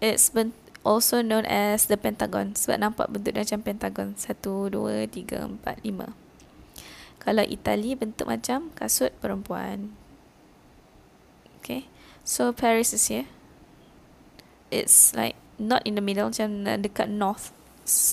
It's 0.00 0.28
been 0.28 0.52
also 0.84 1.24
known 1.24 1.48
as 1.48 1.88
the 1.88 1.96
pentagon. 1.96 2.52
Sebab 2.52 2.78
nampak 2.78 3.08
bentuk 3.08 3.32
dia 3.32 3.42
macam 3.42 3.60
pentagon. 3.64 4.08
Satu 4.14 4.68
dua 4.68 5.08
tiga 5.08 5.48
empat 5.48 5.80
lima. 5.80 6.12
Kalau 7.18 7.42
Itali 7.42 7.96
bentuk 7.96 8.28
macam 8.28 8.70
kasut 8.76 9.10
perempuan. 9.18 9.96
Okay. 11.58 11.88
So 12.22 12.52
Paris 12.52 12.92
is 12.92 13.08
here. 13.08 13.26
It's 14.68 15.16
like 15.16 15.34
not 15.56 15.82
in 15.88 15.96
the 15.96 16.04
middle 16.04 16.28
macam 16.28 16.68
dekat 16.84 17.08
north 17.08 17.56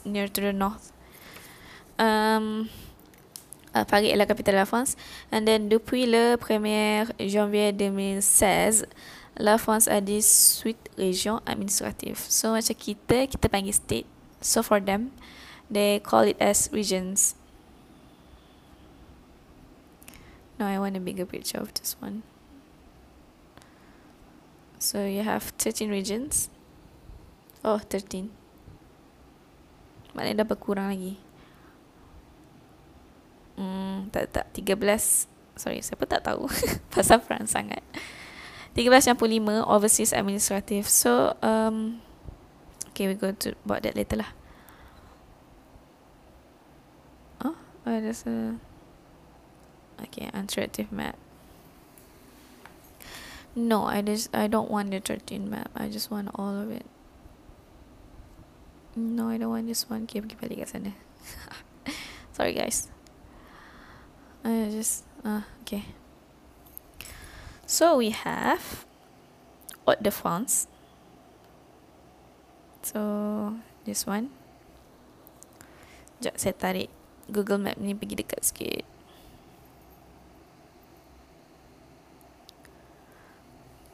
near 0.08 0.32
to 0.32 0.40
the 0.40 0.56
north. 0.56 0.96
Um 2.00 2.72
uh, 3.76 3.86
Paris 3.86 4.10
est 4.10 4.16
la 4.16 4.26
capitale 4.26 4.56
de 4.56 4.60
la 4.60 4.66
France 4.66 4.96
and 5.32 5.46
then 5.46 5.70
depuis 5.70 6.06
le 6.06 6.36
1er 6.36 7.08
janvier 7.20 7.72
2016 7.72 8.88
La 9.40 9.58
France 9.58 9.88
a 9.88 10.00
18 10.00 10.78
régions 10.98 11.42
administratives. 11.50 12.30
So 12.30 12.54
macam 12.54 12.78
kita, 12.78 13.26
kita 13.26 13.50
panggil 13.50 13.74
state. 13.74 14.06
So 14.46 14.62
for 14.62 14.78
them, 14.78 15.10
they 15.74 15.98
call 15.98 16.30
it 16.30 16.38
as 16.38 16.70
regions. 16.70 17.34
No, 20.62 20.70
I 20.70 20.78
want 20.78 20.94
a 20.94 21.02
bigger 21.02 21.26
picture 21.26 21.58
of 21.58 21.74
this 21.74 21.98
one. 21.98 22.22
So 24.78 25.02
you 25.02 25.26
have 25.26 25.50
13 25.58 25.90
regions. 25.90 26.54
Oh, 27.66 27.82
13. 27.82 28.30
Maknanya 30.14 30.46
dah 30.46 30.48
berkurang 30.48 30.94
lagi. 30.94 31.18
Hmm, 33.58 34.10
tak, 34.10 34.34
tak. 34.34 34.46
13. 34.54 35.30
Sorry, 35.54 35.80
siapa 35.86 36.10
tak 36.10 36.26
tahu. 36.26 36.50
Pasal 36.94 37.22
perang 37.22 37.46
sangat. 37.46 37.86
13.5 38.74 39.22
overseas 39.70 40.14
administrative. 40.14 40.90
So, 40.90 41.38
um, 41.46 42.02
okay, 42.90 43.06
we 43.06 43.14
go 43.14 43.30
to 43.30 43.54
about 43.66 43.86
that 43.86 43.94
later 43.94 44.18
lah. 44.26 44.32
Oh, 47.46 47.54
oh 47.86 47.98
there's 48.02 48.26
a... 48.26 48.58
Okay, 50.02 50.26
interactive 50.34 50.90
map. 50.90 51.16
No, 53.56 53.86
I 53.86 54.02
just 54.02 54.34
I 54.34 54.50
don't 54.50 54.70
want 54.74 54.90
the 54.90 55.00
13 55.00 55.46
map. 55.46 55.70
I 55.78 55.88
just 55.88 56.10
want 56.10 56.34
all 56.34 56.58
of 56.58 56.74
it. 56.74 56.86
No, 58.98 59.30
I 59.30 59.38
don't 59.38 59.50
want 59.50 59.70
this 59.70 59.90
one. 59.90 60.10
Balik 60.10 60.66
kat 60.66 60.70
sana. 60.70 60.98
Sorry 62.36 62.58
guys. 62.58 62.93
I 64.44 64.70
just 64.70 65.08
uh 65.24 65.48
okay. 65.64 65.88
So 67.66 67.98
we 67.98 68.12
have 68.12 68.86
Haute 69.88 70.04
de 70.04 70.12
France. 70.12 70.68
So 72.84 73.00
this 73.88 74.04
one. 74.04 74.30
Sekejap 76.24 76.36
saya 76.40 76.56
tarik 76.56 76.90
Google 77.28 77.60
Map 77.60 77.76
ni 77.80 77.92
pergi 77.92 78.16
dekat 78.16 78.40
sikit. 78.44 78.88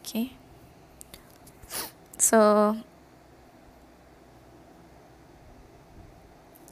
Okay. 0.05 0.33
So, 2.17 2.75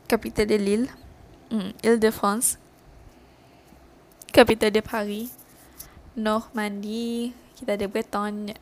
capitale 0.05 0.45
de 0.45 0.57
Lille, 0.57 0.89
mm, 1.49 1.73
Île-de-France, 1.81 2.57
capitale 4.31 4.71
de 4.71 4.81
Paris, 4.81 5.31
Normandie, 6.15 7.33
kita 7.57 7.77
ada 7.77 7.87
Bretagne, 7.87 8.53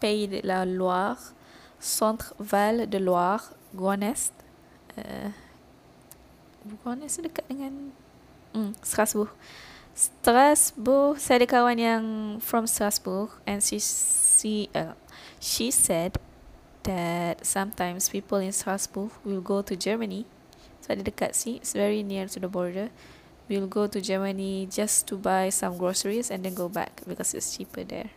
Pays 0.00 0.26
de 0.26 0.40
la 0.42 0.64
Loire, 0.64 1.34
Centre 1.78 2.34
Val 2.38 2.88
de 2.88 2.98
Loire, 2.98 3.52
Gonest, 3.74 4.32
uh, 4.96 5.30
Gonest 6.84 7.20
dekat 7.24 7.44
dengan 7.48 7.92
mm, 8.52 8.78
Strasbourg. 8.82 9.30
Strasbourg, 9.94 11.18
saya 11.18 11.42
ada 11.42 11.48
kawan 11.50 11.78
yang 11.78 12.04
from 12.40 12.64
Strasbourg 12.64 13.28
and 13.44 13.60
she 13.60 13.76
she 13.80 14.72
uh, 14.72 14.96
she 15.42 15.68
said 15.68 16.16
that 16.84 17.44
sometimes 17.44 18.08
people 18.08 18.40
in 18.40 18.52
Strasbourg 18.52 19.12
will 19.24 19.44
go 19.44 19.60
to 19.60 19.76
Germany. 19.76 20.24
So 20.80 20.96
ada 20.96 21.04
dekat 21.04 21.36
sini, 21.36 21.60
it's 21.60 21.76
very 21.76 22.00
near 22.00 22.24
to 22.30 22.40
the 22.40 22.48
border. 22.48 22.88
We'll 23.50 23.66
go 23.66 23.90
to 23.90 24.00
Germany 24.00 24.70
just 24.70 25.10
to 25.10 25.18
buy 25.18 25.50
some 25.50 25.76
groceries 25.76 26.30
and 26.30 26.46
then 26.46 26.54
go 26.54 26.68
back 26.70 27.02
because 27.02 27.34
it's 27.34 27.56
cheaper 27.56 27.82
there. 27.82 28.14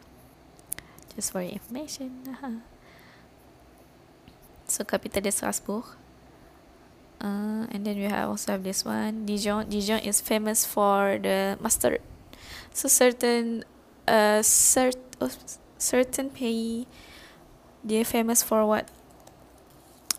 Just 1.15 1.33
for 1.33 1.41
information. 1.41 2.21
so 4.67 4.85
capital 4.85 5.25
de 5.25 5.31
Strasbourg. 5.31 5.85
Uh, 7.17 7.65
and 7.73 7.81
then 7.81 7.97
we 7.97 8.03
have 8.03 8.29
also 8.29 8.51
have 8.51 8.63
this 8.63 8.85
one 8.85 9.25
Dijon. 9.25 9.67
Dijon 9.69 10.05
is 10.05 10.21
famous 10.21 10.65
for 10.69 11.17
the 11.17 11.57
mustard. 11.59 12.01
So 12.71 12.87
certain 12.87 13.65
uh 14.05 14.45
cert 14.45 15.01
oh, 15.19 15.31
certain 15.79 16.29
pays 16.29 16.85
they're 17.83 18.05
famous 18.05 18.43
for 18.43 18.67
what 18.67 18.87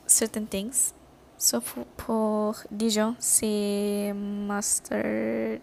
certain 0.06 0.46
things. 0.46 0.92
So 1.36 1.60
for, 1.60 1.84
pour 1.98 2.56
Dijon 2.70 3.16
c'est 3.18 4.12
mustard 4.14 5.60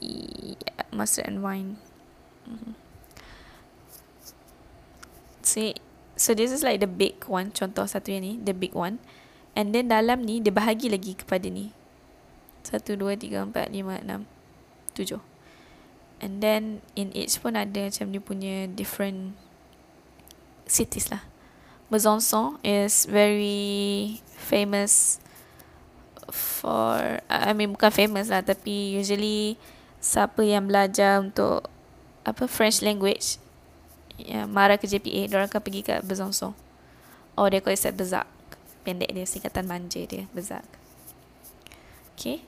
yeah, 0.00 0.84
mustard 0.92 1.28
and 1.28 1.40
wine. 1.42 1.76
Mm-hmm. 2.48 2.74
See, 5.44 5.76
so 6.16 6.32
this 6.32 6.50
is 6.52 6.64
like 6.64 6.80
the 6.80 6.90
big 6.90 7.24
one. 7.28 7.52
Contoh 7.52 7.84
satu 7.84 8.16
yang 8.16 8.24
ni, 8.24 8.32
the 8.40 8.56
big 8.56 8.72
one. 8.72 9.00
And 9.54 9.70
then 9.70 9.92
dalam 9.92 10.24
ni 10.24 10.40
dia 10.40 10.50
bahagi 10.50 10.90
lagi 10.90 11.14
kepada 11.14 11.46
ni. 11.46 11.70
Satu, 12.64 12.96
dua, 12.96 13.14
tiga, 13.14 13.44
empat, 13.44 13.68
lima, 13.68 14.00
enam, 14.00 14.24
tujuh. 14.96 15.20
And 16.24 16.40
then 16.40 16.80
in 16.96 17.12
each 17.12 17.36
pun 17.44 17.60
ada 17.60 17.92
macam 17.92 18.08
dia 18.08 18.22
punya 18.24 18.54
different 18.72 19.36
cities 20.64 21.12
lah. 21.12 21.28
Besançon 21.94 22.58
is 22.66 23.06
very 23.06 24.18
famous 24.26 25.22
for 26.26 27.22
I 27.30 27.54
mean 27.54 27.78
bukan 27.78 27.94
famous 27.94 28.26
lah 28.26 28.42
tapi 28.42 28.98
usually 28.98 29.54
siapa 30.02 30.42
yang 30.42 30.66
belajar 30.66 31.22
untuk 31.22 31.70
apa 32.26 32.50
French 32.50 32.82
language 32.82 33.38
yang 34.18 34.50
marah 34.50 34.74
ke 34.74 34.90
JPA 34.90 35.30
dia 35.30 35.38
akan 35.46 35.62
pergi 35.62 35.86
ke 35.86 36.02
Besançon. 36.02 36.58
Or 37.38 37.46
they 37.46 37.62
call 37.62 37.78
it 37.78 37.94
Bezac 37.94 38.26
pendek 38.82 39.14
dia 39.14 39.22
singkatan 39.22 39.70
manja 39.70 40.02
dia 40.02 40.26
Bezak. 40.34 40.66
Okay 42.18 42.42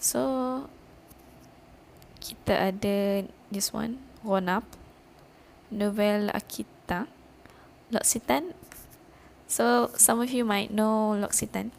so 0.00 0.64
kita 2.24 2.72
ada 2.72 3.28
this 3.52 3.76
one 3.76 4.00
Ronap 4.24 4.64
Novel 5.68 6.32
Akita. 6.32 7.12
L'Occitane 7.86 8.50
so 9.46 9.90
some 9.96 10.20
of 10.20 10.30
you 10.30 10.44
might 10.44 10.70
know 10.70 11.14
L'Occitane 11.14 11.70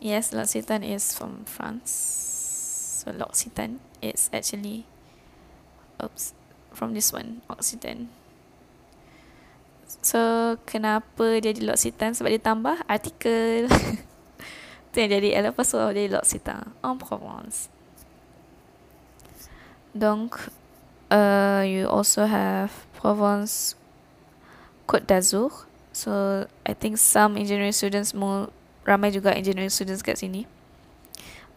yes 0.00 0.32
L'Occitane 0.32 0.84
is 0.84 1.12
from 1.12 1.44
France 1.44 1.92
so 3.04 3.12
L'Occitane 3.12 3.78
is 4.00 4.28
actually 4.32 4.84
oops 6.02 6.34
from 6.72 6.94
this 6.94 7.12
one 7.12 7.42
Occitane 7.48 8.08
So 9.98 10.54
kenapa 10.70 11.42
jadi 11.42 11.58
L'Occitane 11.66 12.14
sebab 12.14 12.30
dia 12.30 12.38
tambah 12.38 12.76
artikel. 12.86 13.66
tu 14.90 14.96
yang 15.02 15.10
jadi 15.10 15.28
elle 15.34 15.50
pas 15.50 15.66
so 15.66 15.82
jadi 15.90 16.06
L'Occitane 16.06 16.70
en 16.86 16.94
Provence. 16.94 17.66
Donc 19.90 20.38
uh, 21.10 21.66
you 21.66 21.90
also 21.90 22.22
have 22.22 22.70
Provence 22.94 23.74
Côte 24.86 25.10
d'Azur. 25.10 25.66
So 25.90 26.46
I 26.64 26.72
think 26.72 26.98
some 26.98 27.36
engineering 27.36 27.74
students 27.74 28.14
more 28.14 28.50
ramai 28.86 29.10
juga 29.10 29.34
engineering 29.34 29.72
students 29.72 30.02
kat 30.02 30.18
sini. 30.18 30.46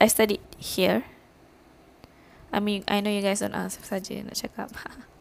I 0.02 0.10
studied 0.10 0.42
here. 0.58 1.06
I 2.54 2.62
mean, 2.62 2.86
I 2.86 3.02
know 3.02 3.10
you 3.10 3.22
guys 3.22 3.42
don't 3.42 3.58
ask 3.58 3.82
saja 3.82 4.22
nak 4.22 4.38
cakap. 4.38 4.70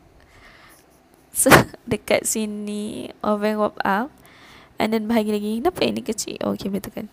So 1.33 1.49
dekat 1.91 2.29
sini 2.29 3.09
Oven 3.25 3.57
warp 3.57 3.81
up 3.83 4.13
And 4.77 4.93
then 4.93 5.09
bahagi 5.09 5.33
lagi 5.33 5.51
Kenapa 5.65 5.81
ini 5.89 6.05
kecil 6.05 6.37
Oh 6.45 6.53
okay 6.53 6.69
betul 6.69 6.93
kan 6.93 7.09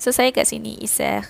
So 0.00 0.12
saya 0.12 0.32
kat 0.32 0.48
sini 0.48 0.80
Isar 0.80 1.28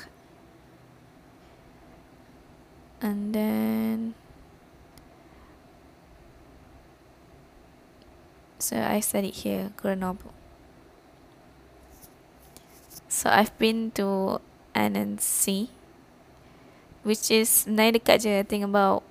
And 3.03 3.35
then 3.35 4.15
So 8.65 8.81
I 8.81 9.05
studied 9.05 9.45
here 9.45 9.77
Grenoble. 9.77 10.33
So 13.13 13.29
I've 13.29 13.53
been 13.61 13.93
to 14.01 14.41
Annecy 14.73 15.69
which 17.05 17.29
is 17.29 17.69
naik 17.69 18.01
dekat 18.01 18.25
je 18.25 18.41
I 18.41 18.45
think 18.49 18.65
about 18.65 19.05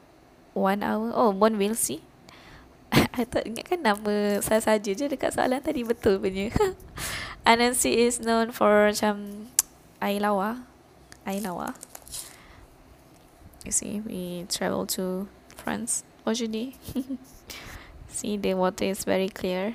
one 0.58 0.82
hour. 0.82 1.14
Oh 1.14 1.30
will 1.38 1.78
see? 1.78 2.02
I 3.14 3.30
tak 3.30 3.46
ingat 3.46 3.70
kan 3.70 3.86
nama 3.86 4.42
saya 4.42 4.58
saja 4.58 4.90
je 4.90 5.06
dekat 5.06 5.38
soalan 5.38 5.62
tadi 5.62 5.86
betul 5.86 6.18
punya. 6.18 6.50
Anansi 7.46 7.94
is 7.94 8.18
known 8.18 8.50
for 8.50 8.90
macam 8.90 9.46
air 10.02 10.18
lawa 10.18 10.66
air 11.30 11.46
lawa 11.46 11.78
you 13.62 13.70
see 13.70 14.02
we 14.02 14.50
travel 14.50 14.90
to 14.90 15.30
France. 15.54 16.02
Aujourd'hui 16.26 16.74
See, 18.14 18.38
the 18.38 18.54
water 18.54 18.86
is 18.86 19.02
very 19.10 19.28
clear. 19.28 19.74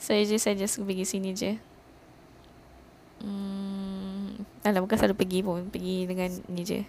So, 0.00 0.16
you 0.16 0.24
just, 0.24 0.48
I 0.48 0.56
just 0.56 0.80
pergi 0.80 1.04
sini 1.04 1.36
je. 1.36 1.60
Hmm. 3.20 4.48
Alah, 4.64 4.80
bukan 4.80 4.96
selalu 4.96 5.16
pergi 5.20 5.44
pun. 5.44 5.68
Pergi 5.68 6.08
dengan 6.08 6.32
ni 6.48 6.64
je. 6.64 6.88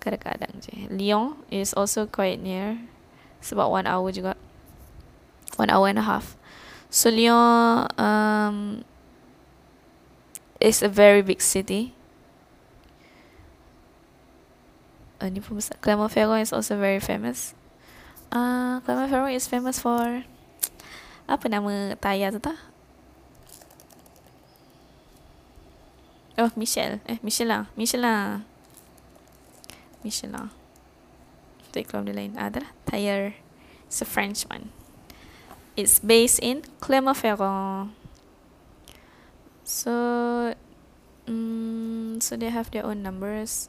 Kadang-kadang 0.00 0.56
je. 0.64 0.88
Lyon 0.88 1.36
is 1.52 1.76
also 1.76 2.08
quite 2.08 2.40
near. 2.40 2.80
Sebab 3.44 3.68
one 3.68 3.84
hour 3.84 4.08
juga. 4.08 4.40
One 5.60 5.68
hour 5.68 5.92
and 5.92 6.00
a 6.00 6.06
half. 6.08 6.40
So, 6.88 7.12
Lyon... 7.12 7.84
Um, 8.00 8.88
It's 10.60 10.84
a 10.84 10.92
very 10.92 11.24
big 11.24 11.40
city. 11.40 11.96
Uh, 15.16 15.32
Clermont-Ferrand 15.80 16.44
is 16.44 16.52
also 16.52 16.76
very 16.76 17.00
famous. 17.00 17.56
Uh, 18.30 18.78
Clermont-Ferrand 18.86 19.34
is 19.34 19.50
famous 19.50 19.82
for 19.82 20.22
apa 21.26 21.46
nama 21.50 21.98
tayar 21.98 22.30
tu 22.30 22.38
tak? 22.38 22.58
Oh, 26.38 26.50
Michel. 26.54 27.02
Eh, 27.10 27.18
Michelin. 27.20 27.66
Michelin. 27.74 28.46
Michelin. 30.00 30.48
Take 31.74 31.90
keluar 31.90 32.06
benda 32.06 32.16
lain. 32.16 32.32
Ah, 32.38 32.48
tayar. 32.88 33.34
It's 33.90 34.00
a 34.00 34.08
French 34.08 34.46
one. 34.46 34.72
It's 35.76 35.98
based 35.98 36.38
in 36.38 36.62
Clermont-Ferrand. 36.80 37.92
So, 39.66 40.54
mm, 41.26 42.22
so 42.22 42.38
they 42.38 42.48
have 42.48 42.70
their 42.70 42.86
own 42.86 43.02
numbers. 43.02 43.68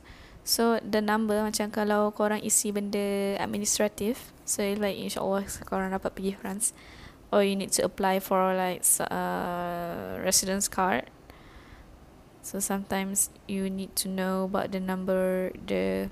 So 0.51 0.83
the 0.83 0.99
number 0.99 1.39
macam 1.39 1.71
kalau 1.71 2.11
korang 2.11 2.43
isi 2.43 2.75
benda 2.75 3.39
administratif, 3.39 4.35
so 4.43 4.59
like 4.59 4.99
insyaAllah 4.99 5.47
korang 5.63 5.95
dapat 5.95 6.11
pergi 6.11 6.35
France, 6.35 6.75
or 7.31 7.39
you 7.39 7.55
need 7.55 7.71
to 7.71 7.87
apply 7.87 8.19
for 8.19 8.51
like 8.51 8.83
uh, 8.99 10.19
residence 10.19 10.67
card. 10.67 11.07
So 12.43 12.59
sometimes 12.59 13.31
you 13.47 13.71
need 13.71 13.95
to 14.03 14.11
know 14.11 14.43
about 14.43 14.75
the 14.75 14.83
number, 14.83 15.55
the 15.55 16.11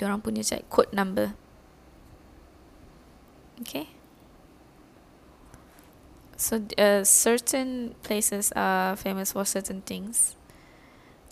orang 0.00 0.24
punya 0.24 0.40
cak 0.40 0.64
code 0.72 0.88
number. 0.96 1.36
Okay. 3.60 3.92
So 6.40 6.64
uh, 6.80 7.04
certain 7.04 7.92
places 8.00 8.56
are 8.56 8.96
famous 8.96 9.36
for 9.36 9.44
certain 9.44 9.84
things. 9.84 10.32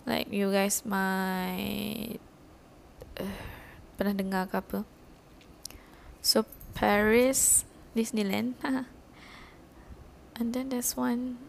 Like 0.05 0.29
you 0.29 0.53
guys 0.53 0.85
might 0.85 2.21
uh, 3.17 3.41
pernah 3.97 4.13
dengar 4.13 4.45
ke 4.47 4.55
apa. 4.61 4.79
So 6.21 6.45
Paris, 6.77 7.65
Disneyland. 7.97 8.57
And 10.37 10.51
then 10.51 10.69
there's 10.69 10.93
one 10.93 11.39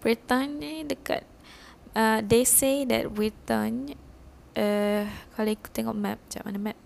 Bretagne 0.00 0.88
dekat 0.88 1.28
uh, 1.92 2.24
they 2.24 2.48
say 2.48 2.88
that 2.88 3.12
Bretagne 3.12 3.94
uh, 4.56 5.04
kalau 5.36 5.50
ikut 5.52 5.70
tengok 5.70 5.96
map 5.96 6.18
macam 6.24 6.42
mana 6.48 6.58
map 6.72 6.78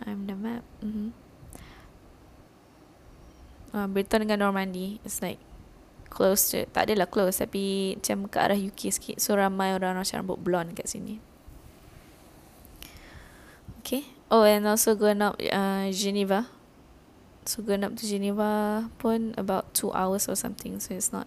I'm 0.00 0.24
the 0.24 0.36
map 0.36 0.64
mm-hmm. 0.80 1.08
uh, 3.76 3.86
Britain 3.92 4.24
dengan 4.24 4.48
Normandy 4.48 4.98
it's 5.04 5.20
like 5.20 5.38
close 6.14 6.54
to 6.54 6.62
tak 6.70 6.86
adalah 6.86 7.10
close 7.10 7.42
tapi 7.42 7.98
macam 7.98 8.30
ke 8.30 8.38
arah 8.38 8.54
UK 8.54 8.94
sikit. 8.94 9.16
So 9.18 9.34
ramai 9.34 9.74
orang 9.74 9.98
macam 9.98 10.22
rambut 10.22 10.38
blonde 10.38 10.78
kat 10.78 10.86
sini. 10.86 11.18
Okay. 13.82 14.06
Oh 14.30 14.46
and 14.46 14.64
also 14.64 14.94
going 14.94 15.20
up 15.20 15.36
uh, 15.42 15.90
Geneva. 15.90 16.46
So 17.44 17.60
going 17.60 17.82
up 17.82 17.98
to 17.98 18.06
Geneva 18.06 18.86
pun 19.02 19.34
about 19.36 19.74
two 19.74 19.90
hours 19.92 20.30
or 20.30 20.38
something. 20.38 20.78
So 20.78 20.94
it's 20.94 21.10
not 21.10 21.26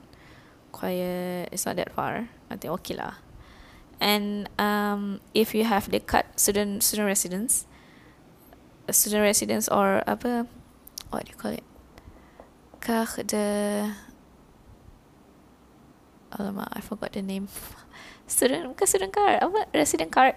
quiet 0.71 1.51
it's 1.51 1.67
not 1.67 1.75
that 1.75 1.91
far. 1.91 2.31
I 2.47 2.55
think 2.55 2.71
okay 2.81 2.95
lah. 2.95 3.19
And 3.99 4.47
um, 4.55 5.19
if 5.35 5.53
you 5.53 5.67
have 5.67 5.91
the 5.91 5.99
card 5.99 6.25
student 6.39 6.81
student 6.81 7.11
residence 7.11 7.67
student 8.87 9.25
residence 9.25 9.67
or 9.67 9.99
apa 10.07 10.47
what 11.11 11.27
do 11.27 11.35
you 11.35 11.37
call 11.37 11.51
it? 11.51 11.65
Card 12.79 13.27
the 13.27 14.06
Alamak, 16.35 16.67
I 16.73 16.81
forgot 16.81 17.13
the 17.15 17.23
name. 17.23 17.47
Student, 18.27 18.75
bukan 18.75 18.85
student 18.87 19.13
card. 19.15 19.39
Apa? 19.39 19.71
Resident 19.71 20.11
card. 20.11 20.35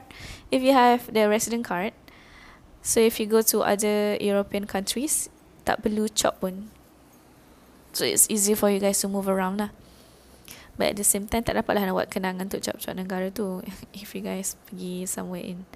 If 0.54 0.62
you 0.62 0.70
have 0.70 1.10
the 1.10 1.26
resident 1.26 1.66
card, 1.66 1.90
so 2.86 3.02
if 3.02 3.18
you 3.18 3.26
go 3.26 3.42
to 3.50 3.66
other 3.66 4.14
European 4.22 4.70
countries, 4.70 5.26
tak 5.66 5.82
perlu 5.82 6.06
chop 6.14 6.38
pun. 6.38 6.70
So 7.90 8.06
it's 8.06 8.30
easy 8.30 8.54
for 8.54 8.70
you 8.70 8.78
guys 8.78 9.02
to 9.02 9.10
move 9.10 9.26
around 9.26 9.58
lah. 9.58 9.74
But 10.78 10.94
at 10.94 10.96
the 10.96 11.04
same 11.04 11.26
time 11.26 11.42
tak 11.42 11.58
dapatlah 11.58 11.90
nak 11.90 11.94
buat 11.98 12.08
kenangan 12.08 12.48
untuk 12.48 12.62
cap-cap 12.64 12.96
negara 12.96 13.28
tu 13.28 13.60
if 13.92 14.14
you 14.14 14.22
guys 14.22 14.56
pergi 14.70 15.04
somewhere 15.04 15.44
in 15.44 15.66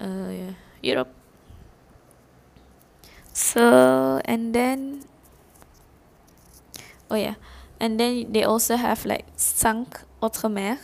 uh, 0.00 0.56
Europe. 0.80 1.12
So 3.30 3.62
and 4.24 4.56
then 4.56 5.04
oh 7.12 7.20
yeah 7.20 7.38
and 7.84 8.00
then 8.00 8.32
they 8.32 8.42
also 8.42 8.76
have 8.76 9.04
like 9.04 9.26
cinq 9.36 10.00
autres 10.22 10.48
mer. 10.48 10.78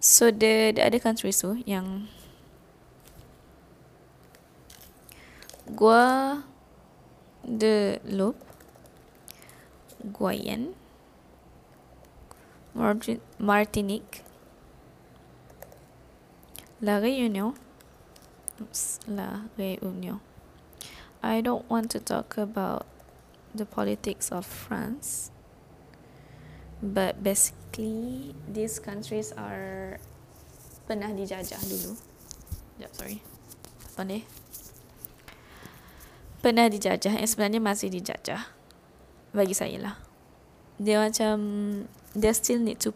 So 0.00 0.32
the 0.34 0.74
the 0.74 0.82
other 0.82 0.98
countries 0.98 1.38
tu 1.38 1.54
yang 1.62 2.10
Gua 5.70 6.42
de 7.46 8.02
Loup 8.02 8.34
Guyane 10.02 10.74
Martinique, 13.38 14.24
La 16.82 16.98
Réunion. 16.98 17.54
Oops, 18.60 18.98
La 19.06 19.46
Réunion. 19.56 20.18
I 21.22 21.40
don't 21.40 21.64
want 21.70 21.88
to 21.92 22.00
talk 22.00 22.36
about 22.36 22.84
the 23.54 23.64
politics 23.64 24.32
of 24.32 24.44
France, 24.44 25.30
but 26.82 27.22
basically 27.22 28.34
these 28.48 28.78
countries 28.80 29.30
are 29.36 29.98
pernah 30.88 31.12
dijajah 31.12 31.60
dulu. 31.64 31.94
Sekejap, 32.74 32.92
sorry. 32.96 33.18
Pandai. 33.94 34.22
Pernah 36.44 36.68
dijajah, 36.68 37.14
yang 37.16 37.30
sebenarnya 37.30 37.60
masih 37.62 37.88
dijajah. 37.88 38.52
Bagi 39.32 39.54
saya 39.56 39.78
lah. 39.80 39.96
Dia 40.76 41.00
macam 41.00 41.36
they 42.14 42.32
still 42.32 42.62
need 42.62 42.78
to 42.78 42.94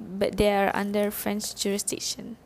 but 0.00 0.36
they 0.36 0.48
are 0.48 0.72
under 0.72 1.10
French 1.12 1.54
jurisdiction 1.54 2.36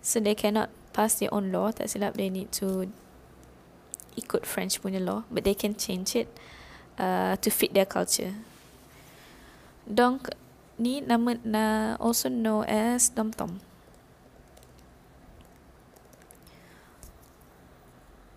so 0.00 0.20
they 0.20 0.34
cannot 0.34 0.70
pass 0.92 1.18
their 1.18 1.32
own 1.34 1.50
law 1.50 1.74
tak 1.74 1.90
silap 1.90 2.14
they 2.14 2.30
need 2.30 2.46
to 2.54 2.86
ikut 4.14 4.46
French 4.46 4.78
punya 4.78 5.02
law 5.02 5.26
but 5.28 5.42
they 5.42 5.52
can 5.52 5.74
change 5.74 6.14
it 6.14 6.30
uh, 6.96 7.34
to 7.42 7.50
fit 7.50 7.74
their 7.74 7.84
culture 7.84 8.38
donc 9.86 10.34
ni 10.76 11.00
nama 11.00 11.38
na 11.46 11.96
also 11.96 12.28
known 12.28 12.66
as 12.68 13.08
tom 13.08 13.32
tom. 13.32 13.62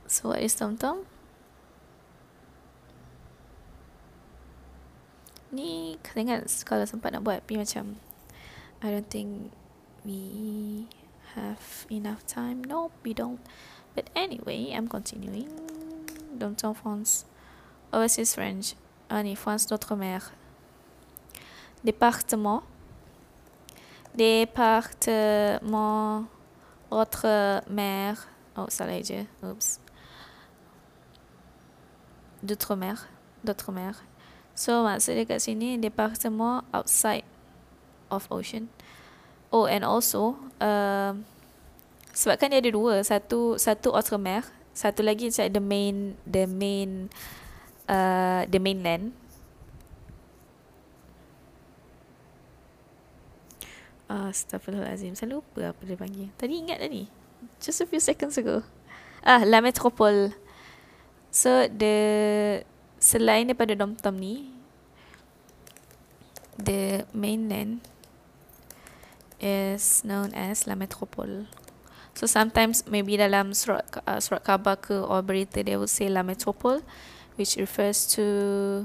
So 0.10 0.34
what 0.34 0.42
is 0.42 0.56
tom 0.56 0.78
tom? 0.78 1.06
Ni 5.50 5.98
ingat 6.16 6.46
kalau 6.64 6.86
sempat 6.86 7.14
nak 7.14 7.26
buat 7.26 7.42
tapi 7.44 7.58
macam 7.58 7.98
I 8.80 8.94
don't 8.94 9.10
think 9.10 9.52
we 10.06 10.88
have 11.36 11.90
enough 11.92 12.24
time. 12.30 12.64
No 12.64 12.94
we 13.04 13.12
don't. 13.12 13.42
But 13.98 14.14
anyway 14.16 14.72
I'm 14.72 14.88
continuing. 14.88 15.50
Downtown 16.40 16.78
France 16.78 17.28
Overseas 17.92 18.38
French. 18.38 18.80
Ah 19.12 19.26
ni 19.26 19.34
France 19.34 19.66
d'Outre-mer 19.68 20.39
département 21.84 22.64
département 24.16 26.26
Outre-mer 26.90 28.18
oh 28.58 28.66
salah 28.68 28.98
je 29.06 29.22
oops 29.46 29.78
d'Outre-mer 32.42 33.06
d'Outre-mer 33.46 34.02
So 34.60 34.84
maksud 34.84 35.16
dia 35.16 35.24
kat 35.24 35.40
sini 35.40 35.80
Departement 35.80 36.68
outside 36.76 37.24
of 38.12 38.28
ocean. 38.28 38.68
Oh 39.56 39.72
and 39.72 39.88
also 39.88 40.36
uh, 40.60 41.16
sebab 42.12 42.36
kan 42.36 42.52
dia 42.52 42.60
ada 42.60 42.76
dua, 42.76 43.00
satu 43.02 43.56
satu 43.56 43.96
outre-mer, 43.96 44.44
satu 44.76 45.00
lagi 45.00 45.32
macam 45.32 45.48
the 45.48 45.64
main 45.64 45.96
the 46.28 46.44
main 46.44 47.08
uh, 47.88 48.44
the 48.52 48.60
mainland. 48.60 49.16
Astaghfirullahaladzim 54.10 55.14
Saya 55.14 55.38
lupa 55.38 55.70
apa 55.70 55.82
dia 55.86 55.94
panggil. 55.94 56.34
Tadi 56.34 56.54
ingat 56.58 56.82
tadi 56.82 57.06
Just 57.62 57.80
a 57.80 57.88
few 57.88 58.02
seconds 58.04 58.36
ago. 58.36 58.66
Ah, 59.22 59.46
La 59.46 59.62
Métropole 59.62 60.34
So, 61.30 61.70
the 61.70 62.66
selain 63.00 63.48
daripada 63.48 63.78
Dom-Tom 63.78 64.18
ni 64.18 64.52
the 66.60 67.08
mainland 67.16 67.80
is 69.40 70.04
known 70.04 70.36
as 70.36 70.68
La 70.68 70.76
Métropole. 70.76 71.48
So 72.14 72.28
sometimes 72.28 72.84
maybe 72.84 73.16
dalam 73.16 73.56
surat 73.56 73.88
uh, 74.04 74.20
surat 74.20 74.44
khabar 74.44 74.76
ke 74.76 74.92
or 74.92 75.24
berita 75.24 75.64
they 75.64 75.80
will 75.80 75.88
say 75.88 76.12
La 76.12 76.20
Métropole 76.20 76.84
which 77.40 77.56
refers 77.56 78.04
to 78.12 78.84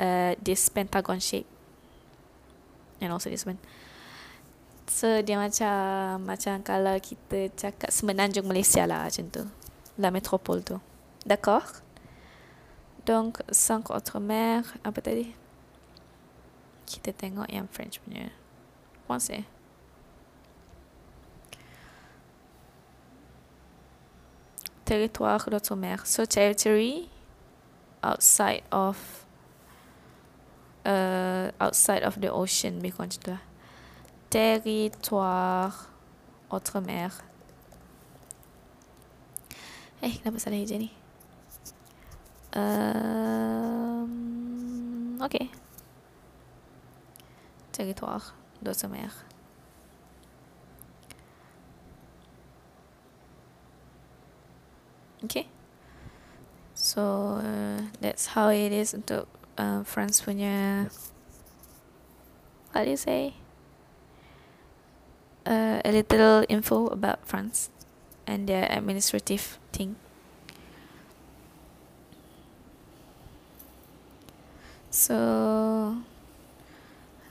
uh, 0.00 0.32
this 0.40 0.72
pentagon 0.72 1.20
shape. 1.20 1.44
And 3.04 3.12
also 3.12 3.28
this 3.28 3.44
one. 3.44 3.60
So 4.86 5.24
dia 5.24 5.40
macam 5.40 6.28
macam 6.28 6.60
kalau 6.60 6.96
kita 7.00 7.48
cakap 7.56 7.88
semenanjung 7.88 8.48
Malaysia 8.48 8.84
lah 8.84 9.08
macam 9.08 9.26
tu. 9.32 9.42
La 9.98 10.10
métropole 10.10 10.62
tu. 10.62 10.76
D'accord? 11.24 11.84
Donc, 13.04 13.40
cinq 13.52 13.90
autres 13.90 14.18
mers. 14.20 14.64
Apa 14.82 15.00
tadi? 15.00 15.32
Kita 16.88 17.12
tengok 17.12 17.48
yang 17.52 17.68
French 17.68 18.00
punya. 18.00 18.32
Français. 19.04 19.44
Territoire 24.84 25.48
d'outre-mer. 25.48 26.04
So, 26.04 26.24
territory 26.24 27.08
outside 28.02 28.64
of 28.68 29.24
uh, 30.84 31.48
outside 31.60 32.04
of 32.04 32.20
the 32.20 32.28
ocean 32.28 32.84
kurang 32.84 33.08
macam 33.08 33.20
tu 33.20 33.30
lah. 33.32 33.42
Territoire 34.34 35.94
outre-mer. 36.50 37.14
Eh, 40.02 40.10
kenapa 40.18 40.42
salah 40.42 40.58
hijau 40.58 40.74
ni? 40.82 40.90
Um, 42.50 44.10
okay. 45.22 45.54
Territoire 47.70 48.34
d'outre-mer. 48.58 49.14
Okay. 55.22 55.46
So 56.74 57.38
uh, 57.38 57.86
that's 58.02 58.34
how 58.34 58.50
it 58.50 58.74
is 58.74 58.98
untuk 58.98 59.30
uh, 59.62 59.86
France 59.86 60.26
punya 60.26 60.90
what 62.74 62.82
do 62.82 62.90
you 62.90 62.98
say? 62.98 63.43
Uh, 65.46 65.80
a 65.84 65.92
little 65.92 66.44
info 66.48 66.86
about 66.86 67.26
France 67.26 67.68
and 68.26 68.48
their 68.48 68.66
administrative 68.70 69.58
thing. 69.72 69.96
So 74.88 75.98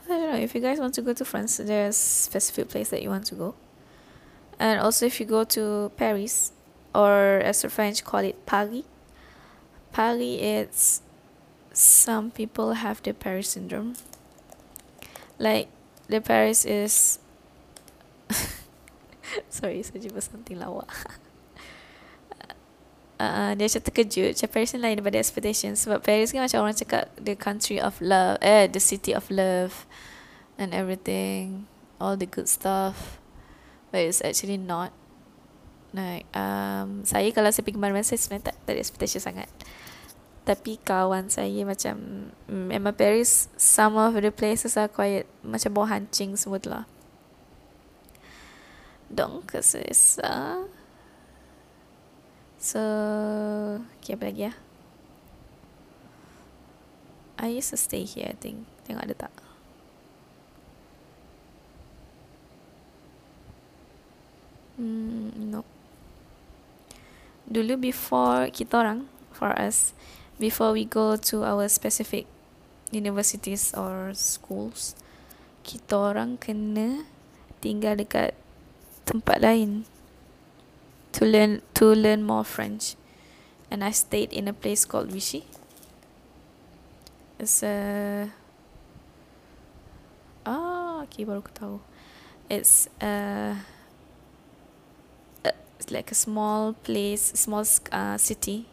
I 0.04 0.08
don't 0.08 0.32
know 0.32 0.38
if 0.38 0.54
you 0.54 0.60
guys 0.60 0.78
want 0.78 0.94
to 0.94 1.02
go 1.02 1.12
to 1.14 1.24
France, 1.24 1.56
there's 1.56 1.96
specific 1.96 2.68
place 2.68 2.90
that 2.90 3.02
you 3.02 3.08
want 3.08 3.24
to 3.26 3.34
go. 3.34 3.54
And 4.60 4.78
also 4.80 5.06
if 5.06 5.18
you 5.18 5.26
go 5.26 5.44
to 5.44 5.90
Paris, 5.96 6.52
or 6.94 7.40
as 7.42 7.62
the 7.62 7.70
French 7.70 8.04
call 8.04 8.20
it 8.20 8.46
Paris, 8.46 8.84
Paris 9.92 10.40
it's 10.40 11.02
some 11.72 12.30
people 12.30 12.74
have 12.74 13.02
the 13.02 13.12
Paris 13.12 13.48
syndrome. 13.48 13.94
Like 15.38 15.68
the 16.06 16.20
Paris 16.20 16.64
is 16.64 17.18
sorry, 19.52 19.82
saya 19.82 19.98
jumpa 20.00 20.20
something 20.22 20.58
lawak. 20.58 20.88
Uh, 23.18 23.52
dia 23.58 23.66
macam 23.70 23.82
terkejut. 23.82 24.30
Macam 24.34 24.48
Paris 24.50 24.70
ni 24.74 24.78
lain 24.82 24.94
daripada 24.98 25.18
expectation 25.22 25.72
Sebab 25.78 26.02
Paris 26.02 26.34
kan 26.34 26.42
macam 26.42 26.66
orang 26.66 26.74
cakap 26.74 27.14
The 27.14 27.38
country 27.38 27.78
of 27.78 27.94
love 28.02 28.42
Eh, 28.42 28.66
the 28.66 28.82
city 28.82 29.14
of 29.14 29.30
love 29.30 29.86
And 30.58 30.74
everything 30.74 31.70
All 32.02 32.18
the 32.18 32.26
good 32.26 32.50
stuff. 32.50 33.22
But 33.94 34.10
it's 34.10 34.18
actually 34.18 34.58
not. 34.58 34.90
Like 35.94 36.26
um, 36.34 37.06
Saya 37.06 37.30
kalau 37.30 37.54
saya 37.54 37.62
pergi 37.62 37.78
mana-mana 37.78 38.02
Saya 38.02 38.18
sebenarnya 38.18 38.50
tak, 38.50 38.56
tak 38.66 38.72
ada 38.74 38.80
expectation 38.82 39.22
sangat. 39.22 39.48
Tapi 40.42 40.82
kawan 40.82 41.30
saya 41.30 41.62
macam 41.62 42.28
Memang 42.50 42.98
Paris 42.98 43.46
Some 43.54 43.94
of 43.94 44.18
the 44.18 44.34
places 44.34 44.74
are 44.74 44.90
quite 44.90 45.30
Macam 45.46 45.70
bawah 45.70 45.94
hancing 45.94 46.34
semua 46.34 46.58
tu 46.58 46.74
lah 46.74 46.90
Donc 49.10 49.56
c'est 49.60 49.92
So 52.58 52.80
Okay 54.00 54.16
apa 54.16 54.24
lagi 54.32 54.48
ya? 54.48 54.52
I 57.36 57.60
used 57.60 57.74
to 57.74 57.78
stay 57.78 58.08
here 58.08 58.32
I 58.32 58.36
think. 58.38 58.64
Tengok 58.88 59.04
ada 59.04 59.28
tak? 59.28 59.34
Hmm, 64.74 65.30
no. 65.52 65.62
Dulu 67.46 67.78
before 67.78 68.50
kita 68.50 68.82
orang, 68.82 69.06
for 69.30 69.54
us, 69.54 69.94
before 70.42 70.74
we 70.74 70.82
go 70.82 71.14
to 71.14 71.46
our 71.46 71.70
specific 71.70 72.26
universities 72.90 73.70
or 73.76 74.10
schools, 74.18 74.98
kita 75.62 75.94
orang 75.94 76.40
kena 76.42 77.06
tinggal 77.62 77.94
dekat 77.94 78.34
tempat 79.04 79.40
lain 79.40 79.84
to 81.12 81.24
learn 81.24 81.62
to 81.76 81.94
learn 81.94 82.24
more 82.24 82.44
French. 82.44 82.96
And 83.70 83.82
I 83.82 83.90
stayed 83.90 84.32
in 84.32 84.48
a 84.48 84.52
place 84.52 84.84
called 84.84 85.10
Vichy. 85.10 85.44
It's 87.38 87.62
a 87.62 88.30
ah, 90.46 91.02
okay, 91.08 91.24
baru 91.24 91.40
aku 91.42 91.52
tahu. 91.52 91.76
It's 92.48 92.92
a 93.00 93.56
it's 95.84 95.92
like 95.92 96.10
a 96.10 96.16
small 96.16 96.72
place, 96.72 97.32
small 97.36 97.64
uh, 97.92 98.16
city 98.16 98.64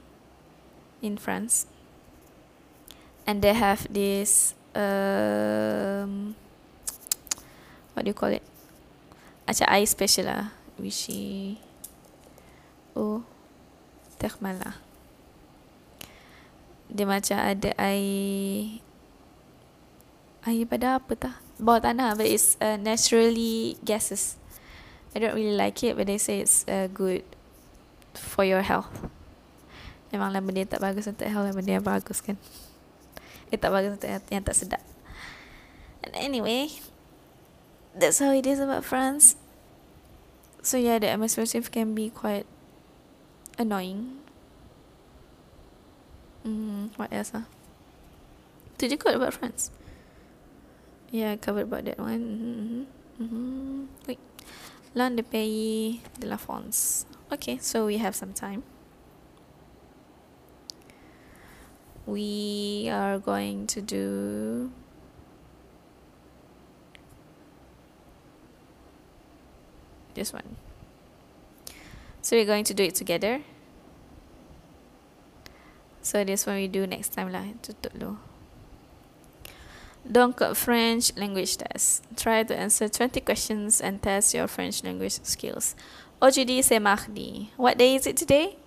in 1.02 1.18
France, 1.18 1.68
and 3.28 3.42
they 3.42 3.52
have 3.52 3.88
this 3.92 4.56
um, 4.76 6.36
what 7.94 8.06
do 8.06 8.10
you 8.10 8.14
call 8.14 8.30
it? 8.30 8.44
Macam 9.46 9.68
air 9.68 9.88
special 9.90 10.26
lah, 10.30 10.46
Vichy. 10.78 11.58
Oh, 12.96 13.24
thermal 14.22 14.60
lah. 14.60 14.76
Dia 16.92 17.08
macam 17.08 17.40
ada 17.40 17.72
air 17.80 18.84
air 20.44 20.66
pada 20.68 21.00
apa 21.00 21.14
tah? 21.16 21.36
Bawah 21.62 21.80
tanah, 21.80 22.18
but 22.18 22.28
it's 22.28 22.60
uh, 22.60 22.76
naturally 22.76 23.78
gases. 23.86 24.36
I 25.16 25.20
don't 25.20 25.36
really 25.36 25.56
like 25.56 25.80
it 25.84 25.96
but 25.96 26.08
they 26.08 26.20
say 26.20 26.40
it's 26.40 26.64
uh, 26.68 26.88
good 26.92 27.24
for 28.16 28.44
your 28.44 28.64
health. 28.64 28.92
Memanglah 30.12 30.44
benda 30.44 30.68
tak 30.68 30.84
bagus 30.84 31.08
untuk 31.08 31.28
health 31.28 31.56
benda 31.56 31.80
yang 31.80 31.86
bagus 31.86 32.20
kan. 32.20 32.36
Eh 33.52 33.60
tak 33.60 33.72
bagus 33.72 33.96
untuk 33.96 34.08
yang 34.08 34.44
tak 34.44 34.56
sedap. 34.56 34.84
And 36.04 36.16
anyway, 36.18 36.72
that's 37.96 38.20
how 38.20 38.32
it 38.32 38.46
is 38.46 38.60
about 38.60 38.86
France. 38.86 39.36
So 40.62 40.78
yeah, 40.78 41.00
the 41.00 41.08
administrative 41.08 41.72
can 41.72 41.96
be 41.96 42.10
quite 42.10 42.46
annoying. 43.58 44.20
Mm, 46.46 46.90
what 46.98 47.12
else 47.14 47.32
ah? 47.34 47.46
Did 48.78 48.92
you 48.92 48.98
go 48.98 49.12
about 49.14 49.34
France? 49.34 49.72
Yeah, 51.12 51.32
I 51.32 51.38
covered 51.38 51.64
about 51.64 51.86
that 51.86 52.00
one. 52.00 52.88
Mm-hmm. 53.20 53.24
Mm-hmm. 53.24 53.86
Wait. 54.08 54.20
Learn 54.96 55.16
the 55.16 55.24
pays 55.24 56.00
de 56.20 56.28
la 56.28 56.38
France. 56.38 57.06
Okay, 57.32 57.58
so 57.58 57.86
we 57.86 57.98
have 57.98 58.16
some 58.16 58.34
time. 58.34 58.64
We 62.06 62.90
are 62.92 63.20
going 63.20 63.68
to 63.68 63.82
do 63.82 64.72
this 70.14 70.34
one. 70.34 70.56
So 72.22 72.36
we're 72.36 72.46
going 72.46 72.64
to 72.66 72.74
do 72.74 72.84
it 72.84 72.96
together. 72.96 73.42
So 76.02 76.24
this 76.24 76.46
one 76.46 76.56
we 76.56 76.68
do 76.68 76.88
next 76.88 77.14
time 77.14 77.32
lah. 77.32 77.46
Dulu. 77.62 78.18
Donc, 80.10 80.42
French 80.56 81.16
language 81.16 81.58
test. 81.58 82.04
Try 82.16 82.44
to 82.44 82.58
answer 82.58 82.90
20 82.90 83.22
questions 83.22 83.80
and 83.80 84.02
test 84.02 84.34
your 84.34 84.48
French 84.48 84.84
language 84.84 85.20
skills. 85.24 85.76
Aujourd'hui, 86.22 86.64
c'est 86.64 86.80
mardi. 86.80 87.52
What 87.56 87.78
day 87.78 87.96
is 87.96 88.08
it 88.08 88.18
today? 88.18 88.58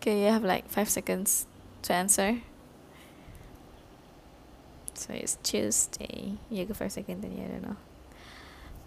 Okay, 0.00 0.24
you 0.24 0.32
have 0.32 0.44
like 0.44 0.68
5 0.68 0.88
seconds 0.88 1.46
to 1.82 1.92
answer. 1.92 2.42
So 4.94 5.12
it's 5.12 5.38
Tuesday. 5.42 6.38
You 6.50 6.66
have 6.66 6.76
5 6.76 6.92
seconds, 6.92 7.22
then 7.22 7.36
you 7.36 7.46
don't 7.46 7.62
know. 7.62 7.76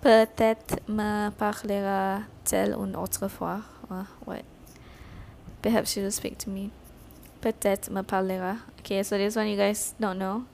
Peut-être 0.01 0.79
me 0.87 1.29
parlera-t-elle 1.31 2.73
une 2.73 2.95
autre 2.95 3.27
fois? 3.27 3.61
Uh, 3.91 4.03
what? 4.25 4.43
Perhaps 5.61 5.91
she 5.91 6.01
will 6.01 6.11
speak 6.11 6.37
to 6.37 6.49
me. 6.49 6.69
Peut-être 7.41 7.91
me 7.91 8.01
parlera. 8.01 8.55
Okay, 8.79 9.03
so 9.03 9.17
this 9.17 9.35
one 9.35 9.47
you 9.47 9.57
guys 9.57 9.93
don't 9.99 10.17
know. 10.17 10.45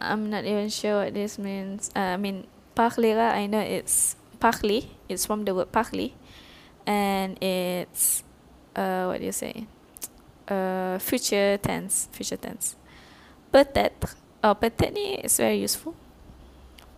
I'm 0.00 0.30
not 0.30 0.44
even 0.44 0.68
sure 0.68 1.04
what 1.04 1.12
this 1.12 1.38
means. 1.38 1.90
Uh, 1.96 2.14
I 2.14 2.16
mean, 2.16 2.46
parlera, 2.76 3.32
I 3.32 3.46
know 3.46 3.60
it's 3.60 4.16
parli. 4.38 4.88
It's 5.08 5.26
from 5.26 5.44
the 5.44 5.54
word 5.54 5.72
parli. 5.72 6.14
And 6.86 7.36
it's, 7.42 8.22
uh, 8.76 9.06
what 9.06 9.18
do 9.18 9.26
you 9.26 9.32
say? 9.32 9.66
Uh, 10.48 10.98
future 10.98 11.58
tense. 11.58 12.08
Future 12.12 12.38
tense. 12.38 12.76
Peut-être. 13.52 14.16
Oh, 14.42 14.54
peut-être 14.54 14.94
ni 14.94 15.16
is 15.24 15.36
very 15.36 15.58
useful. 15.60 15.94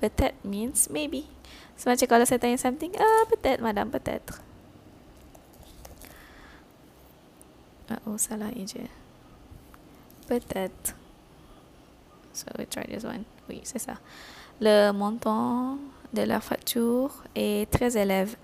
Peut-être 0.03 0.35
means 0.43 0.91
maybe. 0.91 1.31
So 1.79 1.87
macam 1.87 2.11
kalau 2.11 2.27
saya 2.27 2.43
tanya 2.43 2.59
something, 2.59 2.91
ah 2.99 3.23
peut-être 3.31 3.63
madame, 3.63 3.95
peut-être. 3.95 4.43
Ah, 7.87 8.03
oh, 8.07 8.19
salah 8.19 8.51
je. 8.51 8.83
Peut-être. 10.27 10.99
So 12.33 12.51
we 12.59 12.67
try 12.67 12.85
this 12.91 13.05
one. 13.05 13.25
Oui, 13.49 13.61
c'est 13.63 13.79
ça. 13.79 14.01
Le 14.61 14.91
montant 14.93 15.79
de 16.13 16.23
la 16.23 16.41
facture 16.41 17.23
est 17.35 17.71
très 17.71 17.97
élevé. 17.97 18.37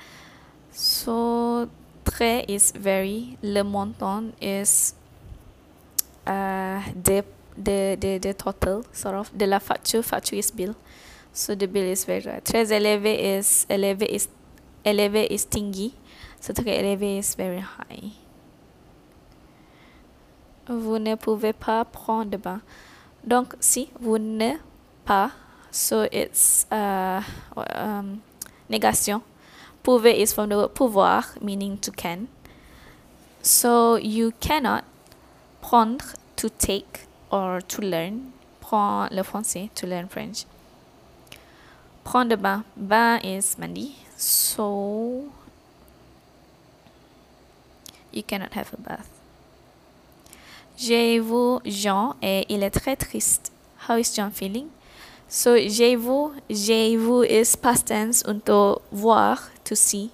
So 0.70 1.66
très 2.05 2.44
is 2.48 2.72
very. 2.74 3.39
Le 3.43 3.62
montant 3.62 4.30
is 4.40 4.94
uh, 6.26 6.80
the 6.93 7.24
the 7.56 7.97
the 7.97 8.18
the 8.20 8.35
total 8.36 8.82
sort 8.93 9.14
of 9.14 9.32
de 9.32 9.47
la 9.47 9.60
facture. 9.60 10.02
Facture 10.02 10.39
is 10.39 10.51
bill. 10.52 10.74
So 11.39 11.55
the 11.55 11.69
bill 11.69 11.85
is 11.85 12.05
very 12.05 12.23
high. 12.23 12.40
Très 12.40 12.73
élevé 12.73 13.39
is 13.39 13.65
élevé 13.70 14.12
is 14.12 14.28
élevé 14.85 15.28
is 15.31 15.44
tinggi. 15.44 15.93
So 16.40 16.52
très 16.52 16.81
élevé 16.81 17.19
is 17.19 17.36
very 17.36 17.60
high. 17.60 18.10
Vous 20.66 20.98
ne 20.98 21.15
pouvez 21.15 21.52
pas 21.52 21.85
prendre 21.85 22.36
bain. 22.39 22.60
Donc 23.23 23.55
si 23.60 23.89
vous 24.01 24.19
ne 24.19 24.56
pas, 25.05 25.31
so 25.70 26.09
it's 26.10 26.66
uh, 26.73 27.23
um, 27.56 28.20
négation. 28.69 29.23
Pouvez 29.85 30.20
is 30.20 30.32
from 30.32 30.48
the 30.48 30.56
word 30.56 30.74
pouvoir, 30.74 31.40
meaning 31.40 31.78
to 31.78 31.93
can. 31.93 32.27
So 33.43 33.94
you 33.94 34.32
cannot 34.40 34.82
prendre 35.62 36.05
to 36.35 36.48
take 36.48 37.06
or 37.31 37.60
to 37.60 37.81
learn. 37.81 38.32
Prendre 38.60 39.15
le 39.15 39.23
français 39.23 39.70
to 39.77 39.86
learn 39.86 40.09
French. 40.09 40.44
Prendre 42.09 42.36
bain. 42.36 42.64
Bain 42.74 43.20
is 43.22 43.59
mandi. 43.59 43.94
So 44.16 45.28
you 48.10 48.22
cannot 48.22 48.55
have 48.55 48.72
a 48.72 48.78
bath. 48.78 49.10
J'ai 50.78 51.20
vu 51.20 51.60
Jean 51.66 52.16
et 52.22 52.47
il 52.48 52.62
est 52.62 52.70
très 52.70 52.97
triste. 52.97 53.52
How 53.86 53.98
is 53.98 54.14
John 54.16 54.30
feeling? 54.30 54.70
So 55.28 55.59
j'ai 55.59 55.97
vu, 55.97 56.32
j'ai 56.48 56.97
vu 56.97 57.26
is 57.26 57.55
past 57.56 57.89
tense 57.89 58.22
untuk 58.22 58.80
voir, 58.90 59.51
to 59.64 59.76
see. 59.76 60.10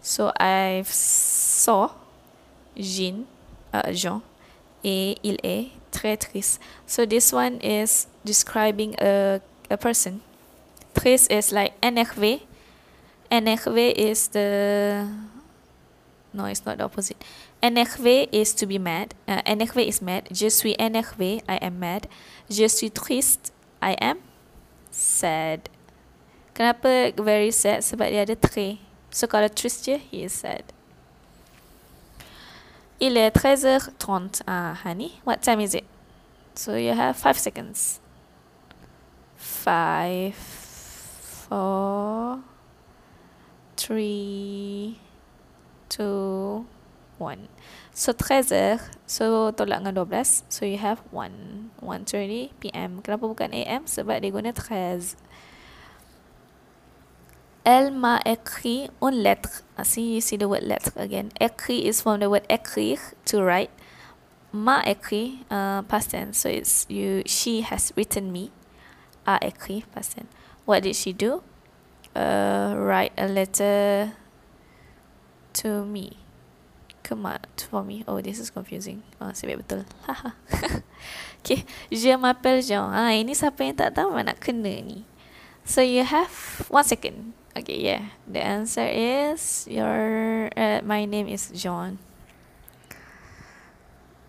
So 0.00 0.32
I 0.40 0.84
saw 0.86 1.90
Jean, 2.74 3.26
uh, 3.74 3.92
Jean 3.92 4.22
et 4.82 5.18
il 5.22 5.36
est 5.44 5.68
très 5.92 6.16
triste. 6.16 6.62
So 6.86 7.04
this 7.04 7.30
one 7.30 7.60
is 7.60 8.06
describing 8.24 8.94
a, 8.98 9.42
a 9.68 9.76
person. 9.76 10.22
Triste 10.94 11.30
is 11.30 11.52
like 11.52 11.72
énervé. 11.82 12.42
Énervé 13.30 13.92
is 13.96 14.28
the 14.28 15.06
no, 16.32 16.44
it's 16.44 16.64
not 16.64 16.78
the 16.78 16.84
opposite. 16.84 17.16
Énervé 17.62 18.28
is 18.32 18.54
to 18.54 18.66
be 18.66 18.78
mad. 18.78 19.14
Uh, 19.26 19.42
énervé 19.44 19.86
is 19.86 20.00
mad. 20.00 20.28
Je 20.30 20.48
suis 20.48 20.74
énervé. 20.78 21.42
I 21.48 21.58
am 21.60 21.78
mad. 21.78 22.06
Je 22.48 22.68
suis 22.68 22.90
triste. 22.90 23.52
I 23.82 23.96
am 24.00 24.18
sad. 24.90 25.68
Kenapa 26.54 27.12
very 27.16 27.50
sad? 27.50 27.82
Sebab 27.82 28.10
dia 28.10 28.22
ada 28.22 28.36
très. 28.36 28.78
So 29.10 29.26
kalau 29.26 29.48
triste 29.50 29.86
je, 29.86 29.96
he 30.10 30.22
is 30.22 30.32
sad. 30.32 30.62
Il 33.00 33.16
est 33.16 33.30
13h30. 33.34 34.42
Ah, 34.46 34.76
honey, 34.84 35.20
what 35.24 35.40
time 35.42 35.60
is 35.60 35.74
it? 35.74 35.84
So 36.54 36.76
you 36.76 36.92
have 36.92 37.16
5 37.16 37.38
seconds. 37.38 37.98
5 39.36 40.34
4 41.50 42.46
3 43.76 44.94
2 45.90 46.64
1. 47.18 47.48
So 47.92 48.16
13 48.16 48.80
So 49.04 49.52
tolak 49.52 49.84
dengan 49.84 50.06
12 50.08 50.48
So 50.48 50.64
you 50.64 50.80
have 50.80 51.04
1 51.12 51.82
1.30 51.84 52.56
PM 52.62 53.04
Kenapa 53.04 53.28
bukan 53.28 53.52
AM? 53.52 53.84
Sebab 53.84 54.24
dia 54.24 54.32
guna 54.32 54.54
13 54.56 55.20
Elle 57.60 57.92
m'a 57.92 58.18
écrit 58.24 58.88
une 59.02 59.20
lettre. 59.20 59.62
I 59.76 59.84
see 59.84 60.14
you 60.14 60.20
see 60.22 60.38
the 60.38 60.48
word 60.48 60.64
lettre 60.64 60.96
again. 60.96 61.28
Écrit 61.38 61.84
is 61.84 62.00
from 62.00 62.20
the 62.20 62.30
word 62.30 62.48
écrire 62.48 62.98
to 63.26 63.44
write. 63.44 63.68
M'a 64.50 64.80
écrit 64.88 65.44
uh, 65.52 65.82
past 65.82 66.10
tense. 66.10 66.38
So 66.40 66.48
it's 66.48 66.86
you. 66.88 67.22
She 67.26 67.60
has 67.60 67.92
written 67.96 68.32
me. 68.32 68.50
A 69.26 69.38
écrit 69.44 69.84
past 69.92 70.16
tense. 70.16 70.32
What 70.70 70.86
did 70.86 70.94
she 70.94 71.10
do? 71.10 71.42
Uh, 72.14 72.78
write 72.78 73.10
a 73.18 73.26
letter 73.26 74.14
to 75.58 75.82
me. 75.82 76.14
Come 77.02 77.26
on, 77.26 77.42
for 77.58 77.82
me. 77.82 78.04
Oh, 78.06 78.22
this 78.22 78.38
is 78.38 78.54
confusing. 78.54 79.02
Oh, 79.18 79.34
sebab 79.34 79.66
betul. 79.66 79.82
Okay. 81.42 81.66
Je 81.90 82.14
m'appelle 82.14 82.62
Jean. 82.62 82.86
Ah, 82.92 83.10
ini 83.16 83.34
siapa 83.34 83.66
yang 83.66 83.74
tak 83.74 83.98
tahu 83.98 84.14
nak 84.22 84.38
kena 84.38 84.78
ni. 84.84 85.08
So 85.66 85.82
you 85.82 86.06
have 86.06 86.30
one 86.70 86.86
second. 86.86 87.32
Okay, 87.56 87.80
yeah. 87.80 88.14
The 88.30 88.38
answer 88.38 88.86
is 88.86 89.66
your. 89.66 90.52
Uh, 90.54 90.84
my 90.86 91.02
name 91.08 91.26
is 91.26 91.50
John. 91.50 91.98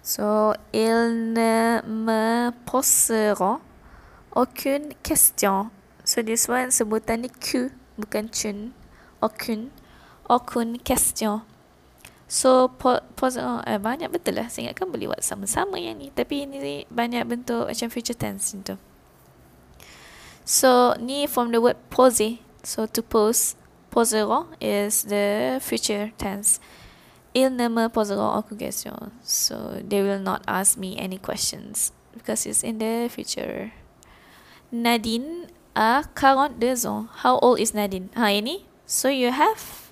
So 0.02 0.58
ils 0.74 1.14
ne 1.14 1.86
me 1.86 2.50
poseront 2.66 3.62
aucune 4.34 4.96
question. 5.04 5.70
So 6.12 6.20
this 6.20 6.52
one 6.52 6.76
sebutan 6.76 7.24
ni 7.24 7.32
Q 7.32 7.72
bukan 7.96 8.28
chun. 8.36 8.76
Aucune. 9.24 9.72
Aucune 10.28 10.76
question. 10.84 11.48
So 12.28 12.68
po, 12.68 13.00
pose 13.16 13.40
oh, 13.40 13.64
eh, 13.64 13.80
banyak 13.80 14.12
betul 14.12 14.36
lah. 14.44 14.52
Saya 14.52 14.68
ingatkan 14.68 14.92
boleh 14.92 15.08
buat 15.08 15.24
sama-sama 15.24 15.80
yang 15.80 16.04
ni. 16.04 16.12
Tapi 16.12 16.44
ini 16.44 16.84
banyak 16.92 17.24
bentuk 17.24 17.72
macam 17.72 17.88
future 17.88 18.12
tense 18.12 18.52
tu. 18.60 18.76
So 20.44 21.00
ni 21.00 21.32
from 21.32 21.56
the 21.56 21.64
word 21.64 21.80
pose. 21.88 22.44
So 22.60 22.92
to 22.92 23.00
pose, 23.00 23.56
poseront 23.88 24.52
is 24.60 25.08
the 25.08 25.64
future 25.64 26.12
tense. 26.20 26.60
Ils 27.32 27.48
ne 27.48 27.72
me 27.72 27.88
poseront 27.88 28.36
aucune 28.36 28.60
question. 28.60 29.16
So 29.24 29.80
they 29.80 30.04
will 30.04 30.20
not 30.20 30.44
ask 30.44 30.76
me 30.76 31.00
any 31.00 31.24
questions 31.24 31.96
because 32.12 32.44
it's 32.44 32.68
in 32.68 32.84
the 32.84 33.08
future. 33.08 33.72
Nadine 34.76 35.48
a 35.76 36.04
42 36.16 36.86
ans. 36.86 37.08
How 37.24 37.40
old 37.40 37.60
is 37.60 37.74
Nadine? 37.74 38.10
Ha 38.16 38.28
ini. 38.28 38.66
So 38.86 39.10
you 39.10 39.32
have 39.32 39.92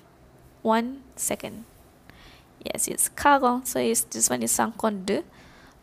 one 0.62 1.02
second. 1.16 1.64
Yes, 2.64 2.88
it's 2.88 3.08
40. 3.08 3.64
So 3.64 3.80
it's, 3.80 4.02
this 4.04 4.28
one 4.28 4.42
is 4.42 4.54
52. 4.56 5.24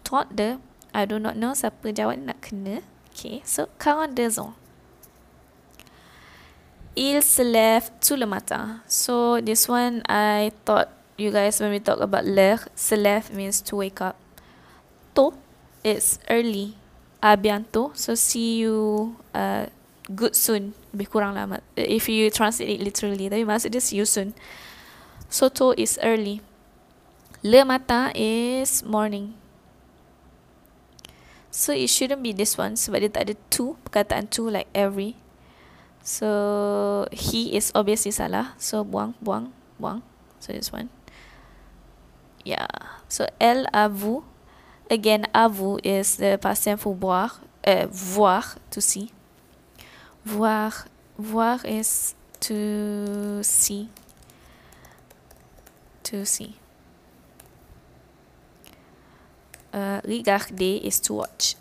32. 0.03 0.61
I 0.93 1.05
do 1.05 1.19
not 1.19 1.35
know 1.35 1.51
siapa 1.51 1.93
jawab 1.93 2.21
nak 2.25 2.41
kena. 2.41 2.81
Okay, 3.11 3.41
so 3.45 3.67
42 3.79 4.39
ans. 4.39 4.53
Il 6.95 7.21
se 7.21 7.43
lève 7.43 7.91
tout 8.01 8.17
le 8.17 8.25
matin. 8.25 8.81
So 8.87 9.41
this 9.41 9.67
one 9.69 10.01
I 10.09 10.51
thought 10.65 10.89
you 11.17 11.29
guys 11.31 11.59
when 11.59 11.71
we 11.71 11.79
talk 11.79 11.99
about 11.99 12.25
l'heure, 12.25 12.65
se 12.75 12.95
lève 12.95 13.33
means 13.33 13.61
to 13.61 13.75
wake 13.75 14.01
up. 14.01 14.15
Tôt 15.13 15.33
is 15.83 16.19
early. 16.29 16.77
A 17.21 17.35
bientôt. 17.37 17.91
So 17.93 18.13
see 18.15 18.57
you 18.61 19.15
uh, 19.33 19.65
good 20.11 20.35
soon. 20.35 20.77
Lebih 20.95 21.07
kurang 21.11 21.35
lama. 21.35 21.59
If 21.75 22.07
you 22.07 22.29
translate 22.31 22.69
it 22.69 22.81
literally. 22.83 23.27
Tapi 23.27 23.43
maksud 23.43 23.75
dia 23.75 23.83
see 23.83 23.99
you 23.99 24.07
soon. 24.07 24.31
So 25.27 25.51
tôt 25.51 25.75
is 25.75 25.99
early. 26.03 26.39
Le 27.43 27.63
matin 27.67 28.11
is 28.15 28.83
morning. 28.83 29.35
So 31.51 31.73
it 31.73 31.89
shouldn't 31.89 32.21
be 32.21 32.31
this 32.33 32.53
one 32.53 32.77
sebab 32.77 33.01
dia 33.01 33.11
tak 33.11 33.23
ada 33.29 33.35
to, 33.57 33.75
perkataan 33.87 34.29
to 34.37 34.45
like 34.45 34.69
every. 34.77 35.17
So 36.05 37.09
he 37.11 37.57
is 37.57 37.73
obviously 37.75 38.13
salah. 38.13 38.55
So 38.61 38.85
buang, 38.85 39.17
buang, 39.19 39.51
buang. 39.81 40.05
So 40.39 40.53
this 40.53 40.71
one. 40.71 40.93
Yeah. 42.45 42.69
So 43.09 43.27
elle 43.41 43.65
a 43.73 43.89
vu. 43.89 44.23
Again, 44.87 45.27
a 45.35 45.51
vu 45.51 45.83
is 45.83 46.15
the 46.15 46.39
past 46.39 46.63
tense 46.63 46.79
for 46.79 46.95
boire. 46.95 47.43
Uh, 47.67 47.91
voir 47.91 48.55
to 48.71 48.79
see. 48.79 49.11
Voir, 50.27 50.85
voir 51.17 51.63
is 51.63 52.13
to 52.41 53.41
see. 53.43 53.87
To 56.03 56.25
see. 56.25 56.55
Uh, 59.73 60.01
regarder 60.03 60.79
is 60.83 60.99
to 60.99 61.13
watch. 61.13 61.55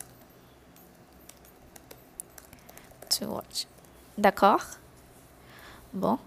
To 3.10 3.26
watch. 3.26 3.66
D'accord? 4.18 4.78
Bon. 5.92 6.18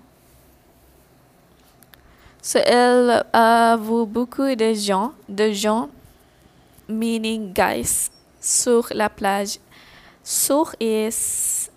So, 2.42 2.60
elle 2.60 3.26
vu 3.82 4.06
beaucoup 4.06 4.56
de 4.56 4.74
gens, 4.74 5.12
de 5.28 5.52
gens, 5.52 5.90
meaning 6.88 7.54
guys, 7.54 8.10
sur 8.40 8.88
la 8.92 9.10
plage. 9.10 9.60
Sur 10.24 10.74
is 10.80 11.69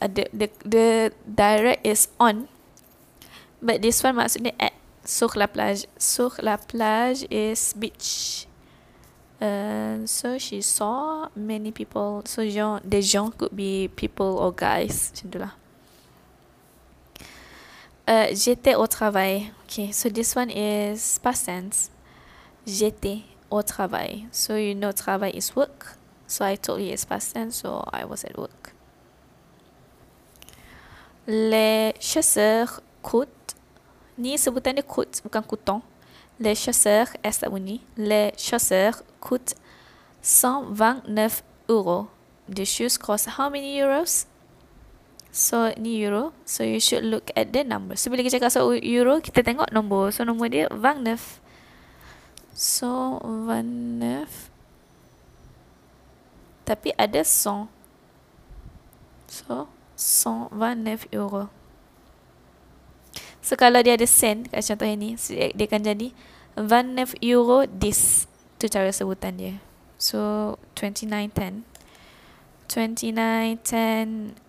uh, 0.00 0.08
the, 0.08 0.24
the 0.32 0.48
the 0.64 1.12
direct 1.24 1.86
is 1.86 2.08
on. 2.18 2.48
But 3.60 3.84
this 3.84 4.02
one 4.02 4.16
maksudnya 4.16 4.56
at. 4.58 4.72
Sur 5.00 5.32
la 5.34 5.48
plage. 5.48 5.88
Sur 5.96 6.36
la 6.44 6.56
plage 6.60 7.24
is 7.32 7.72
beach. 7.72 8.46
Uh, 9.40 10.04
so 10.04 10.36
she 10.36 10.60
saw 10.60 11.28
many 11.34 11.72
people. 11.72 12.20
So 12.28 12.44
gens, 12.44 12.80
des 12.84 13.00
gens 13.00 13.32
could 13.32 13.56
be 13.56 13.88
people 13.88 14.36
or 14.36 14.52
guys. 14.52 15.12
Macam 15.24 15.48
lah. 15.48 15.54
Uh, 18.04 18.28
j'étais 18.36 18.76
au 18.76 18.86
travail. 18.86 19.52
Okay 19.64 19.92
so 19.92 20.12
this 20.12 20.36
one 20.36 20.52
is 20.52 21.16
past 21.24 21.48
tense. 21.48 21.88
J'étais 22.68 23.24
au 23.48 23.62
travail. 23.62 24.28
So 24.32 24.60
you 24.60 24.76
know 24.76 24.92
travail 24.92 25.32
is 25.32 25.56
work. 25.56 25.96
So 26.28 26.44
I 26.44 26.60
told 26.60 26.84
you 26.84 26.92
it's 26.92 27.08
past 27.08 27.32
tense 27.32 27.64
so 27.64 27.88
I 27.88 28.04
was 28.04 28.22
at 28.28 28.36
work 28.36 28.59
les 31.30 31.94
chasseurs 32.02 32.82
coûtent 33.06 33.54
ni 34.18 34.34
sebutan 34.34 34.74
dia 34.74 34.82
coûte 34.82 35.22
bukan 35.22 35.46
couton 35.46 35.78
les 36.42 36.58
chasseurs 36.58 37.06
S 37.22 37.38
tak 37.38 37.54
bunyi 37.54 37.78
les 37.94 38.34
chasseurs 38.34 39.06
coûtent 39.22 39.54
129 40.22 41.42
euros. 41.68 42.10
The 42.50 42.66
shoes 42.66 42.98
cost 42.98 43.38
how 43.38 43.48
many 43.48 43.78
euros? 43.78 44.26
So 45.30 45.70
ni 45.78 46.02
euro. 46.02 46.34
So 46.44 46.66
you 46.66 46.82
should 46.82 47.06
look 47.06 47.30
at 47.38 47.54
the 47.54 47.62
number. 47.62 47.94
So 47.94 48.10
bila 48.10 48.26
kita 48.26 48.42
cakap 48.42 48.50
so 48.50 48.74
euro 48.74 49.22
kita 49.22 49.46
tengok 49.46 49.70
nombor. 49.70 50.10
So 50.10 50.26
nombor 50.26 50.50
dia 50.50 50.66
29 50.74 51.38
so 52.50 53.22
29 53.22 54.50
tapi 56.66 56.92
ada 56.94 57.24
100 57.24 57.66
so 59.26 59.66
129 60.00 61.12
euro. 61.12 61.52
So 63.44 63.60
kalau 63.60 63.84
dia 63.84 64.00
ada 64.00 64.08
sen 64.08 64.48
kat 64.48 64.64
contoh 64.64 64.88
ini, 64.88 65.20
dia 65.52 65.66
akan 65.68 65.84
jadi 65.84 66.08
29 66.56 67.20
euro 67.20 67.68
this. 67.68 68.24
Itu 68.56 68.72
cara 68.72 68.88
sebutan 68.88 69.36
dia. 69.36 69.60
So 70.00 70.56
2910. 70.72 71.68
2910 72.72 74.40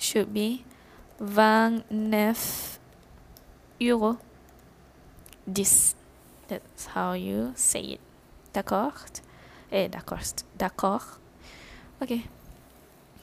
should 0.00 0.32
be 0.32 0.64
29 1.20 1.92
euro 3.80 4.16
this. 5.44 5.96
That's 6.48 6.94
how 6.94 7.12
you 7.12 7.52
say 7.56 7.98
it. 7.98 8.02
D'accord? 8.52 9.20
Eh, 9.72 9.88
d'accord. 9.88 10.46
D'accord. 10.56 11.18
Okay. 12.00 12.24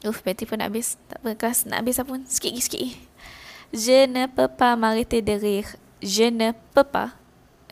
Uf, 0.04 0.20
bateri 0.20 0.46
pun 0.46 0.60
nak 0.60 0.70
habis. 0.72 1.00
Tak 1.08 1.24
apa, 1.24 1.30
kelas 1.40 1.64
nak 1.64 1.80
habis 1.80 2.00
pun. 2.04 2.22
Sikit 2.28 2.52
lagi, 2.52 2.62
sikit. 2.62 2.90
Je 3.74 4.06
ne 4.06 4.28
peux 4.28 4.48
pas 4.48 4.76
m'arrêter 4.76 5.22
de 5.24 5.34
rire. 5.34 5.66
Je 6.02 6.30
ne 6.30 6.52
peux 6.76 6.84
pas. 6.84 7.18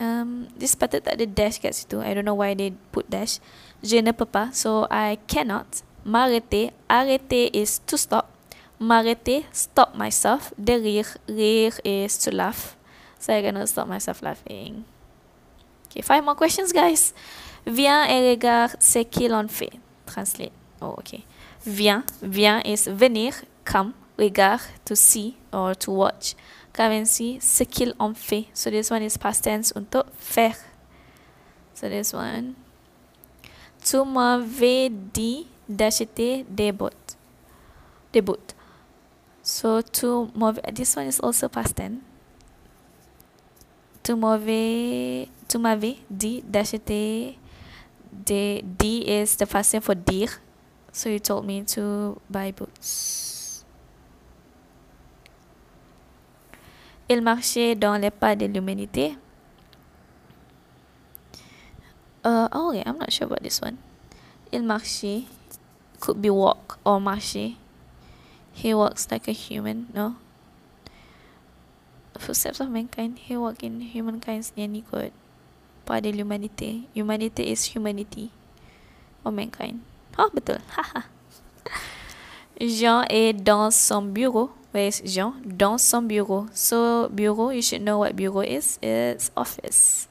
Um, 0.02 0.50
this 0.58 0.74
patut 0.74 0.98
tak 0.98 1.14
ada 1.14 1.30
dash 1.30 1.62
kat 1.62 1.78
situ. 1.78 2.02
I 2.02 2.18
don't 2.18 2.26
know 2.26 2.34
why 2.34 2.58
they 2.58 2.74
put 2.90 3.06
dash. 3.06 3.38
Je 3.86 4.02
ne 4.02 4.10
peux 4.10 4.26
pas. 4.26 4.50
So, 4.50 4.90
I 4.90 5.22
cannot. 5.30 5.86
M'arrêter. 6.02 6.74
Arrêter 6.90 7.54
is 7.54 7.78
to 7.86 8.02
stop. 8.02 8.34
M'arrêter, 8.82 9.46
stop 9.54 9.94
myself. 9.94 10.56
De 10.58 10.74
rire. 10.74 11.20
Rire 11.30 11.78
is 11.86 12.18
to 12.26 12.34
laugh. 12.34 12.74
So, 13.22 13.30
I 13.30 13.46
cannot 13.46 13.70
stop 13.70 13.86
myself 13.86 14.24
laughing. 14.26 14.90
Okay, 15.86 16.02
five 16.02 16.26
more 16.26 16.34
questions, 16.34 16.74
guys. 16.74 17.14
Viens 17.68 18.10
et 18.10 18.32
regarde 18.32 18.74
ce 18.80 19.06
qu'il 19.06 19.36
en 19.36 19.48
fait. 19.48 19.78
Translate. 20.08 20.56
Oh, 20.82 20.96
okay. 20.98 21.22
Viens, 21.66 22.04
viens 22.24 22.62
is 22.66 22.88
venir, 22.88 23.34
come, 23.64 23.94
regard, 24.18 24.62
to 24.86 24.96
see 24.96 25.38
or 25.54 25.76
to 25.76 25.92
watch. 25.92 26.36
Come 26.74 26.92
and 26.94 27.06
see 27.06 27.40
ce 27.40 27.64
qu'il 27.64 27.94
en 28.00 28.14
fait. 28.14 28.48
So 28.54 28.72
this 28.72 28.90
one 28.90 29.04
is 29.04 29.18
past 29.18 29.44
tense 29.44 29.74
untuk 29.76 30.06
faire. 30.18 30.56
So 31.74 31.90
this 31.90 32.14
one. 32.14 32.56
Tu 33.84 33.98
m'avais 34.06 34.90
dit 34.90 35.48
d'acheter 35.68 36.46
des 36.50 36.72
bottes. 36.72 37.18
Des 38.14 38.22
bottes. 38.22 38.56
So 39.44 39.82
tu 39.82 40.08
m'avais, 40.36 40.62
this 40.74 40.96
one 40.96 41.08
is 41.08 41.20
also 41.20 41.50
past 41.50 41.76
tense. 41.76 42.00
Tu 44.02 44.16
m'avais, 44.16 45.28
tu 45.48 45.58
m'avais 45.60 45.98
dit 46.10 46.42
d'acheter 46.44 47.38
des, 48.12 48.64
dit 48.64 49.04
is 49.06 49.36
the 49.38 49.46
past 49.46 49.72
tense 49.72 49.84
for 49.84 49.96
dire. 49.96 50.40
So 50.92 51.10
you 51.10 51.20
told 51.20 51.46
me 51.46 51.64
to 51.76 52.20
buy 52.30 52.52
boots. 52.52 53.64
Il 57.08 57.22
marchait 57.22 57.76
dans 57.76 58.00
les 58.00 58.12
pas 58.12 58.36
de 58.36 58.46
l'humanité. 58.46 59.18
Uh, 62.24 62.48
oh, 62.54 62.70
okay, 62.70 62.84
I'm 62.86 63.00
not 63.00 63.12
sure 63.12 63.26
about 63.26 63.42
this 63.42 63.60
one. 63.62 63.80
Il 64.52 64.64
marchait 64.64 65.26
could 66.00 66.22
be 66.22 66.30
walk 66.30 66.80
or 66.84 67.00
marcher. 67.00 67.56
He 68.52 68.74
walks 68.74 69.08
like 69.10 69.28
a 69.28 69.32
human, 69.32 69.88
no? 69.94 70.16
Footsteps 72.18 72.60
of 72.60 72.70
mankind. 72.70 73.18
He 73.20 73.38
walk 73.38 73.64
in 73.64 73.82
humankind's 73.82 74.52
name 74.58 74.82
kot. 74.82 75.12
Pas 75.86 76.02
de 76.02 76.12
l'humanité. 76.12 76.84
Humanity 76.94 77.52
is 77.52 77.76
humanity. 77.76 78.32
Or 79.24 79.32
mankind. 79.32 79.82
Oh. 80.18 80.30
Jean 82.60 83.04
est 83.10 83.34
dans 83.34 83.72
son 83.72 84.02
bureau. 84.04 84.52
Where 84.74 84.88
is 84.88 85.02
Jean? 85.06 85.34
Dans 85.44 85.78
son 85.78 86.04
bureau. 86.04 86.46
So, 86.54 87.10
bureau, 87.10 87.52
you 87.52 87.62
should 87.62 87.82
know 87.82 87.98
what 88.00 88.14
bureau 88.14 88.42
is. 88.42 88.78
It's 88.82 89.32
office. 89.36 90.08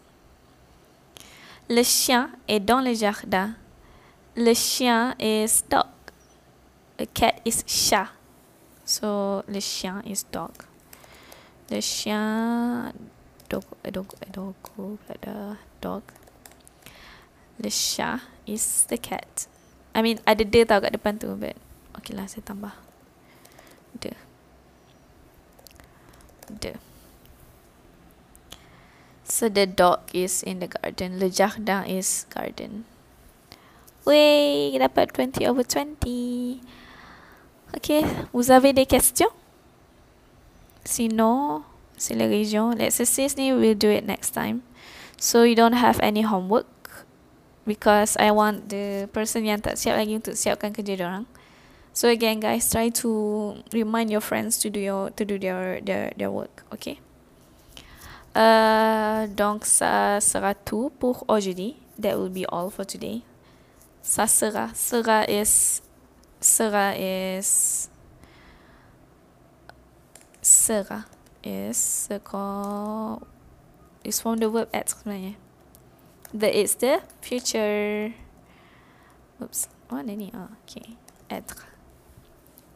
Le 1.68 1.82
chien 1.82 2.30
est 2.48 2.60
dans 2.60 2.80
le 2.80 2.92
jardin. 2.94 3.54
Le 4.36 4.54
chien 4.54 5.14
is 5.18 5.62
dog. 5.70 5.86
A 6.98 7.06
cat 7.06 7.36
is 7.44 7.62
chat. 7.66 8.08
So, 8.84 9.42
le 9.48 9.60
chien 9.60 10.02
is 10.04 10.24
dog. 10.30 10.50
Le 11.70 11.80
chien... 11.80 12.92
Dog, 13.48 13.64
dog, 13.90 14.06
dog, 14.32 14.54
dog. 15.80 16.02
Le 17.58 17.70
chat 17.70 18.20
is 18.46 18.86
the 18.88 18.96
cat. 18.96 19.48
I 19.94 20.00
mean 20.02 20.22
ada 20.26 20.46
de 20.46 20.60
tau 20.62 20.78
kat 20.78 20.94
depan 20.94 21.18
tu 21.18 21.34
but 21.34 21.58
okay 21.98 22.14
lah 22.14 22.30
saya 22.30 22.46
tambah. 22.46 22.74
De 23.98 24.14
de 26.50 26.74
so 29.30 29.46
the 29.46 29.64
dog 29.64 30.02
is 30.10 30.42
in 30.42 30.58
the 30.58 30.66
garden. 30.66 31.22
Le 31.22 31.30
jardin 31.30 31.86
is 31.86 32.26
garden. 32.34 32.84
Wey, 34.02 34.74
dapat 34.74 35.12
20 35.14 35.46
over 35.46 35.62
20 35.62 36.58
Okay, 37.76 38.02
vous 38.34 38.50
avez 38.50 38.72
des 38.72 38.86
questions 38.86 39.30
Sinon, 40.82 41.62
c'est 41.96 42.16
la 42.16 42.26
région. 42.26 42.70
L'exercice, 42.74 43.36
we'll 43.36 43.78
do 43.78 43.88
it 43.92 44.04
next 44.04 44.32
time. 44.32 44.62
So 45.20 45.44
you 45.44 45.54
don't 45.54 45.76
have 45.76 46.00
any 46.00 46.22
homework 46.22 46.66
because 47.66 48.16
I 48.16 48.30
want 48.30 48.68
the 48.68 49.08
person 49.12 49.44
yang 49.44 49.60
tak 49.60 49.76
siap 49.76 49.96
lagi 49.98 50.16
untuk 50.16 50.34
siapkan 50.36 50.72
kerja 50.72 50.96
orang. 51.04 51.26
So 51.92 52.06
again 52.06 52.38
guys, 52.38 52.70
try 52.70 52.88
to 53.02 53.10
remind 53.74 54.14
your 54.14 54.22
friends 54.22 54.62
to 54.62 54.70
do 54.70 54.78
your 54.78 55.10
to 55.18 55.26
do 55.26 55.36
their 55.36 55.82
their 55.82 56.14
their 56.14 56.30
work, 56.30 56.62
okay? 56.70 57.02
Uh, 58.34 59.26
donc 59.34 59.66
ça 59.66 60.22
sera 60.22 60.54
tout 60.54 60.92
pour 60.98 61.26
aujourd'hui. 61.26 61.76
That 61.98 62.16
will 62.16 62.30
be 62.30 62.46
all 62.46 62.70
for 62.70 62.86
today. 62.86 63.22
Ça 64.02 64.26
sera, 64.26 64.70
sera 64.72 65.24
is, 65.28 65.82
sera 66.40 66.94
is, 66.96 67.90
sera 70.40 71.04
is, 71.44 71.76
sera 71.76 73.20
is 74.02 74.20
from 74.20 74.38
the 74.38 74.48
verb 74.48 74.68
être 74.72 74.96
sebenarnya. 74.96 75.49
That 76.34 76.54
is 76.54 76.78
the 76.78 77.02
future. 77.20 78.14
Oops. 79.42 79.68
Mana 79.90 80.14
ni? 80.14 80.30
Oh, 80.30 80.46
okay. 80.62 80.94
Être. 81.26 81.66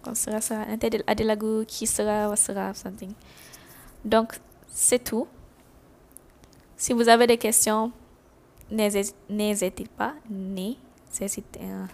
Quand 0.03 0.19
sera 0.19 0.43
sera. 0.43 0.67
Nanti 0.67 0.91
ada, 0.91 0.99
ada 1.07 1.23
lagu 1.23 1.63
qui 1.67 1.87
sera 1.87 2.27
ou 2.27 2.35
sera 2.35 2.75
something. 2.75 3.15
Donc, 4.03 4.35
c'est 4.67 4.99
tout. 4.99 5.29
Si 6.77 6.93
vous 6.93 7.09
avez 7.09 7.27
des 7.27 7.39
questions, 7.39 7.93
n'hésitez 8.71 9.87
pas. 9.97 10.15
N'hésitez. 10.29 11.61
Uh, 11.63 11.87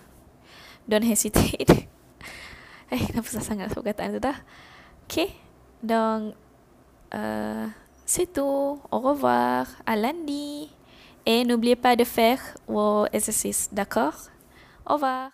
don't 0.88 1.04
hesitate. 1.04 1.68
eh, 2.90 3.00
kenapa 3.04 3.28
susah 3.28 3.44
sangat 3.44 3.68
perkataan 3.76 4.16
tu 4.16 4.20
dah? 4.24 4.38
Okay. 5.04 5.36
Donc, 5.84 6.32
uh, 7.12 7.68
c'est 8.08 8.32
tout. 8.32 8.80
Au 8.90 8.98
revoir. 9.04 9.68
À 9.84 9.94
lundi. 9.94 10.79
Et 11.26 11.44
n'oubliez 11.44 11.76
pas 11.76 11.96
de 11.96 12.04
faire 12.04 12.40
vos 12.66 13.06
exercices, 13.12 13.68
d'accord? 13.72 14.14
Au 14.86 14.94
revoir 14.94 15.28